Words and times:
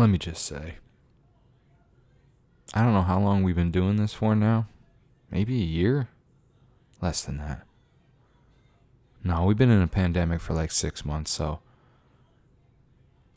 let 0.00 0.08
me 0.08 0.18
just 0.18 0.44
say, 0.44 0.76
I 2.74 2.82
don't 2.82 2.94
know 2.94 3.02
how 3.02 3.20
long 3.20 3.42
we've 3.42 3.54
been 3.54 3.70
doing 3.70 3.96
this 3.96 4.12
for 4.12 4.34
now. 4.34 4.66
Maybe 5.30 5.60
a 5.60 5.64
year? 5.64 6.08
Less 7.00 7.22
than 7.22 7.38
that. 7.38 7.62
No, 9.22 9.44
we've 9.44 9.56
been 9.56 9.70
in 9.70 9.82
a 9.82 9.86
pandemic 9.86 10.40
for 10.40 10.52
like 10.52 10.70
six 10.70 11.04
months, 11.04 11.30
so 11.30 11.60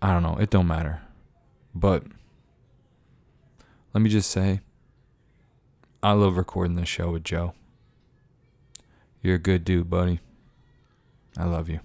I 0.01 0.11
don't 0.11 0.23
know. 0.23 0.37
It 0.39 0.49
don't 0.49 0.67
matter. 0.67 1.01
But 1.73 2.03
let 3.93 4.01
me 4.01 4.09
just 4.09 4.31
say, 4.31 4.61
I 6.01 6.11
love 6.13 6.37
recording 6.37 6.75
this 6.75 6.89
show 6.89 7.11
with 7.11 7.23
Joe. 7.23 7.53
You're 9.21 9.35
a 9.35 9.39
good 9.39 9.63
dude, 9.63 9.89
buddy. 9.89 10.19
I 11.37 11.45
love 11.45 11.69
you. 11.69 11.79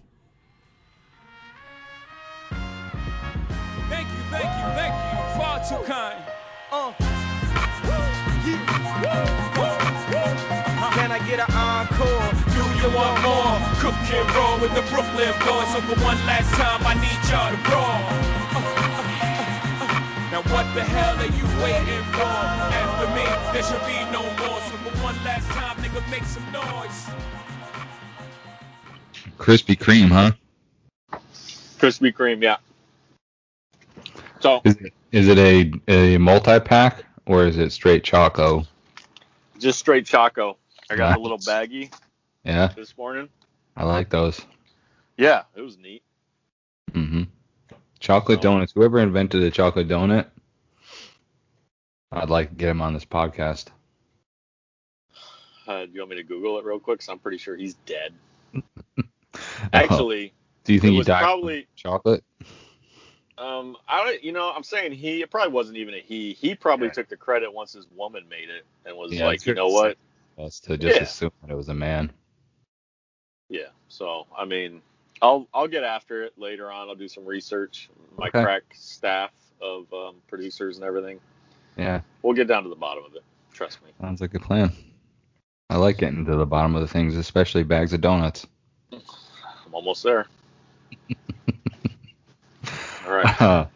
Cook 13.82 13.94
and 14.14 14.30
roll 14.36 14.60
with 14.60 14.72
the 14.74 14.82
Brooklyn 14.94 15.34
boys. 15.42 15.68
So 15.74 15.80
for 15.82 15.98
one 16.04 16.16
last 16.24 16.54
time, 16.54 16.80
I 16.86 16.94
need 17.02 17.20
y'all 17.30 17.50
to 17.50 17.58
roll. 17.72 18.02
Now 20.30 20.42
what 20.54 20.66
the 20.74 20.84
hell 20.84 21.16
are 21.18 21.26
you 21.26 21.46
waiting 21.62 22.04
for? 22.14 22.22
After 22.22 23.08
me, 23.16 23.26
there 23.52 23.64
should 23.64 23.84
be 23.84 23.98
no 24.12 24.22
more. 24.40 24.60
So 24.70 24.76
for 24.86 25.02
one 25.02 25.16
last 25.24 25.48
time, 25.50 25.76
nigga, 25.78 26.00
make 26.12 26.22
some 26.24 26.46
noise. 26.52 27.08
Krispy 29.36 29.76
Kreme, 29.76 30.08
huh? 30.10 30.30
Krispy 31.80 32.14
Kreme, 32.14 32.42
yeah. 32.42 32.58
So 34.40 34.60
Is 34.64 34.76
it, 34.76 34.92
is 35.10 35.28
it 35.28 35.38
a, 35.38 35.72
a 35.88 36.18
multi 36.18 36.60
pack 36.60 37.04
or 37.26 37.44
is 37.46 37.58
it 37.58 37.72
straight 37.72 38.04
choco? 38.04 38.64
just 39.58 39.80
straight 39.80 40.06
choco. 40.06 40.56
I 40.90 40.96
got 40.96 41.10
Nice. 41.10 41.16
a 41.16 41.20
little 41.20 41.38
baggie 41.38 41.92
Yeah, 42.44 42.68
this 42.76 42.96
morning. 42.96 43.28
I 43.76 43.84
like 43.84 44.10
those. 44.10 44.44
Yeah, 45.16 45.42
it 45.54 45.60
was 45.62 45.78
neat. 45.78 46.02
hmm 46.92 47.24
Chocolate 48.00 48.40
donuts. 48.40 48.72
Whoever 48.72 48.98
invented 48.98 49.42
the 49.42 49.50
chocolate 49.50 49.86
donut, 49.88 50.26
I'd 52.10 52.30
like 52.30 52.48
to 52.50 52.54
get 52.56 52.68
him 52.68 52.82
on 52.82 52.94
this 52.94 53.04
podcast. 53.04 53.66
Uh, 55.68 55.86
do 55.86 55.92
you 55.92 56.00
want 56.00 56.10
me 56.10 56.16
to 56.16 56.24
Google 56.24 56.58
it 56.58 56.64
real 56.64 56.80
quick? 56.80 56.98
'Cause 56.98 57.08
I'm 57.08 57.20
pretty 57.20 57.38
sure 57.38 57.56
he's 57.56 57.74
dead. 57.86 58.12
Oh, 59.34 59.68
Actually, 59.72 60.34
do 60.64 60.74
you 60.74 60.80
think 60.80 60.94
he 60.94 61.02
died 61.02 61.22
probably 61.22 61.66
chocolate? 61.76 62.22
um 63.38 63.76
I 63.88 64.04
don't 64.04 64.22
you 64.22 64.32
know 64.32 64.50
I'm 64.50 64.62
saying 64.62 64.92
he 64.92 65.22
it 65.22 65.30
probably 65.30 65.52
wasn't 65.52 65.78
even 65.78 65.94
a 65.94 66.00
he. 66.00 66.34
He 66.34 66.54
probably 66.54 66.88
Yeah. 66.88 66.92
took 66.92 67.08
the 67.08 67.16
credit 67.16 67.52
once 67.52 67.72
his 67.72 67.86
woman 67.92 68.28
made 68.28 68.50
it 68.50 68.66
and 68.84 68.94
was 68.96 69.12
Yeah, 69.12 69.26
like, 69.26 69.46
you 69.46 69.54
know 69.54 69.68
what? 69.68 69.96
Us 70.36 70.60
to 70.60 70.76
just 70.76 70.96
Yeah. 70.96 71.02
assume 71.04 71.30
that 71.42 71.50
it 71.50 71.56
was 71.56 71.68
a 71.70 71.74
man. 71.74 72.12
Yeah. 73.52 73.66
So 73.88 74.26
I 74.36 74.46
mean, 74.46 74.80
I'll 75.20 75.46
I'll 75.52 75.68
get 75.68 75.84
after 75.84 76.24
it 76.24 76.32
later 76.38 76.70
on. 76.72 76.88
I'll 76.88 76.94
do 76.94 77.06
some 77.08 77.26
research. 77.26 77.90
My 78.18 78.28
Okay. 78.28 78.42
crack 78.42 78.62
staff 78.74 79.30
of 79.60 79.92
um, 79.92 80.16
producers 80.26 80.76
and 80.78 80.86
everything. 80.86 81.20
Yeah, 81.76 82.00
We'll 82.22 82.34
get 82.34 82.48
down 82.48 82.62
to 82.64 82.68
the 82.68 82.74
bottom 82.76 83.04
of 83.04 83.14
it. 83.14 83.22
Trust 83.52 83.82
me. 83.84 83.90
sounds 84.00 84.20
like 84.20 84.34
a 84.34 84.40
plan. 84.40 84.72
I 85.70 85.76
like 85.76 85.98
getting 85.98 86.24
to 86.26 86.36
the 86.36 86.46
bottom 86.46 86.74
of 86.74 86.82
the 86.82 86.88
things, 86.88 87.16
especially 87.16 87.62
bags 87.62 87.92
of 87.92 88.00
donuts. 88.00 88.46
I'm 88.92 89.00
almost 89.72 90.02
there. 90.02 90.26
All 93.06 93.12
right. 93.12 93.68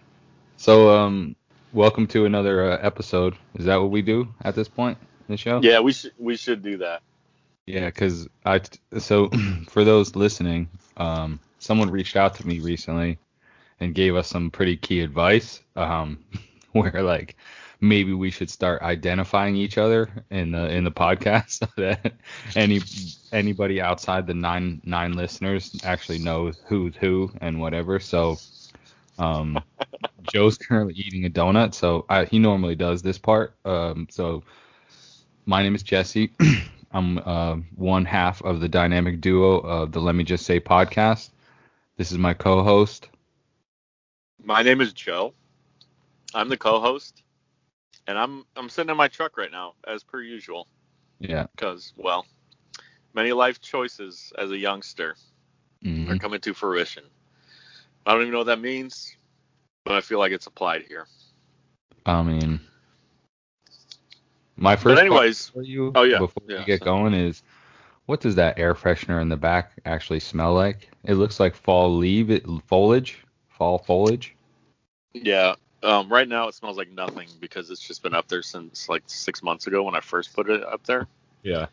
so, 0.56 0.90
um, 0.90 1.36
welcome 1.72 2.06
to 2.08 2.24
another 2.26 2.72
uh, 2.72 2.78
episode. 2.82 3.34
Is 3.54 3.64
that 3.66 3.76
what 3.76 3.90
we 3.90 4.02
do 4.02 4.28
at 4.42 4.54
this 4.54 4.68
point 4.68 4.98
in 5.28 5.32
the 5.32 5.36
show? 5.38 5.60
Yeah, 5.62 5.80
we 5.80 5.92
should 5.92 6.12
we 6.18 6.36
should 6.36 6.62
do 6.62 6.78
that. 6.78 7.02
Yeah, 7.66 7.86
because 7.86 8.28
I 8.44 8.60
so 8.98 9.30
for 9.68 9.84
those 9.84 10.14
listening, 10.16 10.68
um, 10.96 11.40
someone 11.58 11.90
reached 11.90 12.16
out 12.16 12.34
to 12.36 12.46
me 12.46 12.60
recently 12.60 13.18
and 13.80 13.94
gave 13.94 14.16
us 14.16 14.28
some 14.28 14.50
pretty 14.50 14.76
key 14.76 15.00
advice. 15.00 15.62
Um, 15.76 16.24
where 16.72 17.02
like 17.02 17.36
maybe 17.80 18.12
we 18.14 18.30
should 18.30 18.50
start 18.50 18.82
identifying 18.82 19.56
each 19.56 19.78
other 19.78 20.08
in 20.30 20.52
the 20.52 20.68
in 20.70 20.84
the 20.84 20.90
podcast 20.92 21.50
so 21.60 21.66
that 21.78 22.14
any 22.56 22.80
anybody 23.32 23.80
outside 23.80 24.26
the 24.26 24.34
nine 24.34 24.80
nine 24.84 25.12
listeners 25.14 25.76
actually 25.84 26.18
knows 26.18 26.60
who's 26.66 26.96
who 26.96 27.30
and 27.40 27.60
whatever. 27.60 27.98
So, 28.00 28.38
um, 29.18 29.62
Joe's 30.32 30.58
currently 30.58 30.94
eating 30.94 31.24
a 31.26 31.30
donut, 31.30 31.74
so 31.74 32.06
I, 32.08 32.24
he 32.26 32.38
normally 32.38 32.76
does 32.76 33.02
this 33.02 33.18
part. 33.18 33.56
Um, 33.64 34.06
so 34.10 34.42
my 35.46 35.62
name 35.62 35.74
is 35.74 35.82
Jesse. 35.82 36.30
I'm 36.96 37.18
uh, 37.18 37.56
one 37.74 38.06
half 38.06 38.42
of 38.42 38.60
the 38.60 38.68
dynamic 38.68 39.20
duo 39.20 39.58
of 39.58 39.92
the 39.92 40.00
Let 40.00 40.14
Me 40.14 40.24
Just 40.24 40.46
Say 40.46 40.60
podcast. 40.60 41.30
This 41.98 42.10
is 42.10 42.18
my 42.18 42.32
co-host. 42.32 43.08
My 44.42 44.62
name 44.62 44.80
is 44.80 44.92
Joe. 44.94 45.34
I'm 46.34 46.48
the 46.48 46.56
co-host, 46.56 47.22
and 48.06 48.18
I'm 48.18 48.44
I'm 48.56 48.68
sitting 48.70 48.90
in 48.90 48.96
my 48.96 49.08
truck 49.08 49.36
right 49.36 49.50
now, 49.50 49.74
as 49.86 50.02
per 50.04 50.20
usual, 50.22 50.68
Yeah. 51.20 51.46
because 51.54 51.92
well, 51.96 52.26
many 53.14 53.32
life 53.32 53.60
choices 53.60 54.32
as 54.38 54.50
a 54.50 54.58
youngster 54.58 55.16
mhm. 55.84 56.08
are 56.10 56.16
coming 56.16 56.40
to 56.40 56.54
fruition. 56.54 57.04
I 58.06 58.12
don't 58.12 58.22
even 58.22 58.32
know 58.32 58.38
what 58.38 58.46
that 58.46 58.60
means, 58.60 59.16
but 59.84 59.94
I 59.94 60.00
feel 60.00 60.18
like 60.18 60.32
it's 60.32 60.46
applied 60.46 60.82
here. 60.88 61.06
I 62.06 62.22
mean, 62.22 62.60
my 64.56 64.76
first 64.76 64.96
But 64.96 64.98
anyways, 64.98 65.50
question 65.50 65.62
for 65.62 65.66
you 65.66 65.92
oh, 65.94 66.02
yeah, 66.02 66.18
before 66.18 66.42
yeah, 66.48 66.58
we 66.58 66.64
get 66.64 66.80
so- 66.80 66.84
going 66.86 67.14
is, 67.14 67.42
what 68.06 68.20
does 68.20 68.36
that 68.36 68.58
air 68.58 68.74
freshener 68.74 69.20
in 69.20 69.28
the 69.28 69.36
back 69.36 69.72
actually 69.84 70.20
smell 70.20 70.54
like? 70.54 70.88
It 71.04 71.14
looks 71.14 71.40
like 71.40 71.54
fall 71.54 71.96
leaf 71.96 72.30
it, 72.30 72.44
foliage, 72.66 73.18
fall 73.48 73.78
foliage. 73.78 74.34
yeah. 75.12 75.54
Um, 75.82 76.08
right 76.08 76.26
now 76.26 76.48
it 76.48 76.54
smells 76.54 76.76
like 76.76 76.90
nothing 76.90 77.28
because 77.38 77.70
it's 77.70 77.80
just 77.86 78.02
been 78.02 78.14
up 78.14 78.26
there 78.28 78.42
since 78.42 78.88
like 78.88 79.02
six 79.06 79.42
months 79.42 79.66
ago 79.66 79.82
when 79.82 79.94
I 79.94 80.00
first 80.00 80.34
put 80.34 80.48
it 80.48 80.64
up 80.64 80.84
there. 80.84 81.06
Yeah. 81.42 81.66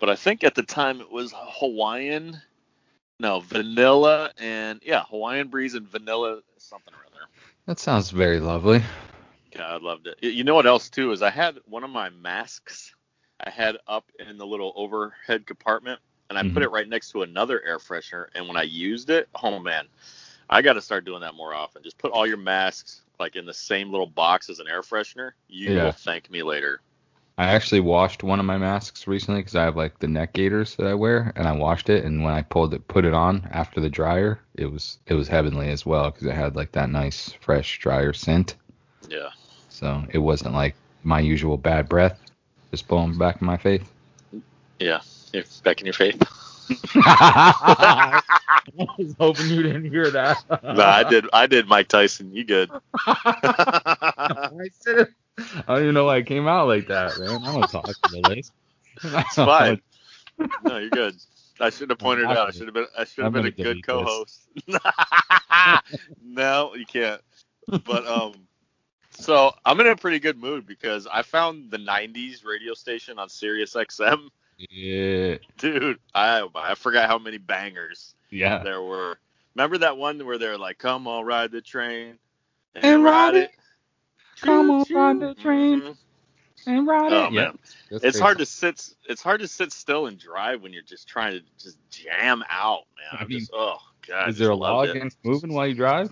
but 0.00 0.08
I 0.08 0.16
think 0.16 0.42
at 0.42 0.54
the 0.54 0.62
time 0.62 1.00
it 1.00 1.10
was 1.10 1.32
Hawaiian, 1.36 2.40
no 3.20 3.40
vanilla 3.40 4.32
and 4.38 4.80
yeah 4.82 5.04
Hawaiian 5.10 5.48
breeze 5.48 5.74
and 5.74 5.86
vanilla 5.86 6.40
something 6.56 6.92
or 6.94 7.04
other. 7.06 7.26
That 7.66 7.78
sounds 7.78 8.10
very 8.10 8.40
lovely. 8.40 8.82
God, 9.50 9.72
I 9.72 9.76
loved 9.84 10.06
it. 10.06 10.22
You 10.22 10.44
know 10.44 10.54
what 10.54 10.66
else 10.66 10.90
too 10.90 11.12
is 11.12 11.22
I 11.22 11.30
had 11.30 11.58
one 11.66 11.84
of 11.84 11.90
my 11.90 12.10
masks 12.10 12.94
I 13.40 13.50
had 13.50 13.76
up 13.86 14.10
in 14.18 14.38
the 14.38 14.46
little 14.46 14.72
overhead 14.76 15.46
compartment 15.46 16.00
and 16.28 16.38
I 16.38 16.42
Mhm. 16.42 16.52
put 16.52 16.62
it 16.62 16.70
right 16.70 16.88
next 16.88 17.10
to 17.12 17.22
another 17.22 17.60
air 17.64 17.78
freshener 17.78 18.26
and 18.34 18.46
when 18.46 18.56
I 18.56 18.62
used 18.62 19.10
it, 19.10 19.28
oh 19.42 19.58
man, 19.58 19.88
I 20.48 20.62
got 20.62 20.74
to 20.74 20.82
start 20.82 21.04
doing 21.04 21.20
that 21.22 21.34
more 21.34 21.54
often. 21.54 21.82
Just 21.82 21.98
put 21.98 22.12
all 22.12 22.26
your 22.26 22.36
masks 22.36 23.02
like 23.18 23.36
in 23.36 23.46
the 23.46 23.54
same 23.54 23.90
little 23.90 24.06
box 24.06 24.48
as 24.50 24.58
an 24.60 24.68
air 24.68 24.82
freshener. 24.82 25.32
You 25.48 25.74
Yeah. 25.74 25.84
will 25.84 25.92
thank 25.92 26.30
me 26.30 26.42
later. 26.42 26.80
I 27.38 27.46
actually 27.46 27.80
washed 27.80 28.22
one 28.22 28.38
of 28.38 28.44
my 28.46 28.58
masks 28.58 29.06
recently 29.06 29.40
because 29.40 29.56
I 29.56 29.64
have 29.64 29.76
like 29.76 29.98
the 29.98 30.08
neck 30.08 30.34
gaiters 30.34 30.76
that 30.76 30.86
I 30.86 30.94
wear, 30.94 31.32
and 31.36 31.48
I 31.48 31.52
washed 31.52 31.88
it. 31.88 32.04
And 32.04 32.22
when 32.22 32.34
I 32.34 32.42
pulled 32.42 32.74
it, 32.74 32.86
put 32.86 33.04
it 33.04 33.14
on 33.14 33.48
after 33.50 33.80
the 33.80 33.88
dryer, 33.88 34.40
it 34.54 34.66
was 34.66 34.98
it 35.06 35.14
was 35.14 35.28
heavenly 35.28 35.70
as 35.70 35.86
well 35.86 36.10
because 36.10 36.26
it 36.26 36.34
had 36.34 36.54
like 36.56 36.72
that 36.72 36.90
nice 36.90 37.32
fresh 37.40 37.78
dryer 37.78 38.12
scent. 38.12 38.56
Yeah. 39.08 39.30
So 39.80 40.04
it 40.10 40.18
wasn't 40.18 40.52
like 40.54 40.74
my 41.04 41.20
usual 41.20 41.56
bad 41.56 41.88
breath 41.88 42.20
just 42.70 42.86
blowing 42.86 43.16
back 43.16 43.40
in 43.40 43.46
my 43.46 43.56
face. 43.56 43.82
Yeah. 44.78 45.00
If 45.32 45.62
back 45.62 45.80
in 45.80 45.86
your 45.86 45.94
faith. 45.94 46.22
I 46.94 48.20
was 48.98 49.14
hoping 49.18 49.48
you 49.48 49.62
didn't 49.62 49.90
hear 49.90 50.10
that. 50.10 50.44
nah, 50.62 50.84
I 50.84 51.04
did. 51.04 51.26
I 51.32 51.46
did 51.46 51.66
Mike 51.66 51.88
Tyson. 51.88 52.32
You 52.34 52.44
good? 52.44 52.70
I 53.06 54.68
said 54.72 54.98
it. 54.98 55.08
I 55.38 55.74
don't 55.74 55.82
even 55.82 55.94
know 55.94 56.04
why 56.04 56.18
it 56.18 56.26
came 56.26 56.46
out 56.46 56.68
like 56.68 56.86
that, 56.88 57.18
man. 57.18 57.42
I 57.42 57.52
don't 57.52 57.70
talk 57.70 57.86
to 57.86 58.10
the 58.10 58.20
list. 58.28 58.52
It's 59.02 59.34
fine. 59.34 59.80
No, 60.64 60.78
you're 60.78 60.88
good. 60.88 61.16
I 61.60 61.68
should 61.68 61.90
have 61.90 61.98
pointed 61.98 62.24
it 62.24 62.34
out. 62.34 62.48
I 62.48 62.50
should 62.50 62.64
have 62.64 62.72
been. 62.72 62.86
I 62.96 63.04
should 63.04 63.26
I'm 63.26 63.34
have 63.34 63.42
been 63.42 63.52
a 63.52 63.62
good 63.74 63.86
co-host. 63.86 64.48
no, 66.24 66.74
you 66.74 66.86
can't. 66.86 67.20
But 67.68 68.06
um, 68.06 68.32
so 69.20 69.52
I'm 69.64 69.80
in 69.80 69.86
a 69.86 69.96
pretty 69.96 70.18
good 70.18 70.38
mood 70.38 70.66
because 70.66 71.06
I 71.06 71.22
found 71.22 71.70
the 71.70 71.78
'90s 71.78 72.44
radio 72.44 72.74
station 72.74 73.18
on 73.18 73.28
Sirius 73.28 73.74
XM. 73.74 74.28
Yeah. 74.70 75.36
Dude, 75.58 75.98
I 76.14 76.46
I 76.54 76.74
forgot 76.74 77.08
how 77.08 77.18
many 77.18 77.38
bangers 77.38 78.14
Yeah. 78.30 78.62
there 78.62 78.82
were. 78.82 79.18
Remember 79.54 79.78
that 79.78 79.96
one 79.96 80.24
where 80.26 80.38
they're 80.38 80.58
like, 80.58 80.78
"Come 80.78 81.06
on, 81.06 81.24
ride 81.24 81.50
the 81.52 81.60
train 81.60 82.18
And 82.74 83.02
ride 83.04 83.34
it. 83.36 83.50
Come 84.42 84.70
on, 84.70 84.84
ride 84.90 85.20
the 85.20 85.34
train. 85.34 85.80
Mhm. 85.82 85.96
And 86.66 86.86
ride 86.86 87.12
Oh 87.12 87.26
it. 87.26 87.32
man, 87.32 87.58
That's 87.90 88.04
it's 88.04 88.18
great. 88.18 88.22
hard 88.22 88.38
to 88.38 88.46
sit. 88.46 88.88
It's 89.08 89.22
hard 89.22 89.40
to 89.40 89.48
sit 89.48 89.72
still 89.72 90.06
and 90.06 90.18
drive 90.18 90.62
when 90.62 90.72
you're 90.72 90.82
just 90.82 91.08
trying 91.08 91.32
to 91.32 91.44
just 91.58 91.78
jam 91.90 92.44
out, 92.48 92.84
man. 92.96 93.18
I 93.18 93.22
I'm 93.22 93.28
mean, 93.28 93.40
just, 93.40 93.50
oh 93.54 93.78
god. 94.06 94.28
Is 94.28 94.38
there 94.38 94.50
a 94.50 94.56
just 94.56 94.60
law 94.60 94.80
loved 94.80 94.90
it. 94.90 94.96
against 94.96 95.18
moving 95.24 95.52
while 95.54 95.66
you 95.66 95.74
drive? 95.74 96.10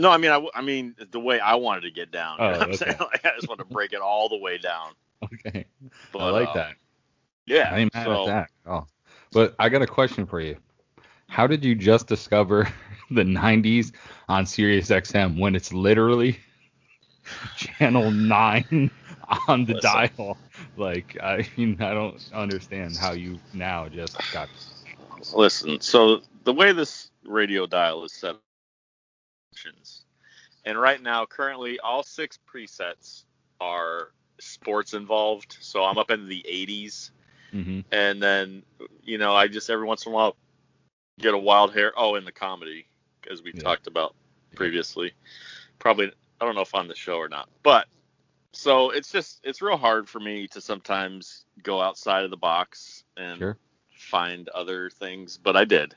No, 0.00 0.10
I 0.10 0.16
mean, 0.16 0.30
I, 0.30 0.42
I 0.54 0.62
mean 0.62 0.96
the 1.10 1.20
way 1.20 1.40
I 1.40 1.56
wanted 1.56 1.82
to 1.82 1.90
get 1.90 2.10
down. 2.10 2.38
You 2.38 2.44
Oh, 2.44 2.50
know 2.52 2.58
what 2.58 2.62
I'm 2.62 2.68
okay. 2.70 2.76
saying? 2.76 2.96
Like, 3.00 3.26
I 3.26 3.32
just 3.36 3.48
want 3.48 3.58
to 3.58 3.66
break 3.66 3.92
it 3.92 4.00
all 4.00 4.28
the 4.28 4.38
way 4.38 4.58
down. 4.58 4.92
Okay. 5.22 5.66
But, 6.12 6.18
I 6.20 6.30
like 6.30 6.48
uh, 6.48 6.54
that. 6.54 6.74
Yeah. 7.44 7.68
I 7.70 7.80
ain't 7.80 7.92
mad 7.92 8.06
so, 8.06 8.22
at 8.22 8.26
that. 8.26 8.50
Oh. 8.64 8.86
But 9.32 9.54
I 9.58 9.68
got 9.68 9.82
a 9.82 9.86
question 9.86 10.24
for 10.24 10.40
you. 10.40 10.56
How 11.28 11.46
did 11.46 11.62
you 11.62 11.74
just 11.74 12.06
discover 12.06 12.66
the 13.10 13.22
90s 13.22 13.92
on 14.30 14.46
Sirius 14.46 14.88
XM 14.88 15.38
when 15.38 15.54
it's 15.54 15.74
literally 15.74 16.40
channel 17.54 18.10
9 18.10 18.90
on 19.46 19.66
the 19.66 19.74
Listen. 19.74 20.10
dial? 20.16 20.38
Like, 20.78 21.18
I 21.22 21.46
mean, 21.58 21.76
I 21.82 21.92
don't 21.92 22.18
understand 22.32 22.96
how 22.96 23.12
you 23.12 23.38
now 23.52 23.90
just 23.90 24.16
got. 24.32 24.48
Listen, 25.34 25.82
so 25.82 26.22
the 26.44 26.54
way 26.54 26.72
this 26.72 27.10
radio 27.26 27.66
dial 27.66 28.04
is 28.04 28.14
set, 28.14 28.36
and 29.66 30.46
right 30.54 30.68
now, 30.68 30.94
currently, 30.94 31.44
all 31.44 31.76
six 31.76 32.38
presets 32.38 33.24
are 33.60 34.10
sports 34.38 34.94
involved. 34.94 35.56
So 35.60 35.84
I'm 35.84 35.98
up 35.98 36.10
in 36.10 36.26
the 36.28 36.44
80s, 36.48 37.10
hmm 37.50 37.80
and 37.90 38.22
then 38.22 38.62
you 39.02 39.18
know, 39.18 39.34
I 39.34 39.48
just 39.48 39.70
every 39.70 39.86
once 39.86 40.06
in 40.06 40.12
a 40.12 40.14
while 40.14 40.36
get 41.18 41.34
a 41.34 41.38
wild 41.38 41.72
hair. 41.74 41.92
Oh, 41.96 42.14
in 42.16 42.24
the 42.24 42.32
comedy, 42.32 42.86
as 43.30 43.42
we 43.42 43.52
Yeah. 43.52 43.62
talked 43.62 43.86
about 43.86 44.14
previously. 44.54 45.12
Probably, 45.78 46.12
I 46.40 46.44
don't 46.44 46.54
know 46.54 46.62
if 46.62 46.74
on 46.74 46.88
the 46.88 46.94
show 46.94 47.16
or 47.16 47.28
not, 47.28 47.48
but 47.62 47.86
so 48.52 48.90
it's 48.90 49.10
just 49.10 49.40
it's 49.44 49.60
real 49.62 49.76
hard 49.76 50.08
for 50.08 50.20
me 50.20 50.46
to 50.48 50.60
sometimes 50.60 51.44
go 51.62 51.80
outside 51.80 52.24
of 52.24 52.30
the 52.30 52.36
box 52.36 53.04
and 53.16 53.38
Sure. 53.38 53.56
find 53.92 54.48
other 54.50 54.90
things, 54.90 55.38
but 55.38 55.56
I 55.56 55.64
did, 55.64 55.94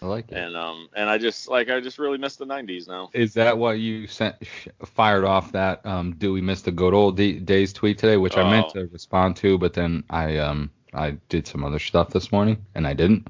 I 0.00 0.06
like 0.06 0.30
it. 0.30 0.36
and 0.36 0.56
um, 0.56 0.88
and 0.94 1.08
I 1.10 1.18
just 1.18 1.48
like 1.48 1.70
I 1.70 1.80
just 1.80 1.98
really 1.98 2.18
miss 2.18 2.36
the 2.36 2.44
'90s 2.46 2.86
now. 2.88 3.10
Is 3.12 3.34
that 3.34 3.58
why 3.58 3.74
you 3.74 4.06
sent 4.06 4.36
fired 4.84 5.24
off 5.24 5.52
that 5.52 5.84
um 5.86 6.14
do 6.16 6.32
we 6.32 6.40
miss 6.40 6.62
the 6.62 6.70
good 6.72 6.94
old 6.94 7.16
d- 7.16 7.38
days 7.40 7.72
tweet 7.72 7.98
today, 7.98 8.16
which 8.16 8.36
I 8.36 8.48
meant 8.50 8.66
Oh. 8.70 8.80
to 8.84 8.86
respond 8.92 9.36
to, 9.38 9.58
but 9.58 9.72
then 9.74 10.04
I 10.10 10.38
um 10.38 10.70
I 10.94 11.12
did 11.28 11.46
some 11.46 11.64
other 11.64 11.78
stuff 11.78 12.10
this 12.10 12.30
morning 12.32 12.64
and 12.74 12.86
I 12.86 12.94
didn't. 12.94 13.28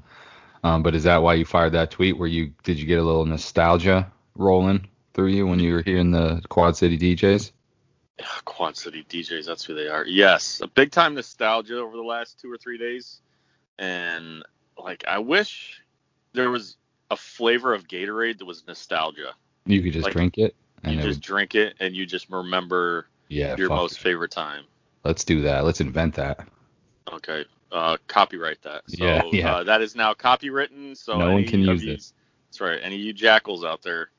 Um, 0.63 0.83
but 0.83 0.93
is 0.93 1.03
that 1.03 1.21
why 1.23 1.35
you 1.35 1.45
fired 1.45 1.71
that 1.73 1.91
tweet? 1.91 2.17
Where 2.17 2.27
you 2.27 2.53
did 2.63 2.79
you 2.79 2.85
get 2.85 2.99
a 2.99 3.03
little 3.03 3.25
nostalgia 3.25 4.11
rolling 4.35 4.87
through 5.13 5.29
you 5.29 5.47
when 5.47 5.59
you 5.59 5.73
were 5.73 5.81
hearing 5.81 6.11
the 6.11 6.41
Quad 6.49 6.75
City 6.77 6.97
DJs? 6.97 7.51
Quad 8.45 8.75
City 8.77 9.05
DJs, 9.09 9.45
that's 9.47 9.63
who 9.63 9.73
they 9.73 9.87
are. 9.87 10.05
Yes, 10.05 10.61
a 10.61 10.67
big 10.67 10.91
time 10.91 11.15
nostalgia 11.15 11.79
over 11.79 11.95
the 11.95 12.03
last 12.03 12.39
two 12.39 12.51
or 12.51 12.57
three 12.57 12.77
days, 12.77 13.21
and 13.77 14.43
like 14.77 15.03
I 15.07 15.19
wish 15.19 15.81
there 16.39 16.49
was 16.51 16.77
a 17.11 17.15
flavor 17.17 17.73
of 17.73 17.87
Gatorade 17.87 18.37
that 18.39 18.45
was 18.45 18.65
nostalgia. 18.67 19.33
You 19.65 19.81
could 19.81 19.93
just 19.93 20.05
Like, 20.05 20.13
drink 20.13 20.37
it 20.37 20.55
and 20.83 20.93
you 20.93 20.99
it 20.99 21.03
just 21.03 21.17
would, 21.17 21.23
drink 21.23 21.55
it 21.55 21.75
and 21.79 21.95
you 21.95 22.05
just 22.05 22.29
remember 22.29 23.07
yeah. 23.27 23.55
your 23.57 23.69
most 23.69 23.97
it. 23.97 24.01
favorite 24.01 24.31
time. 24.31 24.63
Let's 25.03 25.23
do 25.23 25.41
that. 25.43 25.65
Let's 25.65 25.81
invent 25.81 26.15
that. 26.15 26.47
Okay. 27.11 27.45
Uh, 27.71 27.97
copyright 28.07 28.61
that. 28.63 28.83
So 28.87 29.03
Yeah, 29.05 29.23
yeah. 29.31 29.55
Uh, 29.57 29.63
that 29.63 29.81
is 29.81 29.95
now 29.95 30.13
copywritten. 30.13 30.95
So 30.97 31.17
No 31.17 31.31
one 31.33 31.43
can 31.45 31.61
use 31.61 31.83
you- 31.83 31.95
this. 31.95 32.13
That's 32.47 32.61
right. 32.61 32.79
Any 32.81 32.95
of 32.95 33.01
you 33.01 33.13
jackals 33.13 33.63
out 33.63 33.83
there, 33.83 34.09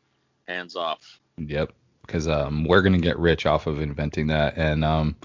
hands 0.47 0.77
off. 0.77 1.19
Yep, 1.39 1.73
because 2.07 2.29
um, 2.29 2.65
we're 2.65 2.81
gonna 2.83 2.99
get 2.99 3.19
rich 3.19 3.45
off 3.45 3.67
of 3.67 3.81
inventing 3.81 4.29
that, 4.29 4.57
and 4.57 4.85
um, 4.85 5.17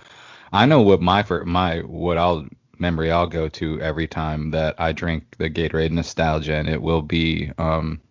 I 0.51 0.65
know 0.65 0.81
what 0.81 1.01
my 1.01 1.21
for 1.21 1.45
my 1.45 1.81
what 1.81 2.17
I'll 2.17 2.47
memory 2.79 3.11
I'll 3.11 3.27
go 3.27 3.49
to 3.49 3.81
every 3.81 4.07
time 4.07 4.51
that 4.51 4.75
I 4.79 4.91
drink 4.91 5.35
the 5.37 5.49
Gatorade 5.49 5.91
Nostalgia, 5.91 6.55
and 6.55 6.69
it 6.69 6.81
will 6.81 7.01
be 7.01 7.51
um. 7.57 8.01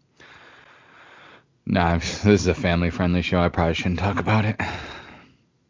Nah, 1.67 1.99
this 1.99 2.27
is 2.27 2.47
a 2.47 2.55
family 2.55 2.91
friendly 2.91 3.23
show. 3.23 3.41
I 3.41 3.49
probably 3.49 3.75
shouldn't 3.75 4.01
talk 4.01 4.19
about 4.19 4.45
it. 4.45 4.61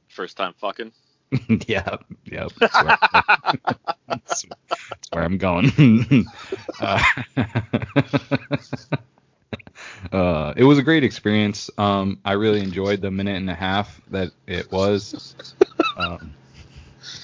First 0.08 0.37
time 0.37 0.55
fucking. 0.58 0.93
yep, 1.67 2.05
yep. 2.25 2.52
That's 2.61 2.82
where, 2.82 2.99
that's 4.08 4.44
where 5.11 5.25
I'm 5.25 5.38
going. 5.38 6.26
uh, 6.81 7.02
uh, 10.12 10.55
it 10.56 10.64
was 10.64 10.79
a 10.79 10.82
great 10.82 11.05
experience. 11.05 11.70
Um, 11.79 12.20
I 12.25 12.32
really 12.32 12.61
enjoyed 12.61 13.00
the 13.00 13.11
minute 13.11 13.37
and 13.37 13.50
a 13.50 13.55
half 13.55 14.00
that 14.11 14.31
it 14.46 14.70
was. 14.70 15.35
Um, 15.96 16.35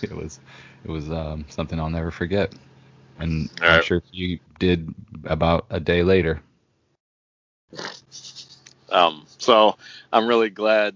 it 0.03 0.13
was, 0.13 0.41
it 0.85 0.91
was 0.91 1.11
um, 1.11 1.45
something 1.49 1.79
I'll 1.79 1.91
never 1.91 2.11
forget. 2.11 2.55
And 3.19 3.51
I'm 3.61 3.67
Alright. 3.67 3.85
sure 3.85 4.03
you 4.13 4.39
did 4.59 4.93
about 5.25 5.67
a 5.71 5.79
day 5.81 6.03
later. 6.03 6.41
Um, 8.91 9.25
so 9.39 9.77
I'm 10.13 10.27
really 10.27 10.51
glad 10.51 10.95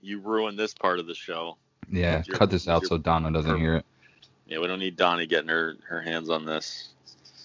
you 0.00 0.20
ruined 0.20 0.58
this 0.58 0.72
part 0.74 0.98
of 0.98 1.06
the 1.06 1.14
show. 1.14 1.56
Yeah, 1.90 2.22
your- 2.26 2.36
cut 2.36 2.50
this 2.50 2.68
out 2.68 2.82
with 2.82 2.88
so 2.88 2.98
Donna 2.98 3.30
doesn't 3.32 3.58
hear 3.58 3.76
it. 3.76 3.86
Yeah, 4.46 4.58
we 4.60 4.68
don't 4.68 4.78
need 4.78 4.96
Donnie 4.96 5.26
getting 5.26 5.48
her 5.48 5.76
her 5.88 6.00
hands 6.00 6.30
on 6.30 6.44
this. 6.46 6.90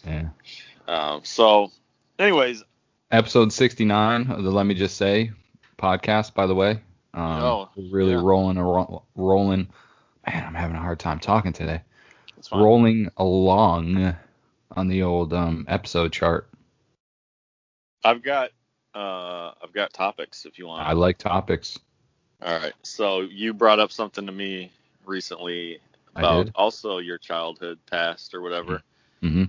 Yeah. 0.06 0.30
Um, 0.88 1.22
so, 1.24 1.72
anyways, 2.19 2.63
episode 3.12 3.51
69 3.51 4.30
of 4.31 4.44
the 4.44 4.51
Let 4.51 4.66
Me 4.66 4.74
Just 4.75 4.98
Say 4.98 5.31
podcast, 5.78 6.33
by 6.33 6.45
the 6.45 6.56
way. 6.56 6.80
Um, 7.13 7.24
Oh, 7.44 7.69
really 7.92 8.12
yeah. 8.12 8.22
rolling, 8.22 8.57
rolling. 9.16 9.68
Man, 10.27 10.45
I'm 10.45 10.53
having 10.53 10.75
a 10.75 10.81
hard 10.81 11.00
time 11.00 11.19
talking 11.19 11.53
today. 11.53 11.81
it's. 12.38 12.51
Rolling 12.51 13.09
along 13.18 14.15
on 14.75 14.88
the 14.88 15.03
old 15.03 15.33
um, 15.33 15.65
episode 15.68 16.12
chart. 16.13 16.47
I've 18.03 18.23
got 18.23 18.51
uh, 18.94 19.51
I've 19.63 19.73
got 19.73 19.94
topics 19.94 20.45
if 20.45 20.59
you 20.59 20.68
want. 20.68 20.88
I 20.88 20.94
like 20.94 21.18
topics. 21.18 21.79
All 22.41 22.57
right. 22.57 22.73
So 22.83 23.21
you 23.21 23.53
brought 23.53 23.79
up 23.79 23.91
something 23.91 24.25
to 24.25 24.31
me 24.31 24.71
recently 25.06 25.79
about 26.15 26.50
also 26.56 26.97
your 26.97 27.18
childhood 27.18 27.79
past 27.89 28.33
or 28.33 28.41
whatever. 28.41 28.81
hmm 29.21 29.45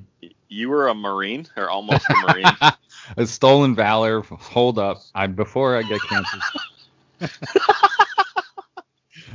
You 0.48 0.68
were 0.68 0.88
a 0.88 0.94
Marine 0.94 1.46
or 1.56 1.70
almost 1.70 2.08
a 2.08 2.16
Marine. 2.16 2.56
a 3.16 3.26
stolen 3.26 3.74
valor. 3.74 4.22
Hold 4.22 4.78
up. 4.78 5.02
I 5.14 5.26
before 5.26 5.76
I 5.76 5.82
get 5.82 6.00
canceled. 6.02 7.30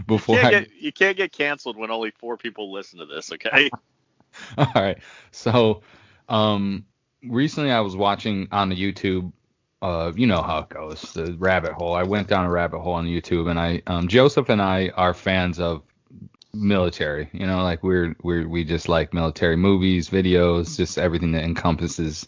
you, 0.10 0.18
can't 0.20 0.46
I, 0.46 0.50
get, 0.52 0.70
you 0.80 0.92
can't 0.92 1.18
get 1.18 1.32
canceled 1.32 1.78
when 1.78 1.92
only 1.92 2.12
four 2.12 2.38
people 2.38 2.72
listen 2.72 3.00
to 3.00 3.06
this, 3.06 3.32
okay? 3.34 3.70
All 4.58 4.72
right. 4.76 4.98
So, 5.32 5.82
um, 6.30 6.86
recently 7.24 7.72
I 7.72 7.82
was 7.82 7.96
watching 7.96 8.48
on 8.52 8.70
the 8.70 8.76
YouTube. 8.76 9.32
Uh, 9.82 10.12
you 10.16 10.26
know 10.26 10.42
how 10.42 10.60
it 10.60 10.70
goes, 10.70 11.02
the 11.14 11.36
rabbit 11.38 11.74
hole. 11.74 11.94
I 11.94 12.04
went 12.04 12.28
down 12.28 12.46
a 12.46 12.50
rabbit 12.50 12.80
hole 12.80 12.94
on 12.94 13.06
YouTube, 13.06 13.50
and 13.50 13.60
I, 13.60 13.84
um, 13.86 14.08
Joseph 14.08 14.50
and 14.50 14.62
I 14.62 14.90
are 14.96 15.14
fans 15.14 15.60
of 15.60 15.84
military. 16.54 17.30
You 17.32 17.46
know, 17.46 17.62
like 17.64 17.84
we're 17.84 18.16
we're 18.24 18.48
we 18.48 18.64
just 18.64 18.90
like 18.90 19.14
military 19.14 19.56
movies, 19.56 20.10
videos, 20.10 20.78
just 20.78 20.98
everything 20.98 21.32
that 21.34 21.44
encompasses 21.44 22.26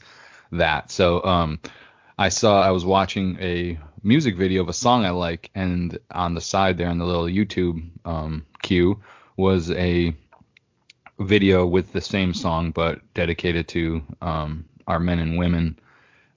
that. 0.51 0.91
So, 0.91 1.23
um, 1.23 1.59
I 2.19 2.29
saw 2.29 2.61
I 2.61 2.71
was 2.71 2.85
watching 2.85 3.37
a 3.39 3.79
music 4.03 4.35
video 4.35 4.61
of 4.61 4.69
a 4.69 4.73
song 4.73 5.05
I 5.05 5.11
like, 5.11 5.49
and 5.55 5.97
on 6.11 6.33
the 6.33 6.41
side 6.41 6.77
there 6.77 6.89
on 6.89 6.97
the 6.97 7.05
little 7.05 7.25
YouTube 7.25 7.89
um, 8.05 8.45
queue 8.61 8.99
was 9.37 9.71
a 9.71 10.13
video 11.19 11.65
with 11.65 11.91
the 11.91 12.01
same 12.01 12.33
song 12.33 12.71
but 12.71 13.01
dedicated 13.13 13.67
to 13.67 14.01
um, 14.21 14.65
our 14.87 14.99
men 14.99 15.19
and 15.19 15.37
women 15.37 15.77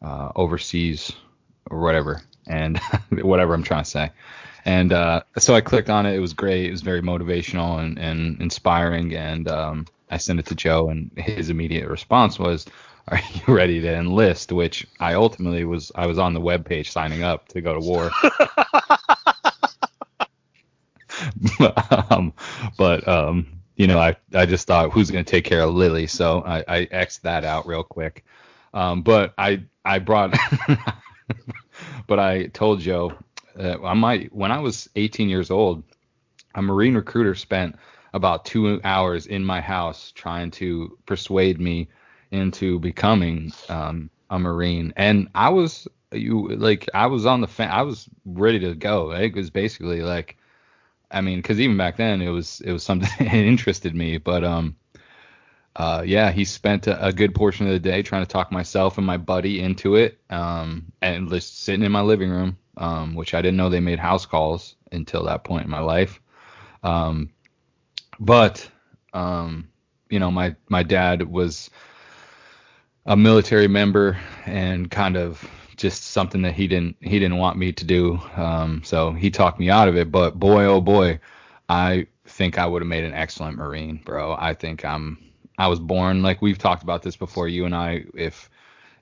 uh, 0.02 0.31
overseas 0.35 1.12
or 1.71 1.81
whatever 1.81 2.23
and 2.47 2.78
whatever 3.11 3.54
I'm 3.54 3.62
trying 3.62 3.85
to 3.85 3.90
say. 3.90 4.11
And 4.64 4.92
uh, 4.92 5.23
so 5.38 5.54
I 5.54 5.61
clicked 5.61 5.90
on 5.90 6.07
it. 6.07 6.14
It 6.14 6.21
was 6.21 6.35
great. 6.35 6.66
It 6.66 6.71
was 6.71 6.83
very 6.83 7.02
motivational 7.02 7.81
and, 7.81 7.99
and 7.99 8.40
inspiring. 8.40 9.14
And 9.14 9.49
um, 9.49 9.87
I 10.11 10.19
sent 10.19 10.38
it 10.38 10.47
to 10.47 10.54
Joe, 10.54 10.88
and 10.88 11.11
his 11.16 11.50
immediate 11.50 11.88
response 11.88 12.38
was, 12.38 12.66
"Are 13.09 13.21
you 13.35 13.55
ready 13.55 13.81
to 13.81 13.95
enlist?" 13.95 14.53
Which 14.53 14.87
I 15.01 15.15
ultimately 15.15 15.65
was. 15.65 15.93
I 15.95 16.07
was 16.07 16.19
on 16.19 16.35
the 16.35 16.41
web 16.41 16.65
page 16.65 16.91
signing 16.91 17.23
up 17.23 17.49
to 17.49 17.61
go 17.61 17.75
to 17.75 17.81
war. 17.81 18.11
um, 22.11 22.33
but 22.77 23.07
um, 23.07 23.47
you 23.77 23.87
know, 23.87 23.99
I 23.99 24.17
I 24.35 24.47
just 24.47 24.67
thought 24.67 24.93
who's 24.93 25.11
going 25.11 25.25
to 25.25 25.31
take 25.31 25.45
care 25.45 25.63
of 25.63 25.75
Lily, 25.75 26.07
so 26.07 26.43
I 26.45 26.65
I 26.69 26.87
xed 26.87 27.23
that 27.23 27.45
out 27.45 27.67
real 27.67 27.83
quick. 27.83 28.25
Um, 28.75 29.03
but 29.03 29.35
I 29.37 29.65
I 29.85 29.99
brought, 29.99 30.37
but 32.07 32.19
I 32.19 32.47
told 32.47 32.81
Joe 32.81 33.13
uh, 33.59 33.83
I 33.83 33.95
might 33.95 34.35
when 34.35 34.53
I 34.53 34.61
was 34.61 34.89
18 34.97 35.29
years 35.29 35.51
old, 35.51 35.83
a 36.55 36.63
Marine 36.63 36.95
recruiter 36.95 37.35
spent 37.35 37.77
about 38.15 38.45
two 38.45 38.81
hours 38.85 39.27
in 39.27 39.45
my 39.45 39.61
house 39.61 40.13
trying 40.15 40.51
to 40.53 40.99
persuade 41.07 41.61
me 41.61 41.89
into 42.33 42.81
becoming 42.81 43.53
um, 43.69 44.11
a 44.31 44.39
Marine, 44.39 44.93
and 44.97 45.29
I 45.35 45.51
was 45.51 45.87
you 46.11 46.49
like 46.49 46.89
I 46.95 47.07
was 47.07 47.27
on 47.27 47.41
the 47.41 47.49
I 47.73 47.83
was 47.83 48.09
ready 48.25 48.59
to 48.61 48.75
go. 48.75 49.12
It 49.12 49.35
was 49.35 49.51
basically 49.51 50.03
like 50.03 50.37
I 51.12 51.21
mean, 51.21 51.39
because 51.39 51.61
even 51.61 51.77
back 51.77 51.97
then 51.97 52.23
it 52.23 52.31
was 52.31 52.61
it 52.62 52.73
was 52.73 52.83
something 52.83 53.09
that 53.19 53.35
interested 53.35 53.95
me. 53.95 54.17
But 54.19 54.45
um, 54.45 54.77
uh, 55.77 56.03
yeah, 56.07 56.33
he 56.33 56.45
spent 56.45 56.87
a, 56.87 57.07
a 57.07 57.12
good 57.12 57.35
portion 57.35 57.67
of 57.67 57.73
the 57.73 57.79
day 57.79 58.03
trying 58.03 58.25
to 58.25 58.29
talk 58.29 58.51
myself 58.51 58.99
and 58.99 59.07
my 59.07 59.19
buddy 59.19 59.61
into 59.61 59.97
it. 59.97 60.19
Um, 60.31 60.93
and 61.03 61.29
just 61.29 61.62
sitting 61.62 61.85
in 61.85 61.93
my 61.93 62.01
living 62.01 62.31
room, 62.31 62.57
um, 62.79 63.15
which 63.15 63.35
I 63.35 63.43
didn't 63.43 63.59
know 63.59 63.69
they 63.69 63.81
made 63.81 63.99
house 63.99 64.27
calls 64.27 64.75
until 64.91 65.25
that 65.25 65.45
point 65.45 65.65
in 65.65 65.71
my 65.71 65.81
life. 65.81 66.21
Um, 66.83 67.31
but 68.19 68.69
um, 69.12 69.69
you 70.09 70.19
know, 70.19 70.31
my 70.31 70.57
my 70.69 70.83
dad 70.83 71.23
was 71.31 71.71
a 73.07 73.17
military 73.17 73.69
member 73.69 74.19
and 74.47 74.91
kind 74.91 75.17
of 75.17 75.49
just 75.77 76.05
something 76.05 76.43
that 76.43 76.55
he 76.55 76.69
didn't 76.69 76.97
he 77.01 77.19
didn't 77.19 77.39
want 77.39 77.59
me 77.59 77.73
to 77.73 77.85
do. 77.85 78.21
Um, 78.37 78.83
so 78.85 79.13
he 79.13 79.31
talked 79.31 79.59
me 79.59 79.71
out 79.71 79.89
of 79.89 79.97
it. 79.97 80.13
But 80.13 80.39
boy, 80.39 80.65
oh 80.65 80.81
boy, 80.81 81.21
I 81.69 82.07
think 82.27 82.59
I 82.59 82.67
would 82.67 82.83
have 82.83 82.89
made 82.89 83.05
an 83.05 83.15
excellent 83.15 83.57
Marine, 83.57 84.01
bro. 84.05 84.37
I 84.39 84.55
think 84.55 84.85
I'm 84.85 85.19
I 85.59 85.69
was 85.69 85.81
born 85.81 86.23
like 86.23 86.43
we've 86.43 86.59
talked 86.59 86.83
about 86.83 87.03
this 87.03 87.17
before. 87.17 87.49
You 87.49 87.65
and 87.65 87.75
I, 87.75 88.05
if 88.15 88.49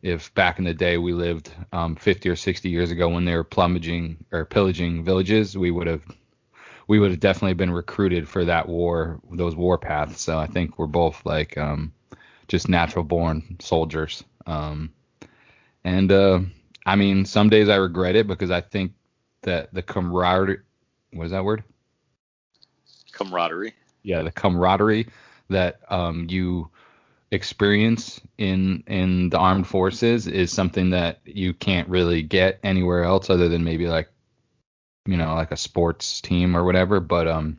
if 0.02 0.32
back 0.34 0.58
in 0.58 0.64
the 0.64 0.74
day 0.74 0.96
we 0.96 1.12
lived 1.12 1.52
um, 1.72 1.94
50 1.94 2.30
or 2.30 2.36
60 2.36 2.70
years 2.70 2.90
ago 2.90 3.08
when 3.10 3.26
they 3.26 3.34
were 3.36 3.44
plumaging 3.44 4.16
or 4.32 4.46
pillaging 4.46 5.04
villages, 5.04 5.56
we 5.56 5.70
would 5.70 5.86
have 5.86 6.02
we 6.88 6.98
would 6.98 7.10
have 7.10 7.20
definitely 7.20 7.54
been 7.54 7.70
recruited 7.70 8.28
for 8.28 8.44
that 8.46 8.68
war, 8.68 9.20
those 9.30 9.54
war 9.54 9.78
paths. 9.78 10.20
So 10.20 10.38
I 10.38 10.46
think 10.46 10.78
we're 10.78 10.86
both 10.86 11.24
like 11.24 11.56
um, 11.56 11.92
just 12.50 12.68
natural 12.68 13.04
born 13.04 13.56
soldiers. 13.60 14.24
Um, 14.44 14.92
and 15.84 16.10
uh, 16.10 16.40
I 16.84 16.96
mean, 16.96 17.24
some 17.24 17.48
days 17.48 17.68
I 17.68 17.76
regret 17.76 18.16
it 18.16 18.26
because 18.26 18.50
I 18.50 18.60
think 18.60 18.92
that 19.42 19.72
the 19.72 19.82
camaraderie, 19.82 20.58
what 21.12 21.26
is 21.26 21.30
that 21.30 21.44
word? 21.44 21.62
Camaraderie. 23.12 23.72
Yeah, 24.02 24.22
the 24.22 24.32
camaraderie 24.32 25.06
that 25.48 25.80
um, 25.88 26.26
you 26.28 26.70
experience 27.30 28.20
in 28.38 28.82
in 28.88 29.30
the 29.30 29.38
armed 29.38 29.66
forces 29.66 30.26
is 30.26 30.52
something 30.52 30.90
that 30.90 31.20
you 31.24 31.54
can't 31.54 31.88
really 31.88 32.22
get 32.22 32.58
anywhere 32.64 33.04
else 33.04 33.30
other 33.30 33.48
than 33.48 33.62
maybe 33.62 33.86
like 33.86 34.08
you 35.06 35.16
know 35.16 35.36
like 35.36 35.52
a 35.52 35.56
sports 35.56 36.20
team 36.20 36.56
or 36.56 36.64
whatever 36.64 36.98
but 36.98 37.28
um 37.28 37.56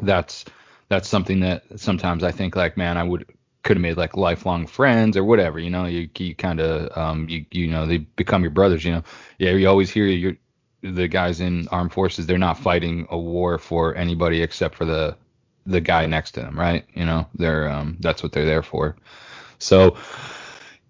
that's 0.00 0.44
that's 0.88 1.08
something 1.08 1.38
that 1.38 1.62
sometimes 1.76 2.24
I 2.24 2.32
think 2.32 2.56
like 2.56 2.76
man 2.76 2.96
I 2.96 3.04
would 3.04 3.26
could 3.66 3.76
have 3.76 3.82
made 3.82 3.98
like 3.98 4.16
lifelong 4.16 4.66
friends 4.66 5.16
or 5.16 5.24
whatever 5.24 5.58
you 5.58 5.70
know 5.70 5.86
you, 5.86 6.08
you 6.18 6.34
kind 6.34 6.60
of 6.60 6.96
um 6.96 7.28
you 7.28 7.44
you 7.52 7.68
know 7.68 7.86
they 7.86 7.98
become 7.98 8.42
your 8.42 8.50
brothers 8.52 8.84
you 8.84 8.92
know 8.92 9.02
yeah 9.38 9.50
you 9.52 9.68
always 9.68 9.90
hear 9.90 10.36
the 10.82 11.08
guys 11.08 11.40
in 11.40 11.68
armed 11.68 11.92
forces 11.92 12.26
they're 12.26 12.38
not 12.38 12.58
fighting 12.58 13.06
a 13.10 13.18
war 13.18 13.58
for 13.58 13.94
anybody 13.96 14.42
except 14.42 14.76
for 14.76 14.84
the 14.86 15.16
the 15.66 15.80
guy 15.80 16.06
next 16.06 16.32
to 16.32 16.40
them, 16.40 16.58
right? 16.58 16.86
You 16.94 17.04
know, 17.04 17.26
they're 17.34 17.68
um, 17.68 17.96
that's 18.00 18.22
what 18.22 18.32
they're 18.32 18.46
there 18.46 18.62
for. 18.62 18.96
So, 19.58 19.96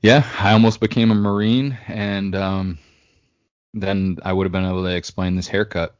yeah, 0.02 0.26
I 0.38 0.52
almost 0.52 0.80
became 0.80 1.10
a 1.10 1.14
Marine, 1.14 1.78
and 1.88 2.34
um, 2.36 2.78
then 3.74 4.18
I 4.24 4.32
would 4.32 4.44
have 4.46 4.52
been 4.52 4.66
able 4.66 4.84
to 4.84 4.94
explain 4.96 5.36
this 5.36 5.48
haircut. 5.48 5.96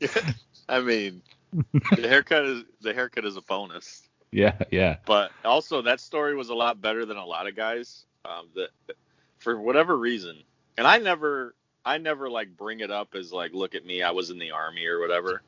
I 0.68 0.80
mean, 0.80 1.22
the 1.52 2.08
haircut 2.08 2.44
is 2.44 2.64
the 2.80 2.94
haircut 2.94 3.24
is 3.24 3.36
a 3.36 3.42
bonus. 3.42 4.02
Yeah, 4.30 4.58
yeah. 4.70 4.96
But 5.06 5.30
also, 5.44 5.82
that 5.82 6.00
story 6.00 6.36
was 6.36 6.50
a 6.50 6.54
lot 6.54 6.80
better 6.80 7.06
than 7.06 7.16
a 7.16 7.24
lot 7.24 7.46
of 7.46 7.56
guys. 7.56 8.04
Um, 8.24 8.48
that 8.54 8.96
for 9.38 9.58
whatever 9.58 9.96
reason, 9.96 10.36
and 10.76 10.86
I 10.86 10.98
never 10.98 11.54
I 11.84 11.98
never 11.98 12.28
like 12.28 12.56
bring 12.56 12.80
it 12.80 12.90
up 12.90 13.14
as 13.14 13.32
like, 13.32 13.54
look 13.54 13.74
at 13.74 13.86
me, 13.86 14.02
I 14.02 14.10
was 14.10 14.30
in 14.30 14.38
the 14.38 14.50
army 14.50 14.86
or 14.86 15.00
whatever. 15.00 15.42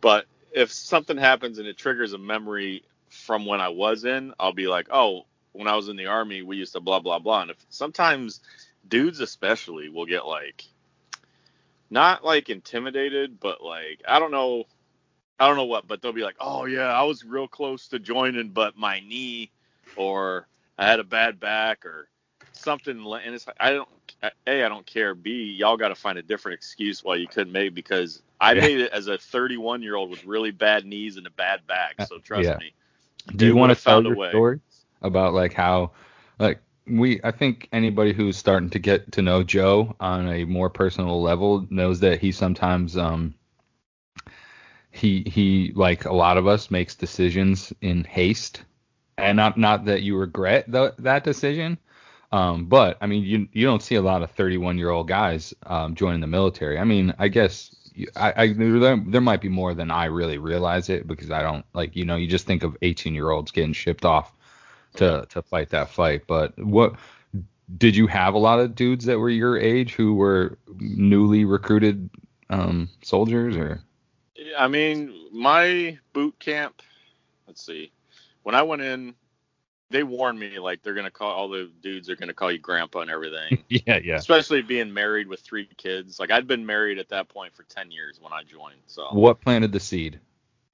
But 0.00 0.26
if 0.52 0.72
something 0.72 1.16
happens 1.16 1.58
and 1.58 1.68
it 1.68 1.76
triggers 1.76 2.12
a 2.12 2.18
memory 2.18 2.82
from 3.08 3.46
when 3.46 3.60
I 3.60 3.68
was 3.68 4.04
in, 4.04 4.34
I'll 4.40 4.52
be 4.52 4.66
like, 4.66 4.88
oh, 4.90 5.26
when 5.52 5.68
I 5.68 5.76
was 5.76 5.88
in 5.88 5.96
the 5.96 6.06
army, 6.06 6.42
we 6.42 6.56
used 6.56 6.72
to 6.72 6.80
blah 6.80 7.00
blah 7.00 7.18
blah. 7.18 7.42
And 7.42 7.50
if 7.52 7.58
sometimes 7.68 8.40
dudes 8.88 9.20
especially 9.20 9.88
will 9.88 10.06
get 10.06 10.26
like 10.26 10.64
not 11.90 12.24
like 12.24 12.48
intimidated, 12.48 13.38
but 13.40 13.62
like 13.62 14.02
I 14.06 14.18
don't 14.18 14.32
know, 14.32 14.64
I 15.38 15.46
don't 15.46 15.56
know 15.56 15.64
what, 15.64 15.86
but 15.86 16.02
they'll 16.02 16.12
be 16.12 16.22
like, 16.22 16.36
oh 16.40 16.64
yeah, 16.64 16.92
I 16.92 17.02
was 17.02 17.24
real 17.24 17.48
close 17.48 17.88
to 17.88 17.98
joining, 17.98 18.48
but 18.48 18.76
my 18.76 19.00
knee, 19.00 19.50
or 19.96 20.46
I 20.76 20.86
had 20.86 21.00
a 21.00 21.04
bad 21.04 21.38
back, 21.38 21.86
or 21.86 22.08
something. 22.52 22.98
And 22.98 23.34
it's 23.34 23.46
like 23.46 23.56
I 23.60 23.72
don't 23.72 23.88
a, 24.22 24.30
I 24.64 24.68
don't 24.68 24.86
care. 24.86 25.14
B, 25.14 25.54
y'all 25.58 25.76
got 25.76 25.88
to 25.88 25.94
find 25.94 26.18
a 26.18 26.22
different 26.22 26.56
excuse 26.56 27.04
why 27.04 27.16
you 27.16 27.26
couldn't 27.26 27.52
make 27.52 27.74
because 27.74 28.22
I 28.40 28.52
yeah. 28.52 28.60
made 28.60 28.80
it 28.80 28.92
as 28.92 29.06
a 29.06 29.18
31 29.18 29.82
year 29.82 29.96
old 29.96 30.10
with 30.10 30.24
really 30.24 30.50
bad 30.50 30.84
knees 30.84 31.16
and 31.16 31.26
a 31.26 31.30
bad 31.30 31.66
back. 31.66 31.96
So 32.06 32.18
trust 32.18 32.48
yeah. 32.48 32.56
me. 32.58 32.72
Do 33.34 33.46
you 33.46 33.54
want 33.54 33.76
to 33.76 33.82
tell 33.82 34.02
your 34.02 34.30
story 34.30 34.60
about 35.02 35.34
like 35.34 35.52
how, 35.52 35.92
like 36.38 36.60
we, 36.86 37.20
I 37.22 37.30
think 37.30 37.68
anybody 37.72 38.12
who's 38.12 38.36
starting 38.36 38.70
to 38.70 38.78
get 38.78 39.12
to 39.12 39.22
know 39.22 39.42
Joe 39.42 39.94
on 40.00 40.28
a 40.28 40.44
more 40.44 40.70
personal 40.70 41.20
level 41.20 41.66
knows 41.68 42.00
that 42.00 42.20
he 42.20 42.32
sometimes, 42.32 42.96
um, 42.96 43.34
he 44.98 45.22
he 45.26 45.72
like 45.74 46.04
a 46.04 46.12
lot 46.12 46.36
of 46.36 46.46
us 46.46 46.70
makes 46.70 46.94
decisions 46.94 47.72
in 47.80 48.04
haste, 48.04 48.62
and 49.16 49.36
not 49.36 49.56
not 49.56 49.84
that 49.86 50.02
you 50.02 50.16
regret 50.16 50.70
the, 50.70 50.94
that 50.98 51.24
decision, 51.24 51.78
um, 52.32 52.66
but 52.66 52.98
I 53.00 53.06
mean, 53.06 53.24
you 53.24 53.48
you 53.52 53.64
don't 53.64 53.82
see 53.82 53.94
a 53.94 54.02
lot 54.02 54.22
of 54.22 54.30
31 54.32 54.76
year 54.76 54.90
old 54.90 55.08
guys 55.08 55.54
um, 55.66 55.94
joining 55.94 56.20
the 56.20 56.26
military. 56.26 56.78
I 56.78 56.84
mean, 56.84 57.14
I 57.18 57.28
guess 57.28 57.74
I, 58.16 58.32
I 58.36 58.52
there, 58.52 58.96
there 58.96 59.20
might 59.20 59.40
be 59.40 59.48
more 59.48 59.74
than 59.74 59.90
I 59.90 60.06
really 60.06 60.38
realize 60.38 60.88
it 60.88 61.06
because 61.06 61.30
I 61.30 61.42
don't 61.42 61.64
like 61.72 61.96
you 61.96 62.04
know 62.04 62.16
you 62.16 62.26
just 62.26 62.46
think 62.46 62.62
of 62.62 62.76
18 62.82 63.14
year 63.14 63.30
olds 63.30 63.50
getting 63.50 63.72
shipped 63.72 64.04
off 64.04 64.32
to 64.96 65.26
to 65.30 65.42
fight 65.42 65.70
that 65.70 65.90
fight. 65.90 66.26
But 66.26 66.58
what 66.58 66.96
did 67.76 67.96
you 67.96 68.06
have 68.06 68.34
a 68.34 68.38
lot 68.38 68.60
of 68.60 68.74
dudes 68.74 69.04
that 69.06 69.18
were 69.18 69.30
your 69.30 69.58
age 69.58 69.94
who 69.94 70.14
were 70.14 70.58
newly 70.78 71.44
recruited 71.44 72.10
um, 72.50 72.88
soldiers 73.02 73.56
or? 73.56 73.82
I 74.56 74.68
mean, 74.68 75.28
my 75.32 75.98
boot 76.12 76.38
camp. 76.38 76.82
Let's 77.46 77.64
see. 77.64 77.92
When 78.42 78.54
I 78.54 78.62
went 78.62 78.82
in, 78.82 79.14
they 79.90 80.02
warned 80.02 80.38
me 80.38 80.58
like 80.58 80.82
they're 80.82 80.94
gonna 80.94 81.10
call 81.10 81.30
all 81.30 81.48
the 81.48 81.70
dudes 81.82 82.10
are 82.10 82.16
gonna 82.16 82.34
call 82.34 82.52
you 82.52 82.58
grandpa 82.58 83.00
and 83.00 83.10
everything. 83.10 83.64
yeah, 83.68 83.98
yeah. 84.02 84.16
Especially 84.16 84.62
being 84.62 84.92
married 84.92 85.28
with 85.28 85.40
three 85.40 85.68
kids. 85.76 86.20
Like 86.20 86.30
I'd 86.30 86.46
been 86.46 86.66
married 86.66 86.98
at 86.98 87.08
that 87.08 87.28
point 87.28 87.54
for 87.54 87.62
ten 87.64 87.90
years 87.90 88.18
when 88.20 88.32
I 88.32 88.42
joined. 88.42 88.80
So 88.86 89.08
what 89.12 89.40
planted 89.40 89.72
the 89.72 89.80
seed? 89.80 90.20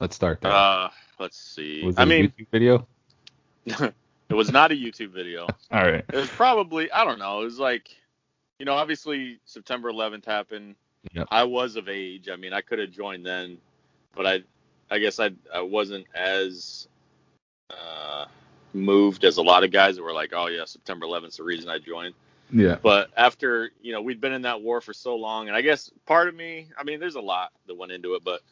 Let's 0.00 0.16
start 0.16 0.40
there. 0.40 0.50
Uh, 0.50 0.90
let's 1.18 1.38
see. 1.38 1.85
Was 1.85 1.97
it 1.97 2.00
I 2.00 2.04
mean, 2.04 2.33
YouTube 2.37 2.49
video? 2.50 2.87
it 3.64 3.94
was 4.35 4.50
not 4.50 4.73
a 4.73 4.75
YouTube 4.75 5.11
video. 5.11 5.47
all 5.71 5.83
right. 5.83 6.04
It 6.12 6.16
was 6.16 6.28
probably 6.28 6.90
I 6.90 7.04
don't 7.04 7.18
know. 7.18 7.42
It 7.42 7.44
was 7.44 7.59
like, 7.59 7.88
you 8.59 8.66
know, 8.66 8.75
obviously 8.75 9.38
September 9.44 9.92
11th 9.92 10.25
happened. 10.25 10.75
Yep. 11.12 11.28
I 11.30 11.44
was 11.44 11.76
of 11.76 11.88
age. 11.88 12.28
I 12.28 12.37
mean, 12.37 12.52
I 12.52 12.61
could 12.61 12.78
have 12.78 12.90
joined 12.90 13.25
then, 13.26 13.58
but 14.14 14.26
I, 14.26 14.42
I 14.90 14.99
guess 14.99 15.20
I, 15.20 15.30
I 15.52 15.61
wasn't 15.61 16.06
as. 16.14 16.88
Uh, 17.70 18.26
moved 18.75 19.25
as 19.25 19.37
a 19.37 19.42
lot 19.42 19.64
of 19.64 19.70
guys 19.70 19.96
that 19.96 20.02
were 20.02 20.12
like, 20.12 20.32
oh 20.34 20.49
yeah, 20.49 20.64
September 20.64 21.06
11th 21.06 21.28
is 21.28 21.37
the 21.37 21.44
reason 21.44 21.70
I 21.70 21.78
joined. 21.78 22.14
Yeah. 22.52 22.76
But 22.82 23.11
after 23.16 23.70
you 23.80 23.92
know 23.92 24.02
we'd 24.02 24.20
been 24.20 24.32
in 24.32 24.42
that 24.42 24.61
war 24.61 24.80
for 24.80 24.92
so 24.92 25.16
long, 25.16 25.49
and 25.49 25.56
I 25.56 25.62
guess 25.62 25.90
part 26.06 26.28
of 26.28 26.34
me, 26.34 26.68
I 26.78 26.84
mean, 26.84 27.00
there's 27.00 27.14
a 27.14 27.20
lot 27.20 27.52
that 27.66 27.75
went 27.75 27.92
into 27.92 28.14
it, 28.14 28.25
but 28.25 28.42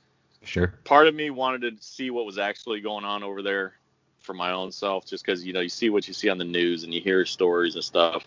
sure, 0.42 0.74
part 0.84 1.08
of 1.08 1.14
me 1.14 1.30
wanted 1.30 1.60
to 1.76 1.82
see 1.82 2.10
what 2.10 2.24
was 2.24 2.38
actually 2.38 2.80
going 2.80 3.04
on 3.04 3.22
over 3.22 3.42
there 3.42 3.74
for 4.20 4.34
my 4.34 4.52
own 4.52 4.72
self, 4.72 5.06
just 5.06 5.24
because 5.24 5.44
you 5.44 5.52
know 5.52 5.60
you 5.60 5.68
see 5.68 5.90
what 5.90 6.08
you 6.08 6.14
see 6.14 6.28
on 6.30 6.38
the 6.38 6.44
news 6.44 6.84
and 6.84 6.94
you 6.94 7.00
hear 7.00 7.26
stories 7.26 7.74
and 7.74 7.84
stuff. 7.84 8.24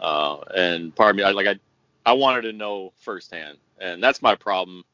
Uh, 0.00 0.38
and 0.54 0.94
part 0.94 1.10
of 1.10 1.16
me, 1.16 1.22
I, 1.22 1.30
like 1.30 1.46
I, 1.46 1.58
I 2.06 2.12
wanted 2.12 2.42
to 2.42 2.52
know 2.52 2.92
firsthand, 2.96 3.58
and 3.78 4.02
that's 4.02 4.22
my 4.22 4.34
problem 4.34 4.84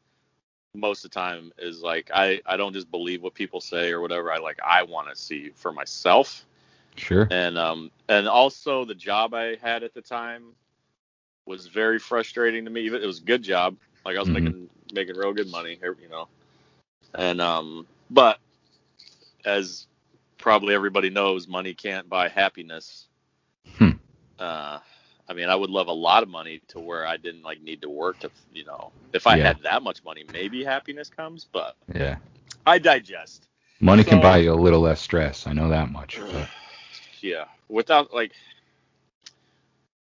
most 0.74 1.04
of 1.04 1.10
the 1.10 1.14
time 1.14 1.52
is 1.58 1.82
like 1.82 2.10
I 2.14 2.40
I 2.46 2.56
don't 2.56 2.72
just 2.72 2.90
believe 2.90 3.22
what 3.22 3.34
people 3.34 3.60
say 3.60 3.90
or 3.90 4.00
whatever. 4.00 4.32
I 4.32 4.38
like 4.38 4.58
I 4.64 4.82
want 4.82 5.08
to 5.08 5.16
see 5.16 5.50
for 5.54 5.72
myself. 5.72 6.44
Sure. 6.96 7.28
And 7.30 7.58
um 7.58 7.90
and 8.08 8.28
also 8.28 8.84
the 8.84 8.94
job 8.94 9.34
I 9.34 9.56
had 9.56 9.82
at 9.82 9.94
the 9.94 10.00
time 10.00 10.54
was 11.46 11.66
very 11.66 11.98
frustrating 11.98 12.64
to 12.64 12.70
me. 12.70 12.86
It 12.86 13.06
was 13.06 13.18
a 13.18 13.24
good 13.24 13.42
job. 13.42 13.76
Like 14.04 14.16
I 14.16 14.20
was 14.20 14.28
mm-hmm. 14.28 14.44
making 14.44 14.70
making 14.94 15.16
real 15.16 15.32
good 15.32 15.50
money, 15.50 15.78
you 15.82 16.08
know. 16.10 16.28
And 17.14 17.40
um 17.40 17.86
but 18.10 18.38
as 19.44 19.86
probably 20.38 20.74
everybody 20.74 21.10
knows, 21.10 21.46
money 21.46 21.74
can't 21.74 22.08
buy 22.08 22.28
happiness. 22.28 23.08
Hmm. 23.76 23.90
Uh 24.38 24.78
I 25.32 25.34
mean, 25.34 25.48
I 25.48 25.54
would 25.54 25.70
love 25.70 25.86
a 25.86 25.92
lot 25.92 26.22
of 26.22 26.28
money 26.28 26.60
to 26.68 26.78
where 26.78 27.06
I 27.06 27.16
didn't 27.16 27.42
like 27.42 27.62
need 27.62 27.80
to 27.82 27.88
work 27.88 28.18
to, 28.18 28.30
you 28.52 28.66
know, 28.66 28.92
if 29.14 29.26
I 29.26 29.36
yeah. 29.36 29.46
had 29.46 29.62
that 29.62 29.82
much 29.82 30.04
money, 30.04 30.26
maybe 30.30 30.62
happiness 30.62 31.08
comes. 31.08 31.46
But 31.50 31.74
yeah, 31.94 32.16
I 32.66 32.78
digest. 32.78 33.48
Money 33.80 34.02
so, 34.02 34.10
can 34.10 34.20
buy 34.20 34.36
you 34.36 34.52
a 34.52 34.54
little 34.54 34.80
less 34.80 35.00
stress. 35.00 35.46
I 35.46 35.54
know 35.54 35.70
that 35.70 35.90
much. 35.90 36.20
But. 36.20 36.48
Yeah, 37.22 37.44
without 37.68 38.12
like, 38.12 38.32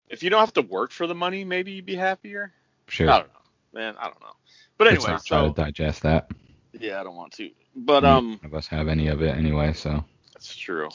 if 0.09 0.23
you 0.23 0.31
don't 0.31 0.39
have 0.39 0.53
to 0.53 0.63
work 0.63 0.89
for 0.89 1.05
the 1.05 1.13
money, 1.13 1.43
maybe 1.43 1.73
you'd 1.73 1.85
be 1.85 1.93
happier. 1.93 2.51
Sure. 2.87 3.11
I 3.11 3.19
don't 3.19 3.27
know, 3.27 3.79
man. 3.79 3.95
I 3.99 4.05
don't 4.05 4.19
know. 4.21 4.33
But 4.79 4.87
anyway, 4.87 5.11
Let's 5.11 5.29
so, 5.29 5.37
try 5.37 5.47
to 5.47 5.53
digest 5.53 6.01
that. 6.01 6.31
Yeah, 6.73 6.99
I 6.99 7.03
don't 7.03 7.15
want 7.15 7.33
to. 7.33 7.51
But 7.75 8.03
um, 8.03 8.39
none 8.41 8.51
of 8.51 8.55
us 8.55 8.65
have 8.69 8.87
any 8.87 9.07
of 9.09 9.21
it 9.21 9.37
anyway, 9.37 9.73
so. 9.73 10.03
That's 10.33 10.55
true. 10.55 10.89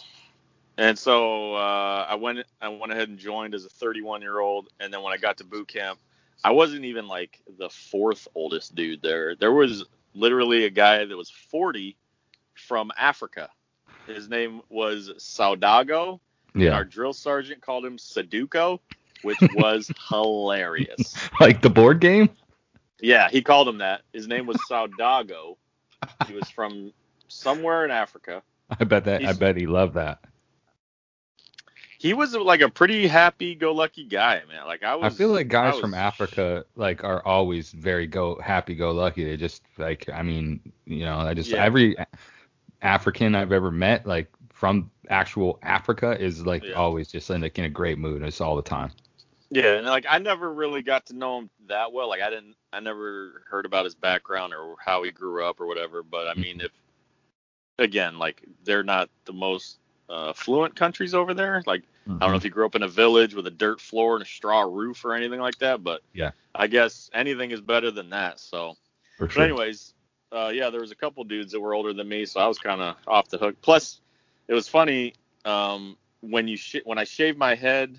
And 0.80 0.98
so 0.98 1.56
uh, 1.56 2.06
I 2.08 2.14
went 2.14 2.38
I 2.58 2.68
went 2.68 2.90
ahead 2.90 3.10
and 3.10 3.18
joined 3.18 3.54
as 3.54 3.66
a 3.66 3.68
31 3.68 4.22
year 4.22 4.40
old, 4.40 4.70
and 4.80 4.90
then 4.90 5.02
when 5.02 5.12
I 5.12 5.18
got 5.18 5.36
to 5.36 5.44
boot 5.44 5.68
camp, 5.68 5.98
I 6.42 6.52
wasn't 6.52 6.86
even 6.86 7.06
like 7.06 7.38
the 7.58 7.68
fourth 7.68 8.26
oldest 8.34 8.74
dude 8.74 9.02
there. 9.02 9.36
There 9.36 9.52
was 9.52 9.84
literally 10.14 10.64
a 10.64 10.70
guy 10.70 11.04
that 11.04 11.14
was 11.14 11.28
40 11.28 11.98
from 12.54 12.90
Africa. 12.96 13.50
His 14.06 14.30
name 14.30 14.62
was 14.70 15.10
Saudago. 15.18 16.18
and 16.54 16.62
Yeah. 16.62 16.70
Our 16.70 16.86
drill 16.86 17.12
sergeant 17.12 17.60
called 17.60 17.84
him 17.84 17.98
Sudoku, 17.98 18.80
which 19.20 19.38
was 19.54 19.92
hilarious. 20.08 21.14
Like 21.38 21.60
the 21.60 21.68
board 21.68 22.00
game? 22.00 22.30
Yeah, 23.02 23.28
he 23.28 23.42
called 23.42 23.68
him 23.68 23.78
that. 23.78 24.00
His 24.14 24.26
name 24.26 24.46
was 24.46 24.56
Saudago. 24.66 25.58
He 26.26 26.32
was 26.32 26.48
from 26.48 26.94
somewhere 27.28 27.84
in 27.84 27.90
Africa. 27.90 28.42
I 28.80 28.84
bet 28.84 29.04
that 29.04 29.26
I 29.26 29.34
bet 29.34 29.58
he 29.58 29.66
loved 29.66 29.92
that. 29.94 30.20
He 32.00 32.14
was 32.14 32.34
like 32.34 32.62
a 32.62 32.70
pretty 32.70 33.06
happy-go-lucky 33.06 34.06
guy, 34.06 34.40
man. 34.48 34.66
Like 34.66 34.82
I 34.82 34.94
was. 34.94 35.12
I 35.12 35.14
feel 35.14 35.28
like 35.28 35.48
guys 35.48 35.76
I 35.76 35.80
from 35.82 35.92
Africa 35.92 36.64
like 36.74 37.04
are 37.04 37.22
always 37.26 37.72
very 37.72 38.06
go 38.06 38.40
happy 38.42 38.74
go 38.74 38.92
lucky. 38.92 39.22
They 39.22 39.36
just 39.36 39.62
like 39.76 40.08
I 40.08 40.22
mean, 40.22 40.60
you 40.86 41.04
know, 41.04 41.18
I 41.18 41.34
just 41.34 41.50
Yeah. 41.50 41.62
every 41.62 41.96
African 42.80 43.34
I've 43.34 43.52
ever 43.52 43.70
met 43.70 44.06
like 44.06 44.30
from 44.48 44.90
actual 45.10 45.58
Africa 45.62 46.18
is 46.18 46.46
like 46.46 46.64
Yeah. 46.64 46.72
always 46.72 47.08
just 47.08 47.28
in 47.28 47.42
like 47.42 47.58
in 47.58 47.66
a 47.66 47.68
great 47.68 47.98
mood. 47.98 48.22
It's 48.22 48.40
all 48.40 48.56
the 48.56 48.62
time. 48.62 48.92
Yeah, 49.50 49.74
and 49.74 49.86
like 49.86 50.06
I 50.08 50.16
never 50.16 50.54
really 50.54 50.80
got 50.80 51.04
to 51.06 51.12
know 51.12 51.40
him 51.40 51.50
that 51.66 51.92
well. 51.92 52.08
Like 52.08 52.22
I 52.22 52.30
didn't, 52.30 52.56
I 52.72 52.80
never 52.80 53.42
heard 53.50 53.66
about 53.66 53.84
his 53.84 53.94
background 53.94 54.54
or 54.54 54.76
how 54.82 55.02
he 55.02 55.10
grew 55.10 55.44
up 55.44 55.60
or 55.60 55.66
whatever. 55.66 56.02
But 56.02 56.28
I 56.28 56.30
mm-hmm. 56.30 56.40
mean, 56.40 56.60
if 56.62 56.72
again, 57.78 58.18
like 58.18 58.42
they're 58.64 58.84
not 58.84 59.10
the 59.26 59.34
most 59.34 59.79
uh, 60.10 60.32
fluent 60.32 60.74
countries 60.76 61.14
over 61.14 61.34
there. 61.34 61.62
Like 61.66 61.82
I 62.08 62.24
don't 62.24 62.32
know 62.32 62.36
if 62.36 62.44
you 62.44 62.50
grew 62.50 62.66
up 62.66 62.74
in 62.74 62.82
a 62.82 62.88
village 62.88 63.34
with 63.34 63.46
a 63.46 63.50
dirt 63.50 63.80
floor 63.80 64.16
and 64.16 64.22
a 64.22 64.26
straw 64.28 64.62
roof 64.62 65.04
or 65.04 65.14
anything 65.14 65.40
like 65.40 65.58
that. 65.58 65.82
But 65.84 66.02
Yeah. 66.12 66.32
I 66.54 66.66
guess 66.66 67.10
anything 67.14 67.52
is 67.52 67.60
better 67.60 67.90
than 67.90 68.10
that. 68.10 68.40
So, 68.40 68.76
for 69.16 69.26
but 69.28 69.38
anyways, 69.42 69.94
uh, 70.32 70.50
yeah, 70.52 70.70
there 70.70 70.80
was 70.80 70.90
a 70.90 70.96
couple 70.96 71.22
dudes 71.24 71.52
that 71.52 71.60
were 71.60 71.74
older 71.74 71.92
than 71.92 72.08
me, 72.08 72.24
so 72.26 72.40
I 72.40 72.46
was 72.48 72.58
kind 72.58 72.80
of 72.82 72.96
off 73.06 73.28
the 73.28 73.38
hook. 73.38 73.56
Plus, 73.62 74.00
it 74.48 74.54
was 74.54 74.68
funny 74.68 75.14
um, 75.44 75.96
when 76.20 76.48
you 76.48 76.56
sh- 76.56 76.84
when 76.84 76.98
I 76.98 77.04
shaved 77.04 77.38
my 77.38 77.54
head 77.54 77.98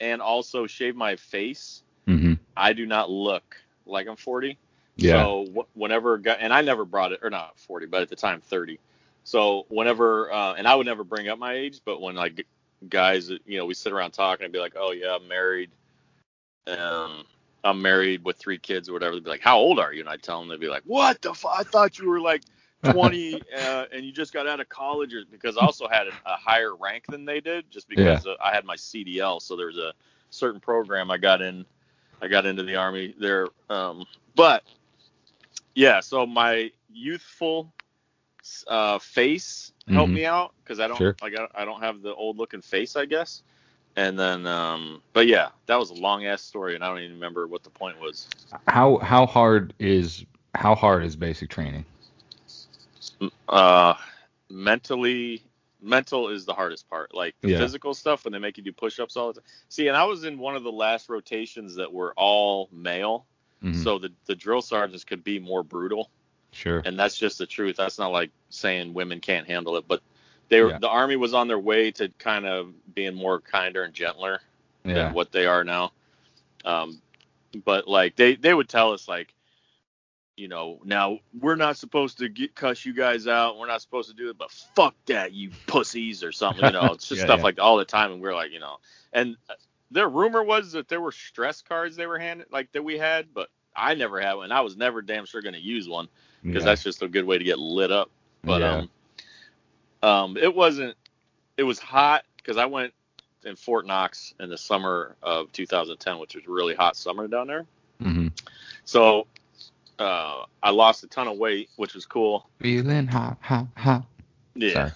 and 0.00 0.20
also 0.22 0.66
shave 0.66 0.96
my 0.96 1.16
face. 1.16 1.82
hmm 2.06 2.34
I 2.56 2.72
do 2.72 2.86
not 2.86 3.10
look 3.10 3.56
like 3.86 4.06
I'm 4.08 4.16
40. 4.16 4.58
Yeah. 4.96 5.12
So 5.12 5.46
wh- 5.54 5.76
whenever, 5.76 6.14
and 6.26 6.52
I 6.52 6.62
never 6.62 6.84
brought 6.84 7.12
it, 7.12 7.20
or 7.22 7.30
not 7.30 7.58
40, 7.58 7.86
but 7.86 8.02
at 8.02 8.08
the 8.08 8.16
time 8.16 8.40
30. 8.40 8.78
So 9.24 9.64
whenever, 9.68 10.32
uh, 10.32 10.54
and 10.54 10.68
I 10.68 10.74
would 10.74 10.86
never 10.86 11.02
bring 11.02 11.28
up 11.28 11.38
my 11.38 11.54
age, 11.54 11.80
but 11.84 12.00
when 12.00 12.14
like 12.14 12.46
guys, 12.88 13.30
you 13.30 13.58
know, 13.58 13.64
we 13.66 13.74
sit 13.74 13.92
around 13.92 14.12
talking, 14.12 14.44
I'd 14.44 14.52
be 14.52 14.58
like, 14.58 14.74
oh 14.76 14.92
yeah, 14.92 15.16
I'm 15.16 15.26
married. 15.26 15.70
Um, 16.66 17.24
I'm 17.64 17.80
married 17.80 18.24
with 18.24 18.36
three 18.36 18.58
kids 18.58 18.88
or 18.88 18.92
whatever. 18.92 19.14
They'd 19.14 19.24
be 19.24 19.30
like, 19.30 19.40
how 19.40 19.58
old 19.58 19.78
are 19.78 19.92
you? 19.92 20.00
And 20.00 20.08
I'd 20.08 20.22
tell 20.22 20.38
them, 20.38 20.48
they'd 20.48 20.60
be 20.60 20.68
like, 20.68 20.82
what 20.84 21.22
the 21.22 21.32
fuck? 21.32 21.54
I 21.58 21.62
thought 21.62 21.98
you 21.98 22.08
were 22.08 22.20
like 22.20 22.42
20 22.84 23.40
uh, 23.56 23.86
and 23.92 24.04
you 24.04 24.12
just 24.12 24.34
got 24.34 24.46
out 24.46 24.60
of 24.60 24.68
college, 24.68 25.14
or 25.14 25.22
because 25.30 25.56
I 25.56 25.64
also 25.64 25.88
had 25.88 26.06
a, 26.06 26.12
a 26.26 26.36
higher 26.36 26.76
rank 26.76 27.06
than 27.08 27.24
they 27.24 27.40
did, 27.40 27.70
just 27.70 27.88
because 27.88 28.26
uh, 28.26 28.34
I 28.42 28.54
had 28.54 28.66
my 28.66 28.76
CDL. 28.76 29.40
So 29.40 29.56
there 29.56 29.68
was 29.68 29.78
a 29.78 29.94
certain 30.28 30.60
program 30.60 31.10
I 31.10 31.16
got 31.16 31.40
in. 31.40 31.64
I 32.20 32.28
got 32.28 32.44
into 32.44 32.62
the 32.62 32.76
army 32.76 33.14
there. 33.18 33.48
Um, 33.70 34.04
but 34.34 34.64
yeah, 35.74 36.00
so 36.00 36.26
my 36.26 36.70
youthful 36.92 37.72
uh, 38.68 38.98
face 38.98 39.72
helped 39.88 40.12
Mhm. 40.12 40.14
me 40.14 40.24
out 40.24 40.54
because 40.62 40.80
I 40.80 40.86
don't 40.88 40.96
Sure. 40.98 41.16
like 41.22 41.34
I, 41.38 41.46
I 41.54 41.64
don't 41.64 41.80
have 41.80 42.02
the 42.02 42.14
old 42.14 42.36
looking 42.38 42.60
face, 42.60 42.96
I 42.96 43.04
guess. 43.06 43.42
And 43.96 44.18
then, 44.18 44.46
um, 44.46 45.02
but 45.12 45.26
yeah, 45.26 45.50
that 45.66 45.76
was 45.78 45.90
a 45.90 45.94
long 45.94 46.26
ass 46.26 46.42
story, 46.42 46.74
and 46.74 46.84
I 46.84 46.88
don't 46.88 47.00
even 47.00 47.14
remember 47.14 47.46
what 47.46 47.62
the 47.62 47.70
point 47.70 48.00
was. 48.00 48.28
How 48.68 48.98
how 48.98 49.26
hard 49.26 49.74
is 49.78 50.24
how 50.54 50.74
hard 50.74 51.04
is 51.04 51.16
basic 51.16 51.48
training? 51.50 51.84
Uh, 53.48 53.94
mentally, 54.50 55.42
mental 55.80 56.28
is 56.28 56.44
the 56.44 56.52
hardest 56.54 56.88
part. 56.88 57.14
Like 57.14 57.34
the 57.40 57.48
Yeah. 57.48 57.58
physical 57.58 57.94
stuff 57.94 58.24
when 58.24 58.32
they 58.32 58.38
make 58.38 58.56
you 58.56 58.62
do 58.64 58.72
push-ups 58.72 59.16
all 59.16 59.28
the 59.32 59.40
time. 59.40 59.48
See, 59.68 59.88
and 59.88 59.96
I 59.96 60.04
was 60.04 60.24
in 60.24 60.38
one 60.38 60.56
of 60.56 60.62
the 60.62 60.72
last 60.72 61.08
rotations 61.08 61.76
that 61.76 61.92
were 61.92 62.12
all 62.16 62.68
male, 62.72 63.26
Mhm. 63.62 63.74
so 63.74 63.98
the 63.98 64.12
the 64.26 64.34
drill 64.34 64.62
sergeants 64.62 65.04
could 65.04 65.24
be 65.24 65.38
more 65.38 65.62
brutal. 65.62 66.10
Sure. 66.54 66.82
and 66.84 66.98
that's 66.98 67.16
just 67.18 67.38
the 67.38 67.46
truth. 67.46 67.76
That's 67.76 67.98
not 67.98 68.12
like 68.12 68.30
saying 68.48 68.94
women 68.94 69.20
can't 69.20 69.46
handle 69.46 69.76
it, 69.76 69.86
but 69.88 70.00
they 70.48 70.60
were 70.62 70.70
Yeah. 70.70 70.78
the 70.78 70.88
army 70.88 71.16
was 71.16 71.34
on 71.34 71.48
their 71.48 71.58
way 71.58 71.90
to 71.92 72.08
kind 72.18 72.46
of 72.46 72.72
being 72.94 73.14
more 73.14 73.40
kinder 73.40 73.82
and 73.82 73.92
gentler 73.92 74.40
Yeah. 74.84 74.94
than 74.94 75.12
what 75.14 75.32
they 75.32 75.46
are 75.46 75.64
now. 75.64 75.92
Um, 76.64 77.00
but 77.64 77.88
like 77.88 78.16
they 78.16 78.36
they 78.36 78.54
would 78.54 78.68
tell 78.68 78.92
us 78.92 79.08
like, 79.08 79.34
you 80.36 80.48
know, 80.48 80.80
now 80.84 81.18
we're 81.40 81.56
not 81.56 81.76
supposed 81.76 82.18
to 82.18 82.28
get 82.28 82.54
cuss 82.54 82.84
you 82.84 82.92
guys 82.94 83.26
out. 83.26 83.58
We're 83.58 83.66
not 83.66 83.82
supposed 83.82 84.08
to 84.10 84.16
do 84.16 84.30
it, 84.30 84.38
but 84.38 84.50
fuck 84.50 84.94
that, 85.06 85.32
you 85.32 85.50
pussies 85.66 86.22
or 86.24 86.32
something. 86.32 86.64
You 86.64 86.72
know, 86.72 86.92
it's 86.92 87.08
just 87.08 87.20
Yeah, 87.20 87.26
stuff 87.26 87.42
like 87.44 87.60
all 87.60 87.76
the 87.76 87.84
time, 87.84 88.12
and 88.12 88.22
we're 88.22 88.34
like, 88.34 88.52
you 88.52 88.60
know, 88.60 88.78
and 89.12 89.36
their 89.90 90.08
rumor 90.08 90.42
was 90.42 90.72
that 90.72 90.88
there 90.88 91.00
were 91.00 91.12
stress 91.12 91.62
cards 91.62 91.96
they 91.96 92.06
were 92.06 92.18
handed 92.18 92.46
like 92.50 92.70
that 92.72 92.82
we 92.82 92.98
had, 92.98 93.32
but 93.34 93.48
I 93.76 93.94
never 93.94 94.20
had 94.20 94.34
one. 94.34 94.52
I 94.52 94.60
was 94.60 94.76
never 94.76 95.02
damn 95.02 95.24
sure 95.26 95.42
going 95.42 95.54
to 95.54 95.60
use 95.60 95.88
one 95.88 96.08
because 96.44 96.62
Yeah. 96.62 96.70
that's 96.70 96.82
just 96.82 97.02
a 97.02 97.08
good 97.08 97.24
way 97.24 97.38
to 97.38 97.44
get 97.44 97.58
lit 97.58 97.90
up. 97.90 98.10
But 98.42 98.60
Yeah. 98.60 98.86
um, 100.02 100.08
um, 100.08 100.36
it 100.36 100.54
wasn't. 100.54 100.96
It 101.56 101.62
was 101.62 101.78
hot 101.78 102.24
because 102.36 102.56
I 102.56 102.66
went 102.66 102.92
in 103.44 103.56
Fort 103.56 103.86
Knox 103.86 104.34
in 104.40 104.48
the 104.50 104.58
summer 104.58 105.16
of 105.22 105.50
2010, 105.52 106.18
which 106.18 106.34
was 106.34 106.44
a 106.46 106.50
really 106.50 106.74
hot 106.74 106.96
summer 106.96 107.26
down 107.28 107.46
there. 107.46 107.66
Mhm. 108.02 108.32
So 108.84 109.26
uh, 109.98 110.44
I 110.62 110.70
lost 110.70 111.04
a 111.04 111.06
ton 111.06 111.28
of 111.28 111.38
weight, 111.38 111.70
which 111.76 111.94
was 111.94 112.04
cool. 112.04 112.48
Feeling 112.60 113.06
hot, 113.06 113.38
hot, 113.40 113.68
hot. 113.76 114.04
Yeah. 114.56 114.72
Sorry. 114.72 114.92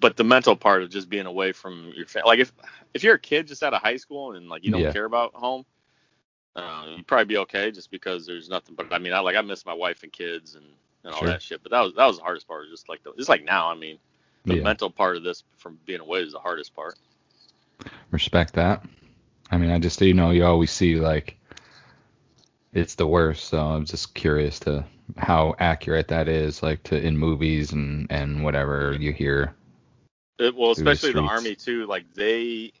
But 0.00 0.16
the 0.16 0.24
mental 0.24 0.56
part 0.56 0.82
of 0.82 0.88
just 0.88 1.10
being 1.10 1.26
away 1.26 1.52
from 1.52 1.92
your 1.94 2.06
family, 2.06 2.28
like 2.28 2.38
if 2.38 2.52
if 2.94 3.04
you're 3.04 3.14
a 3.16 3.18
kid 3.20 3.46
just 3.46 3.62
out 3.62 3.74
of 3.74 3.82
high 3.82 3.96
school 3.96 4.32
and 4.32 4.48
like 4.48 4.64
you 4.64 4.70
don't 4.72 4.80
Yeah. 4.80 4.92
care 4.92 5.04
about 5.04 5.34
home, 5.34 5.64
uh, 6.54 6.84
you'd 6.96 7.06
probably 7.06 7.24
be 7.24 7.38
okay 7.38 7.70
just 7.70 7.90
because 7.90 8.26
there's 8.26 8.48
nothing. 8.48 8.74
But 8.74 8.92
I 8.92 8.98
mean, 8.98 9.12
I 9.12 9.20
like 9.20 9.36
I 9.36 9.40
miss 9.40 9.64
my 9.64 9.72
wife 9.72 10.02
and 10.02 10.12
kids 10.12 10.54
and, 10.54 10.64
and 11.04 11.14
all 11.14 11.20
Sure. 11.20 11.28
that 11.28 11.42
shit. 11.42 11.62
But 11.62 11.72
that 11.72 11.80
was 11.80 11.94
that 11.94 12.06
was 12.06 12.18
the 12.18 12.22
hardest 12.22 12.46
part. 12.46 12.68
Just 12.70 12.88
like 12.88 13.02
the, 13.02 13.12
just 13.16 13.28
like 13.28 13.44
now, 13.44 13.70
I 13.70 13.74
mean, 13.74 13.98
the 14.44 14.56
Yeah. 14.56 14.62
mental 14.62 14.90
part 14.90 15.16
of 15.16 15.22
this 15.22 15.44
from 15.56 15.78
being 15.86 16.00
away 16.00 16.20
is 16.20 16.32
the 16.32 16.38
hardest 16.38 16.74
part. 16.74 16.98
Respect 18.10 18.54
that. 18.54 18.84
I 19.50 19.58
mean, 19.58 19.70
I 19.70 19.78
just 19.78 20.00
you 20.00 20.14
know 20.14 20.30
you 20.30 20.44
always 20.44 20.70
see 20.70 20.96
like 20.96 21.36
it's 22.72 22.94
the 22.94 23.06
worst, 23.06 23.48
so 23.48 23.58
I'm 23.58 23.84
just 23.84 24.14
curious 24.14 24.60
to 24.60 24.84
how 25.16 25.54
accurate 25.58 26.08
that 26.08 26.28
is, 26.28 26.62
like 26.62 26.82
to 26.84 27.00
in 27.00 27.16
movies 27.16 27.72
and 27.72 28.06
and 28.10 28.44
whatever 28.44 28.96
you 28.98 29.12
hear. 29.12 29.54
It, 30.38 30.54
well, 30.54 30.74
through 30.74 30.84
the 30.84 30.90
especially 30.90 31.12
the, 31.12 31.26
army 31.26 31.54
too. 31.54 31.86
Like 31.86 32.12
they 32.14 32.72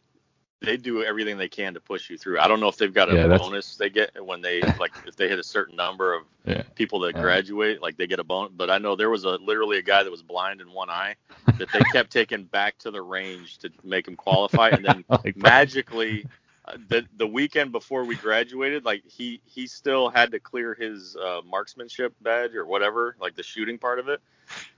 they 0.64 0.76
do 0.76 1.02
everything 1.02 1.36
they 1.38 1.48
can 1.48 1.74
to 1.74 1.80
push 1.80 2.10
you 2.10 2.18
through. 2.18 2.40
I 2.40 2.48
don't 2.48 2.60
know 2.60 2.68
if 2.68 2.76
they've 2.76 2.92
got 2.92 3.10
a 3.10 3.16
Yeah, 3.16 3.28
bonus 3.30 3.76
they 3.76 3.90
get 3.90 4.24
when 4.24 4.40
they 4.42 4.68
like 4.78 4.92
if 5.04 5.16
they 5.16 5.28
hit 5.28 5.38
a 5.38 5.44
certain 5.44 5.76
number 5.76 6.14
of 6.14 6.22
Yeah. 6.44 6.62
people 6.74 7.00
that 7.00 7.16
Yeah. 7.16 7.18
graduate, 7.18 7.82
like 7.82 7.96
they 7.96 8.06
get 8.06 8.20
a 8.20 8.24
bonus. 8.24 8.52
But 8.56 8.70
I 8.70 8.78
know 8.78 8.96
there 8.96 9.10
was 9.10 9.24
a 9.24 9.30
literally 9.36 9.78
a 9.78 9.82
guy 9.82 10.02
that 10.02 10.10
was 10.10 10.22
blind 10.22 10.60
in 10.60 10.72
one 10.72 10.90
eye 10.90 11.16
that 11.58 11.72
they 11.72 11.84
kept 11.84 12.10
taking 12.12 12.44
back 12.44 12.78
to 12.78 12.90
the 12.90 13.02
range 13.02 13.58
to 13.58 13.70
make 13.82 14.06
him 14.08 14.16
qualify, 14.16 14.70
and 14.70 14.84
then 14.84 15.04
Like, 15.24 15.36
magically. 15.36 16.26
uh, 16.64 16.76
The 16.88 17.06
the 17.16 17.26
weekend 17.26 17.72
before 17.72 18.04
we 18.04 18.16
graduated, 18.16 18.84
like 18.84 19.02
he 19.06 19.40
he 19.44 19.66
still 19.66 20.08
had 20.10 20.32
to 20.32 20.40
clear 20.40 20.74
his 20.74 21.16
uh, 21.16 21.40
marksmanship 21.44 22.14
badge 22.20 22.54
or 22.54 22.66
whatever, 22.66 23.16
like 23.20 23.34
the 23.34 23.42
shooting 23.42 23.78
part 23.78 23.98
of 23.98 24.08
it 24.08 24.20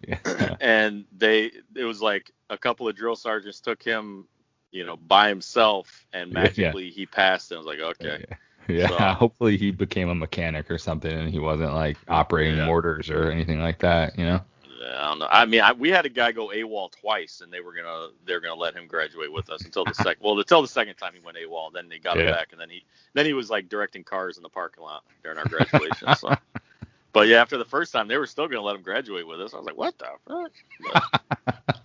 yeah. 0.06 0.18
and 0.60 1.04
they 1.16 1.50
it 1.74 1.84
was 1.84 2.00
like 2.02 2.30
a 2.50 2.58
couple 2.58 2.88
of 2.88 2.96
drill 2.96 3.16
sergeants 3.16 3.60
took 3.60 3.82
him 3.82 4.26
you 4.74 4.84
know 4.84 4.96
by 4.96 5.28
himself 5.28 6.04
and 6.12 6.32
Yeah, 6.32 6.38
yeah. 6.38 6.44
magically 6.44 6.90
he 6.90 7.06
passed 7.06 7.50
and 7.52 7.56
I 7.58 7.62
was 7.62 7.66
like 7.66 7.80
okay 7.80 8.24
Yeah, 8.68 8.88
So- 8.88 8.96
hopefully 9.18 9.56
he 9.56 9.70
became 9.70 10.08
a 10.08 10.14
mechanic 10.14 10.70
or 10.70 10.78
something, 10.78 11.12
and 11.12 11.30
he 11.30 11.38
wasn't 11.38 11.74
like 11.74 11.96
operating 12.08 12.56
Yeah. 12.58 12.66
mortars 12.66 13.10
or 13.10 13.30
anything 13.30 13.60
like 13.60 13.78
that. 13.80 14.18
You 14.18 14.24
know? 14.24 14.40
I 14.86 15.08
don't 15.08 15.18
know 15.18 15.28
I 15.30 15.44
mean 15.46 15.60
I, 15.62 15.72
we 15.72 15.88
had 15.88 16.04
a 16.04 16.10
guy 16.10 16.30
go 16.32 16.48
AWOL 16.48 16.90
twice 16.92 17.40
and 17.40 17.50
they 17.52 17.60
were 17.60 17.72
gonna 17.72 18.08
they're 18.26 18.40
gonna 18.40 18.54
let 18.60 18.74
him 18.74 18.86
graduate 18.86 19.32
with 19.32 19.48
us 19.48 19.64
until 19.64 19.84
the 19.84 19.94
second 19.94 20.16
well 20.22 20.38
until 20.38 20.60
the 20.60 20.68
second 20.68 20.96
time 20.96 21.12
he 21.14 21.20
went 21.24 21.38
AWOL 21.38 21.72
then 21.72 21.88
they 21.88 21.98
got 21.98 22.18
him 22.18 22.26
back 22.26 22.48
and 22.52 22.60
then 22.60 22.68
he 22.68 22.84
then 23.14 23.24
he 23.24 23.32
was 23.32 23.48
like 23.48 23.68
directing 23.70 24.04
cars 24.04 24.36
in 24.36 24.42
the 24.42 24.48
parking 24.50 24.82
lot 24.84 25.02
during 25.22 25.38
our 25.38 25.46
graduation 25.46 26.14
so 26.16 26.34
but 27.14 27.28
yeah 27.28 27.40
after 27.40 27.56
the 27.56 27.64
first 27.64 27.92
time 27.94 28.08
they 28.08 28.18
were 28.18 28.26
still 28.26 28.46
gonna 28.46 28.60
let 28.60 28.76
him 28.76 28.82
graduate 28.82 29.26
with 29.26 29.40
us 29.40 29.54
I 29.54 29.56
was 29.56 29.64
like 29.66 29.76
what 29.78 29.96
the 29.98 30.06
fuck 30.28 30.52
But- 30.92 31.80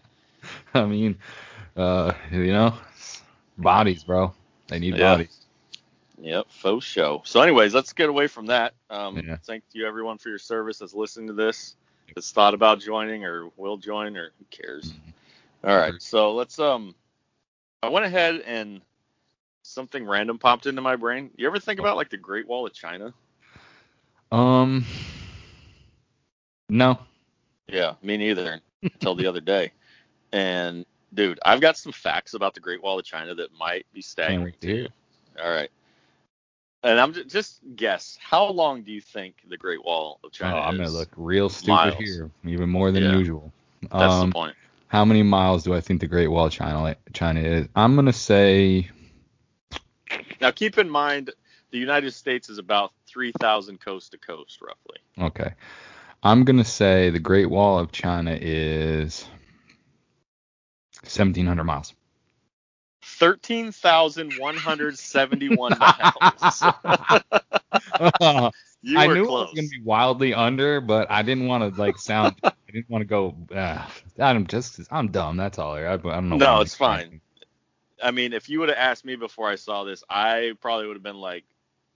I 0.73 0.86
mean, 0.86 1.17
uh, 1.75 2.13
you 2.32 2.51
know, 2.51 2.73
bodies, 3.58 4.03
bro. 4.03 4.34
They 4.67 4.79
need 4.79 4.95
Yeah. 4.95 5.12
bodies. 5.13 5.45
Yep, 6.21 6.47
faux 6.49 6.86
show. 6.86 7.21
So, 7.25 7.41
anyways, 7.41 7.73
let's 7.73 7.93
get 7.93 8.10
away 8.10 8.27
from 8.27 8.47
that. 8.47 8.73
Um, 8.89 9.17
Yeah. 9.17 9.38
Thank 9.43 9.63
you, 9.71 9.88
everyone, 9.88 10.17
for 10.17 10.29
your 10.29 10.38
service 10.38 10.79
that's 10.79 10.93
listening 10.93 11.27
to 11.27 11.34
this, 11.34 11.75
that's 12.13 12.32
thought 12.32 12.53
about 12.53 12.79
joining 12.79 13.23
or 13.25 13.49
will 13.55 13.77
join 13.77 14.17
or 14.17 14.32
who 14.38 14.45
cares. 14.49 14.91
Mm-hmm. 14.91 15.69
All 15.69 15.77
right, 15.77 16.01
so 16.01 16.34
let's 16.34 16.60
um 16.60 16.95
I 17.84 17.89
went 17.89 18.05
ahead 18.05 18.41
and 18.45 18.82
something 19.63 20.05
random 20.05 20.38
popped 20.38 20.65
into 20.65 20.82
my 20.82 20.95
brain. 20.95 21.32
You 21.38 21.47
ever 21.47 21.60
think 21.60 21.79
about 21.79 21.95
like 21.97 22.10
the 22.10 22.17
Great 22.17 22.47
Wall 22.47 22.65
of 22.65 22.73
China? 22.73 23.13
Um, 24.32 24.86
no. 26.69 26.99
Yeah, 27.67 27.93
me 28.01 28.17
neither 28.17 28.62
until 28.84 29.15
the 29.15 29.27
other 29.27 29.41
day. 29.41 29.71
And 30.32 30.86
dude, 31.13 31.39
I've 31.45 31.62
got 31.62 31.78
some 31.78 31.91
facts 31.91 32.34
about 32.34 32.54
the 32.54 32.60
Great 32.60 32.82
Wall 32.84 33.00
of 33.00 33.06
China 33.06 33.36
that 33.36 33.50
might 33.58 33.86
be 33.93 34.02
staggering 34.02 34.54
to 34.62 34.76
you. 34.76 34.88
All 35.43 35.50
right. 35.50 35.69
And 36.82 37.00
I'm 37.00 37.12
just, 37.13 37.30
just 37.30 37.60
guess 37.76 38.17
how 38.22 38.48
long 38.50 38.84
do 38.84 38.91
you 38.91 39.02
think 39.02 39.36
the 39.50 39.58
Great 39.58 39.84
Wall 39.84 40.19
of 40.24 40.32
China? 40.32 40.56
Oh, 40.56 40.60
I'm 40.60 40.78
gonna 40.78 40.89
look 40.89 41.10
real 41.17 41.50
stupid 41.50 41.72
miles. 41.74 41.95
here, 41.98 42.32
even 42.45 42.69
more 42.69 42.91
than 42.91 43.04
Yeah. 43.04 43.17
usual. 43.17 43.52
That's 43.82 44.13
um, 44.13 44.30
the 44.30 44.34
point. 44.34 44.56
how 44.88 45.04
many 45.06 45.24
miles 45.24 45.63
do 45.63 45.74
I 45.74 45.82
think 45.82 46.00
the 46.00 46.08
Great 46.08 46.28
Wall 46.28 46.45
of 46.45 46.54
China 46.54 46.95
China 47.13 47.41
is? 47.41 47.67
I'm 47.76 47.95
gonna 47.95 48.13
say 48.13 48.89
Now 50.39 50.52
keep 50.52 50.78
in 50.78 50.89
mind 50.89 51.32
the 51.72 51.78
United 51.78 52.12
States 52.12 52.50
is 52.50 52.58
about 52.58 52.91
3,000 53.08 53.80
coast 53.80 54.12
to 54.13 54.17
coast 54.17 54.60
roughly. 54.62 54.98
okay. 55.19 55.54
I'm 56.24 56.43
gonna 56.45 56.63
say 56.65 57.10
the 57.10 57.19
Great 57.19 57.50
Wall 57.50 57.78
of 57.80 57.91
China 57.91 58.38
is 58.39 59.28
1,700 61.03 61.63
miles. 61.63 61.93
13,171 63.01 65.79
miles. 66.41 66.62
you 68.81 68.97
I 68.97 69.07
knew 69.07 69.25
close. 69.25 69.49
it 69.49 69.51
was 69.51 69.55
gonna 69.55 69.67
be 69.67 69.81
wildly 69.83 70.33
under, 70.33 70.81
but 70.81 71.09
I 71.09 71.21
didn't 71.21 71.47
want 71.47 71.73
to 71.73 71.81
like 71.81 71.97
sound. 71.97 72.35
I 72.43 72.51
didn't 72.71 72.89
want 72.89 73.01
to 73.01 73.05
go. 73.05 73.35
Uh, 73.53 73.85
I'm 74.19 74.47
just. 74.47 74.79
I'm 74.91 75.12
dumb. 75.12 75.38
That's 75.38 75.59
all. 75.59 75.73
I, 75.75 75.93
I 75.93 75.97
don't 75.97 76.29
know. 76.29 76.38
No, 76.38 76.62
it's 76.62 76.75
fine. 76.75 77.21
I 78.01 78.12
mean, 78.12 78.33
if 78.33 78.49
you 78.49 78.59
would 78.59 78.69
have 78.69 78.77
asked 78.77 79.05
me 79.05 79.15
before 79.15 79.49
I 79.49 79.55
saw 79.55 79.83
this, 79.83 80.03
I 80.09 80.53
probably 80.62 80.88
would 80.88 80.95
have 80.95 81.03
been 81.03 81.17
like, 81.17 81.43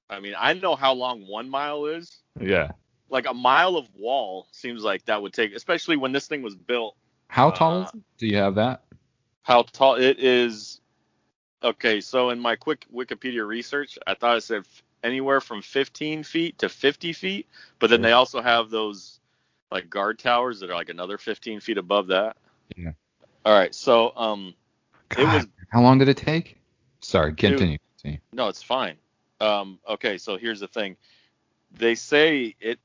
I 0.09 0.19
mean, 0.19 0.33
I 0.37 0.53
know 0.53 0.75
how 0.75 0.93
long 0.93 1.25
one 1.27 1.49
mile 1.49 1.85
is. 1.85 2.19
Yeah. 2.39 2.71
Like 3.09 3.27
a 3.27 3.33
mile 3.33 3.77
of 3.77 3.87
wall 3.95 4.47
seems 4.51 4.83
like 4.83 5.05
that 5.05 5.21
would 5.21 5.33
take, 5.33 5.55
especially 5.55 5.97
when 5.97 6.11
this 6.11 6.27
thing 6.27 6.41
was 6.41 6.55
built. 6.55 6.95
How 7.27 7.51
tall 7.51 7.77
Uh, 7.77 7.83
is 7.83 7.89
it? 7.93 8.01
Do 8.17 8.27
you 8.27 8.37
have 8.37 8.55
that? 8.55 8.83
How 9.43 9.63
tall 9.63 9.95
it 9.95 10.19
is? 10.19 10.79
Okay, 11.61 12.01
so 12.01 12.29
in 12.31 12.39
my 12.39 12.55
quick 12.55 12.85
Wikipedia 12.93 13.45
research, 13.47 13.97
I 14.07 14.15
thought 14.15 14.37
it 14.37 14.41
said 14.41 14.59
f- 14.61 14.83
anywhere 15.03 15.39
from 15.39 15.61
15 15.61 16.23
feet 16.23 16.57
to 16.59 16.67
50 16.69 17.13
feet, 17.13 17.47
but 17.79 17.89
then 17.89 17.99
Sure. 17.99 18.03
they 18.03 18.11
also 18.11 18.41
have 18.41 18.69
those 18.69 19.19
like 19.71 19.89
guard 19.89 20.19
towers 20.19 20.59
that 20.59 20.69
are 20.69 20.73
like 20.75 20.89
another 20.89 21.17
15 21.17 21.59
feet 21.61 21.77
above 21.77 22.07
that. 22.07 22.37
Yeah. 22.75 22.91
All 23.45 23.53
right, 23.57 23.73
so 23.73 24.15
um, 24.15 24.53
It 25.17 25.23
was- 25.25 25.47
how 25.69 25.81
long 25.81 25.99
did 25.99 26.09
it 26.09 26.17
take? 26.17 26.57
Sorry, 27.01 27.33
continue. 27.33 27.77
continue. 27.97 28.19
No, 28.31 28.47
it's 28.49 28.61
fine. 28.63 28.95
Um, 29.39 29.79
okay, 29.87 30.17
so 30.17 30.37
here's 30.37 30.59
the 30.61 30.67
thing. 30.67 30.95
They 31.71 31.95
say 31.95 32.55
it 32.59 32.79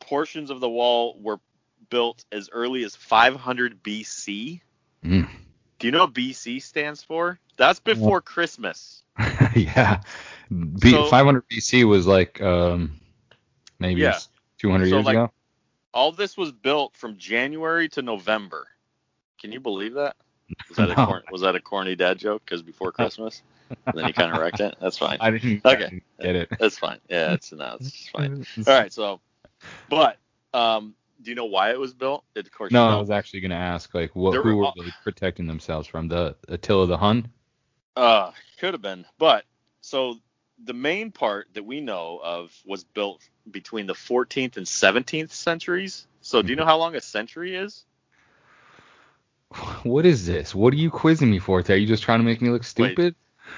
portions 0.00 0.50
of 0.50 0.60
the 0.60 0.68
wall 0.68 1.16
were 1.20 1.40
built 1.88 2.24
as 2.32 2.48
early 2.52 2.84
as 2.84 2.94
500 2.96 3.82
BC. 3.82 4.60
Mm. 5.04 5.28
Do 5.84 5.88
you 5.88 5.92
know 5.92 6.04
what 6.06 6.14
BC 6.14 6.62
stands 6.62 7.02
for? 7.02 7.38
That's 7.58 7.78
before 7.78 8.22
Christmas. 8.22 9.02
yeah. 9.54 10.00
B- 10.48 10.92
So- 10.92 11.08
500 11.10 11.46
BC 11.46 11.84
was 11.86 12.06
like 12.06 12.40
um 12.40 12.98
maybe 13.78 14.00
Yeah. 14.00 14.18
200 14.60 14.88
So, 14.88 14.94
years 14.94 15.04
like- 15.04 15.12
ago. 15.12 15.30
All 15.92 16.10
this 16.10 16.38
was 16.38 16.52
built 16.52 16.96
from 16.96 17.18
January 17.18 17.90
to 17.90 18.00
November. 18.00 18.66
Can 19.38 19.52
you 19.52 19.60
believe 19.60 19.92
that? 19.92 20.16
Was 20.70 20.78
that, 20.78 20.88
a, 20.90 20.94
No. 20.96 21.04
corn, 21.04 21.22
was 21.30 21.42
that 21.42 21.54
a 21.54 21.60
corny 21.60 21.94
dad 21.96 22.16
joke? 22.16 22.40
Because 22.46 22.62
before 22.62 22.90
Christmas, 22.98 23.42
and 23.86 23.98
then 23.98 24.06
you 24.06 24.14
kind 24.14 24.32
of 24.32 24.40
wrecked 24.40 24.60
it. 24.60 24.76
That's 24.80 24.96
fine. 24.96 25.18
I 25.20 25.32
didn't, 25.32 25.60
I 25.66 25.72
Okay. 25.74 25.80
didn't 25.90 26.02
get 26.18 26.34
it. 26.34 26.48
That's 26.58 26.78
fine. 26.78 26.98
Yeah, 27.10 27.34
it's 27.34 27.52
no, 27.52 27.76
it's 27.78 28.08
fine. 28.08 28.46
All 28.56 28.64
right, 28.74 28.90
so, 28.90 29.20
but 29.90 30.16
um, 30.54 30.94
do 31.22 31.30
you 31.30 31.34
know 31.34 31.44
why 31.44 31.70
it 31.70 31.78
was 31.78 31.94
built? 31.94 32.24
It, 32.34 32.46
of 32.46 32.52
course, 32.52 32.72
No, 32.72 32.86
I 32.86 32.96
was 32.96 33.10
actually 33.10 33.40
going 33.40 33.50
to 33.50 33.56
ask, 33.56 33.94
like, 33.94 34.14
what, 34.14 34.32
There 34.32 34.42
who 34.42 34.56
were 34.56 34.72
were 34.76 34.84
they 34.84 34.92
protecting 35.02 35.46
themselves 35.46 35.88
from? 35.88 36.08
The 36.08 36.36
Attila 36.48 36.86
the 36.86 36.96
Hun? 36.96 37.28
Uh, 37.96 38.32
could 38.58 38.74
have 38.74 38.82
been, 38.82 39.06
but 39.18 39.44
so 39.80 40.16
the 40.64 40.72
main 40.72 41.10
part 41.10 41.48
that 41.54 41.64
we 41.64 41.80
know 41.80 42.20
of 42.22 42.52
was 42.64 42.84
built 42.84 43.22
between 43.50 43.86
the 43.86 43.94
14th 43.94 44.56
and 44.56 44.66
17th 44.66 45.30
centuries. 45.30 46.06
So, 46.20 46.42
do 46.42 46.48
you 46.48 46.56
know 46.56 46.64
how 46.64 46.78
long 46.78 46.94
a 46.96 47.00
century 47.00 47.56
is? 47.56 47.84
What 49.84 50.06
is 50.06 50.26
this? 50.26 50.54
What 50.54 50.72
are 50.72 50.78
you 50.78 50.90
quizzing 50.90 51.30
me 51.30 51.38
for? 51.38 51.62
Are 51.68 51.76
you 51.76 51.86
just 51.86 52.02
trying 52.02 52.18
to 52.18 52.24
make 52.24 52.40
me 52.40 52.48
look 52.48 52.64
stupid? 52.64 53.14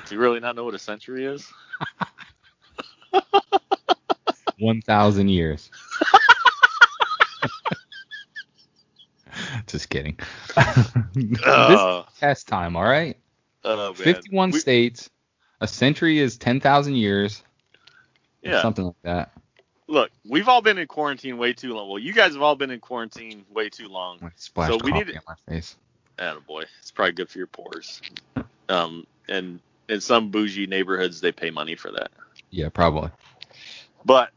Do 0.07 0.15
you 0.15 0.21
really 0.21 0.41
not 0.41 0.57
know 0.57 0.65
what 0.65 0.75
a 0.75 0.79
century 0.79 1.25
is? 1.25 1.49
1,000 4.59 5.29
years. 5.29 5.71
just 9.67 9.89
kidding. 9.89 10.19
this 11.15 11.43
Uh, 11.45 12.05
is 12.13 12.19
test 12.19 12.49
time, 12.49 12.77
all 12.77 12.85
right? 12.85 13.17
man. 13.65 13.95
51 13.95 14.51
We- 14.53 14.59
states. 14.59 15.11
A 15.61 15.67
century 15.67 16.19
is 16.19 16.37
10,000 16.37 16.95
years. 16.97 17.43
Yeah. 18.43 18.61
Something 18.61 18.85
like 18.87 19.03
that. 19.03 19.33
Look, 19.89 20.11
we've 20.29 20.49
all 20.49 20.61
been 20.61 20.77
in 20.79 20.87
quarantine 20.87 21.39
way 21.39 21.53
too 21.55 21.73
long. 21.75 21.89
Well, 21.89 21.99
you 21.99 22.13
guys 22.13 22.35
have 22.35 22.43
all 22.43 22.57
been 22.57 22.71
in 22.71 22.81
quarantine 22.81 23.45
way 23.51 23.71
too 23.71 23.89
long. 23.89 24.19
I 24.23 24.31
splashed 24.37 24.73
So 24.73 24.79
we 24.85 24.93
need- 24.93 25.09
on 25.17 25.23
my 25.27 25.35
face. 25.53 25.77
boy, 26.47 26.65
it's 26.81 26.91
probably 26.91 27.13
good 27.13 27.31
for 27.31 27.39
your 27.39 27.47
pores. 27.47 28.03
Um, 28.69 29.07
and 29.29 29.61
in 29.89 30.01
some 30.01 30.31
bougie 30.31 30.67
neighborhoods, 30.67 31.21
they 31.21 31.33
pay 31.33 31.51
money 31.51 31.75
for 31.77 31.91
that. 31.93 32.11
Yeah, 32.51 32.69
probably. 32.69 33.11
But 34.05 34.31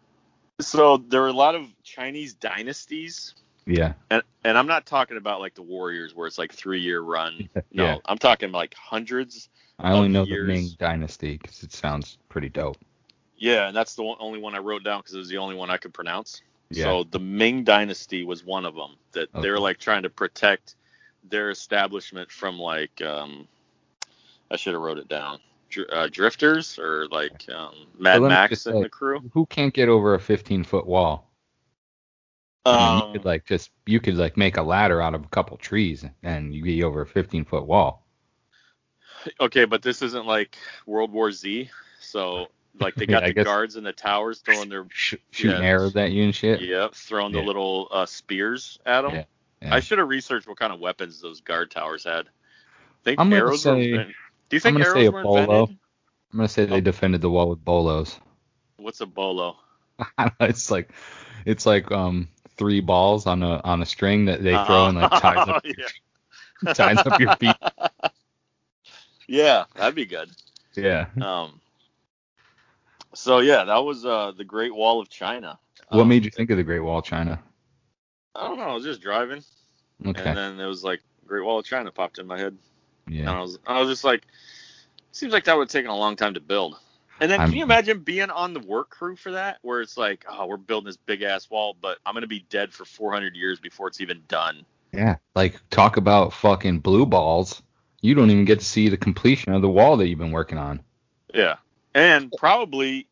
so 0.62 0.98
there 0.98 1.22
were 1.22 1.28
a 1.28 1.34
lot 1.34 1.56
of 1.56 1.66
Chinese 1.84 2.34
dynasties, 2.34 3.34
Yeah. 3.70 3.94
and 4.10 4.24
and 4.44 4.58
I'm 4.58 4.68
not 4.68 4.86
talking 4.86 5.18
about 5.18 5.40
like 5.40 5.54
the 5.56 5.62
Warriors 5.62 6.16
where 6.16 6.28
it's 6.28 6.38
like 6.38 6.54
three 6.54 6.80
year 6.82 7.02
run. 7.02 7.50
No, 7.72 7.84
Yeah. 7.86 7.98
I'm 8.06 8.18
talking 8.18 8.52
like 8.52 8.74
hundreds. 8.74 9.50
I 9.78 9.94
only 9.94 10.10
know 10.10 10.24
years. 10.26 10.48
the 10.48 10.54
Ming 10.54 10.70
Dynasty 10.78 11.38
because 11.38 11.64
it 11.64 11.72
sounds 11.72 12.18
pretty 12.30 12.50
dope. 12.50 12.78
Yeah, 13.38 13.68
and 13.68 13.76
that's 13.78 13.96
the 13.96 14.04
one, 14.04 14.18
only 14.20 14.40
one 14.40 14.54
I 14.56 14.58
wrote 14.58 14.84
down 14.84 15.00
because 15.00 15.14
it 15.14 15.20
was 15.20 15.30
the 15.30 15.38
only 15.38 15.56
one 15.56 15.70
I 15.70 15.78
could 15.78 15.94
pronounce. 15.94 16.42
Yeah. 16.70 16.84
So 16.86 17.04
the 17.04 17.20
Ming 17.20 17.64
Dynasty 17.64 18.24
was 18.26 18.44
one 18.44 18.66
of 18.66 18.76
them 18.76 18.96
that 19.14 19.30
they 19.42 19.50
were 19.50 19.60
like 19.60 19.78
trying 19.78 20.04
to 20.04 20.10
protect 20.10 20.76
their 21.30 21.50
establishment 21.50 22.32
from 22.32 22.60
like 22.60 23.02
um, 23.02 23.48
I 24.52 24.56
should 24.58 24.74
have 24.74 24.82
wrote 24.82 24.98
it 24.98 25.08
down. 25.08 25.40
Dr- 25.70 25.88
uh, 25.94 26.08
drifters 26.08 26.80
or 26.80 27.08
like 27.12 27.46
um, 27.54 27.74
Mad 27.98 28.22
Max 28.24 28.66
and 28.66 28.76
say- 28.76 28.82
the 28.84 28.90
crew. 28.90 29.22
Who 29.34 29.46
can't 29.46 29.74
get 29.74 29.88
over 29.90 30.16
a 30.16 30.20
15 30.20 30.64
foot 30.64 30.88
wall? 30.88 31.29
I 32.70 33.00
Um, 33.02 33.08
you 33.08 33.14
could 33.14 33.26
like 33.26 33.46
just 33.46 33.72
you 33.86 34.00
could 34.00 34.16
like 34.16 34.38
make 34.38 34.58
a 34.58 34.62
ladder 34.64 35.02
out 35.02 35.16
of 35.16 35.24
a 35.24 35.28
couple 35.30 35.58
trees 35.58 36.06
and 36.24 36.54
you 36.54 36.64
be 36.64 36.84
over 36.84 37.02
a 37.02 37.08
15 37.08 37.46
foot 37.46 37.66
wall. 37.66 38.06
okay, 39.40 39.66
but 39.66 39.82
this 39.82 40.02
isn't 40.02 40.26
like 40.26 40.58
World 40.86 41.12
War 41.12 41.32
Z, 41.32 41.70
so 42.00 42.48
like 42.80 42.96
they 42.96 43.06
got 43.08 43.24
I 43.24 43.32
the 43.32 43.44
guards 43.44 43.76
in 43.76 43.84
the 43.84 43.94
towers 43.94 44.40
throwing 44.40 44.70
their 44.70 44.86
Sh- 44.92 45.16
shooting 45.32 45.62
Yeah. 45.62 45.68
arrows 45.68 45.96
at 45.96 46.12
you 46.12 46.24
and 46.24 46.36
shit. 46.36 46.62
yep, 46.62 46.94
throwing 46.96 47.32
the 47.34 47.42
little 47.42 47.88
uh, 47.92 48.06
spears 48.06 48.80
at 48.86 49.02
them. 49.02 49.12
Yeah, 49.16 49.24
yeah. 49.62 49.76
I 49.76 49.80
should 49.80 49.98
have 50.00 50.08
researched 50.08 50.48
what 50.48 50.58
kind 50.60 50.72
of 50.74 50.80
weapons 50.80 51.22
those 51.22 51.42
guard 51.42 51.72
towers 51.72 52.04
had. 52.04 52.28
think 53.04 53.20
I'm 53.20 53.30
gonna 53.30 53.42
arrows 53.44 53.64
say- 53.64 53.92
were. 53.94 54.06
Do 54.50 54.56
you 54.56 54.60
think 54.60 54.78
gonna 54.78 54.86
arrows 54.90 54.96
say 55.02 55.06
a 55.06 55.12
were 55.12 55.24
bolo. 55.24 55.40
invented? 55.42 55.78
I'm 56.32 56.38
gonna 56.38 56.48
say 56.48 56.66
they 56.66 56.78
Oh. 56.78 56.82
defended 56.82 57.22
the 57.22 57.30
wall 57.30 57.50
with 57.50 57.64
bolos. 57.64 58.20
What's 58.78 59.02
a 59.02 59.06
bolo? 59.06 59.58
it's 60.40 60.72
like 60.72 60.90
it's 61.46 61.66
like 61.66 61.92
um 61.92 62.30
three 62.60 62.82
balls 62.82 63.26
on 63.26 63.42
a 63.42 63.60
on 63.64 63.82
a 63.82 63.86
string 63.86 64.26
that 64.26 64.44
they 64.44 64.54
throw 64.66 64.86
and 64.88 64.98
like 64.98 65.10
ties 65.20 65.48
up 65.48 65.66
your, 65.66 65.74
yeah. 66.64 66.74
ties 66.74 66.98
up 67.00 67.20
your 67.20 67.36
feet. 67.38 67.56
yeah, 69.28 69.64
that'd 69.76 69.96
be 69.96 70.06
good. 70.06 70.30
Yeah. 70.76 71.08
Um. 71.22 71.60
So 73.14 73.40
yeah, 73.40 73.64
that 73.64 73.78
was 73.84 74.06
uh 74.06 74.34
the 74.38 74.44
Great 74.44 74.76
Wall 74.76 75.00
of 75.02 75.10
China. 75.10 75.58
What 75.90 76.02
Um, 76.02 76.10
made 76.10 76.24
you 76.26 76.30
think 76.32 76.52
of 76.52 76.58
the 76.58 76.64
Great 76.64 76.82
Wall 76.82 77.00
of 77.00 77.06
China? 77.06 77.42
I 78.36 78.48
don't 78.48 78.58
know. 78.58 78.64
I 78.66 78.74
was 78.74 78.84
just 78.84 79.02
driving, 79.02 79.44
Okay. 80.06 80.24
and 80.24 80.38
then 80.38 80.60
it 80.60 80.68
was 80.68 80.84
like 80.84 81.02
Great 81.26 81.44
Wall 81.44 81.60
of 81.60 81.66
China 81.66 81.92
popped 81.92 82.20
in 82.20 82.28
my 82.28 82.38
head, 82.38 82.56
and 83.08 83.16
Yeah. 83.16 83.32
I 83.38 83.42
was 83.42 83.58
I 83.66 83.80
was 83.80 83.90
just 83.90 84.04
like, 84.04 84.28
seems 85.12 85.34
like 85.34 85.46
that 85.46 85.58
would 85.58 85.64
have 85.64 85.72
taken 85.72 85.90
a 85.90 85.98
long 85.98 86.16
time 86.16 86.36
to 86.36 86.40
build. 86.40 86.78
And 87.20 87.30
then 87.30 87.40
I'm- 87.40 87.50
can 87.50 87.58
you 87.58 87.64
imagine 87.64 88.00
being 88.00 88.30
on 88.30 88.54
the 88.54 88.60
work 88.60 88.90
crew 88.90 89.16
for 89.16 89.32
that, 89.32 89.60
where 89.62 89.82
it's 89.82 89.98
like, 89.98 90.26
oh, 90.30 90.46
we're 90.48 90.58
building 90.58 90.88
this 90.88 90.98
big 90.98 91.22
ass 91.22 91.50
wall, 91.50 91.76
but 91.80 91.98
I'm 92.06 92.14
gonna 92.14 92.28
be 92.28 92.46
dead 92.50 92.74
for 92.74 92.86
400 92.86 93.36
years 93.36 93.60
before 93.60 93.88
it's 93.88 94.02
even 94.02 94.22
done. 94.28 94.66
Yeah. 94.94 95.18
Like 95.36 95.60
talk 95.70 95.98
about 95.98 96.34
fucking 96.34 96.80
blue 96.80 97.06
balls. 97.06 97.62
You 98.02 98.16
don't 98.16 98.32
even 98.32 98.46
get 98.46 98.60
to 98.60 98.66
see 98.66 98.90
the 98.90 98.98
completion 98.98 99.54
of 99.54 99.62
the 99.62 99.70
wall 99.70 99.98
that 99.98 100.08
you've 100.08 100.20
been 100.20 100.32
working 100.32 100.58
on. 100.58 100.82
Yeah, 101.34 101.58
and 101.94 102.34
probably, 102.38 103.08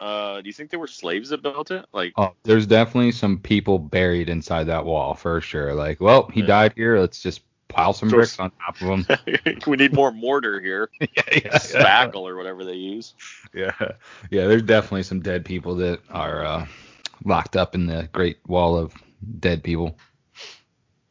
uh, 0.00 0.40
do 0.40 0.48
you 0.48 0.52
think 0.52 0.70
there 0.70 0.80
were 0.80 0.88
slaves 0.88 1.30
that 1.30 1.42
built 1.42 1.70
it? 1.70 1.86
Like, 1.92 2.12
Oh, 2.16 2.32
there's 2.42 2.66
definitely 2.66 3.12
some 3.12 3.38
people 3.38 3.78
buried 3.78 4.28
inside 4.28 4.64
that 4.64 4.84
wall 4.84 5.14
for 5.14 5.40
sure. 5.40 5.74
Like, 5.74 6.00
well, 6.00 6.28
he 6.28 6.40
Yeah. 6.40 6.46
died 6.46 6.72
here. 6.76 6.98
Let's 6.98 7.22
just 7.22 7.42
pile 7.72 7.92
some 7.92 8.08
bricks 8.08 8.38
on 8.38 8.50
top 8.50 8.80
of 8.80 9.06
them. 9.06 9.18
we 9.66 9.76
need 9.76 9.92
more 9.92 10.12
mortar 10.12 10.60
here. 10.60 10.90
yeah, 11.00 11.06
yeah, 11.32 11.58
Spackle 11.58 12.22
or 12.22 12.36
whatever 12.36 12.64
they 12.64 12.74
use. 12.74 13.14
yeah, 13.54 13.72
yeah. 14.30 14.46
There's 14.46 14.62
definitely 14.62 15.04
some 15.04 15.20
dead 15.20 15.44
people 15.44 15.76
that 15.76 16.00
are 16.10 16.44
uh, 16.44 16.66
locked 17.24 17.56
up 17.56 17.74
in 17.74 17.86
the 17.86 18.08
Great 18.12 18.38
Wall 18.46 18.76
of 18.76 18.94
Dead 19.38 19.62
People. 19.62 19.96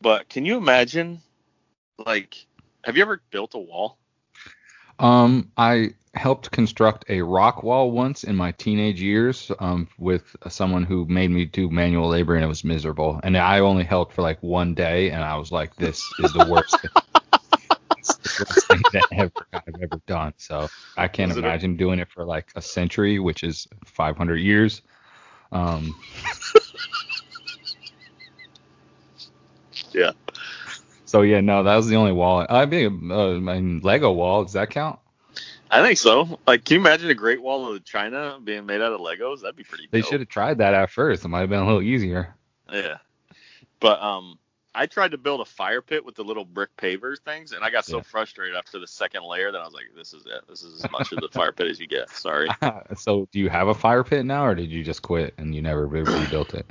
But 0.02 0.30
can 0.30 0.46
you 0.46 0.58
imagine, 0.58 1.22
like, 1.98 2.46
have 2.84 2.98
you 2.98 3.04
ever 3.04 3.22
built 3.32 3.54
a 3.54 3.60
wall? 3.60 3.98
Um, 5.00 5.52
I 5.58 5.94
helped 6.14 6.52
construct 6.52 7.06
a 7.10 7.22
rock 7.22 7.64
wall 7.64 7.92
once 7.92 8.24
in 8.26 8.36
my 8.36 8.52
teenage 8.52 9.02
years 9.02 9.50
um, 9.60 9.88
with 9.98 10.36
someone 10.50 10.84
who 10.84 11.06
made 11.06 11.32
me 11.32 11.46
do 11.46 11.70
manual 11.70 12.10
labor 12.10 12.36
and 12.36 12.44
it 12.44 12.48
was 12.48 12.64
miserable. 12.64 13.20
And 13.24 13.38
I 13.38 13.60
only 13.60 13.84
helped 13.86 14.14
for 14.14 14.22
like 14.22 14.42
one 14.44 14.74
day 14.74 15.10
and 15.12 15.24
I 15.24 15.38
was 15.38 15.52
like, 15.52 15.76
this 15.78 16.04
is 16.20 16.34
the 16.34 16.46
worst. 16.50 16.76
the 16.82 18.46
worst 18.50 18.68
thing 18.68 18.82
that 18.94 19.08
ever 19.14 19.32
I've 19.54 19.82
ever 19.82 20.02
done. 20.06 20.34
So 20.38 20.68
I 20.98 21.08
can't 21.08 21.30
Was 21.30 21.38
it 21.38 21.44
a- 21.46 21.48
imagine 21.48 21.78
doing 21.78 22.00
it 22.00 22.10
for 22.12 22.26
like 22.26 22.52
a 22.56 22.62
century, 22.62 23.20
which 23.20 23.44
is 23.44 23.68
500 23.86 24.36
years. 24.36 24.82
Um, 25.52 25.96
Yeah. 29.94 30.12
So 31.12 31.24
yeah, 31.24 31.42
no, 31.42 31.64
that 31.64 31.76
was 31.76 31.88
the 31.90 31.98
only 31.98 32.14
wall. 32.14 32.46
I 32.50 32.66
mean, 32.66 33.12
uh, 33.12 33.32
I 33.34 33.40
mean, 33.40 33.82
Lego 33.84 34.14
wall. 34.14 34.44
Does 34.46 34.54
that 34.54 34.70
count? 34.70 34.98
I 35.70 35.82
think 35.82 35.98
so. 35.98 36.40
Like, 36.48 36.64
can 36.64 36.76
you 36.76 36.80
imagine 36.80 37.10
a 37.10 37.14
Great 37.14 37.42
Wall 37.42 37.74
of 37.74 37.84
China 37.84 38.40
being 38.42 38.66
made 38.66 38.80
out 38.82 38.94
of 38.94 39.02
Legos? 39.02 39.42
That'd 39.42 39.58
be 39.58 39.64
pretty. 39.66 39.90
They 39.92 40.00
dope. 40.00 40.10
should 40.10 40.20
have 40.22 40.30
tried 40.30 40.60
that 40.60 40.74
at 40.74 40.90
first. 40.90 41.26
It 41.26 41.28
might 41.28 41.42
have 41.42 41.50
been 41.50 41.60
a 41.60 41.66
little 41.66 41.82
easier. 41.82 42.34
Yeah. 42.72 42.98
But 43.82 44.02
um, 44.02 44.40
I 44.74 44.86
tried 44.86 45.12
to 45.12 45.18
build 45.18 45.42
a 45.42 45.46
fire 45.46 45.82
pit 45.82 46.06
with 46.06 46.16
the 46.16 46.24
little 46.24 46.46
brick 46.46 46.70
pavers 46.78 47.20
things, 47.20 47.52
and 47.52 47.62
I 47.62 47.70
got 47.72 47.84
so 47.84 47.98
Yeah. 47.98 48.04
frustrated 48.04 48.56
after 48.56 48.80
the 48.80 48.88
second 48.88 49.24
layer 49.24 49.52
that 49.52 49.60
I 49.60 49.66
was 49.66 49.74
like, 49.74 49.88
"This 49.98 50.14
is 50.14 50.26
it. 50.26 50.48
This 50.48 50.64
is 50.64 50.82
as 50.86 50.92
much 50.92 51.12
of 51.12 51.20
the 51.20 51.28
fire 51.34 51.52
pit 51.52 51.68
as 51.68 51.78
you 51.78 51.88
get." 51.88 52.10
Sorry. 52.10 52.48
so 52.96 53.28
do 53.34 53.40
you 53.40 53.50
have 53.50 53.68
a 53.68 53.74
fire 53.74 54.06
pit 54.06 54.26
now, 54.26 54.46
or 54.46 54.56
did 54.56 54.72
you 54.72 54.82
just 54.82 55.02
quit 55.02 55.34
and 55.38 55.54
you 55.54 55.62
never 55.62 55.88
rebuilt 55.88 56.54
it? 56.54 56.66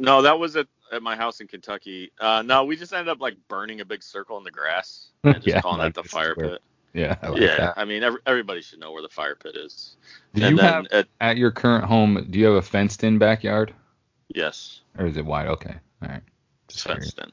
No, 0.00 0.22
that 0.22 0.38
was 0.40 0.56
at, 0.56 0.66
at 0.94 1.02
my 1.02 1.16
house 1.16 1.40
in 1.40 1.46
Kentucky. 1.46 2.12
Uh, 2.20 2.42
no, 2.42 2.64
we 2.64 2.76
just 2.76 2.92
ended 2.92 3.08
up 3.08 3.20
like 3.20 3.36
burning 3.48 3.80
a 3.80 3.84
big 3.84 4.02
circle 4.02 4.38
in 4.38 4.44
the 4.44 4.50
grass 4.50 5.08
and 5.24 5.34
just 5.36 5.46
Yeah, 5.46 5.60
calling 5.60 5.78
like 5.78 5.94
that 5.94 6.02
the 6.02 6.08
fire 6.08 6.34
where- 6.36 6.50
pit. 6.50 6.62
Yeah, 6.96 7.16
I 7.22 7.28
like 7.30 7.40
yeah, 7.40 7.56
that. 7.56 7.74
I 7.76 7.84
mean, 7.86 8.04
every, 8.04 8.20
everybody 8.24 8.60
should 8.60 8.78
know 8.78 8.92
where 8.92 9.02
the 9.02 9.08
fire 9.08 9.34
pit 9.34 9.56
is. 9.56 9.96
Do 10.32 10.42
and 10.44 10.52
you 10.52 10.56
then 10.62 10.72
have 10.72 10.86
at, 10.92 11.08
at 11.20 11.36
your 11.36 11.50
current 11.50 11.84
home? 11.86 12.28
Do 12.30 12.38
you 12.38 12.44
have 12.46 12.54
a 12.54 12.62
fenced-in 12.62 13.18
backyard, 13.18 13.74
yes, 14.28 14.80
or 14.96 15.06
is 15.06 15.16
it 15.16 15.24
wide? 15.26 15.48
Okay, 15.48 15.74
all 16.02 16.08
right. 16.08 16.22
Just 16.68 16.84
curious. 16.84 17.06
fenced 17.10 17.18
in. 17.18 17.32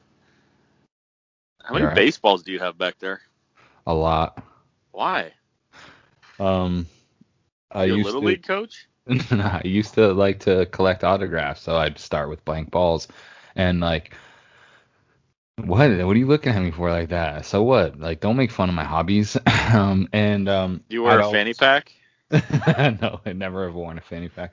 How 1.64 1.74
many 1.74 1.84
Alright. 1.84 1.96
baseballs 1.96 2.42
do 2.42 2.50
you 2.50 2.58
have 2.58 2.76
back 2.76 2.98
there? 2.98 3.20
A 3.86 3.94
lot. 3.94 4.42
Why? 4.90 5.30
Um, 6.40 6.86
I 7.70 7.84
Your 7.84 7.98
used 7.98 8.06
little 8.06 8.20
to, 8.20 8.26
league 8.26 8.42
coach? 8.42 8.88
I 9.08 9.60
used 9.64 9.94
to 9.94 10.12
like 10.12 10.40
to 10.40 10.66
collect 10.66 11.04
autographs, 11.04 11.60
so 11.62 11.76
I'd 11.76 12.00
start 12.00 12.28
with 12.28 12.44
blank 12.44 12.72
balls, 12.72 13.06
and 13.56 13.80
like, 13.80 14.14
what? 15.56 15.90
What 15.90 16.16
are 16.16 16.18
you 16.18 16.26
looking 16.26 16.52
at 16.52 16.62
me 16.62 16.70
for 16.70 16.90
like 16.90 17.10
that? 17.10 17.44
So 17.46 17.62
what? 17.62 17.98
Like, 17.98 18.20
don't 18.20 18.36
make 18.36 18.50
fun 18.50 18.68
of 18.68 18.74
my 18.74 18.84
hobbies. 18.84 19.36
um, 19.74 20.08
and 20.12 20.48
um, 20.48 20.84
You 20.88 21.02
wear 21.02 21.20
a 21.20 21.30
fanny 21.30 21.54
pack? 21.54 21.92
no, 22.30 23.20
I 23.26 23.32
never 23.34 23.66
have 23.66 23.74
worn 23.74 23.98
a 23.98 24.00
fanny 24.00 24.28
pack. 24.28 24.52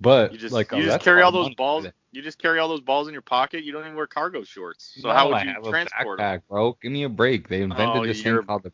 But 0.00 0.32
You 0.32 0.38
just 0.38 0.52
like, 0.52 0.72
you 0.72 0.78
oh, 0.78 0.82
just 0.82 1.00
carry 1.00 1.22
all 1.22 1.32
those 1.32 1.54
balls. 1.54 1.86
You 2.12 2.22
just 2.22 2.38
carry 2.38 2.58
all 2.58 2.68
those 2.68 2.80
balls 2.80 3.08
in 3.08 3.12
your 3.12 3.22
pocket. 3.22 3.64
You 3.64 3.72
don't 3.72 3.82
even 3.84 3.96
wear 3.96 4.06
cargo 4.06 4.44
shorts. 4.44 4.96
So 5.00 5.08
No, 5.08 5.14
how 5.14 5.28
would 5.28 5.36
I 5.36 5.44
you 5.44 5.48
have 5.50 5.66
a 5.66 5.70
transport 5.70 6.18
them? 6.18 6.26
backpack, 6.26 6.42
bro? 6.48 6.76
Give 6.80 6.92
me 6.92 7.04
a 7.04 7.08
break. 7.08 7.48
They 7.48 7.62
invented 7.62 7.96
Oh, 8.02 8.06
this 8.06 8.22
thing 8.22 8.42
called 8.44 8.64
the. 8.64 8.72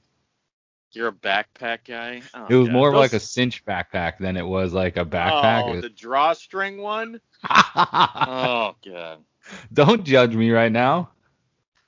You're 0.92 1.08
a 1.08 1.12
backpack 1.12 1.84
guy. 1.86 2.20
Oh, 2.34 2.46
It 2.48 2.56
was 2.56 2.66
God. 2.68 2.74
more 2.74 2.88
of 2.88 2.96
like 2.96 3.12
a 3.12 3.20
cinch 3.20 3.64
backpack 3.64 4.18
than 4.18 4.36
it 4.36 4.44
was 4.46 4.72
like 4.72 4.96
a 4.96 5.04
backpack. 5.04 5.68
Oh, 5.68 5.74
It 5.74 5.82
the 5.82 5.88
drawstring 5.88 6.78
one. 6.78 7.12
was- 7.12 7.20
Oh 7.50 8.74
god. 8.84 9.24
Don't 9.72 10.04
judge 10.04 10.34
me 10.34 10.50
right 10.50 10.72
now. 10.72 11.10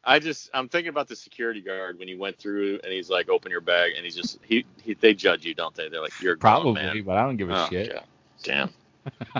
I 0.05 0.18
just 0.18 0.51
I'm 0.53 0.68
thinking 0.68 0.88
about 0.88 1.07
the 1.09 1.14
security 1.16 1.61
guard 1.61 1.98
when 1.98 2.09
you 2.09 2.18
went 2.18 2.37
through 2.37 2.81
and 2.83 2.92
he's 2.92 3.09
like, 3.09 3.29
open 3.29 3.51
your 3.53 3.61
bag, 3.61 3.92
and 3.96 4.05
he's 4.05 4.16
just 4.16 4.38
he, 4.42 4.64
he 4.83 4.94
they 4.94 5.14
judge 5.14 5.44
you, 5.44 5.55
don't 5.55 5.75
they? 5.75 5.88
They're 5.88 6.01
like, 6.01 6.20
you're 6.20 6.35
a 6.35 6.38
Probably, 6.38 6.75
man. 6.75 7.03
but 7.05 7.16
I 7.16 7.22
don't 7.22 7.37
give 7.37 7.51
a 7.51 7.57
Oh, 7.57 7.66
shit. 7.70 7.92
God. 7.92 8.05
Damn. 8.42 8.70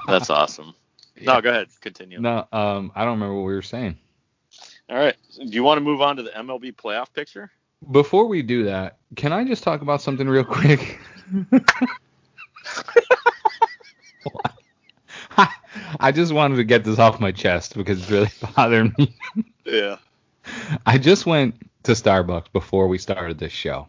That's 0.07 0.31
awesome. 0.31 0.75
Yeah. 1.17 1.35
No, 1.35 1.41
go 1.41 1.51
ahead, 1.51 1.69
continue. 1.81 2.21
No, 2.21 2.47
um, 2.53 2.93
I 2.95 3.03
don't 3.05 3.15
remember 3.15 3.35
what 3.35 3.47
we 3.47 3.55
were 3.55 3.63
saying. 3.63 3.99
All 4.89 4.97
right. 4.97 5.17
Do 5.37 5.47
you 5.47 5.65
want 5.65 5.79
to 5.79 5.83
move 5.83 6.01
on 6.01 6.17
to 6.17 6.23
the 6.23 6.31
MLB 6.31 6.75
playoff 6.77 7.13
picture? 7.13 7.51
Before 7.91 8.27
we 8.27 8.43
do 8.43 8.65
that, 8.65 8.99
can 9.17 9.33
I 9.33 9.45
just 9.45 9.65
talk 9.65 9.83
about 9.83 10.01
something 10.01 10.29
real 10.29 10.45
quick? 10.45 11.01
I 16.03 16.13
just 16.13 16.33
wanted 16.33 16.57
to 16.57 16.65
get 16.65 16.85
this 16.85 16.99
off 16.99 17.21
my 17.21 17.33
chest 17.33 17.77
because 17.77 18.01
it's 18.01 18.11
really 18.11 18.31
bothering 18.57 18.95
me. 18.99 19.15
Yeah. 19.65 19.97
I 20.87 20.99
just 20.99 21.27
went 21.27 21.55
to 21.85 21.93
Starbucks 21.93 22.53
before 22.53 22.89
we 22.89 22.99
started 22.99 23.39
this 23.39 23.53
show. 23.53 23.89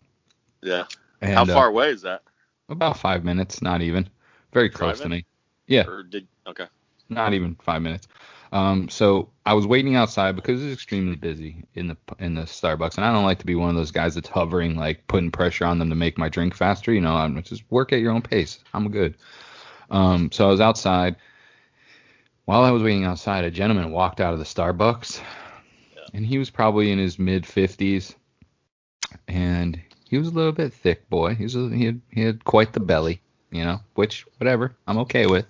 Yeah. 0.62 0.86
And, 1.22 1.34
How 1.34 1.44
uh, 1.44 1.46
far 1.46 1.68
away 1.68 1.90
is 1.90 2.02
that? 2.04 2.22
about 2.70 2.98
five 2.98 3.24
minutes, 3.24 3.62
not 3.62 3.82
even. 3.82 4.10
Very 4.52 4.70
close 4.70 5.00
to 5.02 5.10
me. 5.10 5.26
Yeah, 5.68 5.88
Or 5.88 6.04
did 6.04 6.28
okay. 6.48 6.68
not 7.10 7.34
even 7.34 7.56
five 7.56 7.82
minutes. 7.82 8.08
Um, 8.52 8.88
so 8.88 9.30
I 9.46 9.54
was 9.54 9.66
waiting 9.66 9.96
outside 9.96 10.36
because 10.36 10.62
it's 10.64 10.74
extremely 10.74 11.16
busy 11.16 11.64
in 11.74 11.88
the 11.88 11.98
in 12.20 12.36
the 12.36 12.44
Starbucks, 12.44 12.98
and 12.98 13.06
I 13.06 13.12
don't 13.12 13.24
like 13.24 13.40
to 13.40 13.46
be 13.46 13.56
one 13.56 13.70
of 13.70 13.76
those 13.76 13.90
guys 13.92 14.14
that's 14.14 14.30
hovering, 14.30 14.76
like 14.76 15.08
putting 15.08 15.32
pressure 15.32 15.66
on 15.66 15.80
them 15.80 15.90
to 15.90 15.96
make 15.96 16.18
my 16.20 16.30
drink 16.30 16.54
faster. 16.54 16.94
You 16.94 17.02
know, 17.02 17.16
I'm 17.16 17.42
just 17.42 17.64
work 17.72 17.94
at 17.94 18.00
your 18.00 18.12
own 18.12 18.22
pace. 18.22 18.60
I'm 18.74 18.92
good. 18.92 19.16
Um, 19.90 20.32
so 20.32 20.48
I 20.48 20.52
was 20.52 20.62
outside. 20.62 21.16
While 22.46 22.64
I 22.64 22.72
was 22.72 22.84
waiting 22.84 23.06
outside, 23.06 23.46
a 23.46 23.52
gentleman 23.52 23.92
walked 23.92 24.20
out 24.20 24.34
of 24.34 24.40
the 24.40 24.46
Starbucks, 24.46 25.22
and 26.14 26.26
he 26.26 26.38
was 26.38 26.50
probably 26.50 26.92
in 26.92 27.00
his 27.00 27.18
mid 27.18 27.44
50s, 27.44 28.16
and 29.28 29.80
he 30.10 30.18
was 30.18 30.28
a 30.28 30.32
little 30.32 30.52
bit 30.52 30.74
thick 30.74 31.10
boy. 31.10 31.36
He 31.36 31.44
was 31.44 31.56
a, 31.56 31.70
he 31.70 31.86
had 31.86 32.02
he 32.12 32.22
had 32.22 32.44
quite 32.44 32.74
the 32.74 32.82
belly, 32.82 33.22
you 33.52 33.64
know, 33.64 33.80
which 33.96 34.26
whatever 34.38 34.76
I'm 34.88 34.98
okay 35.00 35.26
with. 35.26 35.46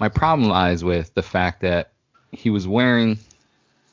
My 0.00 0.08
problem 0.08 0.48
lies 0.48 0.82
with 0.82 1.12
the 1.14 1.22
fact 1.22 1.60
that 1.62 1.92
he 2.32 2.50
was 2.50 2.66
wearing 2.66 3.18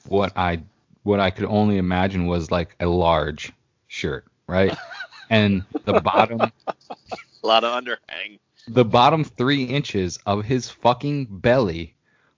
what 0.08 0.34
I 0.38 0.62
what 1.04 1.19
I 1.19 1.32
could 1.32 1.45
only 1.45 1.78
imagine 1.78 2.28
was 2.28 2.49
like 2.49 2.75
a 2.80 2.86
large 2.88 3.51
shirt, 3.88 4.25
right? 4.47 4.75
and 5.30 5.63
the 5.84 5.99
bottom 5.99 6.39
A 6.41 7.47
lot 7.47 7.63
of 7.63 7.84
underhang. 7.84 8.39
the 8.67 8.86
bottom 8.86 9.23
three 9.23 9.63
inches 9.65 10.17
of 10.25 10.45
his 10.45 10.69
fucking 10.69 11.25
belly 11.30 11.94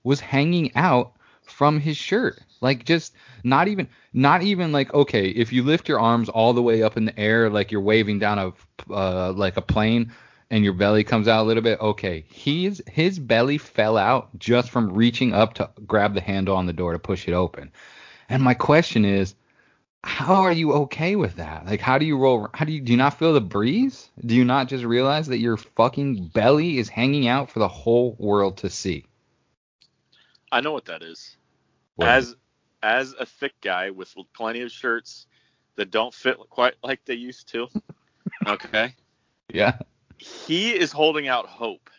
was 0.07 0.21
hanging 0.21 0.71
out 0.75 1.11
from 1.43 1.79
his 1.79 1.97
shirt. 1.97 2.39
Like 2.61 2.85
just 2.85 3.13
not 3.43 3.67
even 3.67 3.87
not 4.13 4.41
even 4.41 4.71
like 4.71 4.93
okay, 4.93 5.29
if 5.29 5.53
you 5.53 5.63
lift 5.63 5.89
your 5.89 5.99
arms 5.99 6.29
all 6.29 6.53
the 6.53 6.63
way 6.63 6.81
up 6.81 6.97
in 6.97 7.05
the 7.05 7.19
air 7.19 7.49
like 7.49 7.71
you're 7.71 7.81
waving 7.81 8.19
down 8.19 8.39
a 8.39 8.53
uh, 8.91 9.33
like 9.33 9.57
a 9.57 9.61
plane 9.61 10.11
and 10.49 10.63
your 10.63 10.73
belly 10.73 11.03
comes 11.03 11.27
out 11.27 11.43
a 11.43 11.47
little 11.47 11.61
bit, 11.61 11.79
okay. 11.81 12.25
He's 12.29 12.81
his 12.87 13.19
belly 13.19 13.57
fell 13.57 13.97
out 13.97 14.29
just 14.39 14.71
from 14.71 14.93
reaching 14.93 15.33
up 15.33 15.55
to 15.55 15.69
grab 15.85 16.13
the 16.13 16.21
handle 16.21 16.55
on 16.55 16.65
the 16.65 16.73
door 16.73 16.93
to 16.93 16.99
push 16.99 17.27
it 17.27 17.33
open. 17.33 17.71
And 18.29 18.41
my 18.41 18.53
question 18.53 19.03
is 19.03 19.35
how 20.03 20.35
are 20.43 20.53
you 20.53 20.71
okay 20.73 21.17
with 21.17 21.35
that? 21.35 21.65
Like, 21.65 21.81
how 21.81 21.97
do 21.97 22.05
you 22.05 22.17
roll? 22.17 22.47
How 22.53 22.63
do 22.63 22.71
you 22.71 22.79
do 22.79 22.93
you 22.93 22.97
not 22.97 23.19
feel 23.19 23.33
the 23.33 23.41
breeze? 23.41 24.09
Do 24.25 24.35
you 24.35 24.45
not 24.45 24.69
just 24.69 24.85
realize 24.85 25.27
that 25.27 25.39
your 25.39 25.57
fucking 25.57 26.27
belly 26.29 26.77
is 26.77 26.87
hanging 26.87 27.27
out 27.27 27.49
for 27.51 27.59
the 27.59 27.67
whole 27.67 28.15
world 28.17 28.57
to 28.57 28.69
see? 28.69 29.06
I 30.51 30.62
know 30.62 30.71
what 30.71 30.86
that 30.86 31.03
is. 31.03 31.38
What? 31.95 32.10
As 32.10 32.36
as 32.83 33.13
a 33.19 33.25
thick 33.25 33.53
guy 33.62 33.89
with 33.89 34.15
plenty 34.33 34.62
of 34.62 34.71
shirts 34.71 35.25
that 35.75 35.91
don't 35.91 36.13
fit 36.13 36.38
quite 36.49 36.75
like 36.83 37.03
they 37.05 37.15
used 37.15 37.47
to. 37.49 37.67
Okay. 38.45 38.93
yeah, 39.53 39.77
he 40.17 40.75
is 40.77 40.91
holding 40.91 41.29
out 41.29 41.45
hope. 41.45 41.89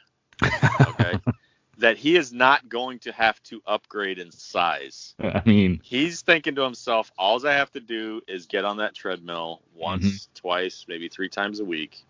Okay. 0.43 1.15
that 1.79 1.97
he 1.97 2.17
is 2.17 2.33
not 2.33 2.69
going 2.69 2.99
to 2.99 3.13
have 3.13 3.43
to 3.45 3.63
upgrade 3.67 4.19
in 4.19 4.31
size. 4.31 5.15
I 5.21 5.43
mean, 5.47 5.81
He's 5.83 6.23
thinking 6.23 6.55
to 6.57 6.63
himself, 6.63 7.11
all 7.17 7.45
I 7.47 7.55
have 7.55 7.71
to 7.73 7.81
do 7.81 8.21
is 8.27 8.47
get 8.47 8.65
on 8.65 8.79
that 8.79 8.95
treadmill 8.95 9.63
once, 9.75 10.05
mm-hmm. 10.05 10.33
twice, 10.35 10.85
maybe 10.89 11.09
three 11.09 11.29
times 11.29 11.61
a 11.61 11.65
week, 11.65 12.05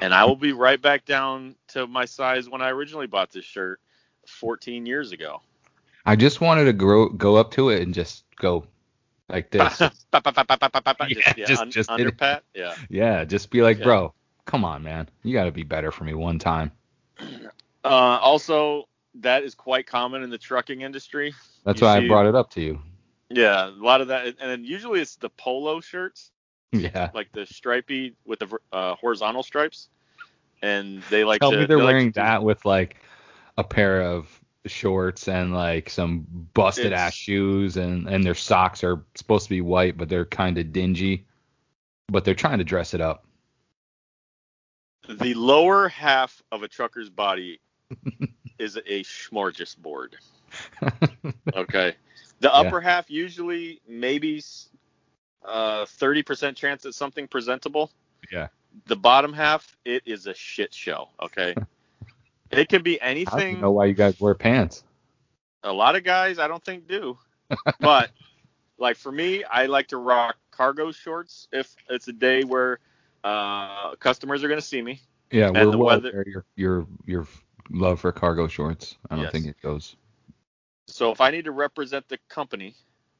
and 0.00 0.14
I 0.14 0.24
will 0.24 0.36
be 0.36 0.52
right 0.52 0.80
back 0.80 1.04
down 1.04 1.56
to 1.68 1.86
my 1.86 2.04
size 2.04 2.48
when 2.48 2.62
I 2.62 2.70
originally 2.70 3.08
bought 3.08 3.32
this 3.32 3.44
shirt 3.44 3.80
14 4.26 4.86
years 4.86 5.12
ago. 5.12 5.42
I 6.06 6.16
just 6.16 6.40
wanted 6.40 6.64
to 6.64 6.72
grow, 6.72 7.08
go 7.08 7.36
up 7.36 7.52
to 7.52 7.70
it 7.70 7.82
and 7.82 7.94
just 7.94 8.24
go 8.36 8.66
like 9.28 9.50
this. 9.50 9.78
Just- 9.78 10.06
underpat. 11.90 12.40
Yeah. 12.54 12.74
yeah, 12.90 13.24
just 13.24 13.50
be 13.50 13.62
like, 13.62 13.78
Yeah. 13.78 13.84
bro, 13.84 14.14
come 14.44 14.64
on, 14.64 14.82
man, 14.82 15.08
you 15.22 15.32
got 15.32 15.44
to 15.44 15.52
be 15.52 15.62
better 15.62 15.90
for 15.90 16.04
me 16.04 16.14
one 16.14 16.38
time. 16.38 16.72
Uh, 17.86 18.18
also, 18.22 18.88
that 19.16 19.42
is 19.42 19.54
quite 19.54 19.86
common 19.86 20.22
in 20.22 20.30
the 20.30 20.38
trucking 20.38 20.80
industry. 20.80 21.34
That's 21.64 21.82
You 21.82 21.86
why 21.86 21.98
see- 21.98 22.06
I 22.06 22.08
brought 22.08 22.24
it 22.24 22.34
up 22.34 22.48
to 22.52 22.62
you. 22.62 22.80
Yeah, 23.28 23.66
a 23.68 23.70
lot 23.72 24.00
of 24.00 24.08
that, 24.08 24.24
and 24.26 24.36
then 24.38 24.64
usually 24.64 25.02
it's 25.02 25.16
the 25.16 25.28
polo 25.28 25.80
shirts, 25.82 26.30
Yeah. 26.72 27.10
like 27.12 27.30
the 27.32 27.44
stripy 27.44 28.14
with 28.24 28.38
the 28.38 28.56
uh, 28.72 28.94
horizontal 28.94 29.42
stripes, 29.42 29.90
and 30.62 31.02
they 31.10 31.24
like 31.24 31.40
Tell 31.42 31.50
to. 31.50 31.58
me 31.58 31.66
they're 31.66 31.76
they 31.76 31.82
like 31.82 31.92
wearing 31.92 32.12
to 32.12 32.20
that 32.20 32.42
with 32.42 32.64
like 32.64 32.96
a 33.58 33.64
pair 33.64 34.00
of 34.00 34.28
shorts 34.66 35.28
and 35.28 35.52
like 35.54 35.90
some 35.90 36.26
busted 36.54 36.86
It's- 36.86 37.00
ass 37.00 37.14
shoes 37.14 37.76
and 37.76 38.08
and 38.08 38.24
their 38.24 38.34
socks 38.34 38.82
are 38.82 39.04
supposed 39.14 39.44
to 39.44 39.50
be 39.50 39.60
white 39.60 39.96
but 39.98 40.08
they're 40.08 40.24
kind 40.24 40.56
of 40.58 40.72
dingy. 40.72 41.26
But 42.08 42.24
they're 42.24 42.34
trying 42.34 42.58
to 42.58 42.64
dress 42.64 42.92
it 42.94 43.00
up. 43.00 43.26
The 45.08 45.34
lower 45.34 45.88
half 45.88 46.42
of 46.52 46.62
a 46.62 46.68
trucker's 46.68 47.10
body 47.10 47.60
is 48.58 48.76
a 48.76 49.02
smorgasbord. 49.04 50.14
Okay. 51.54 51.94
The 52.40 52.48
Yeah. 52.48 52.54
upper 52.54 52.80
half 52.80 53.10
usually 53.10 53.80
maybe 53.88 54.42
uh 55.44 55.84
30% 55.84 56.56
chance 56.56 56.86
at 56.86 56.94
something 56.94 57.26
presentable. 57.28 57.90
Yeah. 58.32 58.48
The 58.86 58.96
bottom 58.96 59.32
half 59.32 59.76
it 59.84 60.02
is 60.06 60.26
a 60.26 60.34
shit 60.34 60.72
show, 60.72 61.08
okay? 61.20 61.54
it 62.50 62.68
can 62.68 62.82
be 62.82 63.00
I 63.00 63.04
don't 63.04 63.10
anything. 63.10 63.60
know 63.60 63.72
why 63.72 63.86
you 63.86 63.94
guys 63.94 64.18
wear 64.20 64.34
pants. 64.34 64.84
A 65.62 65.72
lot 65.72 65.96
of 65.96 66.04
guys 66.04 66.38
I 66.38 66.48
don't 66.48 66.62
think 66.62 66.86
do. 66.88 67.18
but 67.80 68.10
like 68.78 68.96
for 68.96 69.10
me, 69.12 69.44
I 69.44 69.66
like 69.66 69.88
to 69.88 69.96
rock 69.96 70.36
cargo 70.50 70.92
shorts 70.92 71.48
if 71.52 71.74
it's 71.88 72.08
a 72.08 72.12
day 72.12 72.44
where 72.44 72.78
uh 73.24 73.94
customers 73.96 74.44
are 74.44 74.48
going 74.48 74.60
to 74.60 74.66
see 74.66 74.82
me. 74.82 75.00
Yeah, 75.30 75.46
And 75.46 75.54
we're 75.56 75.70
well 75.76 75.88
weather- 76.00 76.24
your 76.26 76.44
your 76.56 76.86
your 77.06 77.26
love 77.70 78.00
for 78.00 78.12
cargo 78.12 78.46
shorts. 78.46 78.96
I 79.10 79.16
don't 79.16 79.24
Yes. 79.24 79.32
think 79.32 79.46
it 79.46 79.56
goes. 79.62 79.96
So 80.86 81.10
if 81.10 81.20
I 81.22 81.30
need 81.30 81.46
to 81.46 81.50
represent 81.52 82.08
the 82.08 82.18
company, 82.28 82.74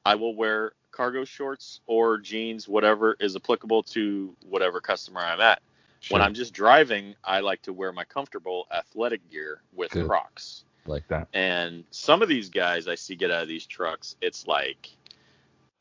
I 0.04 0.16
will 0.16 0.34
wear 0.36 0.72
cargo 0.90 1.24
shorts 1.24 1.80
or 1.86 2.18
jeans, 2.18 2.68
whatever 2.68 3.16
is 3.18 3.34
applicable 3.36 3.84
to 3.84 4.36
whatever 4.46 4.80
customer 4.82 5.20
I'm 5.22 5.40
at. 5.40 5.62
When 6.10 6.20
I'm 6.22 6.34
just 6.34 6.52
driving, 6.54 7.14
I 7.24 7.40
like 7.40 7.62
to 7.62 7.72
wear 7.72 7.92
my 7.92 8.04
comfortable 8.04 8.66
athletic 8.72 9.30
gear 9.30 9.62
with 9.72 9.90
Good. 9.92 10.06
Crocs. 10.06 10.64
like 10.86 11.06
that. 11.08 11.28
And 11.32 11.84
some 11.90 12.20
of 12.22 12.28
these 12.28 12.50
guys 12.50 12.88
I 12.88 12.94
see 12.94 13.14
get 13.14 13.30
out 13.30 13.42
of 13.42 13.48
these 13.48 13.66
trucks, 13.66 14.16
it's 14.20 14.46
like 14.46 14.90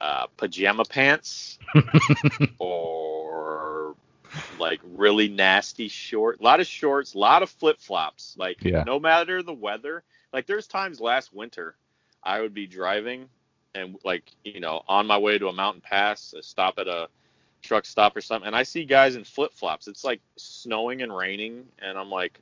uh, 0.02 0.28
pajama 0.38 0.86
pants 0.86 1.60
or 2.60 3.96
like 4.60 4.80
really 4.84 5.28
nasty 5.30 5.88
short. 5.88 6.40
A 6.40 6.44
lot 6.44 6.60
of 6.60 6.68
shorts, 6.68 7.14
a 7.14 7.20
lot 7.20 7.44
of 7.44 7.50
flip 7.50 7.80
flops. 7.80 8.36
Like 8.38 8.64
Yeah. 8.64 8.84
no 8.86 9.00
matter 9.00 9.44
the 9.44 9.54
weather. 9.54 10.04
Like 10.32 10.48
there's 10.48 10.68
times 10.68 11.00
last 11.00 11.34
winter 11.34 11.76
I 12.24 12.42
would 12.42 12.54
be 12.54 12.66
driving 12.68 13.30
and 13.76 13.98
like 14.04 14.24
you 14.44 14.60
know 14.60 14.84
on 14.88 15.06
my 15.08 15.18
way 15.18 15.38
to 15.38 15.48
a 15.48 15.54
mountain 15.54 15.82
pass, 15.82 16.34
a 16.34 16.42
stop 16.44 16.80
at 16.80 16.88
a 16.88 17.08
truck 17.64 17.86
stop 17.86 18.16
or 18.16 18.22
something, 18.22 18.48
and 18.48 18.56
I 18.56 18.64
see 18.64 18.86
guys 18.86 19.16
in 19.16 19.24
flip 19.24 19.54
flops. 19.54 19.88
It's 19.88 20.04
like 20.04 20.22
snowing 20.36 21.02
and 21.02 21.16
raining, 21.16 21.66
and 21.80 21.98
I'm 21.98 22.10
like, 22.12 22.40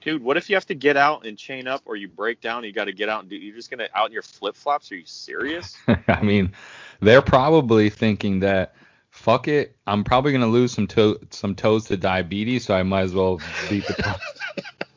dude, 0.00 0.22
what 0.22 0.36
if 0.36 0.48
you 0.50 0.56
have 0.56 0.66
to 0.66 0.74
get 0.74 0.96
out 0.96 1.26
and 1.26 1.38
chain 1.38 1.68
up, 1.68 1.82
or 1.86 1.96
you 1.96 2.08
break 2.08 2.40
down, 2.40 2.58
and 2.58 2.66
you 2.66 2.72
got 2.72 2.86
to 2.86 2.92
get 2.92 3.08
out 3.08 3.20
and 3.20 3.30
do? 3.30 3.36
You're 3.36 3.54
just 3.54 3.70
gonna 3.70 3.88
out 3.94 4.06
in 4.08 4.12
your 4.12 4.22
flip 4.22 4.56
flops? 4.56 4.90
Are 4.90 4.96
you 4.96 5.06
serious? 5.06 5.76
I 6.08 6.22
mean, 6.22 6.52
they're 7.00 7.22
probably 7.22 7.90
thinking 7.90 8.40
that 8.40 8.74
fuck 9.10 9.48
it, 9.48 9.76
I'm 9.86 10.04
probably 10.04 10.32
gonna 10.32 10.46
lose 10.46 10.72
some 10.72 10.86
toe 10.86 11.16
some 11.30 11.54
toes 11.54 11.84
to 11.86 11.96
diabetes, 11.96 12.64
so 12.66 12.74
I 12.74 12.82
might 12.82 13.02
as 13.02 13.14
well 13.14 13.40
beat 13.68 13.86
the. 13.86 14.20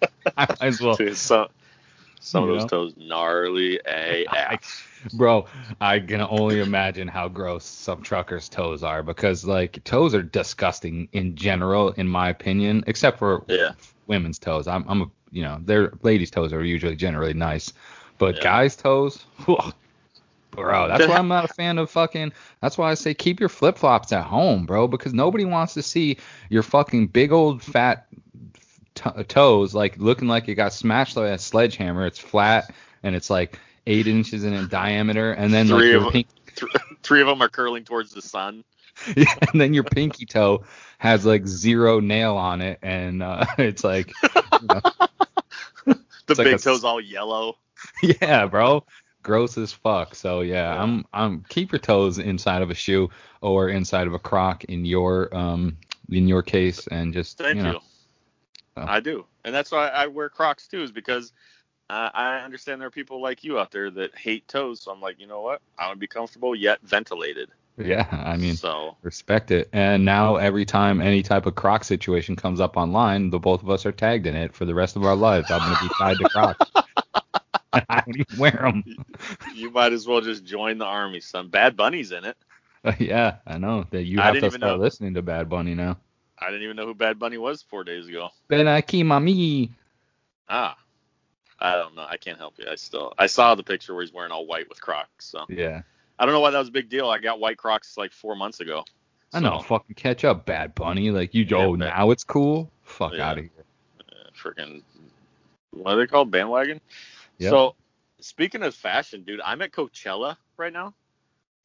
I 0.38 0.46
might 0.48 0.62
as 0.62 0.82
well, 0.82 0.96
Dude, 0.96 1.16
some 1.18 1.48
some 2.20 2.44
You 2.46 2.50
of 2.52 2.56
those 2.56 2.64
know? 2.64 2.68
toes 2.68 2.94
gnarly 2.98 3.80
AF. 3.86 4.89
Bro. 5.14 5.46
I 5.82 6.00
can 6.00 6.22
only 6.22 6.60
imagine 6.60 7.08
how 7.08 7.28
gross 7.28 7.66
some 7.66 8.02
truckers' 8.02 8.50
toes 8.50 8.84
are 8.84 9.04
because 9.04 9.46
like 9.46 9.84
toes 9.84 10.14
are 10.14 10.24
disgusting 10.24 11.08
in 11.14 11.36
general, 11.36 11.92
in 11.92 12.08
my 12.08 12.30
opinion, 12.30 12.84
except 12.88 13.20
for 13.20 13.46
Yeah. 13.48 13.74
women's 14.08 14.40
toes. 14.40 14.68
I'm, 14.68 14.86
I'm 14.88 15.02
a, 15.04 15.06
you 15.32 15.44
know, 15.44 15.60
their 15.64 15.94
ladies' 16.02 16.32
toes 16.32 16.54
are 16.54 16.64
usually 16.64 16.96
generally 16.96 17.34
nice, 17.34 17.74
but 18.18 18.36
Yeah. 18.36 18.44
guys' 18.44 18.76
toes, 18.76 19.26
whew, 19.46 19.58
bro. 20.52 20.88
That's 20.88 21.08
why 21.08 21.18
I'm 21.18 21.28
not 21.28 21.46
a 21.46 21.54
fan 21.54 21.78
of 21.78 21.90
fucking. 21.90 22.34
That's 22.62 22.78
why 22.78 22.92
I 22.92 22.96
say 22.96 23.14
keep 23.14 23.40
your 23.40 23.50
flip 23.50 23.78
flops 23.78 24.12
at 24.12 24.26
home, 24.26 24.66
bro, 24.66 24.88
because 24.88 25.14
nobody 25.14 25.46
wants 25.46 25.74
to 25.76 25.84
see 25.84 26.18
your 26.50 26.64
fucking 26.64 27.08
big 27.08 27.32
old 27.32 27.62
fat 27.62 28.08
t- 28.96 29.24
toes 29.28 29.74
like 29.74 29.98
looking 29.98 30.28
like 30.28 30.48
it 30.50 30.56
got 30.56 30.74
smashed 30.74 31.16
by 31.16 31.30
a 31.30 31.38
sledgehammer. 31.38 32.06
It's 32.06 32.20
flat 32.20 32.74
and 33.04 33.16
it's 33.16 33.30
like 33.30 33.60
eight 33.90 34.08
inches 34.08 34.44
in 34.44 34.68
diameter, 34.68 35.32
and 35.34 35.54
then 35.54 35.68
Three 35.68 35.92
your 35.92 36.06
of 36.08 36.14
pink, 36.14 36.28
Th- 36.56 36.72
Three 37.04 37.22
of 37.22 37.28
them 37.28 37.42
are 37.42 37.50
curling 37.50 37.84
towards 37.84 38.12
the 38.12 38.22
sun. 38.22 38.64
and 39.16 39.62
then 39.62 39.74
your 39.74 39.84
pinky 39.86 40.26
toe 40.26 40.64
has 40.98 41.26
like 41.26 41.48
zero 41.48 42.00
nail 42.00 42.36
on 42.38 42.62
it, 42.62 42.80
and 42.82 43.24
uh, 43.24 43.46
it's 43.58 43.84
like, 43.84 44.12
you 44.62 44.68
know, 44.68 44.82
The 45.86 46.00
It's 46.28 46.38
like 46.38 46.46
big 46.46 46.48
a 46.48 46.56
s- 46.56 46.64
toes 46.64 46.84
all 46.84 47.00
yellow. 47.02 47.58
yeah, 48.04 48.46
bro, 48.46 48.86
gross 49.24 49.58
as 49.58 49.72
fuck. 49.72 50.16
So 50.16 50.42
yeah, 50.42 50.74
Yeah. 50.74 50.84
I'm 50.84 51.06
I'm 51.14 51.44
keep 51.50 51.72
your 51.72 51.80
toes 51.80 52.20
inside 52.20 52.62
of 52.62 52.72
a 52.72 52.76
shoe 52.76 53.10
or 53.42 53.70
inside 53.70 54.08
of 54.08 54.14
a 54.14 54.20
croc 54.20 54.66
in 54.66 54.86
your 54.86 55.34
um 55.36 55.78
in 56.10 56.28
your 56.28 56.42
case, 56.42 56.88
and 56.88 57.14
just 57.14 57.38
Thank 57.38 57.58
you 57.58 57.64
you. 57.64 57.72
know, 57.74 57.82
Oh. 58.78 58.86
I 58.88 59.00
do, 59.00 59.26
and 59.46 59.54
that's 59.56 59.72
why 59.72 59.88
I 59.88 60.08
wear 60.08 60.30
Crocs 60.30 60.68
too, 60.68 60.82
is 60.84 60.92
because 60.92 61.32
uh, 61.90 62.10
I 62.14 62.38
understand 62.40 62.80
there 62.80 62.88
are 62.88 62.92
people 62.92 63.22
like 63.22 63.44
you 63.44 63.60
out 63.60 63.72
there 63.72 63.90
that 63.90 64.16
hate 64.16 64.48
toes. 64.48 64.82
So 64.82 64.92
I'm 64.92 65.02
like, 65.02 65.20
you 65.20 65.28
know 65.28 65.42
what? 65.42 65.62
I 65.78 65.88
want 65.88 65.96
to 65.96 66.00
be 66.00 66.08
comfortable 66.08 66.56
yet 66.56 66.80
ventilated. 66.84 67.50
yeah, 67.78 68.08
I 68.12 68.38
mean. 68.38 68.56
so 68.56 68.96
Respect 69.02 69.52
it. 69.52 69.70
And 69.74 70.06
now 70.06 70.36
every 70.36 70.66
time 70.66 71.02
any 71.02 71.24
type 71.24 71.46
of 71.46 71.56
croc 71.56 71.84
situation 71.84 72.36
comes 72.36 72.60
up 72.60 72.78
online, 72.78 73.32
the 73.32 73.40
both 73.40 73.64
of 73.64 73.70
us 73.70 73.86
are 73.86 73.92
tagged 73.92 74.28
in 74.28 74.36
it 74.36 74.54
for 74.54 74.66
the 74.66 74.76
rest 74.76 74.96
of 74.96 75.04
our 75.04 75.16
lives. 75.16 75.50
I'm 75.50 75.60
gonna 75.60 75.76
be 75.82 75.90
tied 75.98 76.20
to 76.20 76.30
crocs. 76.30 76.72
I 77.74 78.04
don't 78.06 78.16
even 78.16 78.40
wear 78.40 78.52
them. 78.52 78.84
you 79.56 79.72
might 79.72 79.94
as 79.94 80.08
well 80.08 80.22
just 80.22 80.44
join 80.44 80.78
the 80.78 80.86
army, 80.86 81.20
son. 81.20 81.50
Bad 81.50 81.76
Bunny's 81.76 82.12
in 82.12 82.26
it. 82.26 82.38
yeah, 83.00 83.38
I 83.46 83.58
know 83.58 83.86
that 83.92 84.04
you 84.04 84.20
have 84.20 84.36
to 84.36 84.52
start 84.52 84.62
know. 84.62 84.76
listening 84.78 85.14
to 85.16 85.22
Bad 85.22 85.50
Bunny 85.50 85.76
now. 85.76 85.98
I 86.38 86.48
didn't 86.48 86.64
even 86.64 86.78
know 86.78 86.86
who 86.86 86.96
Bad 86.96 87.20
Bunny 87.20 87.38
was 87.38 87.62
four 87.62 87.84
days 87.84 88.08
ago. 88.08 88.30
Ben. 88.48 88.68
Ah, 90.52 90.78
I 91.62 91.76
don't 91.76 91.96
know. 91.96 92.06
I 92.10 92.18
can't 92.18 92.38
help 92.38 92.56
you. 92.58 92.66
I 92.70 92.76
still 92.76 93.14
I 93.18 93.28
saw 93.28 93.56
the 93.56 93.64
picture 93.64 93.94
where 93.94 94.04
he's 94.04 94.14
wearing 94.14 94.32
all 94.32 94.46
white 94.46 94.70
with 94.70 94.82
Crocs. 94.82 95.26
So 95.26 95.46
Yeah, 95.50 95.82
I 96.18 96.26
don't 96.26 96.34
know 96.34 96.40
why 96.40 96.52
that 96.52 96.60
was 96.60 96.70
a 96.70 96.72
big 96.72 96.90
deal. 96.90 97.10
I 97.10 97.20
got 97.20 97.40
white 97.40 97.58
Crocs 97.58 97.98
like 97.98 98.12
four 98.12 98.36
months 98.36 98.60
ago. 98.60 98.86
I 99.34 99.40
know. 99.40 99.60
Fucking 99.60 99.96
catch 99.96 100.24
up, 100.24 100.46
Bad 100.46 100.74
Bunny. 100.74 101.12
Like 101.12 101.34
you, 101.36 101.44
Yeah, 101.48 101.58
oh, 101.58 101.72
but- 101.78 101.80
now 101.86 102.12
it's 102.12 102.24
cool. 102.24 102.72
Fuck 102.84 103.14
Yeah. 103.14 103.30
out 103.30 103.38
of 103.38 103.44
here. 103.44 103.66
uh, 104.10 104.30
freaking 104.36 104.82
what 105.72 105.94
are 105.94 105.98
they 105.98 106.08
called? 106.08 106.32
Bandwagon. 106.32 106.82
Yep. 107.38 107.50
So 107.52 107.76
speaking 108.22 108.64
of 108.64 108.74
fashion, 108.74 109.24
dude, 109.24 109.42
I'm 109.42 109.62
at 109.62 109.72
Coachella 109.72 110.36
right 110.58 110.74
now. 110.74 110.94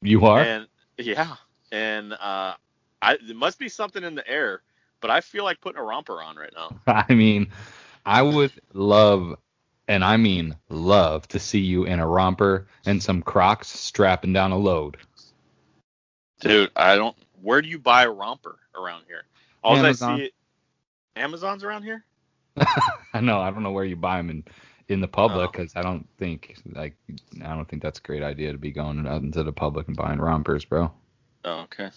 You 0.02 0.26
are. 0.26 0.40
And 0.40 0.66
yeah, 0.98 1.36
and 1.72 2.12
uh, 2.12 2.54
I 3.00 3.16
there 3.26 3.34
must 3.34 3.58
be 3.58 3.68
something 3.68 4.04
in 4.04 4.14
the 4.14 4.28
air, 4.28 4.60
but 5.00 5.10
I 5.10 5.20
feel 5.22 5.44
like 5.44 5.60
putting 5.60 5.80
a 5.80 5.84
romper 5.84 6.22
on 6.22 6.36
right 6.36 6.52
now. 6.54 6.76
I 7.08 7.14
mean, 7.14 7.48
I 8.04 8.20
would 8.22 8.52
love, 8.74 9.36
and 9.88 10.04
I 10.04 10.16
mean 10.16 10.56
love, 10.68 11.28
to 11.28 11.38
see 11.38 11.60
you 11.60 11.84
in 11.84 12.00
a 12.00 12.06
romper 12.06 12.66
and 12.86 13.02
some 13.02 13.22
Crocs 13.22 13.68
strapping 13.68 14.32
down 14.32 14.52
a 14.52 14.58
load. 14.58 14.96
Dude, 16.40 16.70
I 16.76 16.96
don't. 16.96 17.16
Where 17.42 17.62
do 17.62 17.68
you 17.68 17.78
buy 17.78 18.04
a 18.04 18.10
romper 18.10 18.58
around 18.74 19.04
here? 19.06 19.24
All 19.62 19.76
I 19.76 19.92
see, 19.92 20.32
Amazon's 21.16 21.64
around 21.64 21.82
here. 21.82 22.04
I 23.12 23.20
know. 23.20 23.40
I 23.40 23.50
don't 23.50 23.62
know 23.62 23.72
where 23.72 23.84
you 23.84 23.96
buy 23.96 24.18
them 24.18 24.30
in 24.30 24.44
in 24.88 25.00
the 25.00 25.08
public 25.08 25.48
Oh. 25.48 25.52
because 25.52 25.74
I 25.76 25.82
don't 25.82 26.06
think 26.18 26.56
like 26.72 26.94
I 27.42 27.54
don't 27.54 27.66
think 27.66 27.82
that's 27.82 27.98
a 27.98 28.02
great 28.02 28.22
idea 28.22 28.52
to 28.52 28.58
be 28.58 28.70
going 28.70 29.06
out 29.06 29.22
into 29.22 29.42
the 29.42 29.52
public 29.52 29.88
and 29.88 29.96
buying 29.96 30.18
rompers, 30.18 30.64
bro. 30.64 30.92
Oh, 31.44 31.60
okay. 31.62 31.90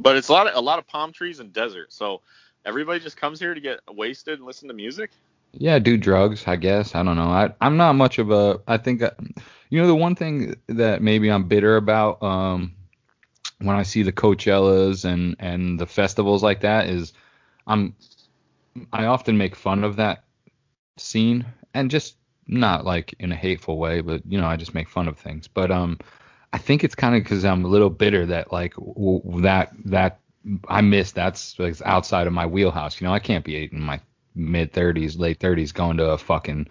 But 0.00 0.16
it's 0.16 0.28
a 0.28 0.32
lot 0.32 0.46
of 0.46 0.54
a 0.56 0.60
lot 0.60 0.78
of 0.78 0.86
palm 0.86 1.12
trees 1.12 1.40
and 1.40 1.52
desert, 1.52 1.92
so 1.92 2.22
everybody 2.64 3.00
just 3.00 3.16
comes 3.16 3.38
here 3.38 3.54
to 3.54 3.60
get 3.60 3.80
wasted 3.90 4.38
and 4.38 4.46
listen 4.46 4.68
to 4.68 4.74
music. 4.74 5.10
Yeah, 5.56 5.78
do 5.78 5.96
drugs, 5.96 6.44
I 6.46 6.56
guess. 6.56 6.94
I 6.94 7.02
don't 7.02 7.16
know. 7.16 7.28
I 7.28 7.52
I'm 7.60 7.76
not 7.76 7.94
much 7.94 8.18
of 8.18 8.30
a. 8.30 8.60
I 8.66 8.76
think 8.76 9.00
that, 9.00 9.16
you 9.70 9.80
know 9.80 9.86
the 9.86 9.94
one 9.94 10.14
thing 10.14 10.54
that 10.68 11.02
maybe 11.02 11.30
I'm 11.30 11.46
bitter 11.48 11.76
about 11.76 12.22
um 12.22 12.74
when 13.60 13.76
I 13.76 13.82
see 13.84 14.02
the 14.02 14.12
Coachellas 14.12 15.04
and 15.04 15.36
and 15.40 15.80
the 15.80 15.86
festivals 15.86 16.42
like 16.42 16.60
that 16.62 16.88
is 16.88 17.12
I'm 17.66 17.94
I 18.92 19.06
often 19.06 19.38
make 19.38 19.56
fun 19.56 19.84
of 19.84 19.96
that 19.96 20.24
scene 20.98 21.46
and 21.74 21.90
just 21.90 22.16
not 22.48 22.84
like 22.84 23.14
in 23.20 23.32
a 23.32 23.36
hateful 23.36 23.78
way, 23.78 24.00
but 24.02 24.22
you 24.26 24.38
know 24.40 24.46
I 24.46 24.56
just 24.56 24.74
make 24.74 24.88
fun 24.88 25.08
of 25.08 25.18
things. 25.18 25.48
But 25.48 25.70
um 25.70 25.98
I 26.52 26.58
think 26.58 26.84
it's 26.84 26.94
kind 26.96 27.16
of 27.16 27.22
because 27.24 27.44
I'm 27.44 27.64
a 27.64 27.68
little 27.68 27.90
bitter 27.90 28.26
that 28.26 28.52
like 28.52 28.74
w- 28.76 29.42
that 29.42 29.72
that 29.86 30.20
I 30.68 30.80
miss 30.82 31.12
that's 31.12 31.58
like 31.58 31.76
outside 31.84 32.26
of 32.26 32.32
my 32.32 32.46
wheelhouse. 32.46 33.00
You 33.00 33.06
know 33.06 33.14
I 33.14 33.20
can't 33.20 33.44
be 33.44 33.64
in 33.72 33.80
my 33.80 34.00
mid 34.34 34.72
30s, 34.72 35.18
late 35.18 35.38
30s 35.38 35.72
going 35.72 35.96
to 35.98 36.10
a 36.10 36.18
fucking 36.18 36.68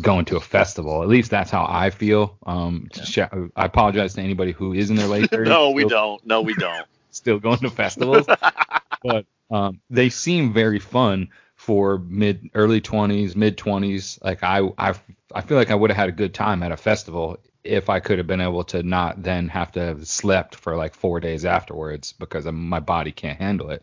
going 0.00 0.24
to 0.26 0.36
a 0.36 0.40
festival. 0.40 1.02
At 1.02 1.08
least 1.08 1.30
that's 1.30 1.50
how 1.50 1.66
I 1.68 1.90
feel. 1.90 2.38
Um, 2.46 2.88
sh- 3.04 3.18
I 3.18 3.64
apologize 3.64 4.14
to 4.14 4.22
anybody 4.22 4.52
who 4.52 4.72
is 4.72 4.90
in 4.90 4.96
their 4.96 5.06
late 5.08 5.30
30s. 5.30 5.48
no, 5.48 5.70
we 5.70 5.82
still- 5.82 5.88
don't. 5.88 6.26
No, 6.26 6.40
we 6.42 6.54
don't. 6.54 6.86
Still 7.14 7.38
going 7.38 7.58
to 7.58 7.68
festivals, 7.68 8.24
but 9.04 9.26
um, 9.50 9.80
they 9.90 10.08
seem 10.08 10.54
very 10.54 10.78
fun 10.78 11.28
for 11.56 11.98
mid 11.98 12.48
early 12.54 12.80
20s, 12.80 13.36
mid 13.36 13.58
20s. 13.58 14.18
Like 14.24 14.42
I 14.42 14.60
I 14.78 14.94
I 15.34 15.42
feel 15.42 15.58
like 15.58 15.70
I 15.70 15.74
would 15.74 15.90
have 15.90 15.96
had 15.98 16.08
a 16.08 16.12
good 16.12 16.32
time 16.32 16.62
at 16.62 16.72
a 16.72 16.76
festival 16.78 17.36
if 17.64 17.90
I 17.90 18.00
could 18.00 18.16
have 18.16 18.26
been 18.26 18.40
able 18.40 18.64
to 18.64 18.82
not 18.82 19.22
then 19.22 19.48
have 19.48 19.72
to 19.72 19.80
have 19.80 20.08
slept 20.08 20.54
for 20.54 20.74
like 20.74 20.94
four 20.94 21.20
days 21.20 21.44
afterwards 21.44 22.12
because 22.14 22.46
my 22.46 22.80
body 22.80 23.12
can't 23.12 23.38
handle 23.38 23.68
it. 23.68 23.82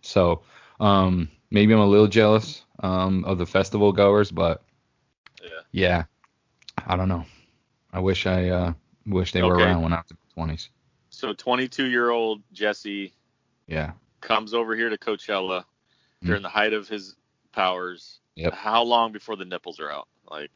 So 0.00 0.40
um, 0.80 1.28
maybe 1.52 1.72
I'm 1.74 1.80
a 1.80 1.86
little 1.86 2.08
jealous 2.08 2.64
um, 2.80 3.24
of 3.24 3.38
the 3.38 3.46
festival 3.46 3.92
goers, 3.92 4.30
but 4.30 4.62
Yeah. 5.42 5.50
yeah, 5.70 6.04
I 6.86 6.96
don't 6.96 7.08
know. 7.08 7.24
I 7.92 8.00
wish 8.00 8.26
I 8.26 8.48
uh, 8.48 8.72
wish 9.06 9.32
they 9.32 9.42
were 9.42 9.54
around 9.54 9.82
when 9.82 9.92
I 9.92 9.96
was 9.96 10.10
in 10.10 10.16
my 10.36 10.52
20s. 10.54 10.68
So 11.10 11.32
22 11.34 11.86
year 11.86 12.10
old 12.10 12.42
Jesse 12.52 13.12
Yeah. 13.66 13.92
comes 14.20 14.54
over 14.54 14.74
here 14.74 14.88
to 14.88 14.98
Coachella 14.98 15.64
during 16.24 16.42
the 16.42 16.48
height 16.48 16.72
of 16.72 16.88
his 16.88 17.16
powers. 17.52 18.20
Yep. 18.36 18.54
How 18.54 18.82
long 18.82 19.12
before 19.12 19.36
the 19.36 19.44
nipples 19.44 19.78
are 19.78 19.90
out? 19.90 20.08
Like 20.30 20.50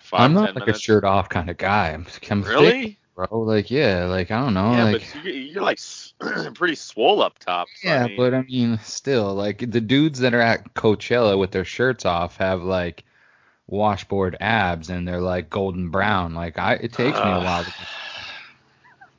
5 0.00 0.20
I'm 0.20 0.32
not 0.34 0.46
10 0.46 0.54
like 0.54 0.60
minutes? 0.66 0.78
a 0.78 0.82
shirt 0.82 1.04
off 1.04 1.28
kind 1.28 1.50
of 1.50 1.58
guy. 1.58 1.90
I'm, 1.90 2.06
I'm 2.30 2.42
thick, 2.42 2.48
Really? 2.50 2.98
Bro. 3.14 3.26
Like 3.40 3.70
yeah, 3.70 4.06
like 4.06 4.30
I 4.30 4.40
don't 4.40 4.54
know, 4.54 4.72
yeah, 4.72 4.84
like 4.84 5.06
but 5.14 5.24
you, 5.24 5.32
you're 5.32 5.62
like 5.62 5.80
pretty 6.54 6.74
swole 6.74 7.22
up 7.22 7.38
top. 7.38 7.68
so, 7.74 7.88
I 7.88 7.92
yeah, 7.92 8.06
mean, 8.06 8.16
but 8.16 8.34
I 8.34 8.42
mean, 8.42 8.78
still, 8.82 9.34
like 9.34 9.70
the 9.70 9.80
dudes 9.80 10.20
that 10.20 10.34
are 10.34 10.40
at 10.40 10.74
Coachella 10.74 11.38
with 11.38 11.50
their 11.50 11.64
shirts 11.64 12.04
off 12.04 12.36
have 12.38 12.62
like 12.62 13.04
washboard 13.66 14.36
abs 14.40 14.90
and 14.90 15.06
they're 15.06 15.20
like 15.20 15.48
golden 15.48 15.90
brown. 15.90 16.34
Like 16.34 16.58
I, 16.58 16.74
it 16.74 16.92
takes 16.92 17.16
me 17.16 17.30
a 17.30 17.38
while. 17.38 17.64
To, 17.64 17.72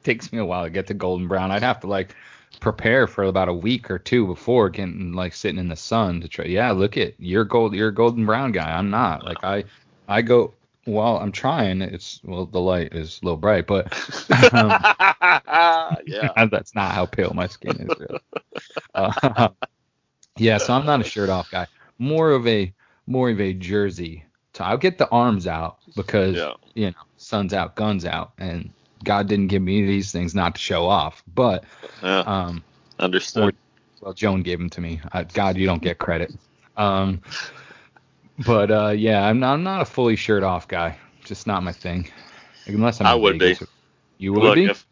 takes 0.03 0.31
me 0.31 0.39
a 0.39 0.45
while 0.45 0.63
to 0.65 0.69
get 0.69 0.87
to 0.87 0.93
golden 0.93 1.27
brown. 1.27 1.51
I'd 1.51 1.63
have 1.63 1.79
to 1.81 1.87
like 1.87 2.15
prepare 2.59 3.07
for 3.07 3.23
about 3.23 3.49
a 3.49 3.53
week 3.53 3.89
or 3.89 3.99
two 3.99 4.27
before 4.27 4.69
getting 4.69 5.13
like 5.13 5.33
sitting 5.33 5.59
in 5.59 5.69
the 5.69 5.75
sun 5.75 6.21
to 6.21 6.27
try. 6.27 6.45
Yeah, 6.45 6.71
look 6.71 6.97
at 6.97 7.13
you're 7.19 7.45
gold. 7.45 7.73
You're 7.73 7.89
a 7.89 7.93
golden 7.93 8.25
brown 8.25 8.51
guy. 8.51 8.71
I'm 8.77 8.89
not. 8.89 9.25
Like 9.25 9.43
I, 9.43 9.63
I 10.07 10.21
go. 10.21 10.53
Well, 10.85 11.17
I'm 11.17 11.31
trying. 11.31 11.81
It's 11.81 12.19
well, 12.25 12.45
the 12.45 12.59
light 12.59 12.93
is 12.93 13.19
a 13.21 13.25
little 13.25 13.37
bright, 13.37 13.67
but 13.67 13.85
um, 14.53 14.69
yeah. 16.05 16.45
that's 16.51 16.75
not 16.75 16.91
how 16.93 17.05
pale 17.05 17.31
my 17.33 17.47
skin 17.47 17.77
is. 17.89 17.99
Really. 17.99 18.19
Uh, 18.93 19.49
yeah, 20.37 20.57
so 20.57 20.73
I'm 20.73 20.85
not 20.85 20.99
a 21.01 21.03
shirt 21.03 21.29
off 21.29 21.49
guy. 21.51 21.67
More 21.99 22.31
of 22.31 22.45
a 22.47 22.73
more 23.07 23.29
of 23.29 23.39
a 23.39 23.53
jersey. 23.53 24.25
So 24.53 24.63
I'll 24.65 24.77
get 24.77 24.97
the 24.97 25.09
arms 25.09 25.47
out 25.47 25.77
because 25.95 26.35
Yeah. 26.35 26.53
you 26.73 26.87
know 26.87 26.97
sun's 27.17 27.53
out, 27.53 27.75
guns 27.75 28.05
out, 28.05 28.33
and 28.37 28.69
God 29.03 29.27
didn't 29.27 29.47
give 29.47 29.61
me 29.61 29.85
these 29.85 30.11
things 30.11 30.35
not 30.35 30.55
to 30.55 30.61
show 30.61 30.85
off. 30.85 31.23
But 31.33 31.63
yeah. 32.01 32.19
um, 32.19 32.63
Understood. 32.99 33.55
well, 34.01 34.13
Joan 34.13 34.43
gave 34.43 34.59
them 34.59 34.69
to 34.71 34.81
me. 34.81 34.99
Uh, 35.13 35.23
God, 35.33 35.55
you 35.57 35.65
don't 35.65 35.81
get 35.81 35.97
credit. 35.97 36.33
Um, 36.77 37.21
but 38.45 38.71
uh, 38.71 38.89
yeah, 38.89 39.25
I'm 39.25 39.39
not, 39.39 39.53
I'm 39.53 39.63
not 39.63 39.81
a 39.81 39.85
fully 39.85 40.15
shirt 40.15 40.43
off 40.43 40.67
guy. 40.67 40.97
Just 41.23 41.47
not 41.47 41.63
my 41.63 41.71
thing. 41.71 42.09
Unless 42.67 43.01
I'm. 43.01 43.07
I 43.07 43.15
would 43.15 43.39
be. 43.39 43.57
You 44.17 44.33
would 44.33 44.43
Look, 44.43 44.55
be. 44.55 44.65
if 44.65 44.85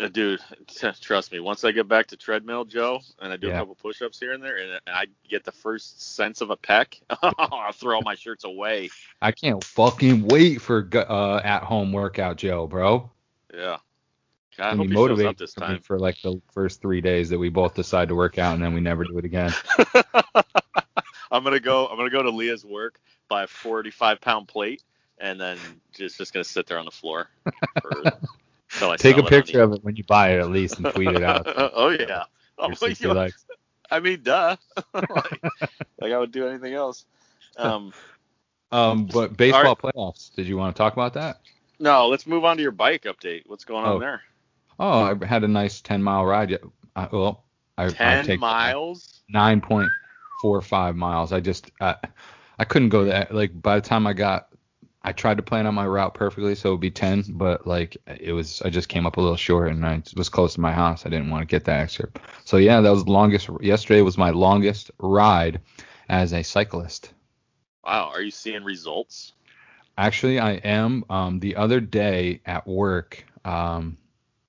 uh, 0.00 0.08
dude, 0.08 0.40
trust 1.00 1.32
me, 1.32 1.40
once 1.40 1.64
I 1.64 1.72
get 1.72 1.88
back 1.88 2.06
to 2.08 2.16
treadmill, 2.16 2.64
Joe, 2.64 3.00
and 3.20 3.32
I 3.32 3.36
do 3.36 3.48
Yeah. 3.48 3.56
a 3.56 3.58
couple 3.58 3.74
push-ups 3.74 4.18
here 4.18 4.32
and 4.32 4.42
there, 4.42 4.56
and 4.56 4.80
I 4.86 5.06
get 5.28 5.44
the 5.44 5.52
first 5.52 6.14
sense 6.14 6.40
of 6.40 6.50
a 6.50 6.56
pec, 6.56 7.00
I'll 7.38 7.72
throw 7.72 7.96
all 7.96 8.02
my 8.02 8.14
shirts 8.14 8.44
away. 8.44 8.90
I 9.20 9.32
can't 9.32 9.62
fucking 9.62 10.28
wait 10.28 10.60
for 10.60 10.88
uh, 10.94 11.40
at 11.44 11.62
home 11.62 11.92
workout, 11.92 12.36
Joe, 12.36 12.66
bro. 12.66 13.10
Yeah. 13.52 13.78
God, 14.56 14.74
I 14.74 14.76
hope 14.76 14.86
he 14.86 14.92
shows 14.92 14.94
motivate 14.94 15.26
up 15.26 15.36
this 15.38 15.54
time. 15.54 15.80
for 15.80 15.98
like 15.98 16.20
the 16.22 16.40
first 16.52 16.82
three 16.82 17.00
days 17.00 17.30
that 17.30 17.38
we 17.38 17.48
both 17.48 17.74
decide 17.74 18.08
to 18.08 18.14
work 18.14 18.38
out 18.38 18.54
and 18.54 18.62
then 18.62 18.74
we 18.74 18.80
never 18.80 19.04
do 19.04 19.16
it 19.18 19.24
again. 19.24 19.52
I'm 21.30 21.44
gonna 21.44 21.60
go. 21.60 21.86
I'm 21.86 21.96
gonna 21.96 22.10
go 22.10 22.22
to 22.22 22.30
Leah's 22.30 22.64
work, 22.64 23.00
buy 23.28 23.44
a 23.44 23.46
45 23.46 24.20
pound 24.20 24.48
plate, 24.48 24.82
and 25.18 25.40
then 25.40 25.58
just 25.94 26.18
just 26.18 26.32
gonna 26.32 26.44
sit 26.44 26.66
there 26.66 26.78
on 26.78 26.84
the 26.84 26.90
floor. 26.90 27.28
For, 27.82 28.02
I 28.90 28.96
Take 28.96 29.16
a 29.18 29.22
picture 29.22 29.62
of 29.62 29.72
it 29.72 29.84
when 29.84 29.96
you 29.96 30.04
buy 30.04 30.30
it 30.34 30.40
at 30.40 30.50
least 30.50 30.78
and 30.78 30.86
tweet 30.94 31.08
it 31.08 31.22
out. 31.22 31.44
oh 31.56 31.88
yeah. 31.90 32.24
Oh, 32.58 32.68
you- 32.86 33.32
I 33.92 33.98
mean, 33.98 34.22
duh. 34.22 34.56
like, 34.94 35.42
like 36.00 36.12
I 36.12 36.18
would 36.18 36.30
do 36.30 36.46
anything 36.46 36.74
else. 36.74 37.04
Um, 37.56 37.92
Um, 38.70 39.06
but 39.06 39.36
baseball 39.36 39.74
playoffs. 39.74 40.32
Did 40.34 40.46
you 40.46 40.56
want 40.56 40.74
to 40.76 40.78
talk 40.78 40.92
about 40.92 41.14
that? 41.14 41.40
no, 41.80 42.06
let's 42.08 42.26
move 42.26 42.44
on 42.44 42.56
to 42.58 42.62
your 42.62 42.70
bike 42.72 43.02
update. 43.04 43.42
What's 43.46 43.64
going 43.64 43.84
on 43.84 43.96
Oh, 43.96 43.98
there? 43.98 44.22
Oh, 44.78 45.18
I 45.20 45.26
had 45.26 45.42
a 45.44 45.48
nice 45.48 45.80
10 45.80 46.02
mile 46.02 46.24
ride. 46.24 46.50
yet- 46.50 46.62
I, 46.94 47.08
well, 47.10 47.44
I, 47.78 47.86
I 47.86 47.88
Ten 47.88 48.24
take 48.24 48.40
miles. 48.40 49.22
9.45 50.42 50.96
miles. 50.96 51.32
I 51.32 51.40
just 51.40 51.70
I, 51.80 51.96
I 52.58 52.64
couldn't 52.64 52.90
go 52.90 53.04
that 53.04 53.34
like 53.34 53.60
by 53.60 53.76
the 53.76 53.86
time 53.86 54.06
I 54.06 54.12
got 54.12 54.48
I 55.02 55.12
tried 55.12 55.38
to 55.38 55.42
plan 55.42 55.66
out 55.66 55.72
my 55.72 55.86
route 55.86 56.12
perfectly 56.12 56.54
so 56.54 56.68
it 56.68 56.72
would 56.72 56.80
be 56.80 56.90
10, 56.90 57.24
but 57.30 57.66
like 57.66 57.96
it 58.06 58.32
was 58.32 58.60
I 58.62 58.70
just 58.70 58.88
came 58.88 59.06
up 59.06 59.16
a 59.16 59.20
little 59.20 59.36
short 59.36 59.70
and 59.70 59.84
I 59.86 60.02
was 60.16 60.28
close 60.28 60.54
to 60.54 60.60
my 60.60 60.72
house. 60.72 61.06
I 61.06 61.08
didn't 61.08 61.30
want 61.30 61.42
to 61.42 61.46
get 61.46 61.64
that 61.64 61.80
extra. 61.80 62.08
So 62.44 62.58
yeah, 62.58 62.80
that 62.80 62.90
was 62.90 63.04
the 63.04 63.12
longest 63.12 63.48
yesterday 63.60 64.02
was 64.02 64.18
my 64.18 64.30
longest 64.30 64.90
ride 64.98 65.60
as 66.08 66.32
a 66.32 66.42
cyclist. 66.42 67.12
Wow, 67.84 68.10
are 68.12 68.20
you 68.20 68.30
seeing 68.30 68.62
results? 68.62 69.32
Actually, 69.96 70.38
I 70.38 70.52
am. 70.52 71.04
Um, 71.10 71.40
the 71.40 71.56
other 71.56 71.80
day 71.80 72.40
at 72.46 72.66
work, 72.66 73.24
um, 73.44 73.96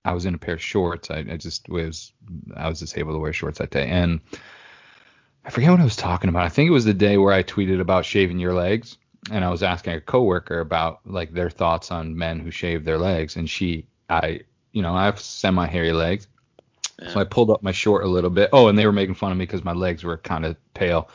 I 0.04 0.14
was 0.14 0.26
in 0.26 0.34
a 0.34 0.38
pair 0.38 0.56
of 0.56 0.62
shorts. 0.62 1.12
I, 1.12 1.20
I 1.20 1.38
just 1.38 1.70
was, 1.70 2.14
I 2.56 2.68
was 2.68 2.80
just 2.80 2.98
able 2.98 3.14
to 3.14 3.20
wear 3.20 3.34
shorts 3.34 3.60
that 3.60 3.70
day, 3.70 3.88
and 3.88 4.22
I 5.44 5.50
forget 5.50 5.72
what 5.72 5.80
I 5.80 5.86
was 5.86 5.96
talking 5.96 6.30
about. 6.30 6.46
I 6.46 6.50
think 6.50 6.68
it 6.68 6.74
was 6.74 6.86
the 6.86 6.94
day 6.94 7.18
where 7.18 7.34
I 7.34 7.44
tweeted 7.44 7.80
about 7.80 8.06
shaving 8.06 8.40
your 8.40 8.54
legs, 8.54 8.98
and 9.32 9.44
I 9.44 9.50
was 9.50 9.64
asking 9.64 9.94
a 9.94 10.02
coworker 10.02 10.60
about 10.60 11.00
like 11.06 11.34
their 11.34 11.50
thoughts 11.50 11.92
on 11.92 12.18
men 12.18 12.40
who 12.40 12.52
shave 12.52 12.86
their 12.86 12.98
legs, 12.98 13.36
and 13.36 13.50
she, 13.50 13.88
I, 14.10 14.42
you 14.72 14.82
know, 14.82 14.94
I 14.94 15.06
have 15.06 15.20
semi-hairy 15.20 15.94
legs, 15.94 16.28
so 17.10 17.20
I 17.20 17.24
pulled 17.24 17.50
up 17.50 17.64
my 17.64 17.72
short 17.72 18.04
a 18.04 18.08
little 18.08 18.30
bit. 18.30 18.50
Oh, 18.54 18.68
and 18.68 18.78
they 18.78 18.86
were 18.86 18.92
making 18.92 19.16
fun 19.16 19.32
of 19.32 19.38
me 19.38 19.46
because 19.46 19.64
my 19.64 19.74
legs 19.74 20.04
were 20.04 20.18
kind 20.18 20.46
of 20.46 20.56
pale. 20.74 21.10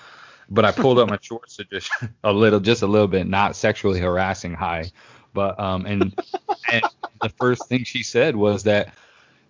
But 0.49 0.65
I 0.65 0.73
pulled 0.73 0.99
up 0.99 1.09
my 1.09 1.19
shorts 1.23 1.57
to 1.57 1.65
just 1.65 1.91
a 2.25 2.33
little, 2.33 2.61
just 2.61 2.83
a 2.83 2.87
little 2.87 3.09
bit, 3.09 3.27
not 3.27 3.55
sexually 3.55 4.01
harassing 4.01 4.55
high. 4.55 4.91
But 5.33 5.59
um, 5.61 5.87
and, 5.87 6.19
and 6.73 6.85
the 7.21 7.29
first 7.29 7.69
thing 7.69 7.85
she 7.85 8.03
said 8.03 8.35
was 8.35 8.65
that, 8.65 8.95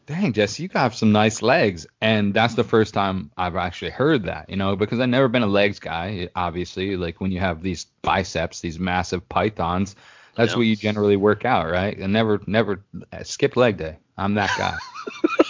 "Dang, 0.06 0.32
Jesse, 0.32 0.62
you 0.62 0.68
got 0.68 0.94
some 0.94 1.12
nice 1.12 1.42
legs." 1.42 1.86
And 2.00 2.32
that's 2.32 2.54
the 2.54 2.64
first 2.64 2.94
time 2.94 3.30
I've 3.36 3.56
actually 3.56 3.90
heard 3.90 4.24
that, 4.24 4.48
you 4.48 4.56
know, 4.56 4.76
because 4.76 5.00
I've 5.00 5.08
never 5.08 5.28
been 5.28 5.42
a 5.42 5.46
legs 5.48 5.78
guy. 5.78 6.28
Obviously, 6.34 6.96
like 6.96 7.20
when 7.20 7.32
you 7.32 7.40
have 7.40 7.62
these 7.62 7.86
biceps, 8.02 8.60
these 8.60 8.78
massive 8.78 9.28
pythons, 9.28 9.96
that's 10.36 10.52
Yeah. 10.52 10.58
what 10.58 10.62
you 10.66 10.76
generally 10.76 11.16
work 11.16 11.44
out, 11.44 11.70
right? 11.70 11.96
And 11.98 12.12
never, 12.12 12.40
never 12.46 12.84
uh, 13.12 13.24
skip 13.24 13.56
leg 13.56 13.76
day. 13.78 13.96
I'm 14.16 14.34
that 14.34 14.50
guy. 14.56 14.78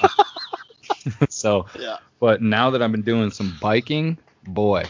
so 1.28 1.66
Yeah. 1.78 1.96
but 2.20 2.42
now 2.42 2.70
that 2.70 2.82
I've 2.82 2.92
been 2.92 3.02
doing 3.02 3.30
some 3.30 3.56
biking, 3.60 4.18
boy, 4.46 4.84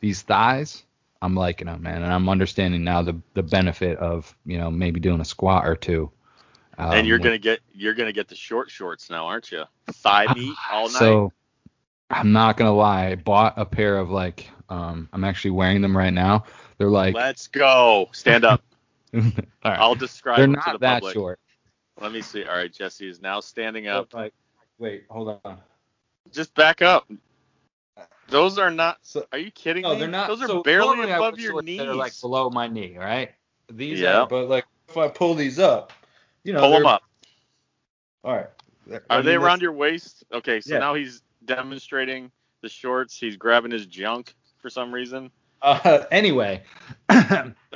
these 0.00 0.22
thighs, 0.22 0.84
I'm 1.20 1.34
liking 1.34 1.66
them, 1.66 1.82
man, 1.82 2.02
and 2.02 2.12
I'm 2.12 2.28
understanding 2.28 2.84
now 2.84 3.02
the 3.02 3.20
the 3.34 3.42
benefit 3.42 3.98
of 3.98 4.34
you 4.46 4.56
know 4.58 4.70
maybe 4.70 5.00
doing 5.00 5.20
a 5.20 5.24
squat 5.24 5.66
or 5.66 5.74
two. 5.74 6.10
Um, 6.78 6.92
and 6.92 7.06
you're 7.06 7.18
gonna 7.18 7.38
get 7.38 7.60
you're 7.74 7.94
gonna 7.94 8.12
get 8.12 8.28
the 8.28 8.36
short 8.36 8.70
shorts 8.70 9.10
now, 9.10 9.26
aren't 9.26 9.50
you? 9.50 9.64
Thigh 9.88 10.32
meat 10.34 10.54
all 10.72 10.84
night. 10.84 10.98
So 10.98 11.32
I'm 12.10 12.32
not 12.32 12.56
gonna 12.56 12.74
lie, 12.74 13.08
I 13.08 13.14
bought 13.16 13.54
a 13.56 13.66
pair 13.66 13.98
of 13.98 14.10
like 14.10 14.48
um 14.68 15.08
I'm 15.12 15.24
actually 15.24 15.52
wearing 15.52 15.80
them 15.82 15.96
right 15.96 16.12
now. 16.12 16.44
They're 16.78 16.88
like 16.88 17.14
Let's 17.14 17.48
go. 17.48 18.08
Stand 18.12 18.44
up. 18.44 18.62
all 19.14 19.20
right. 19.64 19.78
I'll 19.80 19.94
describe 19.94 20.38
They're 20.38 20.46
them 20.46 20.54
to 20.54 20.60
the 20.64 20.70
not 20.70 20.80
that 20.80 20.94
public. 20.96 21.14
short. 21.14 21.40
Let 22.00 22.12
me 22.12 22.22
see. 22.22 22.44
All 22.44 22.54
right, 22.54 22.72
Jesse 22.72 23.08
is 23.08 23.20
now 23.20 23.40
standing 23.40 23.88
up. 23.88 24.14
Like, 24.14 24.32
wait, 24.78 25.04
hold 25.10 25.40
on. 25.44 25.58
Just 26.30 26.54
back 26.54 26.80
up. 26.82 27.10
Those 28.28 28.58
are 28.58 28.70
not. 28.70 28.98
So 29.02 29.26
Are 29.32 29.38
you 29.38 29.50
kidding 29.50 29.82
No, 29.82 29.94
me? 29.94 30.00
they're 30.00 30.08
not. 30.08 30.28
Those 30.28 30.42
are 30.42 30.48
so 30.48 30.62
barely 30.62 31.10
above 31.10 31.38
your 31.40 31.60
knees. 31.62 31.78
That 31.78 31.88
are 31.88 31.94
like 31.94 32.12
below 32.20 32.50
my 32.50 32.68
knee, 32.68 32.96
right? 32.98 33.32
These 33.72 34.00
Yeah. 34.00 34.22
are, 34.22 34.26
but 34.28 34.48
like 34.48 34.66
if 34.88 34.96
I 34.96 35.08
pull 35.08 35.34
these 35.34 35.58
up, 35.58 35.92
you 36.44 36.52
know, 36.52 36.60
Pull 36.60 36.72
them 36.72 36.86
up. 36.86 37.02
All 38.24 38.34
right. 38.36 39.00
Are 39.10 39.22
they 39.22 39.34
around 39.34 39.60
your 39.62 39.72
waist? 39.72 40.24
Okay, 40.32 40.60
so 40.60 40.72
Yeah. 40.74 40.78
now 40.80 40.94
he's 40.94 41.22
demonstrating 41.44 42.30
the 42.62 42.68
shorts. 42.68 43.18
He's 43.18 43.36
grabbing 43.36 43.70
his 43.70 43.86
junk 43.86 44.34
for 44.60 44.70
some 44.70 44.92
reason. 44.92 45.30
Uh, 45.60 46.04
anyway, 46.12 46.62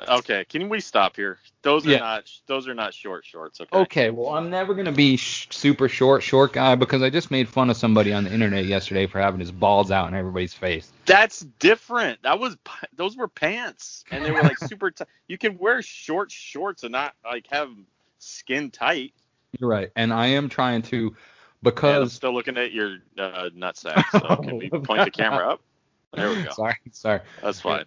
Okay, 0.09 0.45
can 0.49 0.69
we 0.69 0.79
stop 0.81 1.17
here? 1.17 1.39
Those 1.63 1.85
are 1.87 1.91
Yeah. 1.91 1.99
not 1.99 2.31
those 2.47 2.67
are 2.69 2.75
not 2.75 2.95
short 2.95 3.25
shorts. 3.25 3.61
Okay. 3.61 3.77
Okay, 3.77 4.11
well, 4.11 4.31
I'm 4.35 4.51
never 4.51 4.73
gonna 4.75 4.93
be 4.93 5.17
sh- 5.17 5.49
super 5.51 5.89
short, 5.89 6.23
short 6.23 6.53
guy 6.53 6.77
because 6.77 7.03
I 7.03 7.11
just 7.11 7.31
made 7.31 7.49
fun 7.49 7.71
of 7.71 7.77
somebody 7.77 8.13
on 8.13 8.25
the 8.25 8.33
internet 8.33 8.67
yesterday 8.67 9.07
for 9.07 9.21
having 9.21 9.41
his 9.41 9.51
balls 9.53 9.91
out 9.91 10.09
in 10.09 10.15
everybody's 10.15 10.55
face. 10.55 10.93
That's 11.07 11.41
different. 11.59 12.23
That 12.23 12.39
was 12.39 12.57
those 12.95 13.17
were 13.17 13.29
pants, 13.29 14.05
and 14.13 14.25
they 14.25 14.31
were 14.31 14.43
like 14.43 14.59
super. 14.69 14.91
T- 14.93 15.05
you 15.29 15.37
can 15.37 15.59
wear 15.59 15.83
short 15.83 16.31
shorts 16.31 16.85
and 16.85 16.93
not 16.93 17.15
like 17.25 17.47
have 17.51 17.67
'em 17.69 17.87
skin 18.23 18.71
tight. 18.71 19.13
You're 19.59 19.71
right, 19.71 19.91
and 19.97 20.13
I 20.13 20.29
am 20.29 20.49
trying 20.49 20.83
to 20.83 21.15
And 21.85 21.97
I'm 21.97 22.05
because. 22.05 22.15
still 22.15 22.33
looking 22.33 22.57
at 22.57 22.73
your 22.73 22.99
uh, 23.19 23.51
nutsack. 23.55 24.11
So 24.11 24.37
can 24.43 24.57
we 24.57 24.71
point 24.71 25.05
the 25.05 25.11
camera 25.11 25.51
up? 25.53 25.61
There 26.15 26.31
we 26.31 26.41
go. 26.41 26.51
Sorry, 26.57 26.77
sorry. 26.93 27.21
That's 27.43 27.61
fine. 27.61 27.85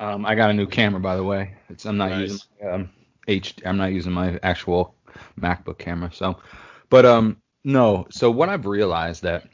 Um, 0.00 0.24
I 0.24 0.34
got 0.34 0.50
a 0.50 0.54
new 0.54 0.66
camera 0.66 1.00
by 1.00 1.16
the 1.16 1.24
way. 1.24 1.54
It's 1.68 1.84
I'm 1.84 1.96
not 1.96 2.10
Nice. 2.10 2.20
using 2.20 2.40
my, 2.62 2.70
um 2.70 2.90
H. 3.26 3.54
I'm 3.64 3.76
not 3.76 3.92
using 3.92 4.12
my 4.12 4.38
actual 4.42 4.94
MacBook 5.40 5.78
camera. 5.78 6.10
So, 6.12 6.38
but 6.90 7.04
um 7.04 7.38
no. 7.64 8.06
So 8.10 8.30
what 8.30 8.48
I've 8.48 8.66
realized 8.66 9.22
that 9.22 9.44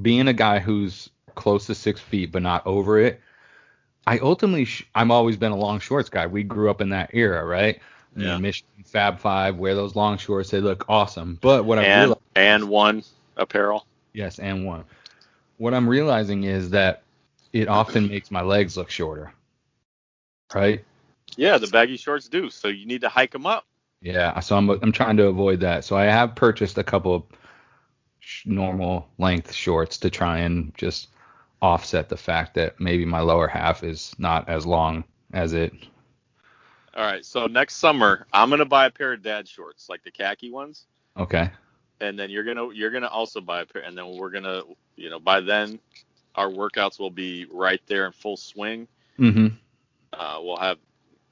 being 0.00 0.28
a 0.28 0.32
guy 0.32 0.58
who's 0.58 1.10
close 1.34 1.66
to 1.66 1.74
six 1.74 2.00
feet 2.00 2.32
but 2.32 2.42
not 2.42 2.66
over 2.66 2.98
it, 2.98 3.20
I 4.06 4.18
ultimately 4.18 4.64
sh- 4.64 4.88
I'm 4.94 5.10
always 5.10 5.36
been 5.36 5.52
a 5.52 5.56
long 5.56 5.80
shorts 5.80 6.08
guy. 6.10 6.26
We 6.26 6.42
grew 6.42 6.70
up 6.70 6.80
in 6.80 6.90
that 6.90 7.10
era, 7.14 7.44
right? 7.44 7.80
Yeah. 8.16 8.38
Michigan 8.38 8.84
Fab 8.84 9.18
Five, 9.18 9.56
wear 9.56 9.74
those 9.74 9.96
long 9.96 10.18
shorts. 10.18 10.50
They 10.50 10.60
look 10.60 10.84
awesome. 10.88 11.38
But 11.40 11.64
what 11.64 11.78
I 11.78 11.84
And 11.84 12.00
realized, 12.02 12.20
and 12.36 12.68
one 12.68 13.02
apparel. 13.36 13.86
yes, 14.12 14.38
and 14.38 14.64
one. 14.64 14.84
What 15.56 15.74
I'm 15.74 15.88
realizing 15.88 16.44
is 16.44 16.70
that 16.70 17.02
it 17.52 17.68
often 17.68 18.08
makes 18.08 18.30
my 18.30 18.42
legs 18.42 18.76
look 18.76 18.90
shorter. 18.90 19.32
Right? 20.54 20.84
Yeah, 21.36 21.58
the 21.58 21.66
baggy 21.66 21.96
shorts 21.96 22.28
do. 22.28 22.50
So 22.50 22.68
you 22.68 22.86
need 22.86 23.00
to 23.00 23.08
hike 23.08 23.32
them 23.32 23.46
up. 23.46 23.64
Yeah, 24.00 24.38
so 24.40 24.56
I'm 24.56 24.68
I'm 24.70 24.92
trying 24.92 25.16
to 25.16 25.26
avoid 25.26 25.60
that. 25.60 25.84
So 25.84 25.96
I 25.96 26.04
have 26.04 26.34
purchased 26.34 26.76
a 26.78 26.84
couple 26.84 27.14
of 27.14 27.22
sh- 28.20 28.46
normal 28.46 29.08
length 29.18 29.52
shorts 29.52 29.98
to 29.98 30.10
try 30.10 30.38
and 30.40 30.72
just 30.76 31.08
offset 31.62 32.08
the 32.10 32.16
fact 32.16 32.54
that 32.54 32.78
maybe 32.78 33.04
my 33.06 33.20
lower 33.20 33.48
half 33.48 33.82
is 33.82 34.14
not 34.18 34.48
as 34.48 34.66
long 34.66 35.04
as 35.32 35.52
it. 35.54 35.72
All 36.94 37.04
right. 37.04 37.24
So 37.24 37.46
next 37.46 37.76
summer, 37.76 38.26
I'm 38.32 38.50
gonna 38.50 38.64
buy 38.64 38.86
a 38.86 38.90
pair 38.90 39.12
of 39.12 39.22
dad 39.22 39.48
shorts, 39.48 39.88
like 39.88 40.02
the 40.04 40.10
khaki 40.10 40.50
ones, 40.50 40.86
Okay. 41.16 41.50
and 42.00 42.18
then 42.18 42.30
you're 42.30 42.44
gonna 42.44 42.72
you're 42.72 42.90
gonna 42.90 43.08
also 43.08 43.40
buy 43.40 43.62
a 43.62 43.66
pair, 43.66 43.82
and 43.82 43.96
then 43.98 44.16
we're 44.16 44.30
gonna 44.30 44.62
you 44.96 45.10
know 45.10 45.18
by 45.18 45.40
then 45.40 45.80
our 46.36 46.48
workouts 46.48 46.98
will 46.98 47.10
be 47.10 47.46
right 47.50 47.80
there 47.86 48.06
in 48.06 48.12
full 48.12 48.36
swing. 48.36 48.86
Mm 49.18 49.32
hmm 49.32 49.46
Uh, 50.12 50.38
we'll 50.40 50.56
have 50.56 50.78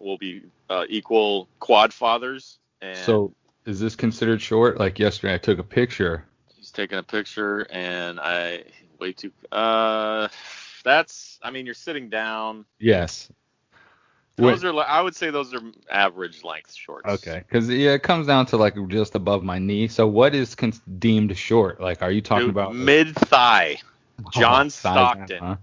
we'll 0.01 0.19
be 0.19 0.43
uh, 0.69 0.85
equal 0.89 1.49
quad 1.61 1.93
fathers. 1.93 2.59
And 2.81 2.97
So 2.99 3.33
is 3.65 3.79
this 3.79 3.95
considered 3.95 4.41
short? 4.43 4.79
Like 4.79 4.99
yesterday, 4.99 5.35
I 5.35 5.39
took 5.39 5.59
a 5.61 5.65
picture. 5.65 6.25
he's 6.57 6.73
taking 6.73 6.99
a 6.99 7.03
picture, 7.05 7.67
and 7.71 8.19
I 8.19 8.65
way 8.99 9.13
too. 9.13 9.31
Uh, 9.53 10.27
that's 10.83 11.39
I 11.43 11.51
mean 11.53 11.67
you're 11.67 11.75
sitting 11.77 12.09
down. 12.09 12.65
Yes. 12.81 13.31
Those 14.37 14.64
are 14.64 14.74
I 14.80 15.01
would 15.01 15.14
say 15.14 15.30
those 15.30 15.53
are 15.55 15.61
average 15.91 16.43
length 16.43 16.74
shorts. 16.74 17.07
Okay, 17.07 17.43
because 17.47 17.68
yeah, 17.68 17.91
it 17.93 18.03
comes 18.03 18.26
down 18.26 18.47
to 18.47 18.57
like 18.57 18.74
just 18.89 19.14
above 19.14 19.43
my 19.45 19.59
knee. 19.59 19.89
So 19.89 20.07
what 20.07 20.35
is 20.35 20.55
con- 20.55 20.72
deemed 20.99 21.37
short? 21.37 21.80
Like, 21.80 22.03
are 22.03 22.11
you 22.11 22.22
talking 22.22 22.47
Dude, 22.47 22.55
about 22.55 22.74
mid 22.74 23.14
thigh, 23.14 23.76
John 24.33 24.70
size 24.70 24.95
now, 24.95 25.14
Stockton. 25.14 25.39
huh? 25.39 25.57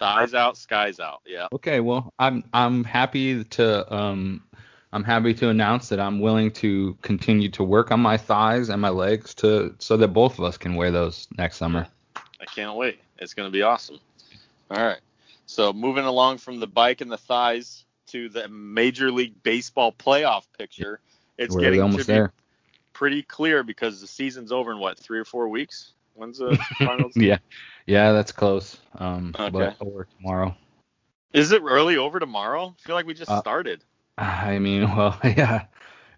thighs 0.00 0.34
out, 0.34 0.56
skies 0.56 0.98
out. 0.98 1.20
Yeah. 1.26 1.46
Okay, 1.52 1.78
well, 1.78 2.12
I'm 2.18 2.42
I'm 2.52 2.82
happy 2.82 3.44
to 3.44 3.94
um 3.94 4.42
I'm 4.92 5.04
happy 5.04 5.34
to 5.34 5.48
announce 5.48 5.90
that 5.90 6.00
I'm 6.00 6.18
willing 6.18 6.50
to 6.52 6.96
continue 7.02 7.48
to 7.50 7.62
work 7.62 7.92
on 7.92 8.00
my 8.00 8.16
thighs 8.16 8.70
and 8.70 8.82
my 8.82 8.88
legs 8.88 9.34
to 9.34 9.76
so 9.78 9.96
that 9.98 10.08
both 10.08 10.38
of 10.38 10.44
us 10.44 10.56
can 10.56 10.74
wear 10.74 10.90
those 10.90 11.28
next 11.38 11.58
summer. 11.58 11.86
I 12.40 12.44
can't 12.46 12.76
wait. 12.76 12.98
It's 13.18 13.34
going 13.34 13.46
to 13.46 13.52
be 13.52 13.62
awesome. 13.62 14.00
All 14.70 14.82
right. 14.82 14.98
So 15.46 15.72
moving 15.72 16.04
along 16.06 16.38
from 16.38 16.58
the 16.58 16.66
bike 16.66 17.02
and 17.02 17.12
the 17.12 17.18
thighs 17.18 17.84
to 18.10 18.28
the 18.28 18.48
Major 18.48 19.10
League 19.10 19.42
Baseball 19.42 19.92
playoff 19.92 20.44
picture, 20.58 21.00
it's 21.38 21.54
We're 21.54 21.62
getting 21.62 21.82
almost 21.82 22.06
there. 22.06 22.32
pretty 22.92 23.22
clear 23.22 23.62
because 23.62 24.00
the 24.00 24.06
season's 24.06 24.52
over 24.52 24.72
in 24.72 24.78
what 24.78 24.98
three 24.98 25.18
or 25.18 25.24
four 25.24 25.48
weeks. 25.48 25.92
When's 26.14 26.38
the 26.38 26.56
finals? 26.78 27.16
Yeah, 27.16 27.38
yeah, 27.86 28.12
that's 28.12 28.32
close. 28.32 28.76
Um, 28.98 29.34
Okay. 29.38 29.52
but 29.52 29.76
or 29.80 30.06
tomorrow. 30.18 30.54
Is 31.32 31.52
it 31.52 31.62
really 31.62 31.96
over 31.96 32.18
tomorrow? 32.18 32.74
I 32.78 32.86
feel 32.86 32.94
like 32.96 33.06
we 33.06 33.14
just 33.14 33.30
Uh, 33.30 33.40
started. 33.40 33.84
I 34.18 34.58
mean, 34.58 34.82
well, 34.96 35.16
yeah, 35.24 35.66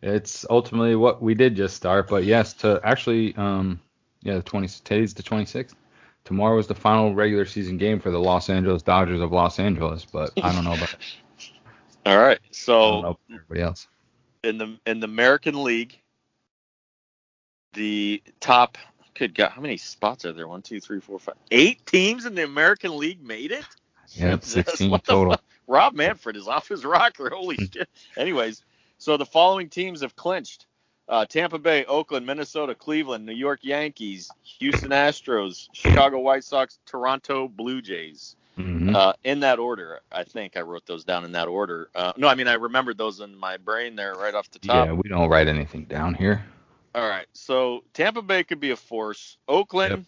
it's 0.02 0.46
ultimately 0.48 0.96
what 0.96 1.22
we 1.22 1.34
did 1.34 1.54
just 1.56 1.76
start, 1.76 2.08
but 2.08 2.24
yes, 2.24 2.54
to 2.54 2.80
actually, 2.82 3.34
um, 3.36 3.80
yeah, 4.22 4.36
the 4.36 4.42
20 4.42 4.66
today's 4.68 5.14
the 5.14 5.22
26th. 5.22 5.74
Tomorrow 6.24 6.58
is 6.58 6.68
the 6.68 6.74
final 6.74 7.14
regular 7.14 7.44
season 7.44 7.78
game 7.78 7.98
for 8.00 8.10
the 8.10 8.18
Los 8.18 8.48
Angeles 8.48 8.82
Dodgers 8.82 9.20
of 9.20 9.32
Los 9.32 9.58
Angeles, 9.58 10.04
but 10.04 10.32
I 10.40 10.52
don't 10.52 10.64
know 10.64 10.74
about 10.74 10.94
All 12.04 12.18
right. 12.18 12.38
So 12.50 13.16
everybody 13.30 13.62
else. 13.62 13.88
in 14.42 14.58
the 14.58 14.78
in 14.86 15.00
the 15.00 15.06
American 15.06 15.62
League, 15.62 15.98
the 17.74 18.22
top 18.40 18.78
good 19.14 19.34
God, 19.34 19.50
how 19.50 19.60
many 19.60 19.76
spots 19.76 20.24
are 20.24 20.32
there? 20.32 20.48
One, 20.48 20.62
two, 20.62 20.80
three, 20.80 21.00
four, 21.00 21.18
five, 21.18 21.36
eight 21.50 21.84
teams 21.86 22.26
in 22.26 22.34
the 22.34 22.44
American 22.44 22.96
League 22.96 23.22
made 23.22 23.52
it. 23.52 23.64
Yeah, 24.14 24.38
16 24.42 24.90
what 24.90 25.04
total. 25.04 25.36
Rob 25.66 25.94
Manfred 25.94 26.36
is 26.36 26.46
off 26.46 26.68
his 26.68 26.84
rocker. 26.84 27.30
Holy 27.30 27.56
shit. 27.56 27.88
Anyways, 28.18 28.62
so 28.98 29.16
the 29.16 29.24
following 29.24 29.70
teams 29.70 30.02
have 30.02 30.14
clinched. 30.16 30.66
Uh, 31.08 31.24
Tampa 31.24 31.58
Bay, 31.58 31.86
Oakland, 31.86 32.26
Minnesota, 32.26 32.74
Cleveland, 32.74 33.24
New 33.24 33.32
York 33.32 33.60
Yankees, 33.62 34.30
Houston 34.58 34.90
Astros, 34.90 35.68
Chicago 35.72 36.18
White 36.18 36.44
Sox, 36.44 36.78
Toronto 36.84 37.48
Blue 37.48 37.80
Jays. 37.80 38.36
Mhm. 38.58 38.94
Uh, 38.94 39.14
in 39.24 39.40
that 39.40 39.58
order, 39.58 40.00
I 40.12 40.24
think 40.24 40.56
I 40.56 40.60
wrote 40.60 40.84
those 40.86 41.04
down 41.04 41.24
in 41.24 41.32
that 41.32 41.48
order. 41.48 41.88
Uh, 41.94 42.12
no, 42.16 42.28
I 42.28 42.34
mean 42.34 42.48
I 42.48 42.54
remembered 42.54 42.98
those 42.98 43.20
in 43.20 43.34
my 43.36 43.56
brain 43.56 43.96
there 43.96 44.14
right 44.14 44.34
off 44.34 44.50
the 44.50 44.58
top. 44.58 44.86
Yeah, 44.86 44.92
we 44.92 45.08
don't 45.08 45.28
write 45.30 45.48
anything 45.48 45.84
down 45.84 46.14
here. 46.14 46.44
All 46.94 47.08
right, 47.08 47.26
so 47.32 47.82
Tampa 47.94 48.20
Bay 48.20 48.44
could 48.44 48.60
be 48.60 48.70
a 48.70 48.76
force. 48.76 49.38
Oakland, 49.48 49.90
Yep. 49.90 50.00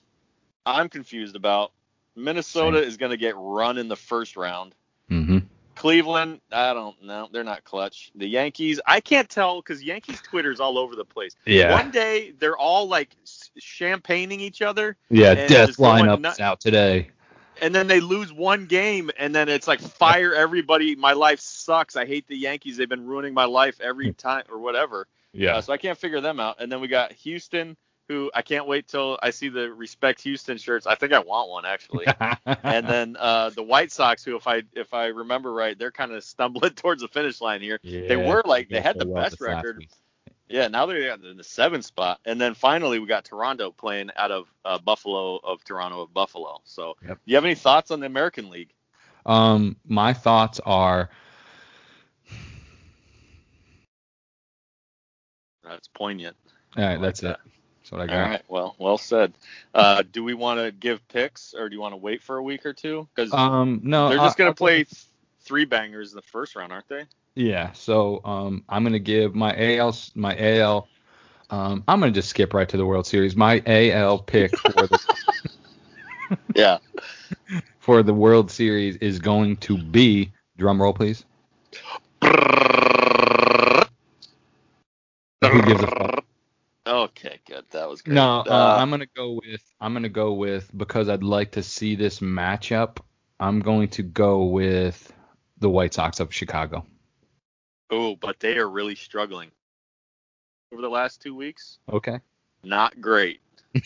I'm 0.67 0.89
confused 0.91 1.37
about. 1.37 1.73
Minnesota 2.17 2.79
is 2.83 2.97
going 2.99 3.11
to 3.11 3.17
get 3.17 3.35
run 3.37 3.79
in 3.79 3.89
the 3.89 3.97
first 3.97 4.37
round. 4.37 4.75
hmm 5.09 5.39
Cleveland, 5.75 6.41
I 6.53 6.73
don't 6.73 7.03
know. 7.03 7.29
They're 7.33 7.43
not 7.43 7.65
clutch. 7.65 8.13
The 8.15 8.29
Yankees, 8.29 8.81
I 8.87 9.01
can't 9.01 9.29
tell 9.29 9.61
because 9.61 9.83
Yankees 9.83 10.21
Twitter's 10.23 10.61
all 10.61 10.79
over 10.79 10.95
the 10.95 11.05
place. 11.05 11.35
Yeah. 11.47 11.73
One 11.73 11.91
day 11.91 12.33
they're 12.39 12.57
all 12.57 12.87
like 12.87 13.17
champagning 13.59 14.39
each 14.41 14.63
other, 14.63 14.97
Yeah, 15.11 15.35
death 15.35 15.71
lineups 15.71 15.77
going 15.79 16.05
lineup 16.05 16.21
nut- 16.21 16.33
is 16.35 16.41
out 16.41 16.61
today. 16.61 17.11
And 17.61 17.75
then 17.75 17.87
they 17.87 18.01
lose 18.01 18.33
one 18.33 18.67
game, 18.67 19.11
and 19.19 19.35
then 19.35 19.49
it's 19.49 19.69
like 19.69 19.81
fire 19.81 20.35
everybody. 20.35 20.95
My 20.97 21.13
life 21.13 21.41
sucks. 21.41 21.97
I 21.97 22.07
hate 22.07 22.27
the 22.29 22.37
Yankees. 22.37 22.77
They've 22.77 22.89
been 22.89 23.07
ruining 23.07 23.35
my 23.35 23.45
life 23.45 23.81
every 23.81 24.13
time 24.13 24.45
or 24.51 24.59
whatever. 24.59 25.07
Yeah. 25.33 25.57
Uh, 25.57 25.61
so 25.61 25.73
I 25.73 25.77
can't 25.77 25.99
figure 25.99 26.21
them 26.21 26.41
out. 26.41 26.57
And 26.61 26.71
then 26.71 26.81
we 26.81 26.89
got 26.89 27.13
Houston, 27.13 27.77
who 28.09 28.31
I 28.35 28.43
can't 28.43 28.67
wait 28.67 28.87
till 28.87 29.19
I 29.23 29.31
see 29.31 29.49
the 29.49 29.73
respect 29.73 30.21
Houston 30.23 30.59
shirts. 30.59 30.87
I 30.87 30.95
think 30.95 31.13
I 31.13 31.19
want 31.19 31.51
one 31.51 31.65
actually. 31.67 32.07
and 32.63 32.87
then 32.87 33.17
uh, 33.19 33.51
the 33.51 33.63
White 33.63 33.93
Sox, 33.93 34.25
who 34.25 34.37
if 34.37 34.47
I 34.47 34.63
if 34.75 34.95
I 34.95 35.07
remember 35.07 35.53
right, 35.53 35.79
they're 35.79 35.91
kind 35.91 36.13
of 36.13 36.23
stumbling 36.23 36.71
towards 36.75 37.03
the 37.03 37.09
finish 37.09 37.41
line 37.41 37.61
here. 37.61 37.79
they 37.83 38.17
were 38.17 38.43
like 38.45 38.69
they 38.69 38.81
had 38.81 38.99
the 38.99 39.07
best 39.07 39.41
record. 39.41 39.87
Yeah, 40.49 40.69
now 40.69 40.85
they're 40.87 41.15
in 41.15 41.37
the 41.39 41.45
seventh 41.45 41.85
spot. 41.87 42.21
And 42.27 42.41
then 42.41 42.55
finally 42.55 42.99
we 42.99 43.07
got 43.07 43.25
Toronto 43.25 43.71
playing 43.71 44.11
out 44.17 44.31
of 44.31 44.47
uh, 44.65 44.79
Buffalo 44.79 45.37
of 45.43 45.65
Toronto 45.65 46.03
of 46.03 46.13
Buffalo. 46.13 46.61
So 46.65 46.97
Yep. 47.07 47.17
do 47.17 47.21
you 47.25 47.35
have 47.37 47.45
any 47.45 47.55
thoughts 47.55 47.91
on 47.91 48.01
the 48.01 48.07
American 48.07 48.51
League? 48.51 48.71
Um, 49.27 49.77
my 49.87 50.13
thoughts 50.13 50.61
are 50.67 51.09
That's 55.63 55.89
poignant. 55.89 56.37
all 56.77 56.85
right. 56.85 56.93
like 56.93 57.01
that's 57.01 57.21
that. 57.21 57.31
it. 57.31 57.53
That's 57.81 57.93
what 57.93 58.01
I 58.03 58.07
got. 58.07 58.29
right. 58.31 58.43
Well, 58.49 58.75
well 58.79 58.99
said. 58.99 59.33
Uh, 59.75 60.03
do 60.13 60.23
we 60.25 60.35
want 60.35 60.61
to 60.61 60.73
give 60.73 61.07
picks 61.09 61.55
or 61.55 61.69
do 61.69 61.75
you 61.75 61.81
want 61.81 61.93
to 61.93 61.97
wait 61.99 62.23
for 62.23 62.37
a 62.37 62.43
week 62.43 62.65
or 62.67 62.73
two? 62.73 63.09
Because 63.15 63.33
Um, 63.33 63.81
no, 63.83 64.09
they're 64.09 64.19
just 64.19 64.37
I- 64.37 64.39
gonna 64.39 64.51
I- 64.51 64.55
play 64.55 64.85
th- 64.85 65.05
three 65.41 65.65
bangers 65.65 66.13
in 66.13 66.17
the 66.17 66.23
first 66.23 66.55
round, 66.57 66.73
aren't 66.73 66.89
they? 66.89 67.05
Yeah. 67.35 67.73
So 67.73 68.21
um, 68.25 68.65
I'm 68.69 68.85
gonna 68.85 68.99
give 68.99 69.35
my 69.35 69.55
AL 69.77 69.97
my 70.15 70.37
AL. 70.39 70.89
Um, 71.51 71.85
I'm 71.89 72.01
gonna 72.01 72.13
just 72.13 72.29
skip 72.29 72.55
right 72.55 72.69
to 72.69 72.77
the 72.77 72.87
World 72.87 73.07
Series. 73.07 73.37
My 73.37 73.63
AL 73.67 74.21
pick 74.21 74.57
for 74.57 74.87
the 74.87 74.99
Yeah. 76.55 76.79
for 77.81 78.03
the 78.03 78.15
World 78.15 78.51
Series 78.51 78.97
is 78.97 79.19
going 79.19 79.57
to 79.59 79.77
be 79.79 80.33
drum 80.57 80.81
roll, 80.81 80.93
please. 80.95 81.25
Who 85.43 85.63
gives 85.63 85.83
a 85.83 85.87
fuck? 85.87 86.25
Okay, 86.87 87.41
good. 87.47 87.65
That 87.71 87.89
was 87.89 88.03
great. 88.03 88.15
No, 88.15 88.41
uh, 88.41 88.51
Uh, 88.51 88.77
I'm 88.79 88.91
gonna 88.91 89.07
go 89.15 89.33
with 89.45 89.63
I'm 89.81 89.93
gonna 89.93 90.09
go 90.09 90.33
with 90.35 90.71
because 90.77 91.09
I'd 91.09 91.23
like 91.23 91.53
to 91.53 91.63
see 91.63 91.95
this 91.97 92.21
matchup. 92.21 92.99
I'm 93.41 93.61
going 93.61 93.89
to 93.91 94.03
go 94.03 94.45
with 94.45 95.13
the 95.59 95.69
White 95.69 95.95
Sox 95.95 96.21
of 96.21 96.33
Chicago. 96.33 96.87
Oh, 97.91 98.17
but 98.17 98.41
they 98.41 98.57
are 98.59 98.69
really 98.69 98.95
struggling 98.95 99.51
over 100.73 100.83
the 100.83 100.89
last 100.89 101.21
two 101.23 101.35
weeks. 101.35 101.79
Okay. 101.93 102.19
Not 102.63 103.01
great. 103.01 103.41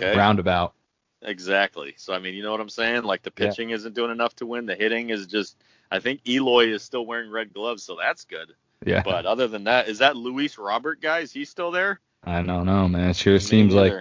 Okay. 0.00 0.16
Roundabout. 0.16 0.74
Exactly. 1.22 1.94
So 1.96 2.12
I 2.14 2.18
mean, 2.18 2.34
you 2.34 2.42
know 2.42 2.50
what 2.52 2.60
I'm 2.60 2.68
saying? 2.68 3.02
Like 3.02 3.22
the 3.22 3.32
Yeah. 3.36 3.48
pitching 3.48 3.70
isn't 3.70 3.94
doing 3.94 4.10
enough 4.10 4.34
to 4.36 4.46
win. 4.46 4.66
The 4.66 4.74
hitting 4.74 5.10
is 5.10 5.26
just. 5.26 5.56
I 5.90 6.00
think 6.00 6.20
Eloy 6.28 6.68
is 6.68 6.82
still 6.82 7.06
wearing 7.06 7.30
red 7.30 7.52
gloves, 7.54 7.82
so 7.82 7.96
that's 7.96 8.24
good. 8.24 8.52
Yeah. 8.84 9.02
But 9.02 9.24
other 9.26 9.48
than 9.48 9.64
that, 9.64 9.88
is 9.88 9.98
that 9.98 10.16
Luis 10.16 10.58
Robert 10.58 11.00
guy? 11.00 11.20
Is 11.20 11.32
he 11.32 11.44
still 11.44 11.70
there? 11.70 12.00
I 12.24 12.42
don't 12.42 12.66
know, 12.66 12.86
man. 12.88 13.10
It 13.10 13.16
sure 13.16 13.34
Me 13.34 13.38
seems 13.40 13.74
like 13.74 13.94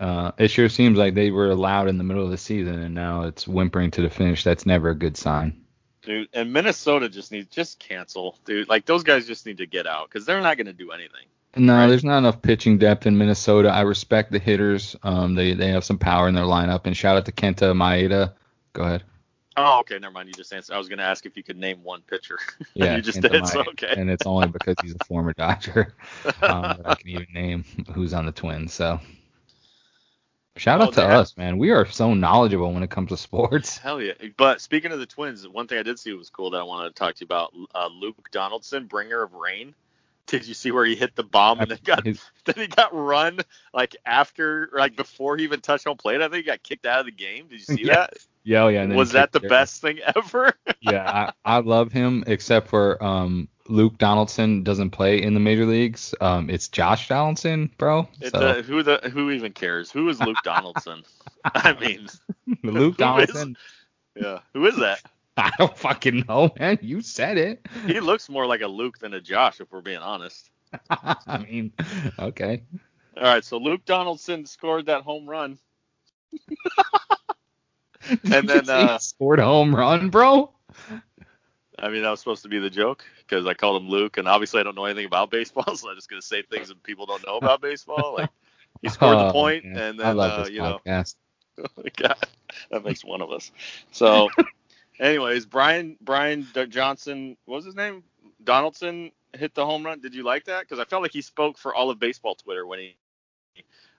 uh, 0.00 0.32
it 0.38 0.48
sure 0.48 0.68
seems 0.68 0.98
like 0.98 1.14
they 1.14 1.30
were 1.30 1.50
allowed 1.50 1.88
in 1.88 1.98
the 1.98 2.04
middle 2.04 2.24
of 2.24 2.30
the 2.30 2.38
season, 2.38 2.80
and 2.80 2.94
now 2.94 3.22
it's 3.22 3.46
whimpering 3.46 3.90
to 3.92 4.02
the 4.02 4.10
finish. 4.10 4.42
That's 4.42 4.66
never 4.66 4.88
a 4.90 4.94
good 4.94 5.16
sign. 5.16 5.63
Dude. 6.04 6.28
And 6.32 6.52
Minnesota 6.52 7.08
just 7.08 7.32
needs 7.32 7.48
just 7.54 7.78
cancel, 7.78 8.36
dude. 8.44 8.68
Like 8.68 8.86
those 8.86 9.02
guys 9.02 9.26
just 9.26 9.46
need 9.46 9.58
to 9.58 9.66
get 9.66 9.86
out 9.86 10.08
because 10.08 10.26
they're 10.26 10.40
not 10.40 10.56
going 10.56 10.66
to 10.66 10.72
do 10.72 10.90
anything. 10.92 11.26
No, 11.56 11.74
Right. 11.74 11.86
there's 11.86 12.02
not 12.04 12.18
enough 12.18 12.42
pitching 12.42 12.78
depth 12.78 13.06
in 13.06 13.16
Minnesota. 13.16 13.68
I 13.68 13.82
respect 13.82 14.32
the 14.32 14.38
hitters. 14.40 14.96
Um, 15.02 15.34
they 15.34 15.54
they 15.54 15.68
have 15.68 15.84
some 15.84 15.98
power 15.98 16.28
in 16.28 16.34
their 16.34 16.44
lineup. 16.44 16.86
And 16.86 16.96
shout 16.96 17.16
out 17.16 17.26
to 17.26 17.32
Kenta 17.32 17.72
Maeda. 17.76 18.32
Go 18.72 18.82
ahead. 18.82 19.04
Oh, 19.56 19.78
okay, 19.80 20.00
never 20.00 20.12
mind. 20.12 20.26
You 20.26 20.34
just 20.34 20.52
answered. 20.52 20.74
I 20.74 20.78
was 20.78 20.88
going 20.88 20.98
to 20.98 21.04
ask 21.04 21.26
if 21.26 21.36
you 21.36 21.44
could 21.44 21.56
name 21.56 21.84
one 21.84 22.02
pitcher. 22.02 22.38
Yeah, 22.74 22.96
you 22.96 23.02
just 23.02 23.20
Kenta 23.20 23.30
did. 23.30 23.46
So 23.46 23.60
okay. 23.60 23.94
And 23.96 24.10
it's 24.10 24.26
only 24.26 24.48
because 24.48 24.74
he's 24.82 24.96
a 25.00 25.04
former 25.04 25.32
Dodger 25.32 25.94
um, 26.42 26.62
that 26.62 26.80
I 26.84 26.94
can 26.96 27.08
even 27.08 27.26
name 27.32 27.64
who's 27.92 28.14
on 28.14 28.26
the 28.26 28.32
Twins. 28.32 28.72
So 28.74 28.98
shout 30.56 30.80
out 30.80 30.92
to 30.94 31.00
they 31.00 31.06
have- 31.06 31.20
us, 31.20 31.36
man. 31.36 31.58
We 31.58 31.70
are 31.70 31.86
so 31.86 32.14
knowledgeable 32.14 32.72
when 32.72 32.82
it 32.82 32.90
comes 32.90 33.10
to 33.10 33.16
sports. 33.16 33.78
Hell 33.84 34.00
yeah! 34.00 34.12
But 34.36 34.60
speaking 34.60 34.92
of 34.92 34.98
the 34.98 35.06
Twins, 35.06 35.46
one 35.48 35.66
thing 35.66 35.78
I 35.78 35.82
did 35.82 35.98
see 35.98 36.12
was 36.12 36.30
cool 36.30 36.50
that 36.50 36.58
I 36.58 36.62
wanted 36.64 36.90
to 36.90 36.94
talk 36.94 37.14
to 37.16 37.20
you 37.20 37.26
about. 37.26 37.52
Uh, 37.74 37.88
Luke 37.92 38.28
Donaldson, 38.30 38.86
bringer 38.86 39.22
of 39.22 39.34
rain. 39.34 39.74
Did 40.26 40.46
you 40.48 40.54
see 40.54 40.70
where 40.72 40.86
he 40.86 40.94
hit 40.96 41.14
the 41.16 41.22
bomb 41.22 41.60
and 41.60 41.70
then 41.70 41.78
got 41.84 42.06
His- 42.06 42.24
then 42.46 42.54
he 42.56 42.66
got 42.66 42.94
run 42.94 43.40
like 43.74 43.94
after 44.06 44.70
like 44.72 44.96
before 44.96 45.36
he 45.36 45.44
even 45.44 45.60
touched 45.60 45.84
home 45.84 45.98
plate? 45.98 46.22
I 46.22 46.28
think 46.28 46.36
he 46.36 46.42
got 46.44 46.62
kicked 46.62 46.86
out 46.86 47.00
of 47.00 47.06
the 47.06 47.12
game. 47.12 47.46
Did 47.48 47.58
you 47.58 47.76
see 47.76 47.82
Yeah. 47.84 47.94
that? 47.94 48.14
yeah, 48.42 48.62
oh, 48.64 48.68
yeah. 48.68 48.86
Was 48.86 49.12
that 49.12 49.32
the 49.32 49.40
there. 49.40 49.50
best 49.50 49.82
thing 49.82 49.98
ever? 50.16 50.54
yeah, 50.80 51.30
I, 51.44 51.56
I 51.56 51.58
love 51.60 51.92
him, 51.92 52.24
except 52.26 52.68
for 52.68 53.02
um, 53.04 53.48
Luke 53.68 53.96
Donaldson 53.98 54.62
doesn't 54.62 54.90
play 54.90 55.22
in 55.22 55.34
the 55.34 55.40
major 55.40 55.64
leagues. 55.64 56.14
Um, 56.20 56.50
it's 56.50 56.68
Josh 56.68 57.08
Donaldson, 57.08 57.70
bro. 57.78 58.08
It's 58.20 58.30
So, 58.30 58.38
uh, 58.38 58.62
who 58.62 58.82
the 58.82 58.98
who 59.12 59.30
even 59.30 59.52
cares? 59.52 59.90
Who 59.90 60.08
is 60.08 60.20
Luke 60.20 60.36
Donaldson? 60.44 61.02
I 61.44 61.72
mean, 61.78 62.08
Luke 62.62 62.92
is- 62.94 62.98
Donaldson. 62.98 63.56
yeah, 64.14 64.40
who 64.52 64.66
is 64.66 64.76
that? 64.76 65.00
I 65.36 65.50
don't 65.58 65.76
fucking 65.76 66.24
know, 66.28 66.52
man. 66.60 66.78
You 66.82 67.00
said 67.00 67.38
it. 67.38 67.66
He 67.86 67.98
looks 68.00 68.28
more 68.28 68.46
like 68.46 68.60
a 68.60 68.68
Luke 68.68 68.98
than 68.98 69.14
a 69.14 69.20
Josh, 69.20 69.60
if 69.60 69.72
we're 69.72 69.80
being 69.80 69.98
honest. 69.98 70.48
I 70.90 71.38
mean, 71.38 71.72
okay. 72.18 72.62
All 73.16 73.22
right, 73.24 73.44
so 73.44 73.58
Luke 73.58 73.84
Donaldson 73.84 74.46
scored 74.46 74.86
that 74.86 75.02
home 75.02 75.28
run. 75.28 75.58
And 78.30 78.48
then, 78.48 78.68
uh, 78.68 78.98
scored 78.98 79.38
a 79.40 79.44
home 79.44 79.74
run, 79.74 80.10
bro. 80.10 80.52
I 81.84 81.90
mean, 81.90 82.02
that 82.02 82.10
was 82.10 82.20
supposed 82.20 82.42
to 82.44 82.48
be 82.48 82.58
the 82.58 82.70
joke 82.70 83.04
because 83.20 83.46
I 83.46 83.54
called 83.54 83.82
him 83.82 83.88
Luke, 83.88 84.18
and 84.18 84.28
obviously 84.28 84.60
I 84.60 84.64
don't 84.64 84.76
know 84.76 84.86
anything 84.86 85.06
about 85.06 85.30
baseball, 85.32 85.76
so 85.76 85.90
I'm 85.90 85.96
just 85.96 86.10
gonna 86.10 86.22
say 86.22 86.42
things 86.42 86.68
that 86.68 86.82
people 86.84 87.06
don't 87.06 87.26
know 87.26 87.36
about 87.38 87.62
baseball. 87.62 88.14
Like 88.14 88.30
he 88.82 88.88
scored 88.88 89.18
the 89.18 89.26
Oh, 89.26 89.26
point, 89.26 89.64
man. 89.64 89.82
and 89.82 90.00
I 90.00 90.10
then 90.10 90.20
love 90.20 90.34
uh, 90.34 90.46
this 90.46 90.50
you 90.50 90.62
know, 90.62 90.80
podcast. 90.84 91.16
God, 91.96 92.16
that 92.70 92.84
makes 92.84 93.04
one 93.04 93.22
of 93.22 93.30
us. 93.30 93.52
So, 93.90 94.30
anyways, 95.00 95.46
Brian 95.46 95.96
Brian 96.00 96.50
D- 96.52 96.66
Johnson, 96.66 97.36
what 97.46 97.56
was 97.56 97.64
his 97.64 97.76
name? 97.76 98.04
Donaldson 98.42 99.12
hit 99.34 99.54
the 99.54 99.64
home 99.64 99.84
run. 99.84 100.00
Did 100.00 100.14
you 100.14 100.24
like 100.24 100.44
that? 100.44 100.60
Because 100.62 100.78
I 100.78 100.84
felt 100.84 101.02
like 101.02 101.12
he 101.12 101.22
spoke 101.22 101.58
for 101.58 101.74
all 101.74 101.90
of 101.90 101.98
baseball 101.98 102.34
Twitter 102.36 102.66
when 102.66 102.78
he 102.80 102.96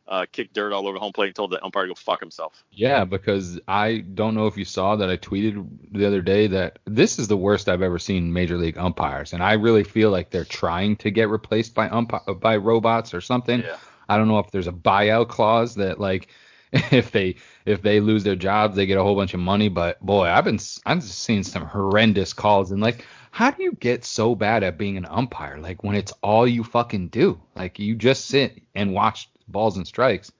uh, 0.08 0.26
kicked 0.32 0.54
dirt 0.54 0.72
all 0.72 0.88
over 0.88 0.98
home 0.98 1.14
plate 1.14 1.28
and 1.28 1.36
told 1.36 1.52
the 1.52 1.64
umpire 1.64 1.84
to 1.84 1.90
go 1.90 1.96
fuck 1.96 2.20
himself. 2.20 2.64
Yeah, 2.72 3.06
because 3.06 3.60
I 3.68 3.98
don't 3.98 4.36
know 4.36 4.48
if 4.48 4.58
you 4.58 4.66
saw 4.66 4.96
that 4.98 5.10
I 5.10 5.18
tweeted 5.18 5.68
the 5.92 6.06
other 6.06 6.22
day 6.22 6.48
that 6.48 6.80
this 6.86 7.18
is 7.18 7.28
the 7.28 7.38
worst 7.38 7.70
I've 7.70 7.82
ever 7.82 8.00
seen 8.00 8.32
major 8.32 8.58
league 8.58 8.78
umpires, 8.78 9.34
and 9.34 9.42
I 9.44 9.54
really 9.54 9.84
feel 9.84 10.12
like 10.12 10.30
they're 10.30 10.46
trying 10.46 10.98
to 10.98 11.12
get 11.12 11.30
replaced 11.30 11.74
by 11.74 11.90
umpi- 11.90 12.40
by 12.40 12.58
robots 12.58 13.14
or 13.14 13.22
something. 13.22 13.62
Yeah. 13.62 13.78
I 14.08 14.18
don't 14.18 14.28
know 14.28 14.40
if 14.40 14.52
there's 14.52 14.68
a 14.68 14.72
buyout 14.72 15.30
clause 15.30 15.76
that 15.76 16.00
like 16.00 16.30
if 16.72 17.12
they 17.12 17.36
if 17.66 17.82
they 17.82 18.00
lose 18.00 18.24
their 18.24 18.36
jobs 18.36 18.76
they 18.76 18.86
get 18.86 18.98
a 18.98 19.04
whole 19.04 19.16
bunch 19.16 19.34
of 19.34 19.40
money. 19.40 19.70
But 19.70 20.00
boy, 20.06 20.26
I've 20.26 20.46
been 20.46 20.60
I've 20.86 21.00
just 21.00 21.20
seen 21.20 21.44
some 21.44 21.66
horrendous 21.66 22.34
calls 22.34 22.72
and 22.72 22.82
like 22.82 23.06
how 23.32 23.52
do 23.52 23.64
you 23.64 23.74
get 23.74 24.06
so 24.06 24.34
bad 24.34 24.64
at 24.64 24.78
being 24.78 24.96
an 24.96 25.06
umpire? 25.06 25.58
Like 25.58 25.84
when 25.84 25.96
it's 25.98 26.14
all 26.22 26.48
you 26.48 26.64
fucking 26.64 27.10
do, 27.10 27.42
like 27.56 27.80
you 27.80 27.96
just 27.96 28.28
sit 28.28 28.62
and 28.74 28.94
watch 28.94 29.30
balls 29.48 29.78
and 29.78 29.88
strikes. 29.88 30.32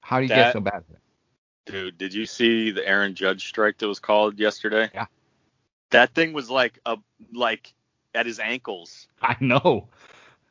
How 0.00 0.18
do 0.18 0.22
you 0.24 0.28
get 0.28 0.36
That- 0.36 0.52
so 0.54 0.60
bad 0.60 0.74
at 0.74 0.84
it? 0.90 0.96
Dude, 1.66 1.98
did 1.98 2.14
you 2.14 2.26
see 2.26 2.70
the 2.72 2.86
Aaron 2.86 3.14
Judge 3.14 3.46
strike 3.46 3.78
that 3.78 3.86
was 3.86 4.00
called 4.00 4.38
yesterday? 4.38 4.90
Yeah. 4.92 5.06
That 5.90 6.14
thing 6.14 6.32
was 6.32 6.50
like 6.50 6.78
a 6.86 6.96
like 7.32 7.72
at 8.14 8.26
his 8.26 8.38
ankles. 8.40 9.06
I 9.22 9.36
know. 9.40 9.88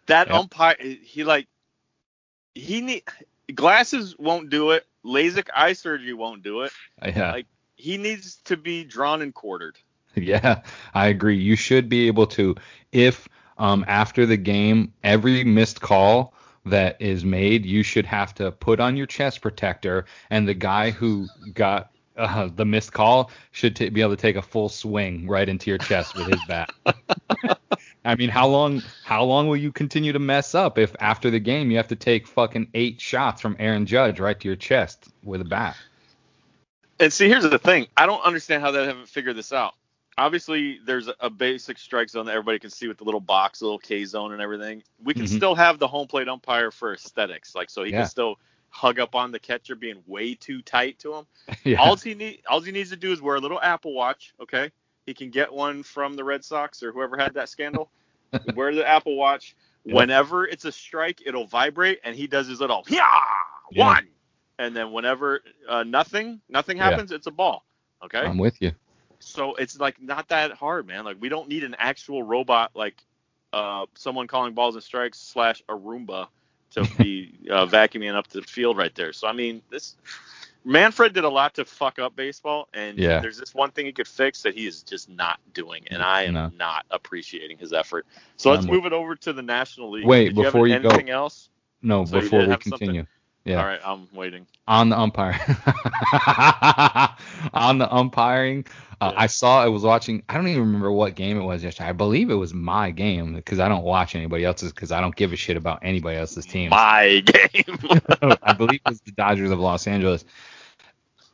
That 0.05 0.27
Yeah. 0.27 0.37
umpire, 0.39 0.75
he 0.79 1.23
like 1.23 1.47
he 2.55 2.81
need 2.81 3.03
glasses 3.53 4.15
won't 4.17 4.49
do 4.49 4.71
it. 4.71 4.85
LASIK 5.05 5.49
eye 5.53 5.73
surgery 5.73 6.13
won't 6.13 6.43
do 6.43 6.61
it. 6.61 6.71
Yeah. 7.03 7.31
Like- 7.31 7.47
He 7.75 7.97
needs 7.97 8.37
to 8.45 8.57
be 8.57 8.83
drawn 8.83 9.21
and 9.21 9.33
quartered. 9.33 9.77
Yeah, 10.15 10.63
I 10.93 11.07
agree. 11.07 11.37
You 11.37 11.55
should 11.55 11.87
be 11.87 12.07
able 12.07 12.27
to, 12.27 12.55
if 12.91 13.29
um, 13.57 13.85
after 13.87 14.25
the 14.25 14.35
game, 14.37 14.91
every 15.03 15.43
missed 15.43 15.79
call 15.81 16.33
that 16.65 17.01
is 17.01 17.25
made, 17.25 17.65
you 17.65 17.83
should 17.83 18.05
have 18.05 18.33
to 18.35 18.51
put 18.51 18.79
on 18.79 18.97
your 18.97 19.05
chest 19.05 19.41
protector, 19.41 20.05
and 20.29 20.47
the 20.47 20.53
guy 20.53 20.91
who 20.91 21.27
got 21.53 21.91
uh, 22.17 22.49
the 22.53 22.65
missed 22.65 22.93
call 22.93 23.31
should 23.51 23.75
t- 23.75 23.89
be 23.89 24.01
able 24.01 24.15
to 24.15 24.21
take 24.21 24.35
a 24.35 24.41
full 24.41 24.69
swing 24.69 25.27
right 25.27 25.47
into 25.47 25.69
your 25.69 25.77
chest 25.77 26.15
with 26.15 26.27
his 26.27 26.41
bat. 26.47 26.69
I 28.05 28.15
mean, 28.15 28.29
how 28.29 28.47
long? 28.47 28.81
How 29.03 29.23
long 29.23 29.47
will 29.47 29.57
you 29.57 29.71
continue 29.71 30.13
to 30.13 30.19
mess 30.19 30.53
up 30.53 30.77
if 30.77 30.95
after 30.99 31.29
the 31.29 31.39
game 31.39 31.71
you 31.71 31.77
have 31.77 31.87
to 31.89 31.95
take 31.95 32.27
fucking 32.27 32.69
eight 32.73 32.99
shots 33.01 33.41
from 33.41 33.55
Aaron 33.59 33.85
Judge 33.85 34.19
right 34.19 34.39
to 34.39 34.47
your 34.47 34.55
chest 34.55 35.09
with 35.23 35.41
a 35.41 35.45
bat? 35.45 35.77
And 36.99 37.13
see, 37.13 37.29
here's 37.29 37.49
the 37.49 37.59
thing. 37.59 37.87
I 37.95 38.05
don't 38.05 38.23
understand 38.23 38.61
how 38.61 38.71
they 38.71 38.85
haven't 38.85 39.07
figured 39.07 39.37
this 39.37 39.53
out. 39.53 39.73
Obviously, 40.19 40.79
there's 40.85 41.09
a- 41.19 41.29
basic 41.29 41.77
strike 41.77 42.09
zone 42.09 42.25
that 42.25 42.33
everybody 42.33 42.59
can 42.59 42.69
see 42.69 42.87
with 42.87 42.97
the 42.97 43.03
little 43.05 43.21
box, 43.21 43.61
little 43.61 43.79
K 43.79 44.03
zone, 44.05 44.33
and 44.33 44.41
everything. 44.41 44.83
We 45.03 45.13
can 45.13 45.23
Mhm. 45.23 45.35
still 45.37 45.55
have 45.55 45.79
the 45.79 45.87
home 45.87 46.07
plate 46.07 46.27
umpire 46.27 46.71
for 46.71 46.93
aesthetics, 46.93 47.55
like 47.55 47.69
so 47.69 47.83
he 47.83 47.91
Yeah. 47.91 47.99
can 48.01 48.07
still 48.09 48.39
hug 48.69 48.99
up 48.99 49.15
on 49.15 49.31
the 49.31 49.39
catcher 49.39 49.75
being 49.75 50.03
way 50.05 50.35
too 50.35 50.61
tight 50.61 50.99
to 50.99 51.15
him. 51.15 51.27
yeah. 51.63 51.77
All 51.81 51.95
he 51.95 52.13
need, 52.13 52.41
all 52.47 52.59
he 52.59 52.71
needs 52.71 52.89
to 52.91 52.97
do 52.97 53.11
is 53.11 53.21
wear 53.21 53.37
a 53.37 53.39
little 53.39 53.59
Apple 53.61 53.93
Watch. 53.93 54.33
Okay, 54.41 54.71
he 55.05 55.13
can 55.13 55.29
get 55.29 55.51
one 55.51 55.81
from 55.83 56.15
the 56.15 56.23
Red 56.23 56.43
Sox 56.43 56.83
or 56.83 56.91
whoever 56.91 57.17
had 57.17 57.33
that 57.35 57.49
scandal. 57.49 57.89
wear 58.55 58.75
the 58.75 58.85
Apple 58.87 59.15
Watch. 59.15 59.55
Yep. 59.85 59.95
Whenever 59.95 60.45
it's 60.45 60.65
a 60.65 60.71
strike, 60.71 61.21
it'll 61.25 61.47
vibrate, 61.47 61.99
and 62.03 62.15
he 62.15 62.27
does 62.27 62.47
his 62.47 62.59
little 62.59 62.83
yeah 62.89 63.07
Yeah. 63.71 63.85
one. 63.87 64.07
And 64.59 64.75
then 64.75 64.91
whenever 64.91 65.41
uh, 65.69 65.83
nothing, 65.83 66.41
nothing 66.49 66.77
Yeah. 66.77 66.89
happens, 66.89 67.11
it's 67.13 67.27
a 67.27 67.31
ball. 67.31 67.65
Okay, 68.03 68.19
I'm 68.19 68.37
with 68.37 68.61
you. 68.61 68.73
So 69.19 69.55
it's 69.55 69.79
like 69.79 70.01
not 70.01 70.29
that 70.29 70.51
hard, 70.53 70.87
man. 70.87 71.05
Like 71.05 71.17
we 71.19 71.29
don't 71.29 71.47
need 71.49 71.63
an 71.63 71.75
actual 71.77 72.23
robot 72.23 72.71
like 72.75 72.95
uh, 73.53 73.85
someone 73.95 74.27
calling 74.27 74.53
balls 74.53 74.75
and 74.75 74.83
strikes 74.83 75.19
slash 75.19 75.61
a 75.69 75.73
Roomba 75.73 76.27
to 76.71 76.85
be 76.97 77.33
uh, 77.49 77.65
vacuuming 77.65 78.13
up 78.15 78.27
the 78.27 78.41
field 78.41 78.77
right 78.77 78.93
there. 78.95 79.13
So 79.13 79.27
I 79.27 79.33
mean, 79.33 79.61
this 79.69 79.95
Manfred 80.65 81.13
did 81.13 81.23
a 81.23 81.29
lot 81.29 81.55
to 81.55 81.65
fuck 81.65 81.99
up 81.99 82.15
baseball, 82.15 82.67
and 82.73 82.97
Yeah. 82.97 83.19
there's 83.21 83.37
this 83.37 83.53
one 83.55 83.71
thing 83.71 83.85
he 83.85 83.91
could 83.93 84.07
fix 84.07 84.43
that 84.43 84.53
he 84.55 84.67
is 84.67 84.83
just 84.83 85.09
not 85.09 85.39
doing, 85.53 85.85
and 85.89 86.01
I 86.03 86.23
am 86.23 86.33
No. 86.33 86.51
not 86.57 86.85
appreciating 86.91 87.57
his 87.57 87.73
effort. 87.73 88.05
So 88.37 88.51
let's 88.51 88.65
I'm 88.65 88.71
move 88.71 88.85
it 88.85 88.93
over 88.93 89.15
to 89.15 89.33
the 89.33 89.41
National 89.41 89.89
League. 89.91 90.05
Wait, 90.05 90.25
Did 90.25 90.37
you 90.37 90.43
have 90.45 90.53
before 90.53 90.67
you 90.67 90.79
go- 90.79 90.89
anything 90.89 91.09
else? 91.09 91.49
No, 91.81 92.05
So 92.05 92.19
before 92.19 92.41
we 92.41 92.57
continue. 92.57 93.01
something? 93.01 93.07
Yeah. 93.45 93.59
All 93.59 93.65
right, 93.65 93.79
I'm 93.83 94.07
waiting. 94.13 94.45
On 94.67 94.89
the 94.89 94.99
umpire. 94.99 95.33
on 97.53 97.77
the 97.79 97.87
umpiring, 97.91 98.65
uh, 99.01 99.11
Yeah. 99.13 99.21
I 99.21 99.27
saw 99.27 99.63
I 99.63 99.69
was 99.69 99.81
watching. 99.81 100.23
I 100.29 100.35
don't 100.35 100.47
even 100.49 100.61
remember 100.61 100.91
what 100.91 101.15
game 101.15 101.37
it 101.39 101.43
was 101.43 101.63
yesterday. 101.63 101.89
I 101.89 101.93
believe 101.93 102.29
it 102.29 102.35
was 102.35 102.53
my 102.53 102.91
game 102.91 103.33
because 103.33 103.59
I 103.59 103.69
don't 103.69 103.83
watch 103.83 104.13
anybody 104.15 104.43
else's 104.43 104.71
because 104.73 104.91
I 104.91 105.01
don't 105.01 105.15
give 105.15 105.31
a 105.33 105.35
shit 105.35 105.57
about 105.57 105.79
anybody 105.83 106.17
else's 106.17 106.45
team. 106.45 106.69
My 106.69 107.19
game. 107.25 107.79
I 108.43 108.53
believe 108.53 108.81
it 108.85 108.89
was 108.89 109.01
the 109.01 109.11
Dodgers 109.13 109.51
of 109.51 109.59
Los 109.59 109.87
Angeles. 109.87 110.25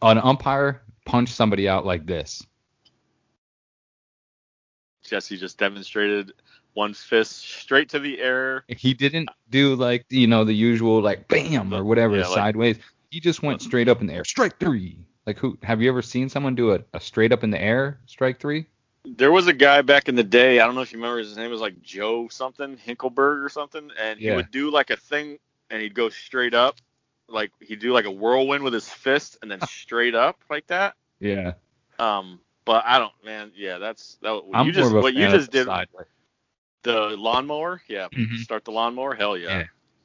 An 0.02 0.20
umpire 0.20 0.84
punched 1.06 1.34
somebody 1.34 1.68
out 1.68 1.86
like 1.86 2.06
this. 2.06 2.46
Jesse 5.04 5.38
just 5.38 5.58
demonstrated 5.58 6.34
one 6.76 6.94
fist 6.94 7.38
straight 7.40 7.90
to 7.90 8.00
the 8.00 8.20
air. 8.22 8.64
He 8.68 8.94
didn't 8.94 9.30
do 9.50 9.76
like 9.76 10.06
you 10.10 10.28
know 10.28 10.44
the 10.44 10.54
usual 10.54 11.02
like 11.02 11.28
bam 11.28 11.74
or 11.74 11.84
whatever 11.84 12.16
Yeah, 12.18 12.28
like- 12.28 12.36
sideways. 12.36 12.78
He 13.10 13.20
just 13.20 13.42
went 13.42 13.62
straight 13.62 13.88
up 13.88 14.02
in 14.02 14.08
the 14.08 14.14
air, 14.14 14.26
strike 14.26 14.60
three. 14.60 15.00
Like 15.26 15.40
who? 15.40 15.58
Have 15.64 15.82
you 15.82 15.90
ever 15.90 16.02
seen 16.02 16.30
someone 16.30 16.54
do 16.54 16.74
a, 16.74 16.80
a 16.94 17.00
straight 17.00 17.32
up 17.32 17.44
in 17.44 17.50
the 17.50 17.60
air 17.62 18.00
strike 18.06 18.40
three? 18.40 18.68
there 19.08 19.32
was 19.32 19.46
a 19.46 19.54
guy 19.54 19.84
back 19.84 20.10
in 20.10 20.16
the 20.16 20.24
day. 20.24 20.60
I 20.60 20.66
don't 20.66 20.74
know 20.74 20.82
if 20.82 20.92
you 20.92 20.98
remember. 20.98 21.20
His 21.20 21.38
name 21.38 21.52
was 21.52 21.62
like 21.62 21.80
Joe 21.82 22.28
something 22.30 22.76
Hinkelberg 22.76 23.46
or 23.46 23.50
something, 23.50 23.90
and 24.02 24.20
he 24.20 24.26
Yeah. 24.28 24.36
would 24.36 24.50
do 24.52 24.72
like 24.72 24.90
a 24.90 24.98
thing, 24.98 25.38
and 25.70 25.80
he'd 25.82 25.94
go 25.94 26.10
straight 26.10 26.54
up, 26.56 26.78
like 27.30 27.52
he'd 27.62 27.80
do 27.80 27.94
like 27.94 28.06
a 28.06 28.12
whirlwind 28.12 28.64
with 28.64 28.74
his 28.74 28.90
fist, 28.90 29.38
and 29.42 29.50
then 29.52 29.62
straight 29.68 30.16
up 30.16 30.40
like 30.50 30.66
that. 30.68 30.96
Yeah. 31.20 31.54
Um, 32.00 32.40
but 32.66 32.84
I 32.86 32.98
don't, 32.98 33.14
man. 33.24 33.52
Yeah, 33.56 33.78
that's 33.78 34.18
that. 34.24 34.32
What 34.44 34.56
I'm 34.58 34.66
you 34.66 34.72
just 34.74 34.90
more 34.90 34.98
of 34.98 35.04
a 35.04 35.04
what 35.04 35.14
you 35.14 35.30
just 35.30 35.52
did. 35.52 35.68
sideways. 35.68 36.08
The 36.86 37.18
lawnmower, 37.18 37.82
yeah. 37.88 38.08
Mhm. 38.14 38.38
Start 38.38 38.64
the 38.64 38.72
lawnmower, 38.72 39.16
hell 39.16 39.36
yeah. 39.38 39.60
Yeah. 39.60 39.64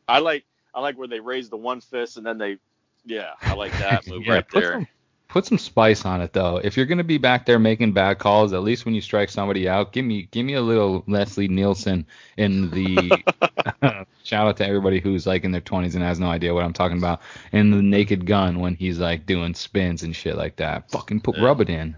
I 0.08 0.18
like 0.18 0.44
I 0.74 0.80
like 0.80 0.96
where 0.98 1.08
they 1.08 1.20
raise 1.20 1.48
the 1.50 1.56
one 1.56 1.80
fist 1.80 2.16
and 2.16 2.24
then 2.26 2.38
they, 2.38 2.56
yeah, 3.04 3.32
I 3.42 3.54
like 3.54 3.72
that 3.78 4.06
move 4.08 4.24
Yeah, 4.24 4.34
right 4.34 4.48
put 4.48 4.60
there. 4.60 4.72
Some, 4.72 4.86
put 5.28 5.46
some 5.46 5.58
spice 5.58 6.04
on 6.04 6.20
it 6.22 6.32
though. 6.32 6.56
If 6.56 6.76
you're 6.76 6.86
gonna 6.86 7.04
be 7.04 7.18
back 7.18 7.44
there 7.44 7.58
making 7.58 7.92
bad 7.92 8.18
calls, 8.18 8.52
at 8.52 8.62
least 8.62 8.84
when 8.86 8.94
you 8.94 9.00
strike 9.00 9.28
somebody 9.30 9.68
out, 9.68 9.92
give 9.92 10.04
me 10.04 10.28
give 10.30 10.46
me 10.46 10.54
a 10.54 10.62
little 10.62 11.04
Leslie 11.06 11.48
Nielsen 11.48 12.06
in 12.38 12.70
the 12.70 13.12
shout 14.24 14.48
out 14.48 14.56
to 14.56 14.66
everybody 14.66 15.00
who's 15.00 15.26
like 15.26 15.44
in 15.44 15.52
their 15.52 15.60
20s 15.60 15.94
and 15.94 16.02
has 16.02 16.18
no 16.18 16.28
idea 16.30 16.54
what 16.54 16.64
I'm 16.64 16.72
talking 16.72 16.98
about. 16.98 17.20
In 17.52 17.70
the 17.70 17.82
Naked 17.82 18.24
Gun 18.26 18.58
when 18.58 18.74
he's 18.74 18.98
like 18.98 19.26
doing 19.26 19.54
spins 19.54 20.02
and 20.02 20.16
shit 20.16 20.36
like 20.36 20.56
that. 20.56 20.90
Fucking 20.90 21.20
put 21.20 21.36
Yeah. 21.36 21.44
rub 21.44 21.60
it 21.60 21.68
in. 21.68 21.94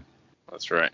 That's 0.51 0.69
right. 0.71 0.91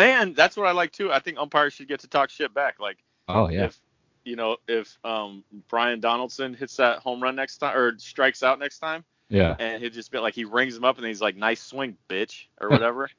And 0.00 0.34
that's 0.36 0.56
what 0.56 0.66
I 0.66 0.72
like 0.72 0.92
too. 0.92 1.12
I 1.12 1.18
think 1.18 1.38
umpires 1.38 1.72
should 1.72 1.88
get 1.88 2.00
to 2.00 2.08
talk 2.08 2.30
shit 2.30 2.52
back. 2.54 2.78
Like 2.80 2.98
Oh 3.28 3.48
yeah. 3.48 3.64
if 3.64 3.80
you 4.24 4.36
know 4.36 4.56
if 4.68 4.96
um 5.04 5.42
Brian 5.68 6.00
Donaldson 6.00 6.54
hits 6.54 6.76
that 6.76 6.98
home 7.00 7.22
run 7.22 7.34
next 7.36 7.58
time 7.58 7.76
or 7.76 7.98
strikes 7.98 8.42
out 8.42 8.58
next 8.58 8.78
time, 8.78 9.04
Yeah. 9.28 9.56
and 9.58 9.82
he'd 9.82 9.92
just 9.92 10.10
be 10.12 10.18
like 10.18 10.34
he 10.34 10.44
rings 10.44 10.76
him 10.76 10.84
up 10.84 10.98
and 10.98 11.06
he's 11.06 11.20
like 11.20 11.36
nice 11.36 11.60
swing 11.60 11.96
bitch 12.08 12.44
or 12.60 12.68
whatever. 12.70 13.10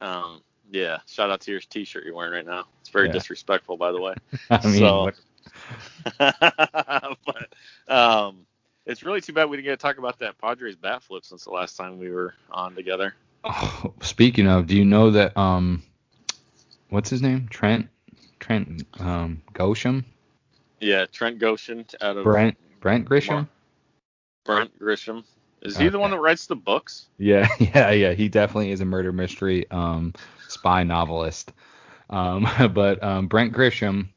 um 0.00 0.42
yeah, 0.70 0.98
shout 1.06 1.30
out 1.30 1.40
to 1.42 1.50
your 1.50 1.60
t-shirt 1.60 2.04
you're 2.04 2.14
wearing 2.14 2.32
right 2.32 2.46
now. 2.46 2.64
It's 2.80 2.88
very 2.90 3.08
Yeah. 3.08 3.12
disrespectful 3.12 3.76
by 3.76 3.92
the 3.92 4.00
way. 4.00 4.14
I 4.50 4.64
mean, 4.66 4.78
So- 4.78 5.10
but 6.18 7.48
um, 7.88 8.46
it's 8.86 9.02
really 9.02 9.20
too 9.20 9.32
bad 9.32 9.48
we 9.50 9.56
didn't 9.56 9.66
get 9.66 9.78
to 9.78 9.82
talk 9.82 9.98
about 9.98 10.18
that 10.20 10.38
Padres 10.38 10.76
bat 10.76 11.02
flip 11.02 11.24
since 11.24 11.44
the 11.44 11.50
last 11.50 11.76
time 11.76 11.98
we 11.98 12.10
were 12.10 12.34
on 12.50 12.74
together. 12.74 13.14
oh, 13.44 13.92
speaking 14.00 14.46
of, 14.46 14.66
do 14.66 14.76
you 14.76 14.84
know 14.84 15.10
that 15.10 15.36
um 15.36 15.82
what's 16.94 17.10
his 17.10 17.20
name? 17.20 17.48
Trent 17.48 17.88
Trent 18.38 18.86
um 19.00 19.42
Gosham? 19.52 20.04
Yeah, 20.80 21.06
Trent 21.06 21.38
Goshen 21.38 21.84
out 22.00 22.16
of 22.16 22.24
Brent 22.24 22.56
Brent 22.80 23.08
Grisham? 23.08 23.48
Brent 24.44 24.78
Grisham. 24.78 25.24
Is 25.62 25.78
he 25.78 25.88
the 25.88 25.98
one 25.98 26.10
that 26.10 26.20
writes 26.20 26.46
the 26.46 26.56
books? 26.56 27.06
Yeah, 27.18 27.48
yeah, 27.58 27.90
yeah. 27.90 28.12
He 28.12 28.28
definitely 28.28 28.70
is 28.70 28.80
a 28.80 28.84
murder 28.84 29.12
mystery 29.12 29.68
um, 29.70 30.12
spy 30.48 30.84
novelist. 30.84 31.52
Um, 32.10 32.46
but 32.74 33.02
um, 33.02 33.28
Brent 33.28 33.52
Grisham 33.52 34.08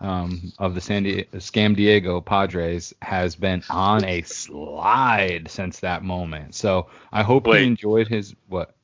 um, 0.00 0.52
of 0.58 0.74
the 0.74 0.80
San 0.80 1.02
Die- 1.02 1.26
Scam 1.34 1.76
Diego 1.76 2.20
Padres 2.20 2.94
has 3.02 3.36
been 3.36 3.62
on 3.68 4.04
a 4.04 4.22
slide 4.22 5.50
since 5.50 5.80
that 5.80 6.02
moment. 6.02 6.54
So 6.54 6.88
I 7.12 7.22
hope 7.22 7.46
Wait. 7.46 7.60
he 7.60 7.66
enjoyed 7.66 8.08
his 8.08 8.34
what? 8.48 8.74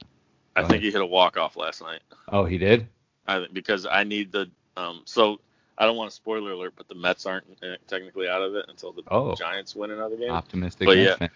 I 0.54 0.64
think 0.64 0.82
he 0.82 0.90
hit 0.90 1.00
a 1.00 1.06
walk 1.06 1.38
off 1.38 1.56
last 1.56 1.80
night. 1.80 2.02
Oh, 2.28 2.44
he 2.44 2.58
did. 2.58 2.86
I, 3.26 3.46
because 3.52 3.86
I 3.86 4.04
need 4.04 4.32
the 4.32 4.50
um. 4.76 5.02
So 5.04 5.40
I 5.78 5.86
don't 5.86 5.96
want 5.96 6.10
a 6.10 6.14
spoiler 6.14 6.52
alert, 6.52 6.74
but 6.76 6.88
the 6.88 6.94
Mets 6.94 7.26
aren't 7.26 7.46
uh, 7.62 7.76
technically 7.88 8.28
out 8.28 8.42
of 8.42 8.54
it 8.54 8.66
until 8.68 8.92
the 8.92 9.02
Oh. 9.08 9.34
Giants 9.34 9.74
win 9.74 9.90
another 9.90 10.16
game. 10.16 10.30
Optimistic. 10.30 10.86
But 10.86 10.98
yeah. 10.98 11.16
fan. 11.16 11.30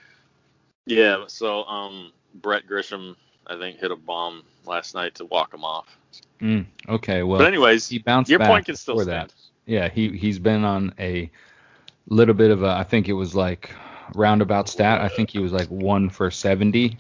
Yeah. 0.87 1.25
So 1.29 1.65
um, 1.65 2.13
Brett 2.35 2.67
Grisham 2.67 3.17
I 3.47 3.57
think 3.57 3.79
hit 3.79 3.91
a 3.91 3.97
bomb 3.97 4.43
last 4.67 4.95
night 4.95 5.15
to 5.17 5.25
walk 5.27 5.53
him 5.53 5.65
off. 5.65 5.97
Mm, 6.41 6.67
okay, 6.89 7.23
well, 7.23 7.39
but 7.39 7.47
anyways, 7.47 7.89
he 7.89 7.99
bounced 7.99 8.31
your 8.31 8.39
back 8.39 8.49
point 8.49 8.67
can 8.67 8.77
still 8.77 8.99
stand. 8.99 9.31
that. 9.31 9.33
Yeah, 9.67 9.89
he 9.89 10.17
he's 10.17 10.39
been 10.39 10.65
on 10.65 10.95
a 10.99 11.31
little 12.09 12.35
bit 12.35 12.51
of 12.51 12.63
a. 12.63 12.69
I 12.69 12.85
think 12.85 13.09
it 13.09 13.13
was 13.15 13.35
like 13.35 13.71
roundabout 14.15 14.69
stat. 14.69 15.01
I 15.01 15.09
think 15.09 15.31
he 15.31 15.39
was 15.39 15.53
like 15.53 15.69
one 15.69 16.11
for 16.11 16.31
seventy 16.31 16.97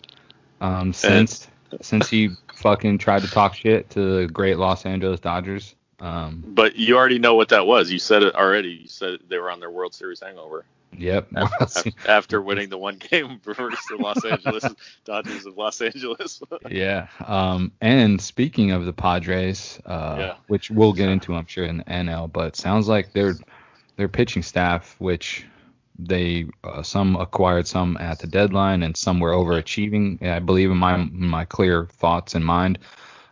um, 0.60 0.92
since 0.92 1.48
since 1.80 2.08
he 2.08 2.30
fucking 2.54 2.98
tried 2.98 3.22
to 3.22 3.28
talk 3.30 3.54
shit 3.54 3.90
to 3.90 4.20
the 4.20 4.26
great 4.26 4.58
Los 4.58 4.86
Angeles 4.86 5.20
Dodgers. 5.20 5.74
Um, 6.00 6.42
But 6.46 6.76
you 6.76 6.96
already 6.96 7.18
know 7.18 7.34
what 7.34 7.48
that 7.50 7.66
was. 7.66 7.90
You 7.90 7.98
said 7.98 8.22
it 8.22 8.34
already. 8.34 8.70
You 8.70 8.88
said 8.88 9.20
they 9.28 9.38
were 9.38 9.50
on 9.50 9.60
their 9.60 9.70
World 9.70 9.94
Series 9.94 10.20
hangover 10.20 10.64
yep. 10.96 11.28
after, 11.36 11.90
after 12.08 12.42
winning 12.42 12.68
the 12.68 12.78
one 12.78 12.96
game 12.98 13.40
versus 13.44 13.78
the 13.88 13.96
Los 13.96 14.24
Angeles 14.24 14.64
Dodgers 15.04 15.46
of 15.46 15.56
Los 15.56 15.80
Angeles. 15.80 16.42
Yeah. 16.68 17.06
Um, 17.26 17.72
and 17.80 18.20
speaking 18.20 18.70
of 18.72 18.84
the 18.84 18.92
Padres, 18.92 19.80
uh, 19.86 20.16
Yeah. 20.18 20.34
which 20.48 20.70
we'll 20.70 20.92
get 20.92 21.08
into, 21.08 21.34
I'm 21.34 21.46
sure, 21.46 21.64
in 21.64 21.78
the 21.78 21.84
NL, 21.84 22.30
but 22.32 22.48
it 22.48 22.56
sounds 22.56 22.88
like 22.88 23.12
their 23.12 23.34
their 23.96 24.08
pitching 24.08 24.42
staff, 24.42 24.96
which 24.98 25.46
they 25.98 26.46
uh, 26.64 26.82
some 26.82 27.16
acquired 27.16 27.66
some 27.66 27.96
at 27.98 28.18
the 28.18 28.26
deadline 28.26 28.82
and 28.82 28.96
some 28.96 29.20
were 29.20 29.32
overachieving. 29.32 30.22
I 30.22 30.38
believe 30.40 30.70
in 30.70 30.76
my 30.76 30.96
my 30.96 31.44
clear 31.44 31.86
thoughts 31.86 32.34
in 32.34 32.42
mind. 32.42 32.78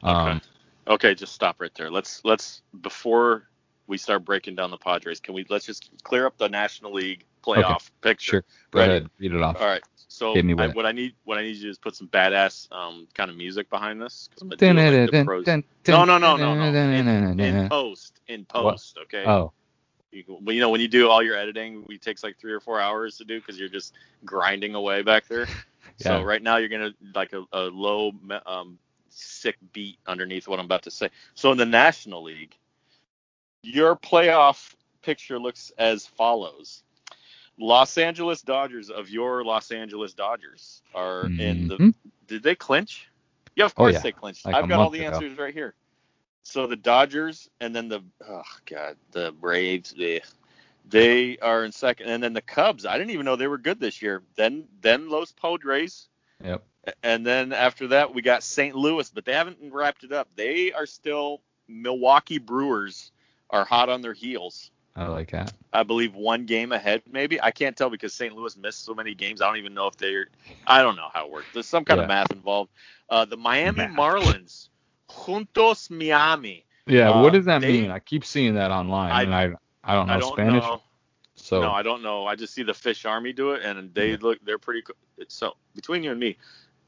Um, 0.02 0.26
Okay. 0.28 0.40
okay, 0.88 1.14
just 1.14 1.32
stop 1.32 1.60
right 1.60 1.74
there. 1.74 1.90
Let's 1.90 2.24
let's 2.24 2.62
before 2.80 3.48
we 3.86 3.98
start 3.98 4.24
breaking 4.24 4.54
down 4.54 4.70
the 4.70 4.78
Padres, 4.78 5.20
can 5.20 5.34
we 5.34 5.44
let's 5.48 5.66
just 5.66 5.90
clear 6.02 6.26
up 6.26 6.38
the 6.38 6.48
National 6.48 6.92
League 6.92 7.24
playoff 7.44 7.90
picture. 8.00 8.32
Sure. 8.32 8.44
Go 8.70 8.78
Ready? 8.80 8.90
ahead, 8.92 9.10
read 9.18 9.32
it 9.32 9.42
off. 9.42 9.60
All 9.60 9.66
right. 9.66 9.82
So 10.08 10.34
I, 10.56 10.68
what 10.68 10.86
I 10.86 10.92
need 10.92 11.14
what 11.24 11.38
I 11.38 11.42
need 11.42 11.48
you 11.48 11.54
to 11.56 11.62
do 11.62 11.70
is 11.70 11.78
put 11.78 11.96
some 11.96 12.08
badass 12.08 12.70
um 12.72 13.08
kind 13.14 13.30
of 13.30 13.36
music 13.36 13.68
behind 13.70 14.00
this 14.00 14.28
because 14.28 14.42
I'm 14.42 14.48
gonna 14.48 14.56
do 14.58 14.74
like. 14.74 14.94
No, 15.88 16.04
no, 16.04 16.18
no, 16.18 16.36
no, 16.36 16.54
no. 16.54 16.64
In, 16.98 17.08
in 17.40 17.68
post, 17.68 18.20
in 18.28 18.44
post, 18.44 18.98
okay. 19.02 19.24
Oh, 19.26 19.26
You, 19.26 19.32
well, 19.36 19.54
you 20.12 20.60
know 20.60 20.70
when 20.70 20.80
you 20.80 20.88
do 20.88 21.08
all 21.08 21.22
your 21.22 21.36
editing, 21.36 21.84
it 21.88 22.02
takes 22.02 22.22
like 22.22 22.38
three 22.38 22.52
or 22.52 22.60
four 22.60 22.80
hours 22.80 23.16
to 23.18 23.24
do 23.24 23.38
because 23.40 23.58
you're 23.58 23.68
just 23.68 23.94
grinding 24.24 24.74
away 24.74 25.02
back 25.02 25.26
there. 25.26 25.46
yeah. 25.98 26.18
So 26.18 26.22
right 26.22 26.42
now 26.42 26.58
you're 26.58 26.68
gonna 26.68 26.92
like 27.14 27.32
a, 27.32 27.44
a 27.52 27.62
low, 27.62 28.12
um, 28.46 28.78
sick 29.10 29.56
beat 29.72 29.98
underneath 30.06 30.48
what 30.48 30.58
I'm 30.58 30.66
about 30.66 30.82
to 30.82 30.90
say. 30.90 31.10
So 31.34 31.50
in 31.52 31.58
the 31.58 31.66
National 31.66 32.22
League, 32.22 32.56
your 33.62 33.96
playoff 33.96 34.74
picture 35.02 35.38
looks 35.38 35.72
as 35.78 36.06
follows: 36.06 36.82
Los 37.58 37.96
Angeles 37.98 38.42
Dodgers 38.42 38.90
of 38.90 39.08
your 39.08 39.44
Los 39.44 39.70
Angeles 39.70 40.12
Dodgers 40.14 40.82
are 40.94 41.26
in 41.26 41.68
the. 41.68 41.78
Mhm. 41.78 41.94
Did 42.26 42.42
they 42.42 42.54
clinch? 42.54 43.08
Yeah, 43.56 43.64
of 43.66 43.72
Oh, 43.72 43.84
course 43.84 43.94
yeah. 43.94 44.00
they 44.00 44.12
clinched. 44.12 44.44
Like 44.46 44.54
a 44.54 44.58
I've 44.58 44.68
got 44.68 44.80
all 44.80 44.90
the 44.90 44.98
ago. 44.98 45.16
answers 45.16 45.38
right 45.38 45.52
here. 45.54 45.74
So 46.42 46.66
the 46.66 46.76
Dodgers 46.76 47.48
and 47.60 47.74
then 47.74 47.88
the 47.88 48.02
oh 48.28 48.42
god 48.66 48.96
the 49.12 49.32
Braves 49.32 49.94
they 49.96 50.20
they 50.84 51.38
are 51.38 51.64
in 51.64 51.72
second 51.72 52.08
and 52.08 52.22
then 52.22 52.32
the 52.32 52.42
Cubs 52.42 52.84
I 52.86 52.98
didn't 52.98 53.10
even 53.10 53.24
know 53.24 53.36
they 53.36 53.46
were 53.48 53.58
good 53.58 53.80
this 53.80 54.02
year. 54.02 54.22
Then 54.36 54.68
then 54.80 55.08
Los 55.08 55.32
Padres 55.32 56.08
Yep. 56.42 56.64
and 57.02 57.24
then 57.26 57.52
after 57.52 57.88
that 57.88 58.12
we 58.14 58.22
got 58.22 58.42
St. 58.42 58.74
Louis 58.74 59.10
but 59.10 59.24
they 59.24 59.32
haven't 59.32 59.58
wrapped 59.72 60.04
it 60.04 60.12
up. 60.12 60.28
They 60.34 60.72
are 60.72 60.86
still 60.86 61.42
Milwaukee 61.68 62.38
Brewers 62.38 63.12
are 63.50 63.64
hot 63.64 63.88
on 63.88 64.02
their 64.02 64.14
heels. 64.14 64.70
I 64.96 65.06
like 65.08 65.30
that. 65.30 65.54
I 65.72 65.84
believe 65.84 66.14
one 66.14 66.46
game 66.46 66.72
ahead 66.72 67.02
maybe. 67.10 67.40
I 67.40 67.50
can't 67.50 67.76
tell 67.76 67.90
because 67.90 68.12
St. 68.14 68.34
Louis 68.34 68.56
missed 68.56 68.84
so 68.84 68.94
many 68.94 69.14
games. 69.14 69.40
I 69.40 69.46
don't 69.46 69.56
even 69.58 69.74
know 69.74 69.86
if 69.86 69.96
they're 69.96 70.26
I 70.66 70.82
don't 70.82 70.96
know 70.96 71.08
how 71.12 71.26
it 71.26 71.30
works. 71.32 71.48
There's 71.52 71.66
some 71.66 71.84
kind 71.84 72.00
of 72.00 72.06
math 72.06 72.32
involved. 72.32 72.70
Uh, 73.08 73.24
the 73.24 73.36
Miami 73.36 73.78
Math. 73.78 73.90
Marlins 73.90 74.68
Juntos 75.16 75.90
Miami. 75.90 76.64
Yeah. 76.86 77.10
Uh, 77.10 77.22
what 77.22 77.32
does 77.32 77.44
that 77.46 77.60
they- 77.60 77.72
mean? 77.82 77.90
I 77.90 77.98
keep 77.98 78.24
seeing 78.24 78.54
that 78.54 78.70
online, 78.70 79.12
I- 79.12 79.22
and 79.22 79.34
I 79.34 79.42
I 79.84 79.94
don't 79.94 80.06
know 80.06 80.14
I 80.14 80.18
don't 80.18 80.32
Spanish, 80.34 80.62
know. 80.64 80.82
so 81.34 81.60
No, 81.60 81.72
I 81.72 81.82
don't 81.82 82.02
know. 82.02 82.26
I 82.26 82.36
just 82.36 82.54
see 82.54 82.62
the 82.62 82.74
Fish 82.74 83.04
Army 83.04 83.32
do 83.32 83.52
it, 83.52 83.62
and 83.64 83.92
they 83.94 84.12
Yeah. 84.12 84.16
look 84.20 84.38
they're 84.44 84.58
pretty. 84.58 84.82
co- 84.82 84.94
So 85.28 85.54
between 85.74 86.02
you 86.02 86.10
and 86.10 86.18
me, 86.20 86.36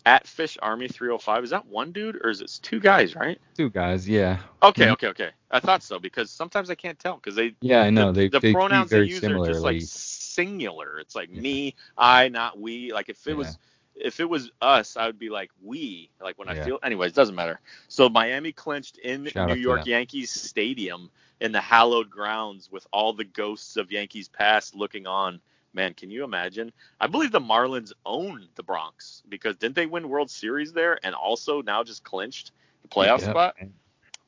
at 0.07 0.27
Fish 0.27 0.59
Army 0.61 0.87
305, 0.89 1.45
is 1.45 1.51
that 1.51 1.67
one 1.67 1.93
dude 1.93 2.17
or 2.25 2.31
is 2.31 2.41
it 2.41 2.59
two 2.63 2.79
guys? 2.81 3.15
Right? 3.17 3.41
two 3.57 3.71
guys. 3.71 4.09
Yeah. 4.09 4.39
Okay, 4.63 4.87
Mhm. 4.87 4.93
okay, 4.93 5.07
okay. 5.09 5.31
I 5.51 5.61
thought 5.61 5.83
so 5.83 5.99
because 5.99 6.31
sometimes 6.31 6.69
I 6.71 6.75
can't 6.75 6.99
tell 6.99 7.15
because 7.17 7.37
they 7.37 7.55
Yeah, 7.61 7.83
I 7.83 7.91
know. 7.91 8.13
the, 8.13 8.23
they 8.23 8.29
the 8.29 8.41
they 8.41 8.53
pronouns 8.53 8.91
they 8.91 9.03
use 9.05 9.21
similarly. 9.21 9.51
are 9.51 9.53
just 9.53 9.65
like 9.65 9.81
singular. 9.83 10.99
It's 10.99 11.15
like 11.15 11.31
Yeah. 11.33 11.41
me, 11.41 11.75
I, 11.97 12.29
not 12.29 12.59
we. 12.59 12.93
Like 12.93 13.09
if 13.09 13.25
it 13.27 13.31
Yeah. 13.31 13.37
was 13.37 13.59
if 13.95 14.21
it 14.21 14.29
was 14.29 14.51
us, 14.61 14.97
I 14.97 15.07
would 15.07 15.19
be 15.19 15.31
like 15.31 15.51
we. 15.63 16.11
Like 16.21 16.39
when 16.39 16.49
I 16.49 16.55
feel. 16.65 16.79
Anyways, 16.83 17.13
doesn't 17.13 17.35
matter. 17.35 17.61
So 17.89 18.09
Miami 18.09 18.53
clinched 18.53 18.99
in 18.99 19.27
Shout 19.27 19.49
New 19.49 19.55
York. 19.55 19.87
Yankees 19.87 20.31
Stadium 20.31 21.11
in 21.41 21.53
the 21.53 21.61
hallowed 21.61 22.11
grounds 22.11 22.71
with 22.71 22.87
all 22.93 23.13
the 23.13 23.25
ghosts 23.25 23.77
of 23.77 23.93
Yankees 23.93 24.29
past 24.29 24.75
looking 24.75 25.07
on. 25.07 25.41
Man, 25.73 25.93
can 25.95 26.09
you 26.11 26.23
imagine? 26.23 26.73
I 27.01 27.09
believe 27.09 27.33
the 27.33 27.41
Marlins 27.41 27.93
own 28.07 28.47
the 28.55 28.63
Bronx 28.63 29.23
because 29.29 29.57
didn't 29.57 29.75
they 29.75 29.87
win 29.87 30.09
World 30.09 30.31
Series 30.31 30.73
there 30.73 30.99
and 31.03 31.15
also 31.17 31.63
now 31.63 31.83
just 31.83 32.05
clinched 32.05 32.53
the 32.83 32.89
playoff 32.89 33.21
Yep. 33.21 33.31
spot? 33.31 33.55
And, 33.59 33.73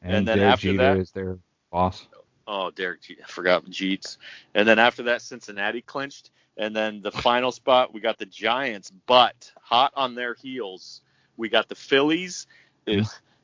And 0.03 0.27
then 0.27 0.39
Derek 0.39 0.53
after 0.55 0.67
Jeter 0.73 0.77
that- 0.79 0.97
is 0.99 1.11
their 1.12 1.39
boss. 1.71 2.07
Oh, 2.49 2.71
Derek, 2.71 3.03
Je- 3.03 3.17
I 3.23 3.27
forgot 3.27 3.64
Jeets. 3.67 4.19
And 4.55 4.67
then 4.69 4.79
after 4.79 5.05
that, 5.05 5.23
Cincinnati 5.23 5.83
clinched. 5.83 6.31
And 6.57 6.74
then 6.74 7.02
the 7.02 7.12
final 7.12 7.52
spot, 7.52 7.92
we 7.92 8.00
got 8.00 8.18
the 8.18 8.26
Giants, 8.26 8.90
but 9.07 9.52
hot 9.61 9.92
on 9.94 10.14
their 10.14 10.34
heels, 10.34 11.02
we 11.36 11.48
got 11.48 11.68
the 11.68 11.74
Phillies. 11.74 12.46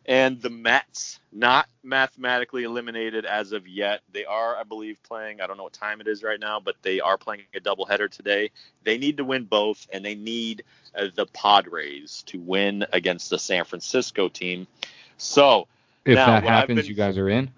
And 0.04 0.40
the 0.42 0.50
Mets 0.50 1.20
not 1.32 1.68
mathematically 1.84 2.64
eliminated 2.64 3.24
as 3.24 3.52
of 3.52 3.68
yet. 3.68 4.00
They 4.12 4.24
are, 4.24 4.56
I 4.56 4.64
believe, 4.64 5.00
playing. 5.04 5.40
I 5.40 5.46
don't 5.46 5.56
know 5.56 5.62
what 5.62 5.72
time 5.74 6.00
it 6.00 6.08
is 6.08 6.22
right 6.24 6.40
now, 6.40 6.58
but 6.58 6.74
they 6.82 7.00
are 7.00 7.16
playing 7.16 7.42
a 7.54 7.60
doubleheader 7.60 8.10
today. 8.10 8.50
They 8.82 8.98
need 8.98 9.18
to 9.18 9.24
win 9.24 9.44
both, 9.44 9.86
and 9.92 10.04
they 10.04 10.16
need 10.16 10.64
uh, 10.96 11.06
the 11.14 11.26
Padres 11.26 12.24
to 12.26 12.40
win 12.40 12.84
against 12.92 13.30
the 13.30 13.38
San 13.38 13.64
Francisco 13.64 14.28
team. 14.28 14.66
So 15.18 15.68
If 16.04 16.16
Now, 16.16 16.26
that 16.26 16.42
happens, 16.42 16.80
been- 16.80 16.86
you 16.86 16.94
guys 16.94 17.16
are 17.16 17.28
in. 17.28 17.50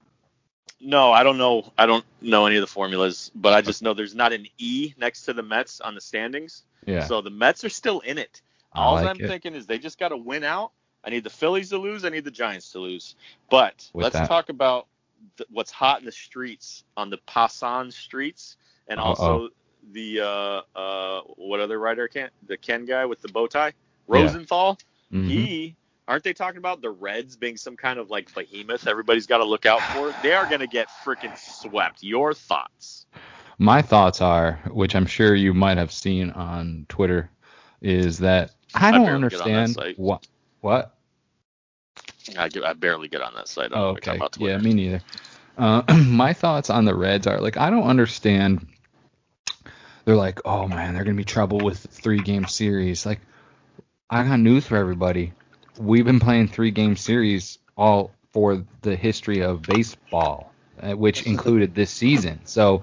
No, 0.84 1.12
I 1.12 1.22
don't 1.22 1.38
know. 1.38 1.72
I 1.76 1.86
don't 1.86 2.04
know 2.20 2.46
any 2.46 2.56
of 2.56 2.60
the 2.60 2.66
formulas, 2.66 3.30
but 3.34 3.52
I 3.52 3.60
just 3.62 3.82
know 3.82 3.94
there's 3.94 4.14
not 4.14 4.32
an 4.32 4.46
E 4.58 4.94
next 4.98 5.22
to 5.24 5.32
the 5.32 5.42
Mets 5.42 5.80
on 5.80 5.94
the 5.94 6.00
standings. 6.00 6.62
Yeah. 6.86 7.04
So 7.06 7.20
the 7.22 7.30
Mets 7.30 7.64
are 7.64 7.68
still 7.70 8.00
in 8.00 8.18
it. 8.18 8.42
All 8.72 8.94
like 8.94 9.06
I'm 9.06 9.20
it. 9.20 9.28
thinking 9.28 9.54
is 9.54 9.66
they 9.66 9.78
just 9.78 9.98
got 9.98 10.08
to 10.08 10.16
win 10.16 10.44
out. 10.44 10.72
I 11.04 11.10
need 11.10 11.24
the 11.24 11.30
Phillies 11.30 11.70
to 11.70 11.78
lose. 11.78 12.04
I 12.04 12.08
need 12.10 12.24
the 12.24 12.30
Giants 12.30 12.72
to 12.72 12.78
lose. 12.80 13.14
But 13.50 13.88
With 13.92 14.04
let's 14.04 14.14
that- 14.16 14.28
talk 14.28 14.48
about 14.48 14.86
th- 15.36 15.48
what's 15.50 15.70
hot 15.70 16.00
in 16.00 16.06
the 16.06 16.12
streets 16.12 16.84
on 16.96 17.10
the 17.10 17.18
Passan 17.18 17.92
streets, 17.92 18.56
and 18.88 18.98
Uh-oh. 19.00 19.06
also 19.06 19.48
the 19.92 20.20
uh, 20.20 20.62
uh, 20.78 21.20
what 21.36 21.60
other 21.60 21.78
writer 21.78 22.08
can 22.08 22.30
the 22.46 22.56
Ken 22.56 22.84
guy 22.84 23.04
with 23.06 23.20
the 23.22 23.28
bow 23.28 23.46
tie, 23.46 23.66
Yeah. 23.68 23.72
Rosenthal. 24.08 24.78
Mhm. 25.12 25.28
He 25.28 25.76
aren't 26.06 26.24
they 26.24 26.32
talking 26.34 26.58
about 26.58 26.80
the 26.82 26.90
Reds 26.90 27.36
being 27.36 27.56
some 27.56 27.76
kind 27.76 27.98
of 27.98 28.10
like 28.10 28.34
behemoth 28.34 28.86
everybody's 28.86 29.26
got 29.26 29.38
to 29.38 29.44
look 29.44 29.66
out 29.66 29.80
for? 29.82 30.12
They 30.22 30.32
are 30.32 30.46
going 30.46 30.60
to 30.60 30.66
get 30.66 30.88
freaking 31.04 31.36
swept. 31.38 32.02
Your 32.02 32.34
thoughts? 32.34 33.06
My 33.58 33.82
thoughts 33.82 34.20
are, 34.20 34.60
which 34.70 34.94
I'm 34.96 35.06
sure 35.06 35.34
you 35.34 35.54
might 35.54 35.78
have 35.78 35.92
seen 35.92 36.30
on 36.30 36.86
Twitter, 36.88 37.30
is 37.80 38.18
that 38.18 38.50
I 38.74 38.88
I 38.88 38.92
don't 38.92 39.06
barely 39.06 39.28
get 39.28 39.40
on 39.40 39.52
that 39.52 39.68
understand 39.70 39.76
what 39.96 40.26
what. 40.60 40.94
I, 42.36 42.48
get- 42.48 42.64
I 42.64 42.72
barely 42.72 43.08
get 43.08 43.20
on 43.20 43.34
that 43.34 43.48
site. 43.48 43.72
I 43.72 43.76
Oh, 43.76 43.88
okay. 43.90 44.16
about 44.16 44.36
Yeah, 44.38 44.58
me 44.58 44.72
neither. 44.74 45.00
Uh, 45.56 45.82
my 46.06 46.32
thoughts 46.32 46.70
on 46.70 46.84
the 46.84 46.94
Reds 46.94 47.26
are 47.26 47.40
like 47.40 47.56
I 47.56 47.70
don't 47.70 47.84
understand. 47.84 48.66
They're 50.04 50.16
like, 50.16 50.40
oh 50.44 50.66
man, 50.68 50.94
they're 50.94 51.04
gonna 51.04 51.16
be 51.16 51.24
trouble 51.24 51.58
with 51.58 51.78
three 51.78 52.18
game 52.20 52.46
series. 52.46 53.06
Like, 53.06 53.20
I 54.10 54.22
got 54.24 54.40
news 54.40 54.66
for 54.66 54.76
everybody. 54.76 55.32
We've 55.78 56.04
been 56.04 56.20
playing 56.20 56.48
three 56.48 56.70
game 56.70 56.96
series 56.96 57.58
all 57.76 58.12
for 58.32 58.64
the 58.82 58.96
history 58.96 59.42
of 59.42 59.62
baseball, 59.62 60.52
uh, 60.80 60.92
which 60.92 61.26
included 61.26 61.74
this 61.74 61.90
season. 61.90 62.40
So, 62.44 62.82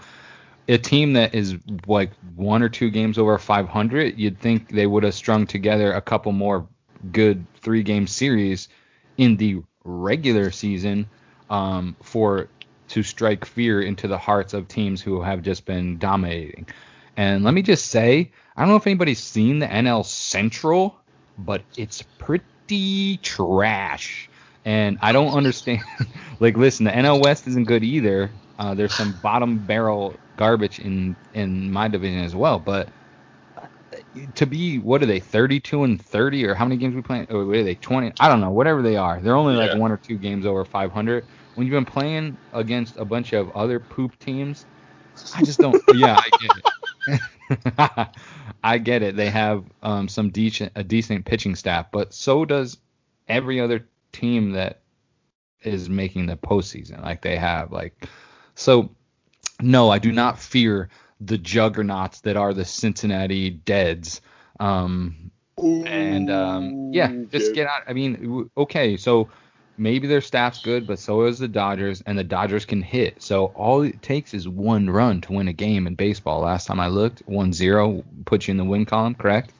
a 0.67 0.77
team 0.77 1.13
that 1.13 1.35
is 1.35 1.55
like 1.87 2.11
one 2.35 2.61
or 2.61 2.69
two 2.69 2.89
games 2.89 3.17
over 3.17 3.37
500, 3.37 4.17
you'd 4.17 4.39
think 4.39 4.69
they 4.69 4.87
would 4.87 5.03
have 5.03 5.13
strung 5.13 5.45
together 5.45 5.91
a 5.91 6.01
couple 6.01 6.31
more 6.31 6.67
good 7.11 7.45
three 7.61 7.83
game 7.83 8.07
series 8.07 8.69
in 9.17 9.37
the 9.37 9.61
regular 9.83 10.51
season 10.51 11.09
um, 11.49 11.95
for 12.01 12.47
to 12.89 13.03
strike 13.03 13.45
fear 13.45 13.81
into 13.81 14.07
the 14.07 14.17
hearts 14.17 14.53
of 14.53 14.67
teams 14.67 15.01
who 15.01 15.21
have 15.21 15.41
just 15.41 15.65
been 15.65 15.97
dominating. 15.97 16.67
And 17.17 17.43
let 17.43 17.53
me 17.53 17.61
just 17.61 17.87
say, 17.87 18.31
I 18.55 18.61
don't 18.61 18.69
know 18.69 18.75
if 18.75 18.87
anybody's 18.87 19.19
seen 19.19 19.59
the 19.59 19.67
NL 19.67 20.05
Central, 20.05 20.97
but 21.37 21.61
it's 21.77 22.01
pretty 22.17 22.45
trash. 23.17 24.29
And 24.65 24.97
I 25.01 25.11
don't 25.11 25.33
understand. 25.33 25.81
like, 26.39 26.57
listen, 26.57 26.85
the 26.85 26.91
NL 26.91 27.19
West 27.19 27.47
isn't 27.47 27.65
good 27.67 27.83
either. 27.83 28.31
Uh, 28.57 28.75
there's 28.75 28.93
some 28.93 29.13
bottom 29.13 29.65
barrel 29.65 30.19
garbage 30.37 30.79
in 30.79 31.17
in 31.33 31.71
my 31.71 31.87
division 31.87 32.19
as 32.23 32.35
well. 32.35 32.59
But 32.59 32.91
uh, 33.57 33.67
to 34.35 34.45
be, 34.45 34.79
what 34.79 35.01
are 35.03 35.07
they, 35.07 35.19
32 35.19 35.83
and 35.83 36.01
30, 36.01 36.45
or 36.45 36.53
how 36.55 36.65
many 36.65 36.77
games 36.77 36.95
we 36.95 37.01
playing? 37.01 37.27
Or 37.29 37.45
what 37.45 37.57
are 37.57 37.63
they, 37.63 37.75
20? 37.75 38.13
I 38.19 38.27
don't 38.29 38.41
know. 38.41 38.51
Whatever 38.51 38.81
they 38.81 38.97
are, 38.97 39.21
they're 39.21 39.35
only 39.35 39.55
like 39.55 39.73
Yeah. 39.73 39.73
one 39.73 39.91
or 39.91 39.97
two 39.97 40.17
games 40.17 40.45
over 40.45 40.65
500. 40.65 41.27
When 41.55 41.67
you've 41.67 41.73
been 41.73 41.85
playing 41.85 42.37
against 42.53 42.97
a 42.97 43.05
bunch 43.05 43.33
of 43.33 43.49
other 43.51 43.79
poop 43.79 44.17
teams, 44.19 44.65
I 45.33 45.41
just 45.41 45.59
don't. 45.61 45.81
yeah, 45.89 46.17
I 46.17 46.31
get 46.39 46.55
it. 46.57 46.65
I 48.63 48.77
get 48.77 49.01
it. 49.01 49.15
They 49.15 49.29
have 49.29 49.65
um, 49.81 50.07
some 50.07 50.29
decent, 50.29 50.71
a 50.75 50.83
decent 50.83 51.25
pitching 51.25 51.55
staff, 51.55 51.91
but 51.91 52.13
so 52.13 52.45
does 52.45 52.77
every 53.27 53.59
other 53.59 53.87
team 54.11 54.51
that 54.51 54.81
is 55.63 55.89
making 55.89 56.25
the 56.27 56.35
postseason. 56.35 57.01
Like 57.01 57.21
they 57.21 57.37
have, 57.37 57.71
like 57.71 58.07
so. 58.55 58.91
No, 59.61 59.89
I 59.91 59.99
do 59.99 60.11
not 60.11 60.39
fear 60.39 60.89
the 61.19 61.37
juggernauts 61.37 62.21
that 62.21 62.35
are 62.35 62.53
the 62.53 62.65
Cincinnati 62.65 63.51
Deads. 63.51 64.21
Um, 64.59 65.31
and 65.57 66.31
um, 66.31 66.91
yeah, 66.93 67.11
just 67.29 67.53
get 67.53 67.67
out. 67.67 67.83
I 67.87 67.93
mean, 67.93 68.49
okay, 68.57 68.97
so 68.97 69.29
maybe 69.77 70.07
their 70.07 70.21
staff's 70.21 70.61
good, 70.61 70.85
but 70.87 70.99
so 70.99 71.23
is 71.23 71.39
the 71.39 71.47
Dodgers, 71.47 72.01
and 72.05 72.17
the 72.17 72.23
Dodgers 72.23 72.65
can 72.65 72.81
hit. 72.81 73.21
So 73.21 73.47
all 73.47 73.81
it 73.81 74.01
takes 74.01 74.33
is 74.33 74.47
one 74.47 74.89
run 74.89 75.21
to 75.21 75.33
win 75.33 75.47
a 75.47 75.53
game 75.53 75.87
in 75.87 75.95
baseball. 75.95 76.41
Last 76.41 76.67
time 76.67 76.79
I 76.79 76.87
looked, 76.87 77.25
1-0 77.27 78.03
puts 78.25 78.47
you 78.47 78.51
in 78.51 78.57
the 78.57 78.63
win 78.63 78.85
column, 78.85 79.15
correct? 79.15 79.51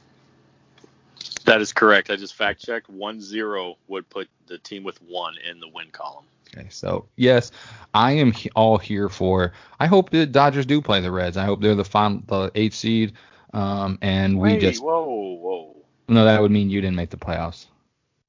That 1.44 1.60
is 1.60 1.72
correct. 1.72 2.10
I 2.10 2.16
just 2.16 2.34
fact 2.34 2.64
checked. 2.64 2.88
One 2.88 3.20
zero 3.20 3.76
would 3.88 4.08
put 4.08 4.28
the 4.46 4.58
team 4.58 4.84
with 4.84 5.00
one 5.02 5.34
in 5.48 5.60
the 5.60 5.68
win 5.68 5.90
column. 5.90 6.24
Okay, 6.54 6.66
so 6.70 7.06
yes, 7.16 7.50
I 7.94 8.12
am 8.12 8.32
he- 8.32 8.50
all 8.54 8.78
here 8.78 9.08
for. 9.08 9.52
I 9.80 9.86
hope 9.86 10.10
the 10.10 10.26
Dodgers 10.26 10.66
do 10.66 10.80
play 10.80 11.00
the 11.00 11.10
Reds. 11.10 11.36
I 11.36 11.44
hope 11.44 11.60
they're 11.60 11.74
the 11.74 11.84
final, 11.84 12.22
the 12.26 12.50
eighth 12.54 12.74
seed. 12.74 13.14
Um, 13.54 13.98
and 14.02 14.38
we 14.38 14.52
Wait, 14.52 14.60
just 14.60 14.82
whoa, 14.82 15.04
whoa. 15.04 15.76
no, 16.08 16.24
that 16.24 16.40
would 16.40 16.50
mean 16.50 16.70
you 16.70 16.80
didn't 16.80 16.96
make 16.96 17.10
the 17.10 17.16
playoffs. 17.16 17.66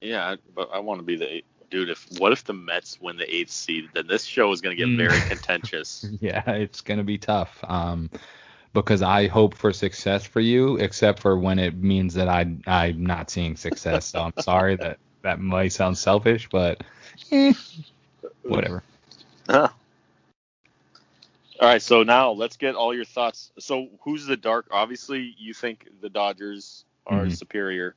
Yeah, 0.00 0.36
but 0.54 0.70
I 0.72 0.80
want 0.80 1.00
to 1.00 1.04
be 1.04 1.16
the 1.16 1.32
eight. 1.32 1.46
Dude, 1.74 1.90
if 1.90 2.06
what 2.20 2.30
if 2.30 2.44
the 2.44 2.52
Mets 2.52 3.00
win 3.00 3.16
the 3.16 3.34
eighth 3.34 3.50
seed? 3.50 3.88
Then 3.94 4.06
this 4.06 4.22
show 4.22 4.52
is 4.52 4.60
going 4.60 4.76
to 4.76 4.80
get 4.80 4.88
Mm. 4.88 4.96
very 4.96 5.18
contentious. 5.28 6.08
Yeah, 6.20 6.48
it's 6.52 6.82
gonna 6.82 7.02
be 7.02 7.18
tough. 7.18 7.58
Um, 7.64 8.10
because 8.72 9.02
I 9.02 9.26
hope 9.26 9.54
for 9.54 9.72
success 9.72 10.24
for 10.24 10.38
you, 10.38 10.76
except 10.76 11.18
for 11.18 11.36
when 11.36 11.58
it 11.58 11.74
means 11.76 12.14
that 12.14 12.28
I 12.28 12.46
I'm 12.68 13.04
not 13.04 13.28
seeing 13.28 13.56
success. 13.56 14.06
So 14.06 14.20
I'm 14.20 14.34
sorry 14.38 14.76
that 14.82 14.98
that 15.22 15.40
might 15.40 15.72
sound 15.72 15.98
selfish, 15.98 16.48
but 16.48 16.80
eh, 17.32 17.54
whatever. 18.42 18.84
Huh. 19.48 19.68
All 21.60 21.68
right, 21.68 21.82
so 21.82 22.04
now 22.04 22.30
let's 22.30 22.56
get 22.56 22.76
all 22.76 22.94
your 22.94 23.04
thoughts. 23.04 23.50
So 23.58 23.88
who's 24.04 24.26
the 24.26 24.36
dark? 24.36 24.68
Obviously, 24.70 25.34
you 25.38 25.54
think 25.54 25.88
the 26.00 26.08
Dodgers 26.08 26.84
are 27.04 27.26
Mhm. 27.26 27.36
superior. 27.36 27.96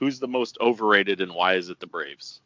Who's 0.00 0.18
the 0.18 0.28
most 0.28 0.58
overrated, 0.60 1.22
and 1.22 1.32
why 1.34 1.54
is 1.54 1.70
it 1.70 1.80
the 1.80 1.86
Braves? 1.86 2.42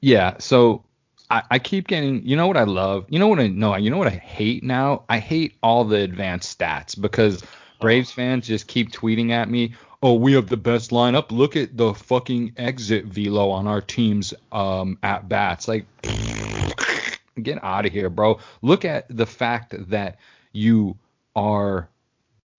Yeah, 0.00 0.36
so 0.38 0.84
I, 1.28 1.42
I 1.50 1.58
keep 1.58 1.86
getting. 1.86 2.26
You 2.26 2.36
know 2.36 2.46
what 2.46 2.56
I 2.56 2.64
love? 2.64 3.06
You 3.08 3.18
know 3.18 3.28
what 3.28 3.38
I 3.38 3.48
know? 3.48 3.76
You 3.76 3.90
know 3.90 3.98
what 3.98 4.08
I 4.08 4.10
hate 4.10 4.62
now? 4.62 5.04
I 5.08 5.18
hate 5.18 5.56
all 5.62 5.84
the 5.84 5.98
advanced 5.98 6.58
stats 6.58 7.00
because 7.00 7.42
Braves 7.80 8.10
fans 8.10 8.46
just 8.46 8.66
keep 8.66 8.92
tweeting 8.92 9.30
at 9.30 9.48
me. 9.48 9.74
Oh, 10.02 10.14
we 10.14 10.32
have 10.32 10.48
the 10.48 10.56
best 10.56 10.90
lineup. 10.90 11.30
Look 11.30 11.56
at 11.56 11.76
the 11.76 11.92
fucking 11.92 12.54
exit 12.56 13.04
velo 13.04 13.50
on 13.50 13.66
our 13.66 13.82
team's 13.82 14.32
um, 14.50 14.98
at 15.02 15.28
bats. 15.28 15.68
Like, 15.68 15.84
get 17.42 17.62
out 17.62 17.84
of 17.84 17.92
here, 17.92 18.08
bro. 18.08 18.38
Look 18.62 18.84
at 18.84 19.04
the 19.14 19.26
fact 19.26 19.74
that 19.90 20.18
you 20.52 20.96
are 21.36 21.88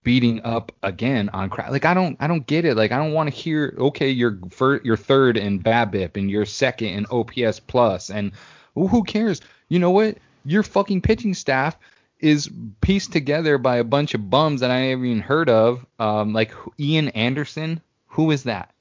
beating 0.03 0.41
up 0.43 0.71
again 0.83 1.29
on 1.29 1.49
crap. 1.49 1.71
Like 1.71 1.85
I 1.85 1.93
don't 1.93 2.17
I 2.19 2.27
don't 2.27 2.45
get 2.45 2.65
it. 2.65 2.75
Like 2.75 2.91
I 2.91 2.97
don't 2.97 3.13
want 3.13 3.29
to 3.29 3.35
hear 3.35 3.75
okay, 3.77 4.09
you're 4.09 4.37
fir- 4.49 4.81
you're 4.83 4.97
third 4.97 5.37
in 5.37 5.61
BABIP 5.61 6.17
and 6.17 6.29
you're 6.29 6.45
second 6.45 6.89
in 6.89 7.05
OPS 7.11 7.59
plus 7.59 8.09
and 8.09 8.31
who 8.75 9.03
cares? 9.03 9.41
You 9.69 9.79
know 9.79 9.91
what? 9.91 10.17
Your 10.45 10.63
fucking 10.63 11.01
pitching 11.01 11.33
staff 11.33 11.77
is 12.19 12.49
pieced 12.81 13.11
together 13.11 13.57
by 13.57 13.77
a 13.77 13.83
bunch 13.83 14.13
of 14.13 14.29
bums 14.29 14.61
that 14.61 14.71
I 14.71 14.77
haven't 14.77 15.05
even 15.05 15.21
heard 15.21 15.49
of. 15.49 15.85
Um, 15.99 16.33
like 16.33 16.53
Ian 16.79 17.09
Anderson. 17.09 17.81
Who 18.07 18.31
is 18.31 18.43
that? 18.43 18.73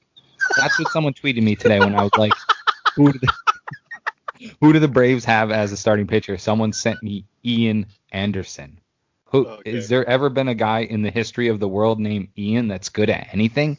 That's 0.57 0.79
what 0.79 0.91
someone 0.91 1.15
tweeted 1.15 1.43
me 1.43 1.55
today 1.55 1.79
when 1.79 1.95
I 1.95 2.03
was 2.03 2.15
like, 2.19 2.33
who 2.97 3.13
do 3.13 3.19
the, 3.19 4.51
who 4.61 4.73
do 4.73 4.79
the 4.79 4.89
Braves 4.89 5.25
have 5.25 5.51
as 5.51 5.71
a 5.71 5.77
starting 5.77 6.07
pitcher? 6.07 6.37
Someone 6.39 6.73
sent 6.73 7.03
me 7.03 7.25
Ian 7.45 7.87
Anderson. 8.11 8.81
Who 9.31 9.47
is 9.65 9.87
Okay. 9.87 9.87
there 9.89 10.09
ever 10.09 10.29
been 10.29 10.49
a 10.49 10.55
guy 10.55 10.81
in 10.81 11.03
the 11.03 11.11
history 11.11 11.49
of 11.49 11.61
the 11.61 11.69
world 11.69 12.01
named 12.01 12.29
Ian 12.37 12.69
that's 12.69 12.89
good 12.89 13.11
at 13.11 13.29
anything? 13.33 13.79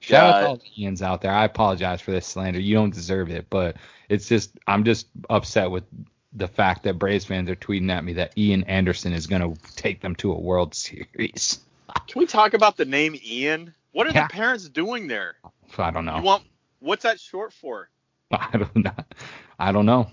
Shout 0.00 0.26
out 0.26 0.38
to 0.40 0.46
all 0.46 0.56
the 0.56 0.82
Ians 0.82 1.02
out 1.02 1.20
there. 1.20 1.32
I 1.32 1.44
apologize 1.44 2.00
for 2.00 2.12
this 2.12 2.26
slander. 2.26 2.60
You 2.60 2.74
don't 2.74 2.94
deserve 2.94 3.30
it, 3.30 3.46
but 3.50 3.76
it's 4.08 4.28
just 4.28 4.58
I'm 4.66 4.84
just 4.84 5.08
upset 5.28 5.70
with 5.70 5.84
the 6.32 6.48
fact 6.48 6.84
that 6.84 6.98
Braves 6.98 7.24
fans 7.24 7.50
are 7.50 7.56
tweeting 7.56 7.90
at 7.90 8.04
me 8.04 8.14
that 8.14 8.36
Ian 8.38 8.64
Anderson 8.64 9.12
is 9.12 9.26
going 9.26 9.42
to 9.42 9.60
take 9.76 10.00
them 10.00 10.14
to 10.16 10.32
a 10.32 10.38
World 10.38 10.74
Series. 10.74 11.60
Can 12.06 12.20
we 12.20 12.26
talk 12.26 12.54
about 12.54 12.76
the 12.76 12.84
name 12.84 13.16
Ian? 13.24 13.74
What 13.92 14.06
are 14.06 14.12
Yeah. 14.12 14.26
the 14.28 14.32
parents 14.32 14.68
doing 14.68 15.08
there? 15.08 15.36
I 15.76 15.90
don't 15.90 16.04
know. 16.04 16.16
You 16.18 16.22
want 16.22 16.44
what's 16.80 17.02
that 17.02 17.20
short 17.20 17.52
for? 17.52 17.88
I 18.30 18.56
don't 18.56 18.76
know. 18.76 18.92
I 19.58 19.72
don't 19.72 19.86
know. 19.86 20.08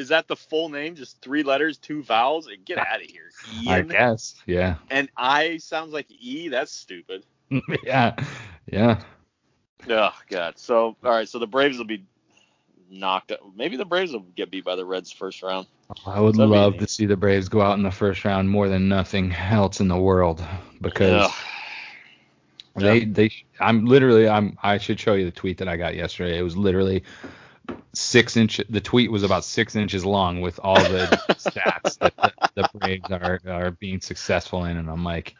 Is 0.00 0.08
that 0.08 0.28
the 0.28 0.36
full 0.36 0.70
name? 0.70 0.94
Just 0.94 1.20
three 1.20 1.42
letters, 1.42 1.76
two 1.76 2.02
vowels? 2.02 2.48
Get 2.64 2.78
out 2.78 3.02
of 3.02 3.06
here. 3.06 3.28
I 3.68 3.82
guess. 3.82 4.34
Yeah. 4.46 4.76
And 4.88 5.10
I 5.14 5.58
sounds 5.58 5.92
like 5.92 6.06
E. 6.10 6.48
That's 6.48 6.72
stupid. 6.72 7.26
yeah. 7.84 8.16
Yeah. 8.64 9.02
Oh 9.90 10.14
God. 10.30 10.58
So 10.58 10.96
all 11.04 11.10
right. 11.10 11.28
So 11.28 11.38
the 11.38 11.46
Braves 11.46 11.76
will 11.76 11.84
be 11.84 12.02
knocked. 12.90 13.32
out. 13.32 13.40
Maybe 13.54 13.76
the 13.76 13.84
Braves 13.84 14.12
will 14.12 14.24
get 14.34 14.50
beat 14.50 14.64
by 14.64 14.74
the 14.74 14.86
Reds 14.86 15.12
first 15.12 15.42
round. 15.42 15.66
I 16.06 16.18
would 16.18 16.36
That'd 16.36 16.48
love 16.48 16.78
to 16.78 16.88
see 16.88 17.04
the 17.04 17.18
Braves 17.18 17.50
go 17.50 17.60
out 17.60 17.76
in 17.76 17.82
the 17.82 17.90
first 17.90 18.24
round 18.24 18.48
more 18.48 18.70
than 18.70 18.88
nothing 18.88 19.34
else 19.34 19.80
in 19.80 19.88
the 19.88 19.98
world 19.98 20.42
because 20.80 21.24
Ugh. 21.26 21.32
they 22.76 23.04
they 23.04 23.30
I'm 23.58 23.84
literally 23.84 24.30
I'm 24.30 24.56
I 24.62 24.78
should 24.78 24.98
show 24.98 25.12
you 25.12 25.26
the 25.26 25.30
tweet 25.30 25.58
that 25.58 25.68
I 25.68 25.76
got 25.76 25.94
yesterday. 25.94 26.38
It 26.38 26.42
was 26.42 26.56
literally 26.56 27.04
six 27.92 28.36
inch. 28.36 28.60
The 28.68 28.80
tweet 28.80 29.10
was 29.10 29.22
about 29.22 29.44
six 29.44 29.76
inches 29.76 30.04
long 30.04 30.40
with 30.40 30.58
all 30.62 30.76
the 30.76 31.06
stats 31.30 31.98
that 31.98 32.16
the, 32.16 32.32
the 32.54 32.78
Braves 32.78 33.10
are 33.10 33.40
are 33.46 33.70
being 33.72 34.00
successful 34.00 34.64
in, 34.64 34.76
and 34.76 34.88
I'm 34.90 35.04
like. 35.04 35.34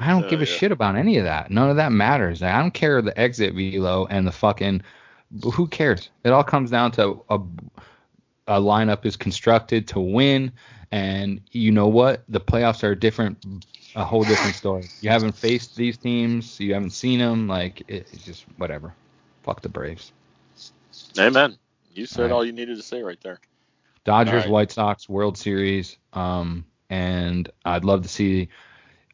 I 0.00 0.08
don't 0.08 0.24
Oh, 0.24 0.28
give 0.28 0.40
a 0.40 0.44
yeah. 0.44 0.50
shit 0.56 0.72
about 0.72 0.96
any 0.96 1.18
of 1.18 1.24
that. 1.24 1.52
None 1.52 1.70
of 1.70 1.76
that 1.76 1.92
matters. 1.92 2.42
I 2.42 2.58
don't 2.60 2.74
care 2.74 3.00
the 3.02 3.16
exit 3.16 3.54
velo 3.54 4.06
and 4.06 4.26
the 4.26 4.32
fucking. 4.32 4.82
Who 5.54 5.68
cares? 5.68 6.10
It 6.24 6.30
all 6.30 6.42
comes 6.42 6.70
down 6.72 6.90
to 6.92 7.22
a 7.28 7.38
a 8.48 8.60
lineup 8.60 9.06
is 9.06 9.16
constructed 9.16 9.86
to 9.88 10.00
win, 10.00 10.50
and 10.90 11.40
you 11.52 11.70
know 11.70 11.86
what? 11.86 12.24
The 12.28 12.40
playoffs 12.40 12.82
are 12.82 12.92
a 12.92 12.98
different, 12.98 13.44
a 13.94 14.02
whole 14.04 14.24
different 14.24 14.56
story. 14.56 14.86
You 15.02 15.10
haven't 15.10 15.36
faced 15.36 15.76
these 15.76 15.98
teams, 15.98 16.58
you 16.58 16.74
haven't 16.74 16.90
seen 16.90 17.20
them. 17.20 17.46
Like 17.46 17.82
it, 17.86 18.08
it's 18.12 18.24
just 18.24 18.44
whatever. 18.56 18.92
Fuck 19.44 19.60
the 19.60 19.68
Braves. 19.68 20.10
Amen. 21.18 21.58
You 21.94 22.06
said 22.06 22.30
All 22.30 22.40
right. 22.40 22.46
you 22.46 22.52
needed 22.52 22.76
to 22.76 22.82
say 22.82 23.02
right 23.02 23.20
there. 23.22 23.40
Dodgers, 24.04 24.44
right. 24.44 24.50
White 24.50 24.72
Sox, 24.72 25.08
World 25.08 25.38
Series. 25.38 25.96
Um, 26.12 26.64
and 26.90 27.50
I'd 27.64 27.84
love 27.84 28.02
to 28.02 28.08
see, 28.08 28.48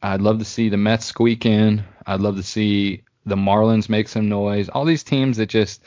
I'd 0.03 0.23
love 0.23 0.39
to 0.39 0.45
see 0.45 0.69
the 0.69 0.77
Mets 0.77 1.07
squeak 1.07 1.45
in. 1.45 1.85
I'd 2.07 2.21
love 2.21 2.37
to 2.37 2.43
see 2.43 3.03
the 3.27 3.37
Marlins 3.37 3.89
make 3.89 4.09
some 4.09 4.29
noise. 4.29 4.69
All 4.69 4.85
these 4.85 5.03
teams 5.03 5.37
that 5.37 5.49
just 5.49 5.83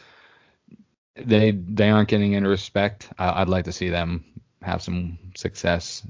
they 1.15 1.51
they 1.51 1.89
aren't 1.89 2.09
getting 2.09 2.35
any 2.35 2.47
respect. 2.47 3.09
I, 3.17 3.41
I'd 3.41 3.49
like 3.49 3.65
to 3.65 3.71
see 3.71 3.89
them 3.89 4.25
have 4.61 4.81
some 4.81 5.17
success 5.35 6.05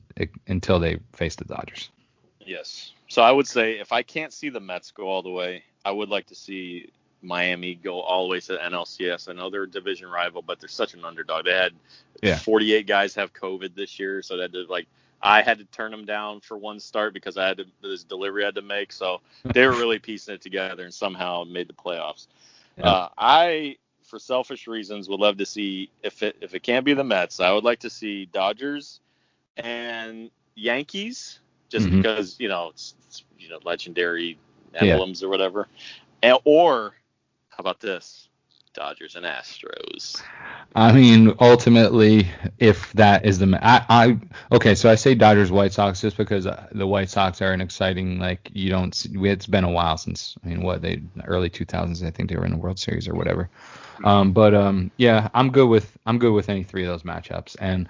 until 0.48 0.80
they 0.80 1.00
face 1.14 1.36
the 1.36 1.46
Dodgers. 1.46 1.90
Yes. 2.40 2.92
So 3.08 3.22
I 3.22 3.32
would 3.32 3.48
say 3.48 3.80
if 3.80 3.92
I 3.92 4.04
can't 4.04 4.34
see 4.34 4.50
the 4.50 4.60
Mets 4.60 4.92
go 4.92 5.08
all 5.08 5.22
the 5.22 5.30
way, 5.30 5.64
I 5.86 5.92
would 5.92 6.10
like 6.10 6.28
to 6.28 6.36
see 6.36 6.92
Miami 7.22 7.76
go 7.76 8.02
all 8.02 8.24
the 8.24 8.30
way 8.32 8.40
to 8.42 8.54
the 8.54 8.58
NLCS. 8.60 9.30
I 9.30 9.34
know 9.34 9.50
they're 9.50 9.64
a 9.64 9.70
division 9.70 10.10
rival, 10.10 10.42
but 10.42 10.60
they're 10.60 10.70
such 10.70 10.94
an 10.94 11.06
underdog. 11.06 11.46
They 11.46 11.54
had 11.54 11.74
Yeah. 12.22 12.36
48 12.36 12.88
guys 12.88 13.16
have 13.16 13.34
COVID 13.34 13.76
this 13.76 14.00
year, 14.00 14.22
so 14.22 14.38
that 14.38 14.52
did 14.52 14.70
like 14.70 14.88
I 15.24 15.42
had 15.44 15.60
to 15.60 15.66
turn 15.66 15.92
them 15.92 16.06
down 16.06 16.40
for 16.42 16.58
one 16.58 16.80
start 16.80 17.14
because 17.14 17.38
I 17.38 17.48
had 17.48 17.58
to, 17.58 17.66
this 17.82 18.04
delivery 18.04 18.44
I 18.44 18.48
had 18.48 18.56
to 18.56 18.62
make. 18.64 18.92
So 18.92 19.22
they 19.44 19.66
were 19.68 19.74
really 19.74 20.00
piecing 20.00 20.34
it 20.36 20.42
together 20.42 20.84
and 20.84 20.94
somehow 20.94 21.44
made 21.44 21.68
the 21.68 21.74
playoffs. 21.74 22.28
Yeah. 22.78 22.90
Uh, 22.90 23.10
I, 23.18 23.78
for 24.04 24.18
selfish 24.20 24.68
reasons, 24.68 25.08
would 25.10 25.20
love 25.20 25.38
to 25.38 25.46
see 25.46 25.90
if 26.04 26.24
it 26.24 26.38
if 26.42 26.56
it 26.56 26.64
can't 26.64 26.86
be 26.86 26.94
the 26.94 27.04
Mets, 27.04 27.40
I 27.40 27.52
would 27.52 27.64
like 27.64 27.80
to 27.82 27.90
see 27.90 28.26
Dodgers 28.26 29.00
and 29.58 30.32
Yankees, 30.56 31.40
just 31.70 31.88
Mhm. 31.88 32.02
because 32.02 32.40
you 32.40 32.48
know 32.50 32.70
it's, 32.70 32.96
it's 33.08 33.24
you 33.40 33.50
know 33.50 33.60
legendary 33.64 34.38
Yeah. 34.74 34.82
emblems 34.92 35.22
or 35.24 35.30
whatever, 35.30 35.68
and, 36.24 36.38
or 36.46 36.94
how 37.62 37.70
about 37.70 37.80
this, 37.80 38.28
Dodgers 38.74 39.16
and 39.16 39.24
Astros? 39.24 40.20
I 40.74 40.92
mean, 40.94 41.36
ultimately, 41.40 42.28
if 42.58 42.92
that 42.94 43.24
is 43.24 43.38
the 43.38 43.60
I, 43.62 43.86
I 43.88 44.20
okay, 44.52 44.74
so 44.74 44.90
I 44.90 44.96
say 44.96 45.14
Dodgers 45.14 45.52
White 45.52 45.72
Sox 45.72 46.02
just 46.02 46.18
because 46.18 46.48
uh, 46.48 46.66
the 46.72 46.88
White 46.88 47.12
Sox 47.12 47.40
are 47.40 47.54
an 47.54 47.62
exciting 47.62 48.18
like 48.18 48.50
you 48.52 48.72
don't 48.72 48.96
see, 48.96 49.12
it's 49.30 49.46
been 49.46 49.64
a 49.64 49.70
while 49.70 49.96
since 49.96 50.36
I 50.44 50.48
mean 50.48 50.64
what 50.64 50.82
they 50.82 51.04
early 51.26 51.52
2000s 51.52 52.04
I 52.04 52.10
think 52.10 52.30
they 52.32 52.36
were 52.36 52.46
in 52.46 52.52
the 52.52 52.58
World 52.58 52.80
Series 52.80 53.08
or 53.08 53.14
whatever. 53.14 53.48
Um, 54.04 54.32
but 54.34 54.56
um, 54.56 54.90
yeah, 54.98 55.30
I'm 55.36 55.52
good 55.52 55.68
with 55.68 55.96
I'm 56.08 56.18
good 56.18 56.34
with 56.34 56.50
any 56.50 56.64
three 56.64 56.84
of 56.84 56.90
those 56.90 57.04
matchups 57.04 57.56
and. 57.60 57.88